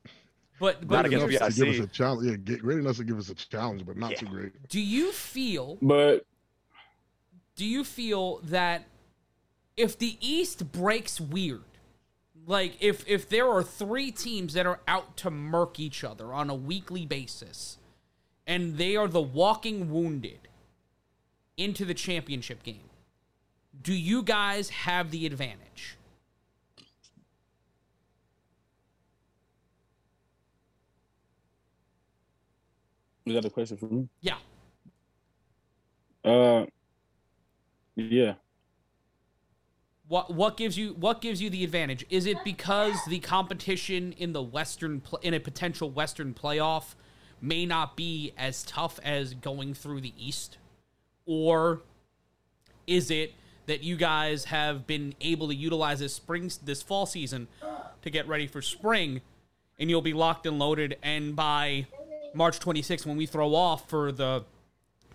But 0.59 0.81
Not 0.81 0.87
but 0.89 1.05
against 1.07 1.21
here's- 1.29 1.41
enough 1.41 1.55
to 1.55 1.65
give 1.65 1.83
us 1.83 1.89
a 1.89 1.93
challenge. 1.93 2.29
Yeah, 2.29 2.35
get 2.37 2.61
great 2.61 2.79
enough 2.79 2.97
to 2.97 3.03
give 3.03 3.17
us 3.17 3.29
a 3.29 3.35
challenge, 3.35 3.85
but 3.85 3.97
not 3.97 4.11
Yeah. 4.11 4.17
too 4.17 4.25
great. 4.27 4.67
do 4.69 4.79
you 4.79 5.11
feel 5.11 5.77
But 5.81 6.25
do 7.55 7.65
you 7.65 7.83
feel 7.83 8.39
that 8.43 8.85
if 9.77 9.97
the 9.97 10.17
East 10.21 10.71
breaks 10.71 11.19
weird, 11.19 11.63
like 12.45 12.77
if 12.79 13.07
if 13.07 13.27
there 13.27 13.49
are 13.49 13.63
three 13.63 14.11
teams 14.11 14.53
that 14.53 14.65
are 14.65 14.81
out 14.87 15.17
to 15.17 15.31
murk 15.31 15.79
each 15.79 16.03
other 16.03 16.33
on 16.33 16.49
a 16.49 16.55
weekly 16.55 17.05
basis, 17.05 17.77
and 18.45 18.77
they 18.77 18.95
are 18.95 19.07
the 19.07 19.21
walking 19.21 19.89
wounded 19.91 20.47
into 21.57 21.85
the 21.85 21.93
championship 21.93 22.63
game, 22.63 22.89
do 23.81 23.93
you 23.93 24.23
guys 24.23 24.69
have 24.69 25.11
the 25.11 25.25
advantage? 25.25 25.97
is 33.25 33.33
that 33.33 33.45
a 33.45 33.49
question 33.49 33.77
for 33.77 33.87
me? 33.87 34.07
Yeah. 34.21 34.37
Uh, 36.23 36.65
yeah. 37.95 38.35
What 40.07 40.33
what 40.33 40.57
gives 40.57 40.77
you 40.77 40.93
what 40.93 41.21
gives 41.21 41.41
you 41.41 41.49
the 41.49 41.63
advantage? 41.63 42.05
Is 42.09 42.27
it 42.27 42.37
because 42.43 42.95
the 43.07 43.19
competition 43.19 44.11
in 44.13 44.33
the 44.33 44.43
western 44.43 45.01
in 45.23 45.33
a 45.33 45.39
potential 45.39 45.89
western 45.89 46.35
playoff 46.35 46.93
may 47.41 47.65
not 47.65 47.95
be 47.95 48.31
as 48.37 48.63
tough 48.63 48.99
as 49.03 49.33
going 49.33 49.73
through 49.73 50.01
the 50.01 50.13
east, 50.17 50.57
or 51.25 51.81
is 52.87 53.11
it 53.11 53.33
that 53.65 53.83
you 53.83 53.95
guys 53.95 54.45
have 54.45 54.85
been 54.85 55.13
able 55.21 55.47
to 55.47 55.55
utilize 55.55 55.99
this 55.99 56.13
spring 56.13 56.51
this 56.63 56.81
fall 56.81 57.05
season 57.05 57.47
to 58.01 58.09
get 58.09 58.27
ready 58.27 58.47
for 58.47 58.61
spring, 58.61 59.21
and 59.79 59.89
you'll 59.89 60.01
be 60.01 60.13
locked 60.13 60.45
and 60.45 60.59
loaded, 60.59 60.97
and 61.01 61.35
by 61.35 61.87
March 62.33 62.59
26th 62.59 63.05
when 63.05 63.17
we 63.17 63.25
throw 63.25 63.55
off 63.55 63.89
for 63.89 64.11
the 64.11 64.43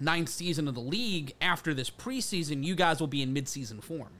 ninth 0.00 0.28
season 0.28 0.66
of 0.66 0.74
the 0.74 0.80
league 0.80 1.34
after 1.40 1.74
this 1.74 1.90
preseason, 1.90 2.64
you 2.64 2.74
guys 2.74 2.98
will 2.98 3.06
be 3.06 3.22
in 3.22 3.34
midseason 3.34 3.82
form. 3.82 4.11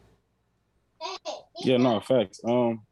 Yeah, 1.61 1.79
no, 1.79 1.99
facts. 2.01 2.41
Um, 2.45 2.83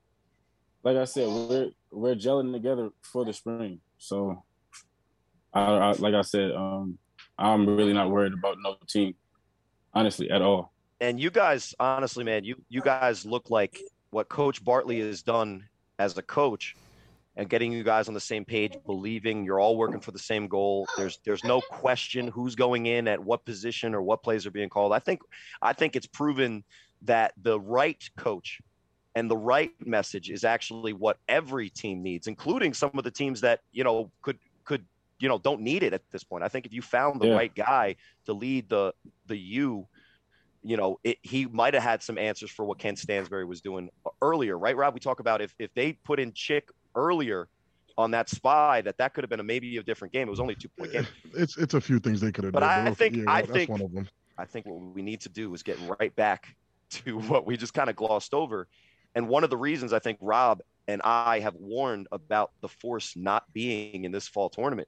like 0.82 0.96
I 0.96 1.04
said, 1.04 1.28
we're 1.28 1.70
we're 1.90 2.14
gelling 2.14 2.52
together 2.52 2.90
for 3.02 3.24
the 3.24 3.32
spring. 3.32 3.80
So, 3.98 4.42
I, 5.52 5.60
I 5.60 5.92
like 5.92 6.14
I 6.14 6.22
said, 6.22 6.52
um, 6.52 6.98
I'm 7.38 7.66
really 7.66 7.92
not 7.92 8.10
worried 8.10 8.32
about 8.32 8.56
no 8.62 8.76
team, 8.86 9.14
honestly, 9.94 10.30
at 10.30 10.42
all. 10.42 10.72
And 11.00 11.20
you 11.20 11.30
guys, 11.30 11.74
honestly, 11.78 12.24
man, 12.24 12.44
you 12.44 12.56
you 12.68 12.80
guys 12.80 13.24
look 13.24 13.50
like 13.50 13.80
what 14.10 14.28
Coach 14.28 14.64
Bartley 14.64 15.00
has 15.00 15.22
done 15.22 15.68
as 15.98 16.16
a 16.18 16.22
coach, 16.22 16.74
and 17.36 17.48
getting 17.48 17.70
you 17.70 17.84
guys 17.84 18.08
on 18.08 18.14
the 18.14 18.20
same 18.20 18.44
page, 18.44 18.76
believing 18.84 19.44
you're 19.44 19.60
all 19.60 19.76
working 19.76 20.00
for 20.00 20.10
the 20.10 20.18
same 20.18 20.48
goal. 20.48 20.88
There's 20.96 21.20
there's 21.24 21.44
no 21.44 21.60
question 21.60 22.26
who's 22.26 22.56
going 22.56 22.86
in 22.86 23.06
at 23.06 23.22
what 23.22 23.44
position 23.44 23.94
or 23.94 24.02
what 24.02 24.24
plays 24.24 24.44
are 24.44 24.50
being 24.50 24.68
called. 24.68 24.92
I 24.92 24.98
think 24.98 25.20
I 25.62 25.72
think 25.72 25.94
it's 25.94 26.06
proven 26.06 26.64
that 27.02 27.32
the 27.40 27.60
right 27.60 28.02
coach 28.16 28.60
and 29.14 29.30
the 29.30 29.36
right 29.36 29.72
message 29.86 30.30
is 30.30 30.44
actually 30.44 30.92
what 30.92 31.18
every 31.28 31.70
team 31.70 32.02
needs, 32.02 32.26
including 32.26 32.74
some 32.74 32.90
of 32.94 33.04
the 33.04 33.10
teams 33.10 33.40
that 33.42 33.60
you 33.70 33.84
know 33.84 34.10
could 34.20 34.38
could 34.40 34.47
you 35.20 35.28
know 35.28 35.38
don't 35.38 35.60
need 35.60 35.82
it 35.82 35.92
at 35.92 36.02
this 36.10 36.24
point. 36.24 36.44
I 36.44 36.48
think 36.48 36.66
if 36.66 36.72
you 36.72 36.82
found 36.82 37.20
the 37.20 37.28
Yeah. 37.28 37.34
right 37.34 37.54
guy 37.54 37.96
to 38.26 38.32
lead 38.32 38.68
the 38.68 38.92
the 39.26 39.36
U, 39.36 39.86
you 40.62 40.76
know, 40.76 40.98
it, 41.04 41.18
he 41.22 41.46
might 41.46 41.74
have 41.74 41.82
had 41.82 42.02
some 42.02 42.18
answers 42.18 42.50
for 42.50 42.64
what 42.64 42.78
Ken 42.78 42.96
Stansbury 42.96 43.44
was 43.44 43.60
doing 43.60 43.90
earlier, 44.22 44.58
right, 44.58 44.76
Rob? 44.76 44.94
We 44.94 45.00
talk 45.00 45.20
about 45.20 45.40
if 45.40 45.54
if 45.58 45.72
they 45.74 45.92
put 45.92 46.20
in 46.20 46.32
Chick 46.32 46.70
earlier 46.94 47.48
on 47.96 48.12
that 48.12 48.28
spy, 48.28 48.80
that 48.82 48.96
that 48.98 49.12
could 49.14 49.24
have 49.24 49.30
been 49.30 49.40
a 49.40 49.44
maybe 49.44 49.76
a 49.76 49.82
different 49.82 50.12
game. 50.12 50.28
It 50.28 50.30
was 50.30 50.40
only 50.40 50.54
two 50.54 50.68
point 50.68 50.92
game. 50.92 51.06
Eh, 51.34 51.42
it's 51.42 51.56
it's 51.58 51.74
a 51.74 51.80
few 51.80 51.98
things 51.98 52.20
they 52.20 52.30
could 52.32 52.44
have 52.44 52.52
But 52.52 52.60
done. 52.60 52.84
But 52.84 52.90
I 52.90 52.94
think- 52.94 53.16
yeah, 53.16 53.24
I 53.26 53.42
think- 53.42 53.70
one 53.70 53.82
of 53.82 53.92
them. 53.92 54.08
I 54.40 54.44
think 54.44 54.66
what 54.66 54.78
we 54.94 55.02
need 55.02 55.20
to 55.22 55.28
do 55.28 55.52
is 55.52 55.64
get 55.64 55.78
right 55.98 56.14
back 56.14 56.54
to 56.90 57.18
what 57.30 57.44
we 57.44 57.56
just 57.56 57.74
kind 57.74 57.90
of 57.90 57.96
glossed 57.96 58.34
over. 58.34 58.68
And 59.16 59.28
one 59.28 59.42
of 59.42 59.50
the 59.50 59.56
reasons 59.56 59.92
I 59.92 59.98
think 59.98 60.18
Rob 60.20 60.60
and 60.86 61.02
I 61.02 61.40
have 61.40 61.56
warned 61.56 62.06
about 62.12 62.52
the 62.60 62.68
force 62.68 63.16
not 63.16 63.52
being 63.52 64.04
in 64.04 64.12
this 64.12 64.28
fall 64.28 64.48
tournament, 64.48 64.86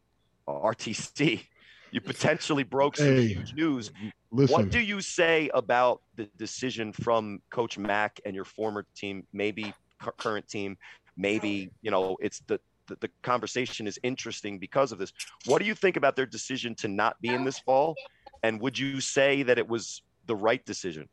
RTC, 0.53 1.47
you 1.91 2.01
potentially 2.01 2.63
broke 2.63 2.97
some 2.97 3.07
Hey, 3.07 3.29
huge 3.29 3.55
news. 3.55 3.91
Listen, 4.31 4.53
What 4.53 4.71
do 4.71 4.81
you 4.81 5.01
say 5.01 5.51
about 5.55 6.03
the 6.17 6.27
decision 6.37 6.93
from 6.93 7.41
Coach 7.51 7.79
Mack 7.79 8.21
and 8.25 8.35
your 8.35 8.45
former 8.45 8.87
team, 8.95 9.27
maybe 9.33 9.75
current 10.19 10.49
team, 10.49 10.77
maybe 11.17 11.71
you 11.83 11.91
know 11.91 12.17
it's 12.21 12.41
the, 12.47 12.59
the 12.87 12.97
the 13.01 13.11
conversation 13.23 13.87
is 13.87 13.99
interesting 14.03 14.59
because 14.59 14.93
of 14.93 14.99
this. 14.99 15.13
What 15.47 15.61
do 15.61 15.67
you 15.67 15.75
think 15.75 15.97
about 15.97 16.17
their 16.17 16.27
decision 16.27 16.75
to 16.77 16.89
not 16.89 17.21
be 17.21 17.29
in 17.29 17.45
this 17.45 17.59
fall? 17.59 17.97
And 18.43 18.61
would 18.61 18.79
you 18.79 19.01
say 19.01 19.43
that 19.43 19.59
it 19.59 19.69
was 19.69 20.03
the 20.27 20.37
right 20.37 20.65
decision? 20.65 21.09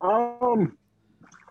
Um, 0.00 0.76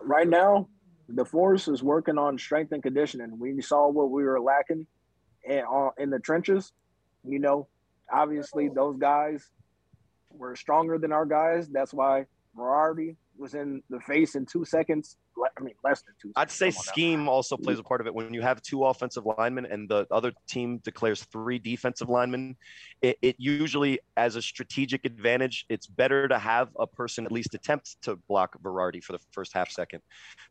right 0.02 0.28
now, 0.28 0.68
the 1.08 1.24
force 1.24 1.68
is 1.68 1.82
working 1.82 2.18
on 2.18 2.36
strength 2.36 2.72
and 2.72 2.82
conditioning. 2.82 3.38
We 3.38 3.60
saw 3.62 3.88
what 3.88 4.10
we 4.10 4.24
were 4.24 4.40
lacking 4.40 4.86
in, 5.44 5.62
uh, 5.70 5.90
in 5.98 6.10
the 6.10 6.18
trenches. 6.18 6.72
You 7.24 7.38
know, 7.38 7.68
obviously 8.12 8.68
those 8.68 8.96
guys 8.96 9.50
were 10.30 10.56
stronger 10.56 10.98
than 10.98 11.12
our 11.12 11.26
guys. 11.26 11.68
That's 11.68 11.92
why 11.92 12.26
Verardi 12.56 13.16
was 13.38 13.54
in 13.54 13.82
the 13.90 14.00
face 14.00 14.34
in 14.34 14.46
two 14.46 14.64
seconds. 14.64 15.16
Le- 15.36 15.48
I 15.58 15.62
mean, 15.62 15.74
less 15.84 16.02
than 16.02 16.14
two. 16.20 16.32
I'd 16.36 16.50
say 16.50 16.70
seconds. 16.70 16.86
Come 16.86 16.92
scheme 16.92 17.28
also 17.28 17.56
plays 17.56 17.78
a 17.78 17.82
part 17.82 18.00
of 18.00 18.06
it. 18.06 18.14
When 18.14 18.34
you 18.34 18.42
have 18.42 18.60
two 18.62 18.84
offensive 18.84 19.24
linemen 19.38 19.66
and 19.66 19.88
the 19.88 20.06
other 20.10 20.32
team 20.48 20.78
declares 20.78 21.24
three 21.24 21.58
defensive 21.58 22.08
linemen, 22.08 22.56
it, 23.00 23.16
it 23.22 23.36
usually, 23.38 24.00
as 24.16 24.36
a 24.36 24.42
strategic 24.42 25.04
advantage, 25.04 25.66
it's 25.68 25.86
better 25.86 26.28
to 26.28 26.38
have 26.38 26.68
a 26.78 26.86
person 26.86 27.24
at 27.26 27.32
least 27.32 27.54
attempt 27.54 27.96
to 28.02 28.16
block 28.28 28.60
Verardi 28.62 29.02
for 29.02 29.12
the 29.12 29.20
first 29.30 29.52
half 29.52 29.70
second 29.70 30.00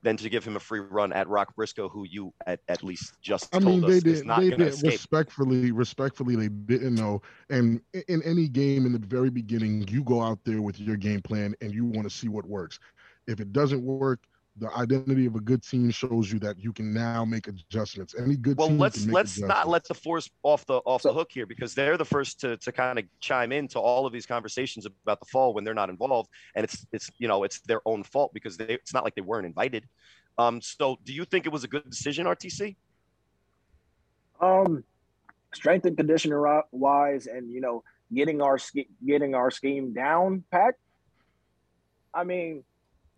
than 0.01 0.17
to 0.17 0.29
give 0.29 0.45
him 0.45 0.55
a 0.55 0.59
free 0.59 0.79
run 0.79 1.13
at 1.13 1.27
Rock 1.27 1.55
Briscoe, 1.55 1.89
who 1.89 2.05
you 2.05 2.33
at, 2.47 2.59
at 2.67 2.83
least 2.83 3.13
just 3.21 3.53
I 3.53 3.59
told 3.59 3.81
mean, 3.81 3.89
they 3.89 3.97
us 3.97 4.05
is 4.05 4.19
did. 4.19 4.27
not 4.27 4.39
They 4.41 4.49
going 4.49 4.59
to 4.59 4.65
did 4.65 4.73
escape. 4.75 4.91
respectfully. 4.91 5.71
Respectfully, 5.71 6.35
they 6.35 6.47
didn't 6.49 6.95
know. 6.95 7.21
And 7.49 7.81
in 8.07 8.21
any 8.23 8.47
game, 8.47 8.85
in 8.85 8.93
the 8.93 8.99
very 8.99 9.29
beginning, 9.29 9.87
you 9.87 10.03
go 10.03 10.21
out 10.21 10.39
there 10.45 10.61
with 10.61 10.79
your 10.79 10.95
game 10.95 11.21
plan 11.21 11.53
and 11.61 11.73
you 11.73 11.85
want 11.85 12.09
to 12.09 12.09
see 12.09 12.29
what 12.29 12.45
works. 12.45 12.79
If 13.27 13.39
it 13.39 13.53
doesn't 13.53 13.83
work, 13.83 14.19
the 14.59 14.69
identity 14.77 15.25
of 15.25 15.35
a 15.35 15.39
good 15.39 15.63
team 15.63 15.89
shows 15.89 16.31
you 16.31 16.39
that 16.39 16.59
you 16.59 16.73
can 16.73 16.93
now 16.93 17.25
make 17.25 17.47
adjustments. 17.47 18.15
Any 18.17 18.35
good 18.35 18.57
well 18.57 18.67
team 18.67 18.77
let's 18.77 18.99
can 18.99 19.07
make 19.07 19.15
let's 19.15 19.39
not 19.39 19.67
let 19.67 19.87
the 19.87 19.93
force 19.93 20.29
off 20.43 20.65
the 20.65 20.75
off 20.85 21.03
the 21.03 21.13
hook 21.13 21.29
here 21.31 21.45
because 21.45 21.73
they're 21.73 21.97
the 21.97 22.05
first 22.05 22.39
to 22.41 22.57
to 22.57 22.71
kind 22.71 22.99
of 22.99 23.05
chime 23.19 23.51
into 23.51 23.79
all 23.79 24.05
of 24.05 24.13
these 24.13 24.25
conversations 24.25 24.85
about 24.85 25.19
the 25.19 25.25
fall 25.25 25.53
when 25.53 25.63
they're 25.63 25.73
not 25.73 25.89
involved 25.89 26.29
and 26.55 26.63
it's 26.63 26.85
it's 26.91 27.09
you 27.17 27.27
know 27.27 27.43
it's 27.43 27.61
their 27.61 27.81
own 27.85 28.03
fault 28.03 28.31
because 28.33 28.57
they 28.57 28.65
it's 28.65 28.93
not 28.93 29.03
like 29.03 29.15
they 29.15 29.21
weren't 29.21 29.45
invited 29.45 29.87
um 30.37 30.61
so 30.61 30.97
do 31.03 31.13
you 31.13 31.25
think 31.25 31.45
it 31.45 31.51
was 31.51 31.63
a 31.63 31.67
good 31.67 31.89
decision 31.89 32.25
rtc 32.25 32.75
Um, 34.41 34.83
strength 35.53 35.85
and 35.85 35.97
conditioning 35.97 36.61
wise, 36.71 37.27
and 37.27 37.51
you 37.51 37.61
know, 37.61 37.83
getting 38.13 38.41
our 38.41 38.57
getting 39.05 39.35
our 39.35 39.51
scheme 39.51 39.93
down 39.93 40.43
packed. 40.51 40.79
I 42.13 42.23
mean, 42.23 42.63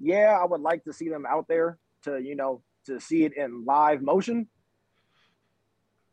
yeah, 0.01 0.37
I 0.41 0.45
would 0.45 0.61
like 0.61 0.83
to 0.85 0.93
see 0.93 1.09
them 1.09 1.25
out 1.25 1.47
there 1.47 1.77
to 2.03 2.19
you 2.19 2.35
know 2.35 2.61
to 2.85 2.99
see 2.99 3.23
it 3.23 3.37
in 3.37 3.65
live 3.65 4.01
motion. 4.01 4.47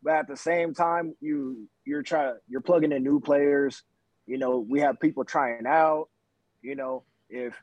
But 0.03 0.15
at 0.15 0.29
the 0.29 0.37
same 0.37 0.75
time, 0.75 1.15
you 1.21 1.69
you're 1.85 2.03
trying 2.03 2.37
you're 2.49 2.61
plugging 2.61 2.93
in 2.93 3.03
new 3.03 3.21
players. 3.21 3.83
You 4.27 4.39
know, 4.39 4.59
we 4.59 4.81
have 4.81 5.01
people 5.01 5.25
trying 5.25 5.67
out. 5.67 6.09
You 6.63 6.77
know, 6.77 7.05
if 7.31 7.55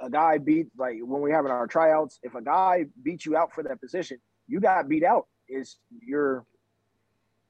a 0.00 0.10
guy 0.10 0.38
beat 0.38 0.68
like 0.76 0.96
when 1.00 1.22
we're 1.22 1.34
having 1.34 1.52
our 1.52 1.66
tryouts, 1.66 2.18
if 2.22 2.34
a 2.34 2.42
guy 2.42 2.86
beats 3.02 3.24
you 3.24 3.36
out 3.36 3.54
for 3.54 3.62
that 3.62 3.80
position, 3.80 4.18
you 4.48 4.60
got 4.60 4.88
beat 4.88 5.04
out. 5.04 5.26
Is 5.48 5.76
you're 6.04 6.44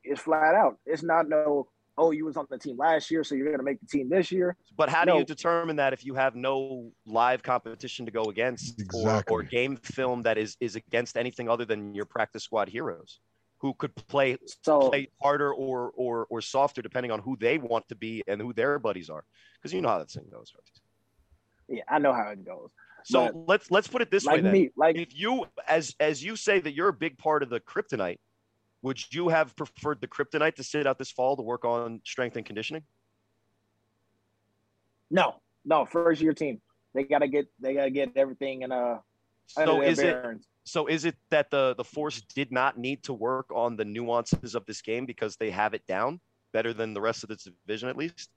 it's 0.05 0.21
flat 0.21 0.55
out. 0.55 0.79
It's 0.87 1.03
not 1.03 1.29
no 1.29 1.69
oh, 1.99 2.11
you 2.13 2.25
was 2.25 2.37
on 2.37 2.47
the 2.51 2.59
team 2.59 2.77
last 2.79 3.11
year, 3.11 3.23
so 3.25 3.35
you're 3.35 3.51
gonna 3.51 3.63
make 3.63 3.81
the 3.81 3.87
team 3.87 4.09
this 4.09 4.33
year. 4.33 4.57
But 4.77 4.89
how 4.89 5.05
do 5.05 5.15
you 5.17 5.25
determine 5.25 5.77
that 5.77 5.93
if 5.93 6.05
you 6.05 6.15
have 6.15 6.35
no 6.35 6.93
live 7.07 7.43
competition 7.43 8.07
to 8.07 8.13
go 8.13 8.25
against 8.25 8.81
or, 8.81 8.85
Exactly. 8.85 9.35
or 9.35 9.43
game 9.43 9.77
film 9.77 10.23
that 10.23 10.39
is 10.39 10.57
is 10.61 10.77
against 10.77 11.17
anything 11.17 11.49
other 11.49 11.65
than 11.65 11.95
your 11.95 12.07
practice 12.07 12.45
squad 12.45 12.69
heroes 12.69 13.21
who 13.59 13.75
could 13.75 13.95
play 13.95 14.39
So 14.63 14.89
play 14.89 15.09
harder 15.21 15.53
or 15.53 15.91
or 15.95 16.27
or 16.31 16.41
softer 16.41 16.81
depending 16.81 17.11
on 17.13 17.21
who 17.21 17.37
they 17.37 17.59
want 17.59 17.87
to 17.89 17.95
be 17.95 18.23
and 18.27 18.41
who 18.41 18.53
their 18.55 18.79
buddies 18.79 19.11
are? 19.11 19.25
Because 19.59 19.73
you 19.75 19.83
know 19.83 19.89
how 19.91 19.99
that 19.99 20.11
thing 20.11 20.25
goes. 20.33 20.53
yeah, 21.69 21.83
I 21.89 21.99
know 21.99 22.13
how 22.15 22.29
it 22.31 22.45
goes. 22.45 22.71
So 23.05 23.27
But- 23.27 23.49
let's 23.49 23.71
let's 23.71 23.89
put 23.89 24.01
it 24.03 24.11
this 24.11 24.25
way 24.27 24.41
then. 24.41 24.53
me, 24.53 24.71
like 24.77 24.97
if 24.97 25.15
you 25.19 25.47
as 25.69 25.95
as 26.01 26.25
you 26.25 26.37
say 26.37 26.59
that 26.61 26.73
you're 26.73 26.89
a 26.89 26.93
big 26.93 27.19
part 27.19 27.43
of 27.43 27.51
the 27.51 27.61
kryptonite 27.61 28.19
would 28.83 29.01
you 29.13 29.29
have 29.29 29.55
preferred 29.57 30.01
the 30.01 30.09
kryptonite 30.09 30.55
to 30.55 30.65
sit 30.65 30.87
out 30.87 30.99
this 30.99 31.11
fall 31.11 31.37
to 31.37 31.43
work 31.43 31.65
on 31.65 32.01
strength 32.05 32.37
and 32.37 32.47
conditioning 32.47 32.83
no, 35.11 35.37
no, 35.65 35.85
first 35.85 36.23
year 36.23 36.33
team. 36.33 36.61
They 36.95 37.05
gotta 37.05 37.29
get 37.29 37.47
they 37.61 37.75
gotta 37.75 37.91
get 37.91 38.13
everything 38.17 38.63
in 38.63 38.73
a. 38.73 39.01
so 39.47 39.83
is 39.83 39.99
it 39.99 40.25
so 40.65 40.87
is 40.87 41.05
it 41.05 41.17
that 41.31 41.51
the 41.51 41.75
the 41.77 41.85
force 41.85 42.21
did 42.35 42.53
not 42.53 42.79
need 42.79 43.03
to 43.05 43.13
work 43.13 43.47
on 43.55 43.77
the 43.77 43.85
nuances 43.85 44.55
of 44.55 44.65
this 44.67 44.81
game 44.83 45.07
because 45.07 45.37
they 45.37 45.51
have 45.51 45.75
it 45.75 45.87
down 45.87 46.21
better 46.53 46.73
than 46.73 46.95
the 46.95 47.01
rest 47.01 47.23
of 47.23 47.29
the 47.29 47.53
division 47.67 47.89
at 47.89 47.97
least 47.97 48.31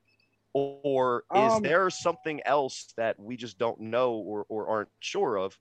or 0.54 1.24
is 1.36 1.54
Um, 1.54 1.64
there 1.64 1.90
something 1.90 2.42
else 2.46 2.94
that 2.96 3.20
we 3.20 3.36
just 3.38 3.58
don't 3.58 3.80
know 3.80 4.14
or, 4.14 4.46
or 4.50 4.68
aren't 4.68 4.90
sure 5.00 5.38
of 5.38 5.58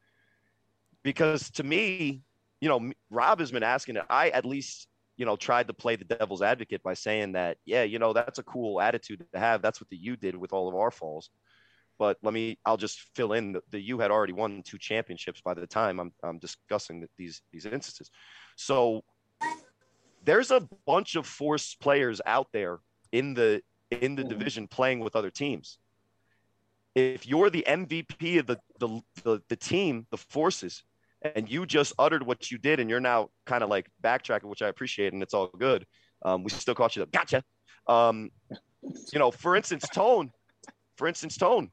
because 1.03 1.51
to 1.53 1.63
me 1.63 2.23
you 2.63 2.69
know 2.69 2.81
rob 3.11 3.41
has 3.41 3.51
been 3.51 3.65
asking 3.65 3.97
it 3.97 4.05
i 4.09 4.31
at 4.31 4.47
least 4.47 4.87
you 5.19 5.27
know 5.27 5.37
tried 5.37 5.67
to 5.67 5.75
play 5.75 5.97
the 5.97 6.05
devil's 6.05 6.43
advocate 6.43 6.83
by 6.83 6.95
saying 6.95 7.33
that 7.33 7.57
yeah 7.67 7.83
you 7.83 7.99
know 7.99 8.13
that's 8.13 8.39
a 8.39 8.43
cool 8.45 8.81
attitude 8.81 9.19
to 9.33 9.39
have. 9.39 9.61
That's 9.61 9.81
what 9.81 9.91
the 9.91 9.97
u 10.11 10.17
did 10.17 10.37
with 10.37 10.53
all 10.53 10.69
of 10.69 10.75
our 10.75 10.91
falls 10.91 11.29
but 11.99 12.17
let 12.23 12.33
me 12.33 12.59
i'll 12.65 12.77
just 12.87 12.99
fill 13.17 13.33
in 13.33 13.53
the, 13.53 13.61
the 13.71 13.81
u 13.81 13.99
had 13.99 14.11
already 14.11 14.33
won 14.33 14.63
two 14.63 14.79
championships 14.79 15.41
by 15.49 15.55
the 15.55 15.67
time 15.67 16.01
i'm, 16.01 16.13
I'm 16.23 16.39
discussing 16.39 17.07
these 17.19 17.43
these 17.53 17.67
instances. 17.67 18.11
So 18.57 19.03
there's 20.25 20.51
a 20.53 20.69
bunch 20.87 21.17
of 21.17 21.27
force 21.27 21.75
players 21.75 22.21
out 22.27 22.49
there 22.53 22.79
in 23.11 23.35
the 23.35 23.61
in 23.91 24.15
the 24.15 24.23
Mhm. 24.23 24.29
division 24.29 24.69
playing 24.69 25.01
with 25.01 25.17
other 25.17 25.31
teams. 25.31 25.79
If 26.95 27.27
you're 27.27 27.51
the 27.51 27.65
mvp 27.67 28.39
of 28.41 28.47
the 28.47 28.59
the, 28.79 28.89
the, 29.25 29.43
the 29.49 29.57
team 29.57 30.07
the 30.11 30.17
forces 30.17 30.85
and 31.25 31.51
you 31.51 31.67
just 31.67 31.93
uttered 31.99 32.25
what 32.25 32.51
you 32.51 32.59
did 32.59 32.81
and 32.81 32.91
you're 32.91 33.01
now 33.01 33.31
kind 33.47 33.63
of 33.63 33.71
like 33.71 33.87
backtracking 34.03 34.45
which 34.45 34.63
i 34.63 34.69
appreciate 34.69 35.13
and 35.13 35.23
it's 35.23 35.35
all 35.35 35.49
good. 35.59 35.87
Um, 36.25 36.45
we 36.45 36.51
still 36.51 36.75
caught 36.75 36.95
you 36.95 37.05
gotcha. 37.07 37.43
Um, 37.89 38.31
you 39.13 39.19
know 39.19 39.31
for 39.31 39.57
instance 39.57 39.89
tone. 39.89 40.31
For 40.97 41.09
instance 41.09 41.37
tone. 41.37 41.71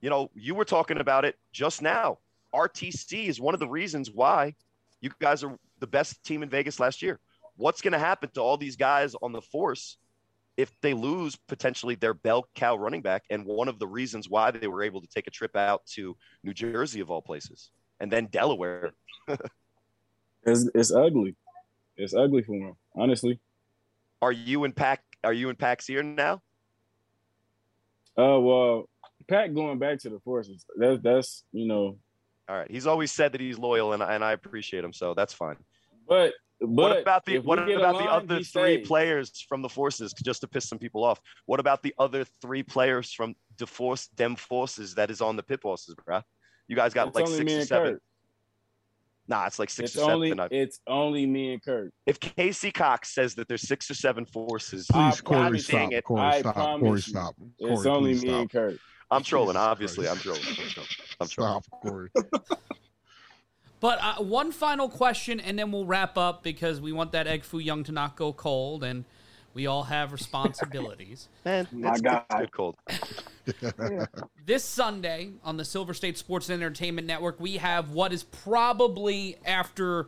You 0.00 0.10
know 0.10 0.30
you 0.34 0.54
were 0.54 0.64
talking 0.64 0.98
about 0.98 1.24
it 1.24 1.36
just 1.52 1.82
now. 1.82 2.18
Rtc 2.54 3.28
is 3.28 3.40
one 3.40 3.54
of 3.54 3.60
the 3.60 3.68
reasons 3.68 4.10
why 4.10 4.54
you 5.00 5.10
guys 5.20 5.44
are 5.44 5.56
the 5.80 5.86
best 5.86 6.24
team 6.24 6.42
in 6.42 6.48
vegas 6.48 6.80
last 6.80 7.02
year. 7.02 7.20
What's 7.56 7.82
going 7.82 7.92
to 7.92 7.98
happen 7.98 8.30
to 8.34 8.40
all 8.40 8.56
these 8.56 8.76
guys 8.76 9.14
on 9.20 9.32
the 9.32 9.42
force 9.42 9.98
if 10.56 10.72
they 10.80 10.94
lose 10.94 11.36
potentially 11.48 11.94
their 11.94 12.14
bell 12.14 12.48
cow 12.54 12.76
running 12.76 13.02
back 13.02 13.24
and 13.30 13.44
one 13.44 13.68
of 13.68 13.78
the 13.78 13.86
reasons 13.86 14.28
why 14.28 14.50
they 14.50 14.66
were 14.66 14.82
able 14.82 15.00
to 15.00 15.06
take 15.06 15.26
a 15.26 15.30
trip 15.30 15.56
out 15.56 15.86
to 15.86 16.16
new 16.42 16.52
jersey 16.52 17.00
of 17.00 17.10
all 17.10 17.22
places 17.22 17.70
and 18.00 18.10
then 18.10 18.26
delaware 18.26 18.92
It's 20.44 20.68
it's 20.74 20.92
ugly. 20.92 21.34
It's 21.96 22.14
ugly 22.14 22.42
for 22.42 22.54
him, 22.54 22.74
honestly. 22.94 23.40
are 24.22 24.32
you 24.32 24.64
in 24.64 24.72
pack 24.72 25.02
are 25.24 25.32
you 25.32 25.48
in 25.50 25.56
pack's 25.56 25.86
here 25.86 26.02
now 26.02 26.40
Uh, 28.16 28.38
well, 28.40 28.88
Pat 29.28 29.54
going 29.54 29.78
back 29.78 29.98
to 30.00 30.10
the 30.10 30.20
forces. 30.20 30.64
That's 30.76 31.02
that's 31.02 31.44
you 31.52 31.66
know, 31.66 31.98
all 32.48 32.56
right 32.56 32.70
he's 32.70 32.86
always 32.86 33.12
said 33.12 33.32
that 33.32 33.40
he's 33.40 33.58
loyal 33.58 33.92
and, 33.92 34.02
and 34.02 34.24
i 34.24 34.32
appreciate 34.32 34.82
him 34.82 34.92
so 34.92 35.12
that's 35.14 35.34
fine 35.34 35.56
but 36.08 36.32
but 36.60 36.68
what 36.70 37.00
about 37.00 37.24
the 37.24 37.38
what 37.38 37.58
about 37.58 37.98
the 37.98 38.10
other 38.10 38.42
three 38.42 38.78
players 38.78 39.44
from 39.48 39.62
the 39.62 39.68
forces 39.68 40.12
just 40.24 40.40
to 40.40 40.48
piss 40.48 40.68
some 40.68 40.78
people 40.78 41.04
off? 41.04 41.20
What 41.46 41.60
about 41.60 41.82
the 41.84 41.94
other 41.98 42.24
three 42.42 42.64
players 42.64 43.12
from 43.12 43.36
the 43.58 43.66
force 43.66 44.08
dem 44.08 44.34
forces 44.34 44.96
that 44.96 45.08
is 45.10 45.20
on 45.20 45.36
the 45.36 45.42
pit 45.44 45.60
bosses, 45.60 45.94
bruh? 45.94 46.24
You 46.68 46.76
guys 46.76 46.92
got 46.94 47.08
It's 47.08 47.16
like 47.16 47.26
six 47.26 47.44
me 47.44 47.56
or 47.58 47.64
seven. 47.64 47.92
Kurt. 47.94 48.02
Nah, 49.26 49.46
it's 49.46 49.58
like 49.58 49.68
six 49.70 49.94
It's 49.94 49.98
or 50.02 50.10
only 50.12 50.30
seven. 50.30 50.40
I- 50.40 50.48
it's 50.54 50.80
only 50.86 51.26
me 51.26 51.52
and 51.54 51.62
Kurt. 51.62 51.92
if 52.06 52.18
Casey 52.20 52.70
Cox 52.70 53.14
says 53.14 53.34
that 53.34 53.48
there's 53.48 53.66
six 53.66 53.90
or 53.90 53.94
seven 53.94 54.24
forces, 54.24 54.86
Please, 54.90 55.20
Cory, 55.20 55.40
promise 55.40 55.66
stop. 55.66 55.90
you. 55.90 55.96
I 55.96 56.00
Cory, 56.00 56.38
stop. 56.40 56.54
promise 56.54 56.80
Cory, 56.80 57.00
stop. 57.00 57.34
It's 57.58 57.82
Cory, 57.82 57.96
only 57.96 58.10
me 58.12 58.18
stop. 58.18 58.40
and 58.40 58.50
Kurt. 58.50 58.78
I'm 59.10 59.22
trolling. 59.22 59.54
Jesus 59.54 59.66
Obviously, 59.66 60.08
I'm 60.08 60.16
Christ. 60.18 60.42
trolling. 60.42 60.42
I'm 60.60 60.68
trolling. 60.68 60.88
I'm 61.20 61.28
trolling. 61.28 61.62
Stop, 61.62 61.80
Cory. 61.82 62.10
But 63.80 64.00
uh, 64.02 64.14
one 64.24 64.50
final 64.50 64.88
question, 64.88 65.38
and 65.38 65.56
then 65.56 65.70
we'll 65.70 65.86
wrap 65.86 66.18
up 66.18 66.42
because 66.42 66.80
we 66.80 66.90
want 66.90 67.12
that 67.12 67.28
egg 67.28 67.44
foo 67.44 67.60
young 67.60 67.84
to 67.84 67.92
not 67.92 68.16
go 68.16 68.32
cold, 68.32 68.82
and 68.82 69.04
we 69.58 69.66
all 69.66 69.82
have 69.82 70.12
responsibilities. 70.12 71.28
Man, 71.44 71.66
My 71.72 71.90
it's, 71.90 72.00
God. 72.00 72.22
good 72.38 72.52
cold. 72.52 72.76
this 74.46 74.62
Sunday 74.62 75.32
on 75.42 75.56
the 75.56 75.64
Silver 75.64 75.94
State 75.94 76.16
Sports 76.16 76.48
and 76.48 76.62
Entertainment 76.62 77.08
Network, 77.08 77.40
we 77.40 77.56
have 77.56 77.90
what 77.90 78.12
is 78.12 78.22
probably 78.22 79.36
after 79.44 80.06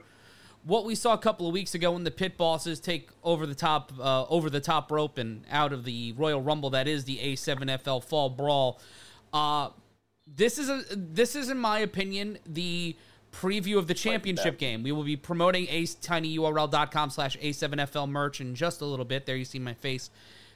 what 0.63 0.85
we 0.85 0.95
saw 0.95 1.15
a 1.15 1.19
couple 1.19 1.49
of 1.49 1.53
weeks 1.53 1.75
ago 1.75 1.91
when 1.91 2.05
the 2.05 2.13
pit 2.13 2.37
bosses 2.37 2.79
take 2.79 3.09
over 3.25 3.45
the 3.45 3.57
top 3.57 3.91
uh, 3.99 4.25
over 4.27 4.51
the 4.51 4.61
top 4.61 4.93
rope 4.93 5.19
and 5.19 5.45
out 5.51 5.73
of 5.73 5.83
the 5.83 6.13
Royal 6.17 6.41
Rumble 6.41 6.71
that 6.71 6.87
is 6.87 7.03
the 7.03 7.17
A7FL 7.17 8.05
Fall 8.05 8.31
Brawl. 8.31 8.81
Uh, 9.33 9.71
this 10.29 10.61
is 10.61 10.69
a 10.69 10.85
this 10.95 11.35
is 11.35 11.51
in 11.51 11.59
my 11.59 11.81
opinion 11.81 12.39
the 12.47 12.97
preview 13.33 13.79
of 13.79 13.87
the 13.87 13.95
championship 13.95 14.59
game. 14.59 14.83
We 14.83 14.93
will 14.93 15.05
be 15.05 15.17
promoting 15.17 15.67
acetinyurl.com 15.67 17.11
slash 17.11 17.39
A7FL 17.39 18.09
merch 18.09 18.41
in 18.41 18.55
just 18.55 18.81
a 18.81 18.85
little 18.85 19.05
bit. 19.05 19.27
There 19.27 19.37
you 19.37 19.45
see 19.45 19.59
my 19.59 19.75
face 19.75 20.11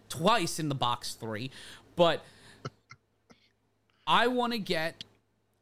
twice 0.08 0.58
in 0.58 0.68
the 0.68 0.74
box 0.74 1.14
three. 1.14 1.50
But 1.96 2.24
I 4.06 4.26
want 4.26 4.52
to 4.52 4.58
get 4.58 5.04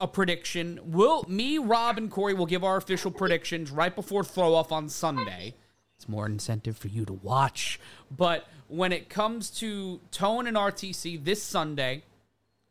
a 0.00 0.08
prediction. 0.08 0.80
Will 0.84 1.24
me, 1.28 1.58
Rob, 1.58 1.96
and 1.98 2.10
Cory 2.10 2.34
will 2.34 2.46
give 2.46 2.64
our 2.64 2.76
official 2.76 3.10
predictions 3.10 3.70
right 3.70 3.94
before 3.94 4.24
throw 4.24 4.54
off 4.54 4.72
on 4.72 4.88
Sunday. 4.88 5.54
It's 5.96 6.08
more 6.08 6.26
incentive 6.26 6.76
for 6.76 6.88
you 6.88 7.04
to 7.04 7.12
watch. 7.12 7.78
But 8.10 8.48
when 8.66 8.90
it 8.90 9.08
comes 9.08 9.50
to 9.60 10.00
Tone 10.10 10.48
and 10.48 10.56
RTC 10.56 11.22
this 11.24 11.40
Sunday, 11.40 12.02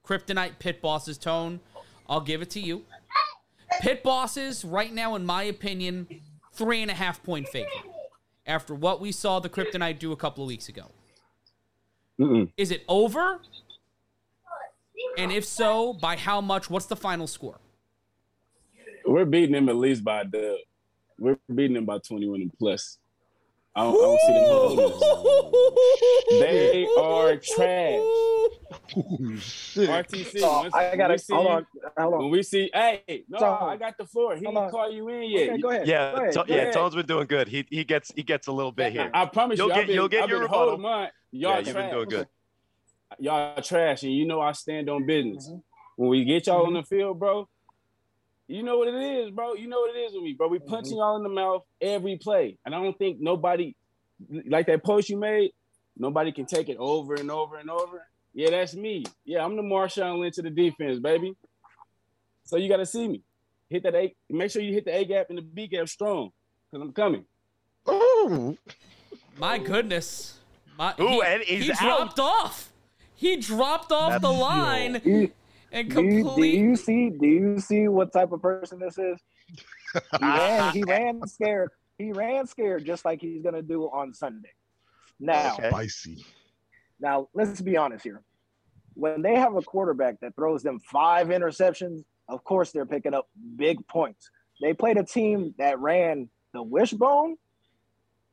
Kryptonite 0.05 0.59
Pit 0.59 0.81
Bosses 0.81 1.17
Tone, 1.17 1.61
I'll 2.09 2.19
give 2.19 2.41
it 2.41 2.49
to 2.51 2.59
you. 2.59 2.83
Pit 3.79 4.03
Bosses, 4.03 4.65
right 4.65 4.93
now, 4.93 5.15
in 5.15 5.25
my 5.25 5.43
opinion, 5.43 6.07
three 6.53 6.81
and 6.81 6.91
a 6.91 6.93
half 6.93 7.23
point 7.23 7.47
favorite. 7.47 7.71
After 8.45 8.75
what 8.75 8.99
we 8.99 9.11
saw 9.11 9.39
the 9.39 9.49
Kryptonite 9.49 9.99
do 9.99 10.11
a 10.11 10.15
couple 10.15 10.43
of 10.43 10.47
weeks 10.47 10.67
ago. 10.67 10.87
Mm-mm. 12.19 12.51
Is 12.57 12.71
it 12.71 12.83
over? 12.87 13.39
And 15.17 15.31
if 15.31 15.45
so, 15.45 15.93
by 15.93 16.15
how 16.15 16.41
much? 16.41 16.69
What's 16.69 16.85
the 16.85 16.95
final 16.95 17.27
score? 17.27 17.59
We're 19.05 19.25
beating 19.25 19.53
them 19.53 19.69
at 19.69 19.75
least 19.75 20.03
by 20.03 20.23
the. 20.23 20.57
We're 21.19 21.37
beating 21.53 21.73
them 21.73 21.85
by 21.85 21.99
21 21.99 22.41
and 22.41 22.53
plus. 22.57 22.97
I 23.73 23.83
don't, 23.83 23.95
I 23.95 23.97
don't 24.01 24.19
see 24.19 24.33
them 24.33 24.43
holding. 24.49 26.41
They 26.41 26.87
are 26.97 27.37
trash. 27.37 27.99
Ooh, 28.97 29.37
shit. 29.37 29.89
RTC. 29.89 30.39
So 30.39 30.51
once 30.51 30.73
I 30.73 30.95
gotta 30.97 31.17
see 31.17 31.33
hold 31.33 31.47
on, 31.47 31.65
hold 31.97 32.17
When 32.19 32.29
we 32.31 32.43
see, 32.43 32.69
hey, 32.73 33.23
no, 33.29 33.39
So- 33.39 33.45
I 33.45 33.77
got 33.77 33.97
the 33.97 34.05
floor. 34.05 34.35
He 34.35 34.41
didn't 34.41 34.69
call 34.71 34.91
you 34.91 35.07
in 35.09 35.23
yet. 35.29 35.49
Okay, 35.51 35.61
go 35.61 35.69
ahead. 35.69 35.87
Yeah, 35.87 36.11
go 36.11 36.17
ahead, 36.21 36.33
To- 36.33 36.39
go 36.39 36.45
yeah. 36.53 36.55
ahead. 36.61 36.73
Tone's 36.73 36.95
been 36.95 37.05
doing 37.05 37.27
good. 37.27 37.47
He 37.47 37.65
he 37.69 37.83
gets 37.85 38.11
he 38.13 38.23
gets 38.23 38.47
a 38.47 38.51
little 38.51 38.71
bit 38.73 38.91
here. 38.91 39.09
I 39.13 39.25
promise 39.25 39.57
You'll 39.57 39.69
you, 39.69 39.75
get, 39.75 39.87
been, 39.87 39.95
you'll 39.95 40.09
get 40.09 40.23
I've 40.23 40.29
your 40.29 40.39
been 40.39 40.51
rebuttal. 40.51 40.79
Y'all 40.81 41.07
yeah, 41.31 41.59
you've 41.59 41.73
been 41.75 41.91
doing 41.91 42.09
good. 42.09 42.27
Y'all 43.19 43.61
trash, 43.61 44.03
and 44.03 44.13
you 44.13 44.25
know 44.25 44.41
I 44.41 44.51
stand 44.51 44.89
on 44.89 45.05
business. 45.05 45.49
Mhm. 45.49 45.61
When 45.95 46.09
we 46.09 46.25
get 46.25 46.47
y'all 46.47 46.65
on 46.65 46.73
Mhm. 46.73 46.81
the 46.81 46.87
field, 46.87 47.19
bro, 47.19 47.47
you 48.47 48.63
know 48.63 48.77
what 48.77 48.87
it 48.87 48.95
is, 48.95 49.31
bro. 49.31 49.53
You 49.53 49.67
know 49.67 49.79
what 49.79 49.95
it 49.95 49.99
is 49.99 50.13
with 50.13 50.23
me, 50.23 50.33
bro. 50.33 50.47
We 50.47 50.59
Mm-hmm. 50.59 50.69
punching 50.69 50.97
y'all 50.97 51.15
in 51.17 51.23
the 51.23 51.29
mouth 51.29 51.63
every 51.79 52.17
play, 52.17 52.57
and 52.65 52.75
I 52.75 52.81
don't 52.81 52.97
think 52.97 53.19
nobody 53.19 53.75
like 54.47 54.67
that 54.67 54.83
post 54.83 55.09
you 55.09 55.17
made. 55.17 55.51
Nobody 55.97 56.31
can 56.31 56.45
take 56.45 56.69
it 56.69 56.77
over 56.79 57.15
and 57.15 57.29
over 57.31 57.57
and 57.57 57.69
over. 57.69 58.05
Yeah, 58.33 58.49
that's 58.51 58.73
me. 58.75 59.03
Yeah, 59.25 59.43
I'm 59.43 59.55
the 59.55 59.61
Marshawn 59.61 60.19
Lynch 60.19 60.37
of 60.37 60.45
the 60.45 60.49
defense, 60.49 60.99
baby. 60.99 61.35
So 62.45 62.57
you 62.57 62.69
got 62.69 62.77
to 62.77 62.85
see 62.85 63.07
me. 63.07 63.21
Hit 63.69 63.83
that 63.83 63.95
A. 63.95 64.13
Make 64.29 64.51
sure 64.51 64.61
you 64.61 64.73
hit 64.73 64.85
the 64.85 64.95
A 64.97 65.05
gap 65.05 65.27
and 65.29 65.37
the 65.37 65.41
B 65.41 65.67
gap 65.67 65.87
strong, 65.89 66.31
cause 66.71 66.81
I'm 66.81 66.91
coming. 66.93 67.25
Oh, 67.85 68.57
My 69.37 69.57
goodness. 69.57 70.37
My, 70.77 70.93
Ooh, 70.99 71.07
he, 71.07 71.21
and 71.25 71.41
he's 71.43 71.65
he 71.65 71.71
out. 71.71 71.79
dropped 72.15 72.19
off. 72.19 72.71
He 73.15 73.35
dropped 73.37 73.91
off 73.91 74.11
That's- 74.11 74.21
the 74.21 74.31
line 74.31 75.01
You- 75.03 75.31
and 75.71 75.89
do, 75.89 76.03
you, 76.03 76.35
do 76.35 76.43
you 76.43 76.75
see? 76.75 77.09
Do 77.09 77.27
you 77.27 77.59
see 77.59 77.87
what 77.87 78.11
type 78.11 78.31
of 78.31 78.41
person 78.41 78.79
this 78.79 78.97
is? 78.97 79.19
He 80.19 80.25
ran. 80.25 80.73
He 80.73 80.83
ran 80.87 81.27
scared. 81.27 81.69
He 81.97 82.11
ran 82.11 82.47
scared, 82.47 82.85
just 82.85 83.05
like 83.05 83.21
he's 83.21 83.41
gonna 83.43 83.61
do 83.61 83.83
on 83.85 84.13
Sunday. 84.13 84.51
Now, 85.19 85.53
Okay. 85.55 85.69
Spicy. 85.69 86.25
now 86.99 87.27
let's 87.33 87.61
be 87.61 87.77
honest 87.77 88.03
here. 88.03 88.21
When 88.95 89.21
they 89.21 89.35
have 89.35 89.55
a 89.55 89.61
quarterback 89.61 90.19
that 90.21 90.35
throws 90.35 90.63
them 90.63 90.79
five 90.79 91.27
interceptions, 91.27 92.03
of 92.27 92.43
course 92.43 92.71
they're 92.71 92.85
picking 92.85 93.13
up 93.13 93.29
big 93.55 93.85
points. 93.87 94.29
They 94.61 94.73
played 94.73 94.97
a 94.97 95.03
team 95.03 95.53
that 95.57 95.79
ran 95.79 96.29
the 96.53 96.61
wishbone. 96.61 97.37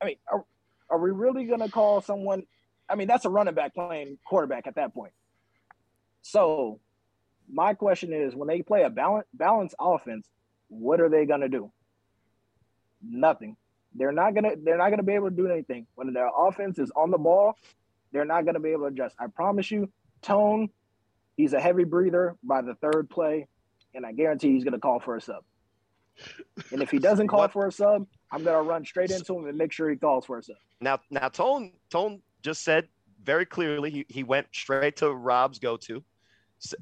I 0.00 0.06
mean, 0.06 0.16
are, 0.30 0.44
are 0.90 0.98
we 0.98 1.10
really 1.10 1.44
going 1.44 1.60
to 1.60 1.70
call 1.70 2.00
someone? 2.00 2.42
I 2.88 2.94
mean, 2.96 3.08
that's 3.08 3.24
a 3.24 3.30
running 3.30 3.54
back 3.54 3.74
playing 3.74 4.18
quarterback 4.26 4.66
at 4.66 4.74
that 4.76 4.92
point. 4.94 5.12
So, 6.22 6.80
my 7.50 7.74
question 7.74 8.12
is, 8.12 8.34
when 8.34 8.48
they 8.48 8.62
play 8.62 8.82
a 8.82 8.90
balance 8.90 9.26
balanced 9.32 9.74
offense, 9.80 10.28
what 10.68 11.00
are 11.00 11.08
they 11.08 11.26
going 11.26 11.40
to 11.40 11.48
do? 11.48 11.72
Nothing. 13.02 13.56
They're 13.94 14.12
not 14.12 14.34
gonna. 14.34 14.52
They're 14.62 14.76
not 14.76 14.90
gonna 14.90 15.02
be 15.02 15.14
able 15.14 15.30
to 15.30 15.36
do 15.36 15.48
anything 15.48 15.86
when 15.94 16.12
their 16.12 16.30
offense 16.36 16.78
is 16.78 16.92
on 16.94 17.10
the 17.10 17.18
ball. 17.18 17.54
They're 18.12 18.24
not 18.24 18.44
gonna 18.44 18.60
be 18.60 18.70
able 18.70 18.82
to 18.82 18.86
adjust. 18.88 19.16
I 19.18 19.26
promise 19.28 19.70
you. 19.70 19.90
Tone, 20.20 20.68
he's 21.36 21.52
a 21.52 21.60
heavy 21.60 21.84
breather 21.84 22.36
by 22.42 22.60
the 22.60 22.74
third 22.74 23.08
play, 23.08 23.46
and 23.94 24.04
I 24.04 24.12
guarantee 24.12 24.52
he's 24.52 24.64
gonna 24.64 24.78
call 24.78 25.00
for 25.00 25.16
a 25.16 25.20
sub. 25.20 25.42
And 26.72 26.82
if 26.82 26.90
he 26.90 26.98
doesn't 26.98 27.28
call 27.28 27.46
for 27.48 27.66
a 27.66 27.72
sub, 27.72 28.06
I'm 28.30 28.44
gonna 28.44 28.62
run 28.62 28.84
straight 28.84 29.10
into 29.10 29.36
him 29.36 29.46
and 29.46 29.56
make 29.56 29.72
sure 29.72 29.88
he 29.88 29.96
calls 29.96 30.26
for 30.26 30.38
a 30.38 30.42
sub. 30.42 30.56
Now, 30.80 31.00
now, 31.10 31.28
Tone, 31.28 31.72
Tone 31.90 32.20
just 32.42 32.62
said 32.64 32.88
very 33.22 33.46
clearly 33.46 33.90
he, 33.90 34.06
he 34.08 34.22
went 34.22 34.48
straight 34.52 34.96
to 34.96 35.12
Rob's 35.12 35.58
go-to. 35.58 35.96
S- 35.96 36.02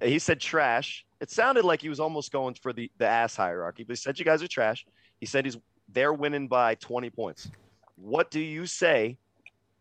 He 0.03 0.19
said 0.19 0.41
trash. 0.41 1.05
It 1.21 1.31
sounded 1.31 1.65
like 1.65 1.81
he 1.83 1.89
was 1.89 2.01
almost 2.01 2.33
going 2.33 2.55
for 2.55 2.73
the 2.73 2.91
the 2.99 3.07
ass 3.07 3.37
hierarchy, 3.37 3.85
but 3.85 3.93
he 3.93 3.97
said 3.97 4.19
you 4.19 4.25
guys 4.25 4.43
are 4.43 4.49
trash. 4.49 4.87
He 5.21 5.27
said 5.27 5.45
he's 5.45 5.57
they're 5.89 6.13
winning 6.13 6.49
by 6.49 6.75
20 6.77 7.11
points. 7.11 7.49
What 7.97 8.31
do 8.31 8.41
you 8.41 8.67
say 8.67 9.19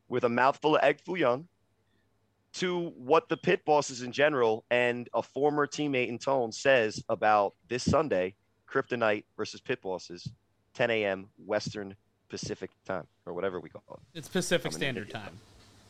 with 0.08 0.24
a 0.24 0.30
mouthful 0.30 0.76
of 0.76 0.84
egg 0.84 1.00
foo 1.06 1.16
young 1.16 1.48
to 2.54 2.94
what 2.96 3.28
the 3.28 3.36
pit 3.36 3.66
bosses 3.66 4.02
in 4.02 4.12
general 4.12 4.64
and 4.70 5.10
a 5.14 5.22
former 5.22 5.68
teammate 5.68 6.08
in 6.08 6.18
Tone 6.18 6.52
says 6.52 7.04
about 7.10 7.54
this 7.68 7.84
Sunday, 7.84 8.34
Kryptonite 8.70 9.26
versus 9.36 9.60
pit 9.60 9.82
bosses, 9.82 10.30
10 10.74 10.90
a.m. 10.92 11.28
Western 11.46 11.96
Pacific 12.30 12.70
time 12.86 13.06
or 13.26 13.34
whatever 13.34 13.60
we 13.60 13.70
call 13.70 13.84
it. 13.90 14.18
It's 14.18 14.30
Pacific 14.30 14.72
Standard 14.72 15.10
idiot. 15.10 15.14
Time. 15.14 15.38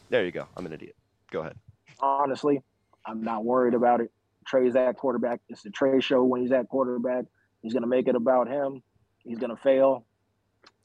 There 0.09 0.25
you 0.25 0.31
go. 0.31 0.47
I'm 0.57 0.65
an 0.65 0.73
idiot. 0.73 0.95
Go 1.31 1.41
ahead. 1.41 1.55
Honestly, 1.99 2.61
I'm 3.05 3.23
not 3.23 3.43
worried 3.45 3.73
about 3.73 4.01
it. 4.01 4.11
Trey's 4.47 4.73
that 4.73 4.97
quarterback. 4.97 5.41
It's 5.49 5.63
the 5.63 5.69
Trey 5.71 5.99
show 5.99 6.23
when 6.23 6.41
he's 6.41 6.51
that 6.51 6.67
quarterback. 6.69 7.25
He's 7.61 7.73
gonna 7.73 7.87
make 7.87 8.07
it 8.07 8.15
about 8.15 8.47
him. 8.47 8.81
He's 9.23 9.37
gonna 9.39 9.57
fail. 9.57 10.05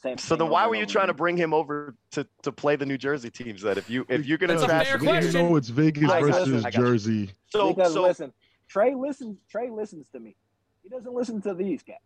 Same 0.02 0.16
So 0.16 0.34
then, 0.34 0.48
why 0.48 0.66
were 0.66 0.74
you 0.76 0.82
over 0.82 0.90
trying 0.90 1.06
to 1.08 1.14
bring 1.14 1.36
him 1.36 1.52
over 1.52 1.94
to, 2.12 2.26
to 2.42 2.52
play 2.52 2.76
the 2.76 2.86
New 2.86 2.96
Jersey 2.96 3.30
teams? 3.30 3.60
That 3.62 3.76
if 3.76 3.90
you 3.90 4.06
if 4.08 4.24
you're 4.24 4.38
gonna 4.38 4.54
That's 4.54 4.64
a 4.64 4.66
trash 4.66 4.86
fair 4.86 4.96
him- 4.98 5.24
You 5.24 5.32
know, 5.32 5.56
it's 5.56 5.68
Vegas 5.68 6.10
I 6.10 6.20
versus 6.20 6.64
I 6.64 6.70
got 6.70 6.78
you. 6.78 6.86
Jersey. 6.86 7.30
so 7.48 7.74
because 7.74 7.92
so 7.92 8.02
listen, 8.02 8.32
Trey 8.68 8.94
listens. 8.94 9.36
Trey 9.50 9.68
listens 9.68 10.08
to 10.10 10.20
me. 10.20 10.36
He 10.82 10.88
doesn't 10.88 11.12
listen 11.12 11.42
to 11.42 11.52
these 11.52 11.82
cats. 11.82 11.98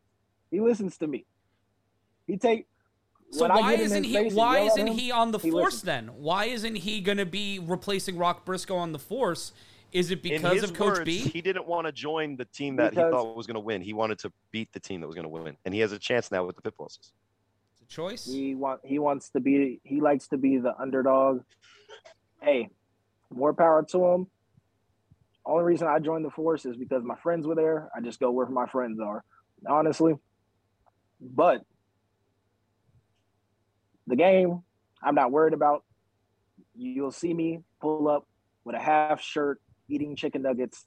He 0.50 0.60
listens 0.60 0.96
to 0.98 1.06
me. 1.06 1.24
He 2.26 2.36
take. 2.36 2.66
So 3.30 3.42
when 3.42 3.52
why 3.52 3.74
isn't 3.74 4.04
he? 4.04 4.30
Why 4.30 4.60
isn't 4.60 4.86
him, 4.86 4.94
he 4.94 5.12
on 5.12 5.30
the 5.30 5.38
he 5.38 5.50
force 5.50 5.64
listens. 5.64 5.82
then? 5.82 6.06
Why 6.08 6.46
isn't 6.46 6.76
he 6.76 7.00
going 7.00 7.18
to 7.18 7.26
be 7.26 7.58
replacing 7.58 8.16
Rock 8.16 8.44
Briscoe 8.44 8.76
on 8.76 8.92
the 8.92 8.98
force? 8.98 9.52
Is 9.94 10.10
it 10.10 10.22
because 10.22 10.64
of 10.64 10.74
Coach 10.74 10.98
words, 10.98 11.04
B? 11.04 11.18
he 11.18 11.40
didn't 11.40 11.68
want 11.68 11.86
to 11.86 11.92
join 11.92 12.36
the 12.36 12.44
team 12.46 12.74
that 12.76 12.90
Because- 12.90 13.12
he 13.12 13.16
thought 13.16 13.36
was 13.36 13.46
going 13.46 13.54
to 13.54 13.60
win. 13.60 13.80
He 13.80 13.92
wanted 13.92 14.18
to 14.18 14.32
beat 14.50 14.72
the 14.72 14.80
team 14.80 15.00
that 15.00 15.06
was 15.06 15.14
going 15.14 15.22
to 15.24 15.28
win, 15.28 15.56
and 15.64 15.72
he 15.72 15.78
has 15.80 15.92
a 15.92 15.98
chance 15.98 16.32
now 16.32 16.44
with 16.44 16.56
the 16.56 16.62
pit 16.62 16.74
bosses. 16.76 17.12
It's 17.80 17.82
a 17.82 17.94
choice. 17.94 18.26
He 18.26 18.56
want. 18.56 18.80
He 18.84 18.98
wants 18.98 19.30
to 19.30 19.40
be. 19.40 19.80
He 19.84 20.00
likes 20.00 20.26
to 20.28 20.36
be 20.36 20.58
the 20.58 20.76
underdog. 20.80 21.42
Hey, 22.42 22.70
more 23.30 23.54
power 23.54 23.84
to 23.84 24.04
him. 24.04 24.26
Only 25.46 25.64
reason 25.64 25.86
I 25.86 26.00
joined 26.00 26.24
the 26.24 26.30
force 26.30 26.66
is 26.66 26.76
because 26.76 27.04
my 27.04 27.16
friends 27.16 27.46
were 27.46 27.54
there. 27.54 27.88
I 27.96 28.00
just 28.00 28.18
go 28.18 28.32
where 28.32 28.46
my 28.46 28.66
friends 28.66 28.98
are, 28.98 29.22
honestly. 29.68 30.14
But 31.20 31.62
the 34.08 34.16
game, 34.16 34.62
I'm 35.02 35.14
not 35.14 35.30
worried 35.30 35.54
about. 35.54 35.84
You'll 36.74 37.12
see 37.12 37.32
me 37.32 37.60
pull 37.80 38.08
up 38.08 38.26
with 38.64 38.74
a 38.74 38.80
half 38.80 39.20
shirt, 39.20 39.60
eating 39.94 40.16
chicken 40.16 40.42
nuggets, 40.42 40.86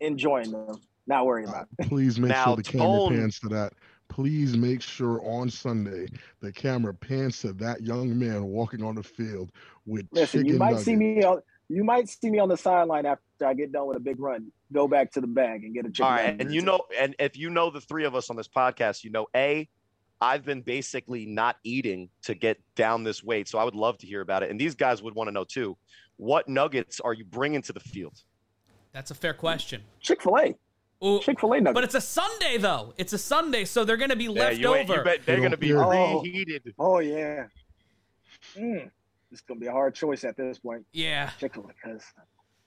enjoying 0.00 0.50
them. 0.50 0.76
Not 1.06 1.26
worried 1.26 1.48
about 1.48 1.68
it. 1.78 1.88
Please 1.88 2.18
make 2.18 2.28
Now, 2.30 2.44
sure 2.46 2.56
the 2.56 2.62
camera 2.62 2.86
Tone- 2.86 3.16
pans 3.16 3.40
to 3.40 3.48
that. 3.48 3.72
Please 4.08 4.56
make 4.56 4.82
sure 4.82 5.20
on 5.24 5.48
Sunday 5.48 6.06
the 6.40 6.52
camera 6.52 6.92
pans 6.92 7.40
to 7.40 7.52
that 7.54 7.80
young 7.82 8.18
man 8.18 8.44
walking 8.44 8.82
on 8.84 8.94
the 8.94 9.02
field 9.02 9.50
with 9.86 10.06
Listen, 10.12 10.40
chicken 10.40 10.52
you 10.52 10.58
might 10.58 10.70
nuggets. 10.72 10.84
see 10.84 10.96
me 10.96 11.22
on 11.24 11.40
you 11.68 11.82
might 11.82 12.06
see 12.08 12.30
me 12.30 12.38
on 12.38 12.50
the 12.50 12.56
sideline 12.56 13.06
after 13.06 13.46
I 13.46 13.54
get 13.54 13.72
done 13.72 13.86
with 13.86 13.96
a 13.96 14.00
big 14.00 14.20
run. 14.20 14.52
Go 14.70 14.86
back 14.86 15.10
to 15.12 15.22
the 15.22 15.26
bag 15.26 15.64
and 15.64 15.72
get 15.72 15.86
a 15.86 15.88
chicken. 15.90 16.04
All 16.04 16.10
right, 16.10 16.26
nugget 16.26 16.40
and 16.42 16.54
you 16.54 16.60
two. 16.60 16.66
know, 16.66 16.80
and 16.98 17.16
if 17.18 17.36
you 17.38 17.48
know 17.48 17.70
the 17.70 17.80
three 17.80 18.04
of 18.04 18.14
us 18.14 18.28
on 18.28 18.36
this 18.36 18.48
podcast, 18.48 19.02
you 19.02 19.10
know, 19.10 19.26
a, 19.34 19.66
I've 20.20 20.44
been 20.44 20.60
basically 20.60 21.24
not 21.24 21.56
eating 21.64 22.10
to 22.22 22.34
get 22.34 22.60
down 22.76 23.04
this 23.04 23.24
weight, 23.24 23.48
so 23.48 23.58
I 23.58 23.64
would 23.64 23.74
love 23.74 23.96
to 23.98 24.06
hear 24.06 24.20
about 24.20 24.42
it. 24.42 24.50
And 24.50 24.60
these 24.60 24.74
guys 24.74 25.02
would 25.02 25.14
want 25.14 25.28
to 25.28 25.32
know 25.32 25.44
too, 25.44 25.76
what 26.16 26.48
nuggets 26.48 27.00
are 27.00 27.14
you 27.14 27.24
bringing 27.24 27.62
to 27.62 27.72
the 27.72 27.80
field? 27.80 28.22
That's 28.92 29.10
a 29.10 29.14
fair 29.14 29.34
question. 29.34 29.82
Chick 30.00 30.22
Fil 30.22 30.36
A, 30.38 31.20
Chick 31.20 31.40
Fil 31.40 31.52
A 31.52 31.60
nuggets. 31.60 31.74
but 31.74 31.84
it's 31.84 31.94
a 31.94 32.00
Sunday 32.00 32.58
though. 32.58 32.94
It's 32.98 33.12
a 33.12 33.18
Sunday, 33.18 33.64
so 33.64 33.84
they're 33.84 33.96
going 33.96 34.10
to 34.10 34.16
be 34.16 34.28
left 34.28 34.56
you, 34.58 34.74
ain't- 34.74 34.88
you 34.88 34.94
over. 34.94 35.04
bet 35.04 35.20
they're 35.26 35.38
going 35.38 35.50
to 35.52 35.56
be. 35.56 35.72
Oh. 35.74 36.20
reheated. 36.22 36.74
oh 36.78 36.98
yeah, 37.00 37.46
mm, 38.56 38.90
it's 39.30 39.40
gonna 39.40 39.60
be 39.60 39.66
a 39.66 39.72
hard 39.72 39.94
choice 39.94 40.24
at 40.24 40.36
this 40.36 40.58
point. 40.58 40.84
yeah. 40.92 41.30
Chick 41.40 41.54
Fil 41.54 41.64
A 41.64 41.68
because 41.68 42.02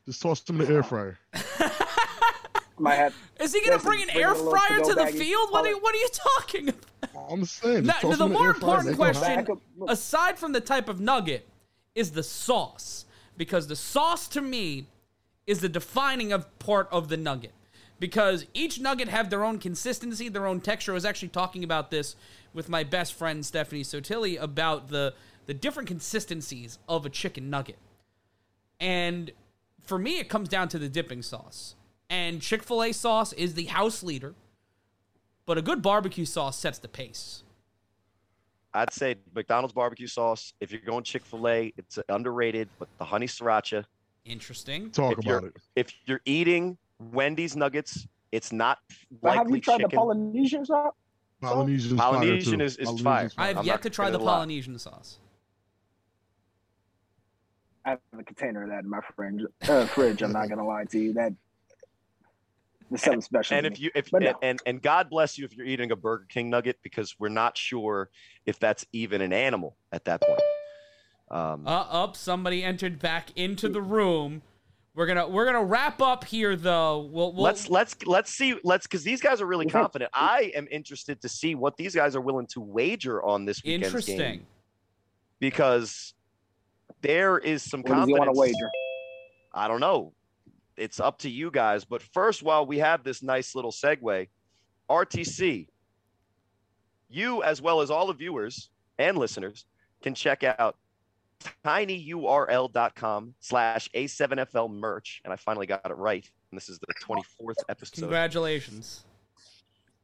Just 0.07 0.21
toss 0.21 0.41
them 0.41 0.59
in 0.61 0.67
the 0.67 0.73
air 0.73 0.83
fryer. 0.83 1.17
might 2.79 2.95
have. 2.95 3.15
Is 3.39 3.53
he 3.53 3.63
going 3.65 3.79
to 3.79 3.85
bring 3.85 4.01
an 4.01 4.09
bring 4.11 4.23
air 4.23 4.35
fryer 4.35 4.79
to-go 4.79 4.89
to 4.89 4.95
the 4.95 5.05
field? 5.07 5.49
What 5.51 5.65
are, 5.65 5.69
you- 5.69 5.79
what 5.79 5.95
are 5.95 5.97
you 5.97 6.09
talking 6.11 6.69
about? 6.69 6.85
I'm 7.31 7.45
saying. 7.45 7.85
Just 7.85 8.03
No, 8.03 8.09
the 8.11 8.17
them 8.17 8.29
the 8.29 8.33
more 8.37 8.49
important 8.49 8.85
make 8.89 8.93
'em 8.99 9.05
hot. 9.05 9.13
question- 9.15 9.35
Back 9.35 9.49
up, 9.49 9.59
look, 9.77 9.89
aside 9.91 10.37
from 10.37 10.51
the 10.51 10.59
type 10.61 10.89
of 10.89 10.99
nugget 10.99 11.47
is 11.93 12.11
the 12.11 12.23
sauce 12.23 13.05
because 13.37 13.67
the 13.67 13.75
sauce 13.77 14.27
to 14.29 14.41
me 14.41 14.87
is 15.47 15.59
the 15.59 15.69
defining 15.69 16.31
of 16.31 16.57
part 16.59 16.87
of 16.91 17.09
the 17.09 17.17
nugget 17.17 17.53
because 17.99 18.45
each 18.53 18.79
nugget 18.79 19.07
have 19.07 19.29
their 19.29 19.43
own 19.43 19.57
consistency 19.59 20.29
their 20.29 20.45
own 20.45 20.59
texture 20.59 20.91
i 20.91 20.93
was 20.93 21.05
actually 21.05 21.27
talking 21.27 21.63
about 21.63 21.91
this 21.91 22.15
with 22.53 22.69
my 22.69 22.83
best 22.83 23.13
friend 23.13 23.45
stephanie 23.45 23.83
sotilli 23.83 24.41
about 24.41 24.89
the 24.89 25.13
the 25.45 25.53
different 25.53 25.87
consistencies 25.87 26.79
of 26.89 27.05
a 27.05 27.09
chicken 27.09 27.49
nugget 27.49 27.77
and 28.79 29.31
for 29.83 29.97
me 29.97 30.19
it 30.19 30.29
comes 30.29 30.49
down 30.49 30.67
to 30.67 30.79
the 30.79 30.89
dipping 30.89 31.21
sauce 31.21 31.75
and 32.09 32.41
chick-fil-a 32.41 32.91
sauce 32.91 33.33
is 33.33 33.53
the 33.53 33.65
house 33.65 34.03
leader 34.03 34.33
but 35.45 35.57
a 35.57 35.61
good 35.61 35.81
barbecue 35.81 36.25
sauce 36.25 36.57
sets 36.57 36.79
the 36.79 36.87
pace 36.87 37.43
I'd 38.75 38.91
say 38.91 39.15
McDonald's 39.33 39.73
barbecue 39.73 40.05
sauce. 40.05 40.53
If 40.59 40.73
you're 40.73 40.81
going 40.81 41.05
Chick 41.05 41.23
Fil 41.23 41.47
A, 41.47 41.73
it's 41.77 41.97
underrated, 42.09 42.67
but 42.77 42.89
the 42.97 43.05
honey 43.05 43.25
sriracha. 43.25 43.85
Interesting 44.25 44.91
Talk 44.91 45.17
If 45.19 45.25
you're- 45.25 45.37
about 45.37 45.49
it. 45.49 45.61
If 45.75 45.93
you're 46.05 46.21
eating 46.25 46.77
Wendy's 46.99 47.55
nuggets, 47.55 48.07
it's 48.31 48.51
not 48.51 48.79
but 49.21 49.35
have 49.35 49.49
you 49.49 49.61
tried 49.61 49.77
chicken. 49.77 49.89
the 49.91 49.95
Polynesian 49.97 50.65
sauce? 50.65 50.93
Polynesian, 51.41 51.97
Polynesian 51.97 52.61
is- 52.61 52.75
too. 52.77 52.81
is 52.81 52.87
Polynesian's 52.87 53.01
fire. 53.03 53.43
I 53.43 53.47
have 53.49 53.57
I'm 53.59 53.65
yet 53.65 53.81
to 53.83 53.89
try 53.89 54.05
gonna 54.05 54.17
the 54.17 54.23
lie. 54.23 54.33
Polynesian 54.33 54.79
sauce. 54.79 55.19
I 57.85 57.91
have 57.91 57.99
a 58.17 58.23
container 58.23 58.63
of 58.63 58.69
that 58.69 58.83
in 58.83 58.89
my 58.89 58.99
fridge. 59.15 59.41
Uh, 59.67 59.85
fridge. 59.85 60.21
I'm 60.23 60.31
not 60.33 60.49
gonna 60.49 60.65
lie 60.67 60.85
to 60.85 60.99
you. 60.99 61.13
That 61.13 61.33
there's 62.89 63.01
something 63.03 63.21
special. 63.21 63.57
and 63.57 63.67
if 63.67 63.73
me. 63.73 63.79
you 63.85 63.91
if 63.95 64.11
and, 64.13 64.23
no. 64.25 64.33
and 64.41 64.59
and 64.65 64.81
God 64.81 65.09
bless 65.09 65.37
you 65.37 65.45
if 65.45 65.55
you're 65.55 65.65
eating 65.67 65.91
a 65.91 65.95
Burger 65.95 66.25
King 66.29 66.49
nugget 66.49 66.77
because 66.83 67.15
we're 67.19 67.29
not 67.29 67.57
sure 67.57 68.09
if 68.45 68.59
that's 68.59 68.85
even 68.91 69.21
an 69.21 69.33
animal 69.33 69.75
at 69.91 70.05
that 70.05 70.21
point. 70.21 70.41
Um, 71.31 71.67
Uh 71.67 71.87
up, 71.89 72.15
somebody 72.15 72.63
entered 72.63 72.99
back 72.99 73.29
into 73.35 73.67
the 73.67 73.81
room. 73.81 74.41
We're 74.93 75.07
gonna 75.07 75.27
we're 75.27 75.45
gonna 75.45 75.63
wrap 75.63 76.01
up 76.01 76.23
here 76.23 76.55
though. 76.55 77.09
We'll, 77.11 77.33
we'll 77.33 77.43
let's 77.43 77.69
let's 77.69 77.97
let's 78.05 78.31
see 78.31 78.55
let's 78.63 78.87
because 78.87 79.03
these 79.03 79.21
guys 79.21 79.41
are 79.41 79.45
really 79.45 79.65
confident. 79.65 80.09
I 80.13 80.53
am 80.55 80.67
interested 80.71 81.21
to 81.21 81.29
see 81.29 81.53
what 81.53 81.75
these 81.75 81.93
guys 81.93 82.15
are 82.15 82.21
willing 82.21 82.47
to 82.47 82.61
wager 82.61 83.21
on 83.21 83.43
this 83.43 83.61
weekend's 83.63 83.87
interesting. 83.87 84.17
game 84.17 84.47
because 85.39 86.13
there 87.01 87.37
is 87.39 87.61
some 87.61 87.81
what 87.81 87.87
does 87.87 88.07
he 88.07 88.13
confidence. 88.13 88.19
want 88.19 88.35
to 88.35 88.39
wager? 88.39 88.71
I 89.53 89.67
don't 89.67 89.81
know. 89.81 90.13
It's 90.77 90.99
up 91.01 91.19
to 91.19 91.29
you 91.29 91.51
guys. 91.51 91.83
But 91.83 92.01
first, 92.01 92.41
while 92.41 92.65
we 92.65 92.77
have 92.79 93.03
this 93.03 93.21
nice 93.21 93.53
little 93.53 93.71
segue, 93.71 94.27
RTC, 94.89 95.67
you 97.09 97.43
as 97.43 97.61
well 97.61 97.81
as 97.81 97.91
all 97.91 98.07
the 98.07 98.13
viewers 98.13 98.69
and 98.97 99.17
listeners 99.17 99.65
can 100.01 100.13
check 100.15 100.43
out 100.43 100.77
tinyurl.com 101.63 103.33
slash 103.39 103.89
a7fl 103.95 104.71
merch. 104.71 105.21
And 105.23 105.33
I 105.33 105.35
finally 105.35 105.67
got 105.67 105.89
it 105.89 105.97
right. 105.97 106.29
And 106.51 106.57
this 106.57 106.69
is 106.69 106.79
the 106.79 106.87
24th 107.03 107.55
episode. 107.69 108.01
Congratulations. 108.01 109.05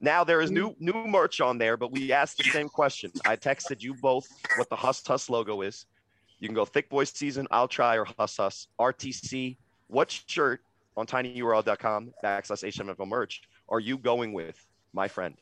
Now 0.04 0.24
there 0.24 0.42
is 0.42 0.50
new 0.50 0.76
new 0.80 1.06
merch 1.06 1.42
on 1.42 1.60
there, 1.60 1.78
but 1.78 1.92
we 1.92 2.12
asked 2.12 2.38
the 2.40 2.44
same 2.46 2.68
question. 2.68 3.12
I 3.24 3.36
texted 3.36 3.84
you 3.84 3.94
both 4.02 4.28
what 4.58 4.68
the 4.68 4.76
Hus 4.76 5.04
Tuss 5.04 5.30
logo 5.30 5.62
is. 5.62 5.86
You 6.40 6.48
can 6.48 6.56
go 6.56 6.66
Thick 6.66 6.90
Boy 6.90 7.04
Season, 7.04 7.48
I'll 7.52 7.68
Try, 7.68 7.98
or 7.98 8.06
Hus 8.18 8.38
Hus. 8.38 8.68
RTC, 8.80 9.58
what 9.88 10.10
shirt 10.10 10.62
on 10.98 11.06
tinyurl.com 11.06 12.14
backslash 12.24 12.64
HMFL 12.74 13.08
merch 13.08 13.44
are 13.70 13.80
you 13.80 13.98
going 13.98 14.34
with, 14.34 14.66
my 14.92 15.08
friend? 15.08 15.36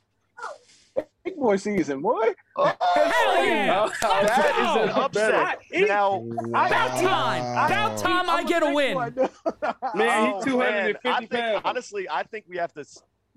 Big 1.29 1.37
boy 1.39 1.55
season, 1.57 2.01
boy. 2.01 2.33
Oh, 2.55 2.65
Hell 2.65 3.45
yeah! 3.45 3.89
that 4.01 4.55
is 4.57 4.83
an 4.83 5.01
upset. 5.01 5.59
Now, 5.87 6.25
About 6.49 6.99
time. 7.01 7.43
About 7.71 7.97
time 7.99 8.29
I 8.29 8.43
get 8.43 8.63
a 8.63 8.73
win. 8.73 8.95
Man, 9.95 10.33
Oh, 10.33 10.35
he's 10.37 10.45
250 10.45 10.55
man. 10.57 10.95
I 11.05 11.17
think- 11.19 11.29
pounds. 11.31 11.61
Honestly, 11.65 12.07
I 12.09 12.23
think 12.23 12.45
we 12.47 12.57
have 12.57 12.73
to, 12.73 12.83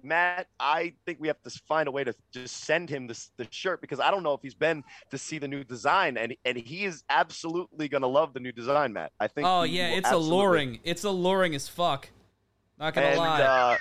Matt. 0.03 0.47
I 0.59 0.95
think 1.05 1.21
we 1.21 1.29
have 1.29 1.41
to 1.43 1.51
find 1.69 1.87
a 1.87 1.91
way 1.91 2.03
to 2.03 2.15
just 2.33 2.65
send 2.65 2.89
him 2.89 3.07
this 3.07 3.31
the 3.37 3.47
shirt 3.51 3.81
because 3.83 4.01
I 4.01 4.11
don't 4.11 4.23
know 4.23 4.33
if 4.33 4.41
he's 4.41 4.55
been 4.55 4.83
to 5.11 5.19
see 5.19 5.39
the 5.39 5.49
new 5.49 5.63
design, 5.65 6.17
and 6.17 6.35
and 6.47 6.57
he 6.57 6.85
is 6.85 7.05
absolutely 7.11 7.89
gonna 7.89 8.07
love 8.07 8.33
the 8.33 8.41
new 8.41 8.53
design, 8.53 8.93
Matt. 8.95 9.13
I 9.21 9.29
think. 9.29 9.47
Oh 9.47 9.65
yeah, 9.65 9.89
it's 9.89 10.07
absolutely- 10.07 10.29
alluring. 10.31 10.81
It's 10.85 11.05
alluring 11.05 11.55
as 11.55 11.69
fuck. 11.69 12.09
Not 12.79 12.95
gonna 12.95 13.09
And 13.09 13.19
lie. 13.19 13.43
uh, 13.43 13.77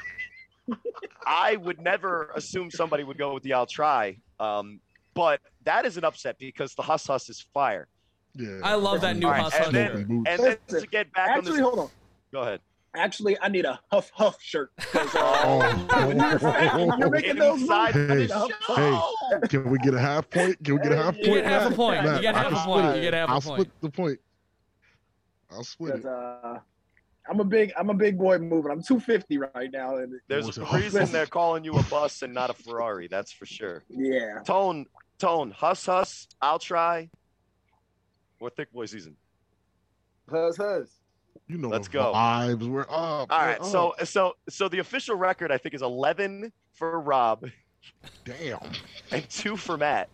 I 1.26 1.56
would 1.58 1.80
never 1.82 2.32
assume 2.36 2.72
somebody 2.72 3.04
would 3.04 3.18
go 3.18 3.34
with 3.34 3.44
the 3.44 3.54
"I'll 3.54 3.66
try," 3.66 4.18
um, 4.40 4.80
but 5.14 5.42
that 5.66 5.86
is 5.86 5.98
an 5.98 6.04
upset 6.04 6.38
because 6.40 6.74
the 6.76 6.82
Hus 6.84 7.06
Hus 7.08 7.30
is 7.30 7.46
fire. 7.54 7.88
Yeah. 8.36 8.60
I 8.64 8.76
love 8.76 9.02
that 9.02 9.18
new 9.18 9.26
All 9.28 9.34
right, 9.34 9.42
Hus 9.44 9.54
and 9.68 9.76
then- 9.76 10.24
And 10.28 10.40
then 10.42 10.58
to 10.70 10.88
get 10.88 11.12
back 11.14 11.32
on 11.32 11.38
Actually, 11.40 11.52
this, 11.54 11.62
hold 11.62 11.80
on. 11.80 11.90
go 12.32 12.40
ahead. 12.42 12.62
Actually, 12.96 13.38
I 13.42 13.48
need 13.50 13.66
a 13.66 13.80
huff 13.92 14.10
huff 14.14 14.38
shirt. 14.42 14.72
'cause, 14.78 15.16
uh, 15.16 15.20
Oh. 15.46 16.08
when 16.08 17.12
making 17.12 17.36
those 17.38 17.62
Inside 17.62 17.96
moves, 17.96 18.12
I 18.12 18.16
need 18.16 18.32
a 18.32 18.48
Hey, 18.76 19.00
hey. 19.42 19.48
Can 19.50 19.70
we 19.70 19.78
get 19.80 19.94
a 19.94 20.00
half 20.00 20.30
point? 20.30 20.64
Can 20.64 20.76
we 20.76 20.82
get 20.82 20.92
a 20.94 20.98
half 20.98 21.18
You 21.18 21.26
point? 21.30 21.44
get 21.44 21.52
half 21.52 21.66
a 21.66 21.70
Matt? 21.70 21.76
point. 21.78 22.06
You 22.16 22.22
get 22.22 22.36
half 22.36 22.52
a 22.52 22.56
point. 22.66 22.96
You 22.96 23.02
get 23.02 23.14
half 23.14 23.30
a 23.30 23.32
I'll 23.32 23.42
point. 23.42 23.62
split 23.62 23.82
the 23.82 23.90
point. 23.90 24.20
I'll 25.52 25.64
split 25.64 25.94
Because 26.02 26.06
it. 26.06 26.12
uh, 26.12 26.60
I'm 27.30 27.40
a 27.40 27.44
big, 27.44 27.72
I'm 27.78 27.90
a 27.90 27.94
big 27.94 28.18
boy 28.18 28.38
moving. 28.40 28.72
I'm 28.72 28.82
250 28.82 29.38
right 29.38 29.70
now, 29.72 29.98
and 29.98 30.14
There's 30.28 30.58
a 30.58 30.66
reason 30.74 31.12
they're 31.12 31.26
calling 31.28 31.64
you 31.64 31.74
a 31.74 31.84
bus 31.84 32.22
and 32.24 32.34
not 32.34 32.50
a 32.50 32.54
Ferrari. 32.54 33.08
That's 33.08 33.32
for 33.32 33.46
sure. 33.46 33.84
yeah, 33.90 34.40
Tone, 34.44 34.86
tone, 35.20 35.52
Hus 35.52 35.86
Hus. 35.86 36.28
I'll 36.42 36.60
try. 36.60 37.10
Or 38.40 38.50
thick 38.50 38.72
boy 38.74 38.86
season. 38.88 39.16
hus 40.30 40.58
hus. 40.58 40.90
You 41.48 41.58
know 41.58 41.68
Let's 41.70 41.88
go. 41.88 42.12
vibes. 42.14 42.68
We're 42.68 42.82
up. 42.82 42.90
All 42.90 43.28
we're 43.30 43.38
right. 43.38 43.60
up. 43.60 43.66
So 43.66 43.94
so 44.04 44.34
so 44.50 44.68
the 44.68 44.80
official 44.80 45.16
record 45.16 45.52
I 45.52 45.58
think 45.58 45.76
is 45.76 45.82
11 45.82 46.52
for 46.74 47.00
Rob 47.00 47.46
damn. 48.26 48.58
and 49.12 49.30
two 49.30 49.58
for 49.58 49.78
Matt. 49.78 50.10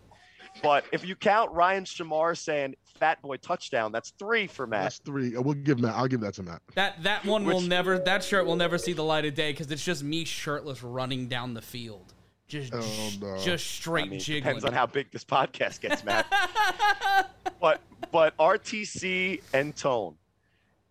But 0.62 0.84
if 0.92 1.06
you 1.06 1.14
count 1.16 1.52
Ryan 1.52 1.84
Shamar 1.84 2.36
saying 2.36 2.74
"Fat 2.98 3.20
Boy 3.22 3.36
touchdown," 3.38 3.92
that's 3.92 4.10
three 4.18 4.46
for 4.46 4.66
Matt. 4.66 4.82
That's 4.84 4.98
three. 4.98 5.34
Uh, 5.36 5.40
We'll 5.42 5.54
give 5.54 5.78
Matt. 5.80 5.94
I'll 5.94 6.06
give 6.08 6.20
that 6.20 6.34
to 6.34 6.42
Matt. 6.42 6.62
That 6.74 7.02
that 7.04 7.24
one 7.24 7.44
will 7.44 7.60
never. 7.60 7.98
That 7.98 8.22
shirt 8.24 8.46
will 8.46 8.56
never 8.56 8.78
see 8.78 8.92
the 8.92 9.04
light 9.04 9.24
of 9.24 9.34
day 9.34 9.52
because 9.52 9.70
it's 9.70 9.84
just 9.84 10.02
me 10.02 10.24
shirtless 10.24 10.82
running 10.82 11.28
down 11.28 11.54
the 11.54 11.62
field, 11.62 12.12
just 12.48 12.72
Oh, 12.74 13.10
no. 13.20 13.38
just 13.38 13.66
straight 13.66 14.06
I 14.06 14.08
mean, 14.08 14.20
jiggling. 14.20 14.42
depends 14.42 14.64
on 14.64 14.72
how 14.72 14.86
big 14.86 15.10
this 15.10 15.24
podcast 15.24 15.80
gets, 15.80 16.04
Matt. 16.04 16.26
but 17.60 17.80
but 18.10 18.36
RTC 18.38 19.42
and 19.54 19.74
Tone. 19.76 20.14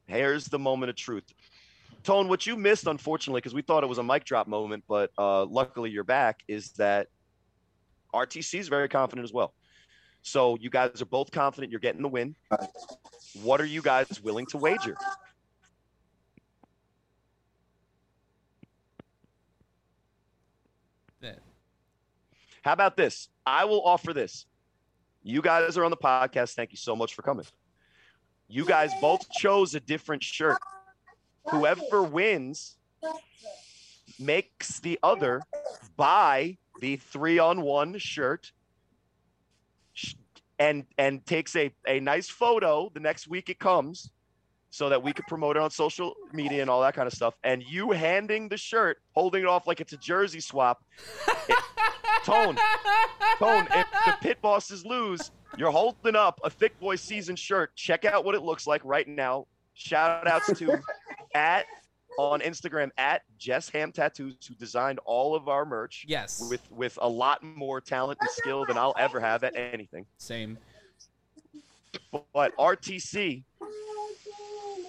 Here's 0.07 0.45
the 0.45 0.59
moment 0.59 0.89
of 0.89 0.95
truth. 0.95 1.23
Tone, 2.03 2.29
what 2.29 2.45
you 2.47 2.55
missed, 2.55 2.87
unfortunately, 2.87 3.39
because 3.41 3.53
we 3.53 3.61
thought 3.61 3.83
it 3.83 3.87
was 3.87 3.97
a 3.97 4.03
mic 4.03 4.23
drop 4.23 4.47
moment, 4.47 4.83
but 4.87 5.11
uh, 5.17 5.43
luckily 5.45 5.89
you're 5.89 6.05
back, 6.05 6.39
is 6.47 6.69
that 6.73 7.07
RTC 8.13 8.57
is 8.59 8.69
very 8.69 8.87
confident 8.87 9.25
as 9.25 9.33
well. 9.33 9.53
So 10.27 10.57
you 10.59 10.69
guys 10.69 11.01
are 11.01 11.05
both 11.05 11.31
confident 11.31 11.71
you're 11.71 11.79
getting 11.79 12.01
the 12.01 12.09
win. 12.09 12.35
What 13.43 13.61
are 13.61 13.65
you 13.65 13.81
guys 13.81 14.21
willing 14.21 14.45
to 14.47 14.57
wager? 14.57 14.97
That- 21.21 21.39
How 22.61 22.73
about 22.73 22.97
this? 22.97 23.29
I 23.45 23.63
will 23.63 23.81
offer 23.85 24.11
this. 24.11 24.45
You 25.23 25.41
guys 25.41 25.77
are 25.77 25.85
on 25.85 25.91
the 25.91 25.97
podcast. 25.97 26.55
Thank 26.55 26.71
you 26.71 26.77
so 26.77 26.93
much 26.93 27.15
for 27.15 27.21
coming. 27.21 27.45
You 28.49 28.65
guys 28.65 28.91
both 28.99 29.29
chose 29.31 29.75
a 29.75 29.79
different 29.79 30.23
shirt. 30.23 30.57
Whoever 31.49 32.03
wins 32.03 32.75
makes 34.19 34.81
the 34.81 34.99
other 35.01 35.41
buy 35.95 36.57
the 36.81 36.97
three 36.97 37.39
on 37.39 37.61
one 37.61 37.97
shirt 37.97 38.47
sh- 38.47 38.51
and 40.59 40.85
and 40.97 41.25
takes 41.25 41.55
a, 41.55 41.71
a 41.87 41.99
nice 41.99 42.29
photo 42.29 42.89
the 42.93 42.99
next 42.99 43.27
week 43.27 43.49
it 43.49 43.59
comes 43.59 44.11
so 44.69 44.89
that 44.89 45.01
we 45.01 45.13
could 45.13 45.25
promote 45.27 45.55
it 45.55 45.61
on 45.61 45.69
social 45.71 46.13
media 46.33 46.61
and 46.61 46.69
all 46.69 46.81
that 46.81 46.93
kind 46.93 47.07
of 47.07 47.13
stuff. 47.13 47.33
And 47.43 47.63
you 47.63 47.91
handing 47.91 48.49
the 48.49 48.57
shirt, 48.57 48.97
holding 49.13 49.43
it 49.43 49.47
off 49.47 49.65
like 49.65 49.79
it's 49.79 49.93
a 49.93 49.97
jersey 49.97 50.39
swap. 50.41 50.83
It- 51.47 51.55
Tone, 52.25 52.57
Tone, 53.39 53.67
if 53.71 53.87
the 54.05 54.17
pit 54.19 54.41
bosses 54.41 54.85
lose, 54.85 55.31
you're 55.57 55.71
holding 55.71 56.15
up 56.17 56.41
a 56.43 56.49
thick 56.49 56.77
boy 56.77 56.97
season 56.97 57.37
shirt. 57.37 57.73
Check 57.77 58.03
out 58.03 58.25
what 58.25 58.35
it 58.35 58.41
looks 58.41 58.67
like 58.67 58.81
right 58.83 59.07
now. 59.07 59.47
Shout 59.75 60.27
outs 60.27 60.47
to 60.59 60.79
at 61.35 61.65
on 62.17 62.41
Instagram 62.41 62.89
at 62.97 63.21
Jess 63.37 63.69
Ham 63.69 63.91
Tattoos, 63.91 64.35
who 64.47 64.55
designed 64.55 64.99
all 65.05 65.35
of 65.35 65.47
our 65.47 65.65
merch 65.65 66.05
yes, 66.07 66.45
with 66.49 66.61
with 66.71 66.97
a 67.01 67.07
lot 67.07 67.43
more 67.43 67.79
talent 67.79 68.17
and 68.21 68.29
skill 68.31 68.65
than 68.65 68.77
I'll 68.77 68.95
ever 68.97 69.19
have 69.19 69.43
at 69.43 69.55
anything. 69.55 70.05
same. 70.17 70.57
But 72.33 72.55
RTC, 72.57 73.43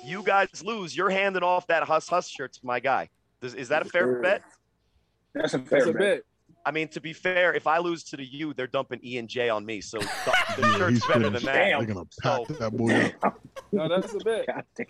you 0.05 0.22
guys 0.22 0.48
lose. 0.64 0.96
You're 0.96 1.10
handing 1.10 1.42
off 1.42 1.66
that 1.68 1.82
Hus 1.84 2.09
Hus 2.09 2.28
shirt 2.28 2.52
to 2.55 2.60
my 2.64 2.80
guy. 2.80 3.09
Does, 3.40 3.55
is 3.55 3.68
that 3.68 3.82
a 3.86 3.88
fair 3.88 4.20
bet? 4.20 4.42
That's 5.34 5.55
a 5.55 5.59
fair 5.59 5.80
That's 5.80 5.90
a 5.90 5.92
bet. 5.92 6.00
bet. 6.00 6.22
I 6.66 6.70
mean, 6.70 6.88
to 6.88 7.00
be 7.00 7.12
fair, 7.12 7.55
if 7.55 7.66
I 7.66 7.78
lose 7.78 8.02
to 8.05 8.16
the 8.16 8.24
U, 8.24 8.52
they're 8.52 8.66
dumping 8.66 9.00
E 9.02 9.16
and 9.18 9.28
J 9.28 9.48
on 9.48 9.64
me. 9.64 9.80
So 9.80 9.98
the, 9.98 10.06
the 10.59 10.68
Yeah, 10.68 10.76
shirt's 10.76 11.06
better 11.06 11.30
than 11.30 11.42
that. 11.44 11.52
Damn. 11.55 11.84
They're 11.84 11.94
gonna 11.94 12.06
pack 12.20 12.46
So- 12.46 12.55
that 12.55 12.72
boy 12.76 13.14
up. 13.22 13.40
No, 13.72 13.86
that's 13.88 14.14
a 14.14 14.18
bet. 14.18 14.46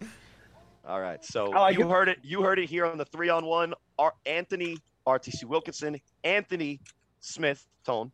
All 0.88 1.00
right. 1.00 1.22
So 1.22 1.68
you 1.68 1.86
heard 1.88 2.08
it. 2.08 2.18
You 2.22 2.42
heard 2.42 2.58
it 2.58 2.68
here 2.68 2.86
on 2.86 2.96
the 2.96 3.04
three 3.04 3.28
on 3.28 3.44
one. 3.44 3.74
Our 3.98 4.14
Anthony 4.24 4.78
RTC 5.06 5.44
Wilkerson, 5.44 6.00
Anthony 6.24 6.80
Smith 7.20 7.66
Tone 7.84 8.10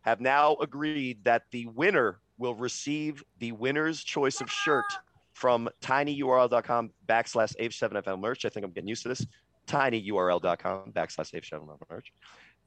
have 0.00 0.20
now 0.20 0.56
agreed 0.56 1.22
that 1.24 1.44
the 1.52 1.66
winner 1.66 2.18
will 2.38 2.56
receive 2.56 3.22
the 3.38 3.52
winner's 3.52 4.02
choice 4.02 4.40
of 4.40 4.50
shirt 4.50 4.84
from 5.32 5.68
tinyurl.com 5.80 6.90
backslash 7.08 7.56
H7FL 7.60 8.18
merch. 8.20 8.44
I 8.44 8.48
think 8.48 8.66
I'm 8.66 8.72
getting 8.72 8.88
used 8.88 9.04
to 9.04 9.08
this. 9.08 9.24
tinyurl.com 9.68 10.92
backslash 10.92 11.32
H7FL 11.32 11.78
merch. 11.88 12.12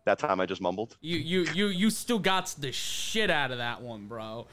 That 0.06 0.20
time 0.20 0.40
I 0.40 0.46
just 0.46 0.62
mumbled. 0.62 0.98
You 1.02 1.18
you 1.18 1.42
you 1.54 1.66
you 1.68 1.90
still 1.90 2.20
got 2.20 2.54
the 2.60 2.72
shit 2.72 3.32
out 3.32 3.50
of 3.52 3.58
that 3.58 3.82
one, 3.82 4.06
bro. 4.06 4.46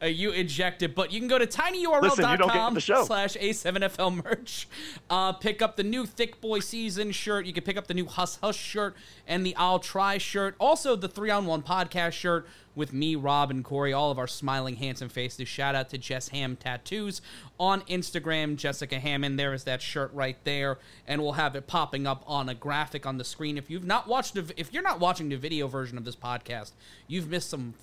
Uh, 0.00 0.06
you 0.06 0.30
injected, 0.30 0.94
but 0.94 1.12
you 1.12 1.18
can 1.18 1.26
go 1.26 1.36
to 1.36 1.46
Listen, 1.46 1.74
you 1.74 1.88
don't 1.88 2.06
get 2.06 2.56
tinyurl.com 2.56 2.80
slash 2.80 3.34
a7fl 3.36 4.24
merch. 4.24 4.68
Uh, 5.08 5.32
pick 5.32 5.62
up 5.62 5.76
the 5.76 5.82
new 5.82 6.06
Thick 6.06 6.40
Boy 6.40 6.60
Season 6.60 7.10
shirt. 7.10 7.44
You 7.44 7.52
can 7.52 7.64
pick 7.64 7.76
up 7.76 7.88
the 7.88 7.94
new 7.94 8.06
Hus 8.06 8.38
Hus 8.40 8.54
shirt 8.54 8.94
and 9.26 9.44
the 9.44 9.56
I'll 9.56 9.80
Try 9.80 10.18
shirt. 10.18 10.54
Also, 10.60 10.94
the 10.94 11.08
three 11.08 11.30
on 11.30 11.44
one 11.44 11.62
podcast 11.62 12.12
shirt 12.12 12.46
with 12.74 12.92
me, 12.92 13.16
Rob, 13.16 13.50
and 13.50 13.64
Cory. 13.64 13.92
All 13.92 14.10
of 14.10 14.18
our 14.18 14.26
smiling, 14.26 14.76
handsome 14.76 15.08
faces. 15.08 15.48
Shout 15.48 15.74
out 15.74 15.88
to 15.90 15.98
Jess 15.98 16.28
Ham 16.28 16.56
Tattoos 16.56 17.20
on 17.58 17.82
Instagram. 17.82 18.56
Jessica 18.56 18.98
Hammond. 18.98 19.38
There 19.38 19.52
is 19.52 19.64
that 19.64 19.82
shirt 19.82 20.12
right 20.12 20.36
there, 20.44 20.78
and 21.06 21.22
we'll 21.22 21.32
have 21.32 21.56
it 21.56 21.66
popping 21.66 22.06
up 22.06 22.22
on 22.26 22.48
a 22.48 22.54
graphic 22.54 23.06
on 23.06 23.18
the 23.18 23.24
screen. 23.24 23.58
If 23.58 23.70
you've 23.70 23.84
not 23.84 24.08
watched, 24.08 24.36
if 24.36 24.72
you're 24.72 24.82
not 24.82 25.00
watching 25.00 25.28
the 25.28 25.36
video 25.36 25.66
version 25.68 25.98
of 25.98 26.04
this 26.04 26.16
podcast, 26.16 26.72
you've 27.06 27.28
missed 27.28 27.50
some 27.50 27.74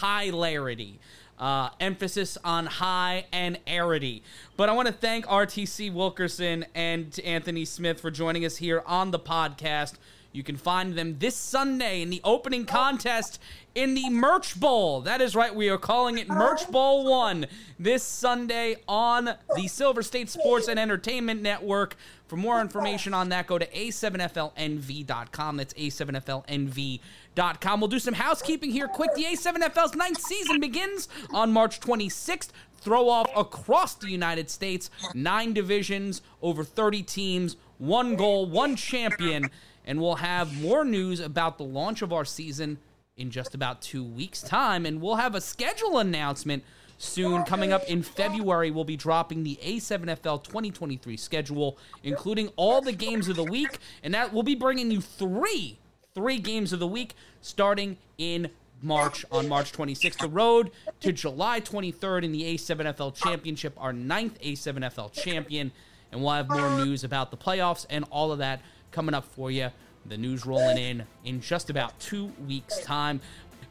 hilarity. 0.00 1.00
Uh, 1.38 1.70
emphasis 1.78 2.36
on 2.42 2.66
high 2.66 3.24
and 3.32 3.64
arity. 3.64 4.22
But 4.56 4.68
I 4.68 4.72
want 4.72 4.88
to 4.88 4.92
thank 4.92 5.24
RTC 5.26 5.92
Wilkerson 5.92 6.66
and 6.74 7.16
Anthony 7.24 7.64
Smith 7.64 8.00
for 8.00 8.10
joining 8.10 8.44
us 8.44 8.56
here 8.56 8.82
on 8.84 9.12
the 9.12 9.20
podcast. 9.20 9.94
You 10.32 10.42
can 10.42 10.56
find 10.56 10.94
them 10.94 11.18
this 11.18 11.34
Sunday 11.34 12.02
in 12.02 12.10
the 12.10 12.20
opening 12.22 12.66
contest 12.66 13.40
in 13.74 13.94
the 13.94 14.10
Merch 14.10 14.60
Bowl. 14.60 15.00
That 15.00 15.20
is 15.20 15.34
right, 15.34 15.54
we 15.54 15.68
are 15.68 15.78
calling 15.78 16.18
it 16.18 16.28
Merch 16.28 16.70
Bowl 16.70 17.10
1 17.10 17.46
this 17.78 18.02
Sunday 18.02 18.76
on 18.86 19.30
the 19.56 19.68
Silver 19.68 20.02
State 20.02 20.28
Sports 20.28 20.68
and 20.68 20.78
Entertainment 20.78 21.40
Network. 21.40 21.96
For 22.26 22.36
more 22.36 22.60
information 22.60 23.14
on 23.14 23.30
that, 23.30 23.46
go 23.46 23.58
to 23.58 23.66
a7flnv.com. 23.66 25.56
That's 25.56 25.74
a7flnv.com. 25.74 27.80
We'll 27.80 27.88
do 27.88 27.98
some 27.98 28.14
housekeeping 28.14 28.70
here 28.70 28.86
quick. 28.86 29.14
The 29.14 29.24
A7FL's 29.24 29.94
ninth 29.94 30.20
season 30.20 30.60
begins 30.60 31.08
on 31.32 31.52
March 31.52 31.80
26th. 31.80 32.50
Throw 32.80 33.08
off 33.08 33.28
across 33.34 33.94
the 33.94 34.10
United 34.10 34.50
States, 34.50 34.90
nine 35.14 35.52
divisions, 35.52 36.22
over 36.42 36.62
30 36.62 37.02
teams, 37.02 37.56
one 37.78 38.14
goal, 38.14 38.46
one 38.46 38.76
champion. 38.76 39.50
And 39.88 40.00
we'll 40.02 40.16
have 40.16 40.60
more 40.60 40.84
news 40.84 41.18
about 41.18 41.56
the 41.56 41.64
launch 41.64 42.02
of 42.02 42.12
our 42.12 42.26
season 42.26 42.78
in 43.16 43.30
just 43.30 43.54
about 43.54 43.80
two 43.80 44.04
weeks' 44.04 44.42
time. 44.42 44.84
And 44.84 45.00
we'll 45.00 45.16
have 45.16 45.34
a 45.34 45.40
schedule 45.40 45.98
announcement 45.98 46.62
soon. 46.98 47.42
Coming 47.44 47.72
up 47.72 47.82
in 47.84 48.02
February, 48.02 48.70
we'll 48.70 48.84
be 48.84 48.98
dropping 48.98 49.44
the 49.44 49.58
A7FL 49.64 50.44
2023 50.44 51.16
schedule, 51.16 51.78
including 52.04 52.48
all 52.56 52.82
the 52.82 52.92
games 52.92 53.28
of 53.28 53.36
the 53.36 53.44
week, 53.44 53.78
and 54.02 54.12
that 54.12 54.32
will 54.32 54.42
be 54.42 54.54
bringing 54.54 54.90
you 54.90 55.00
three 55.00 55.78
three 56.14 56.38
games 56.38 56.72
of 56.72 56.80
the 56.80 56.86
week 56.86 57.14
starting 57.42 57.96
in 58.18 58.50
March 58.82 59.24
on 59.30 59.48
March 59.48 59.72
26th. 59.72 60.18
The 60.18 60.28
road 60.28 60.72
to 61.00 61.12
July 61.12 61.60
23rd 61.60 62.24
in 62.24 62.32
the 62.32 62.42
A7FL 62.42 63.14
Championship, 63.14 63.74
our 63.78 63.92
ninth 63.92 64.40
A7FL 64.40 65.12
champion, 65.12 65.70
and 66.10 66.20
we'll 66.20 66.32
have 66.32 66.48
more 66.48 66.70
news 66.84 67.04
about 67.04 67.30
the 67.30 67.36
playoffs 67.36 67.86
and 67.88 68.04
all 68.10 68.32
of 68.32 68.38
that 68.38 68.60
coming 68.90 69.14
up 69.14 69.24
for 69.24 69.50
you. 69.50 69.70
The 70.06 70.16
news 70.16 70.46
rolling 70.46 70.78
in 70.78 71.04
in 71.24 71.40
just 71.40 71.70
about 71.70 71.98
two 72.00 72.32
weeks' 72.46 72.80
time. 72.80 73.20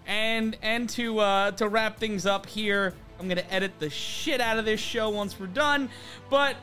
And 0.06 0.58
and 0.62 0.90
to 0.92 1.20
uh, 1.20 1.52
to 1.52 1.68
wrap 1.68 1.98
things 1.98 2.26
up 2.26 2.46
here, 2.46 2.94
I'm 3.20 3.28
gonna 3.28 3.44
edit 3.50 3.74
the 3.80 3.90
shit 3.90 4.40
out 4.40 4.58
of 4.58 4.66
this 4.66 4.80
show 4.80 5.10
once 5.10 5.40
we're 5.40 5.48
done. 5.48 5.90
But 6.30 6.56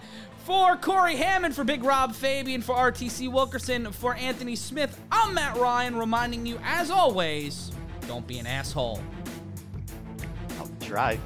for 0.45 0.77
Cory 0.77 1.17
Hammond, 1.17 1.55
for 1.55 1.65
Big 1.65 1.83
Rob 1.85 2.15
Fabien, 2.15 2.63
for 2.63 2.75
RTC 2.75 3.33
Wilkerson, 3.33 3.91
for 3.93 4.15
Anthony 4.15 4.57
Smith, 4.57 5.01
I'm 5.11 5.35
Matt 5.35 5.57
Ryan, 5.57 5.97
reminding 5.97 6.47
you, 6.47 6.59
as 6.63 6.91
always, 6.91 7.73
don't 8.07 8.27
be 8.27 8.39
an 8.39 8.47
asshole. 8.47 9.03
I'll 10.59 10.71
try. 10.81 11.19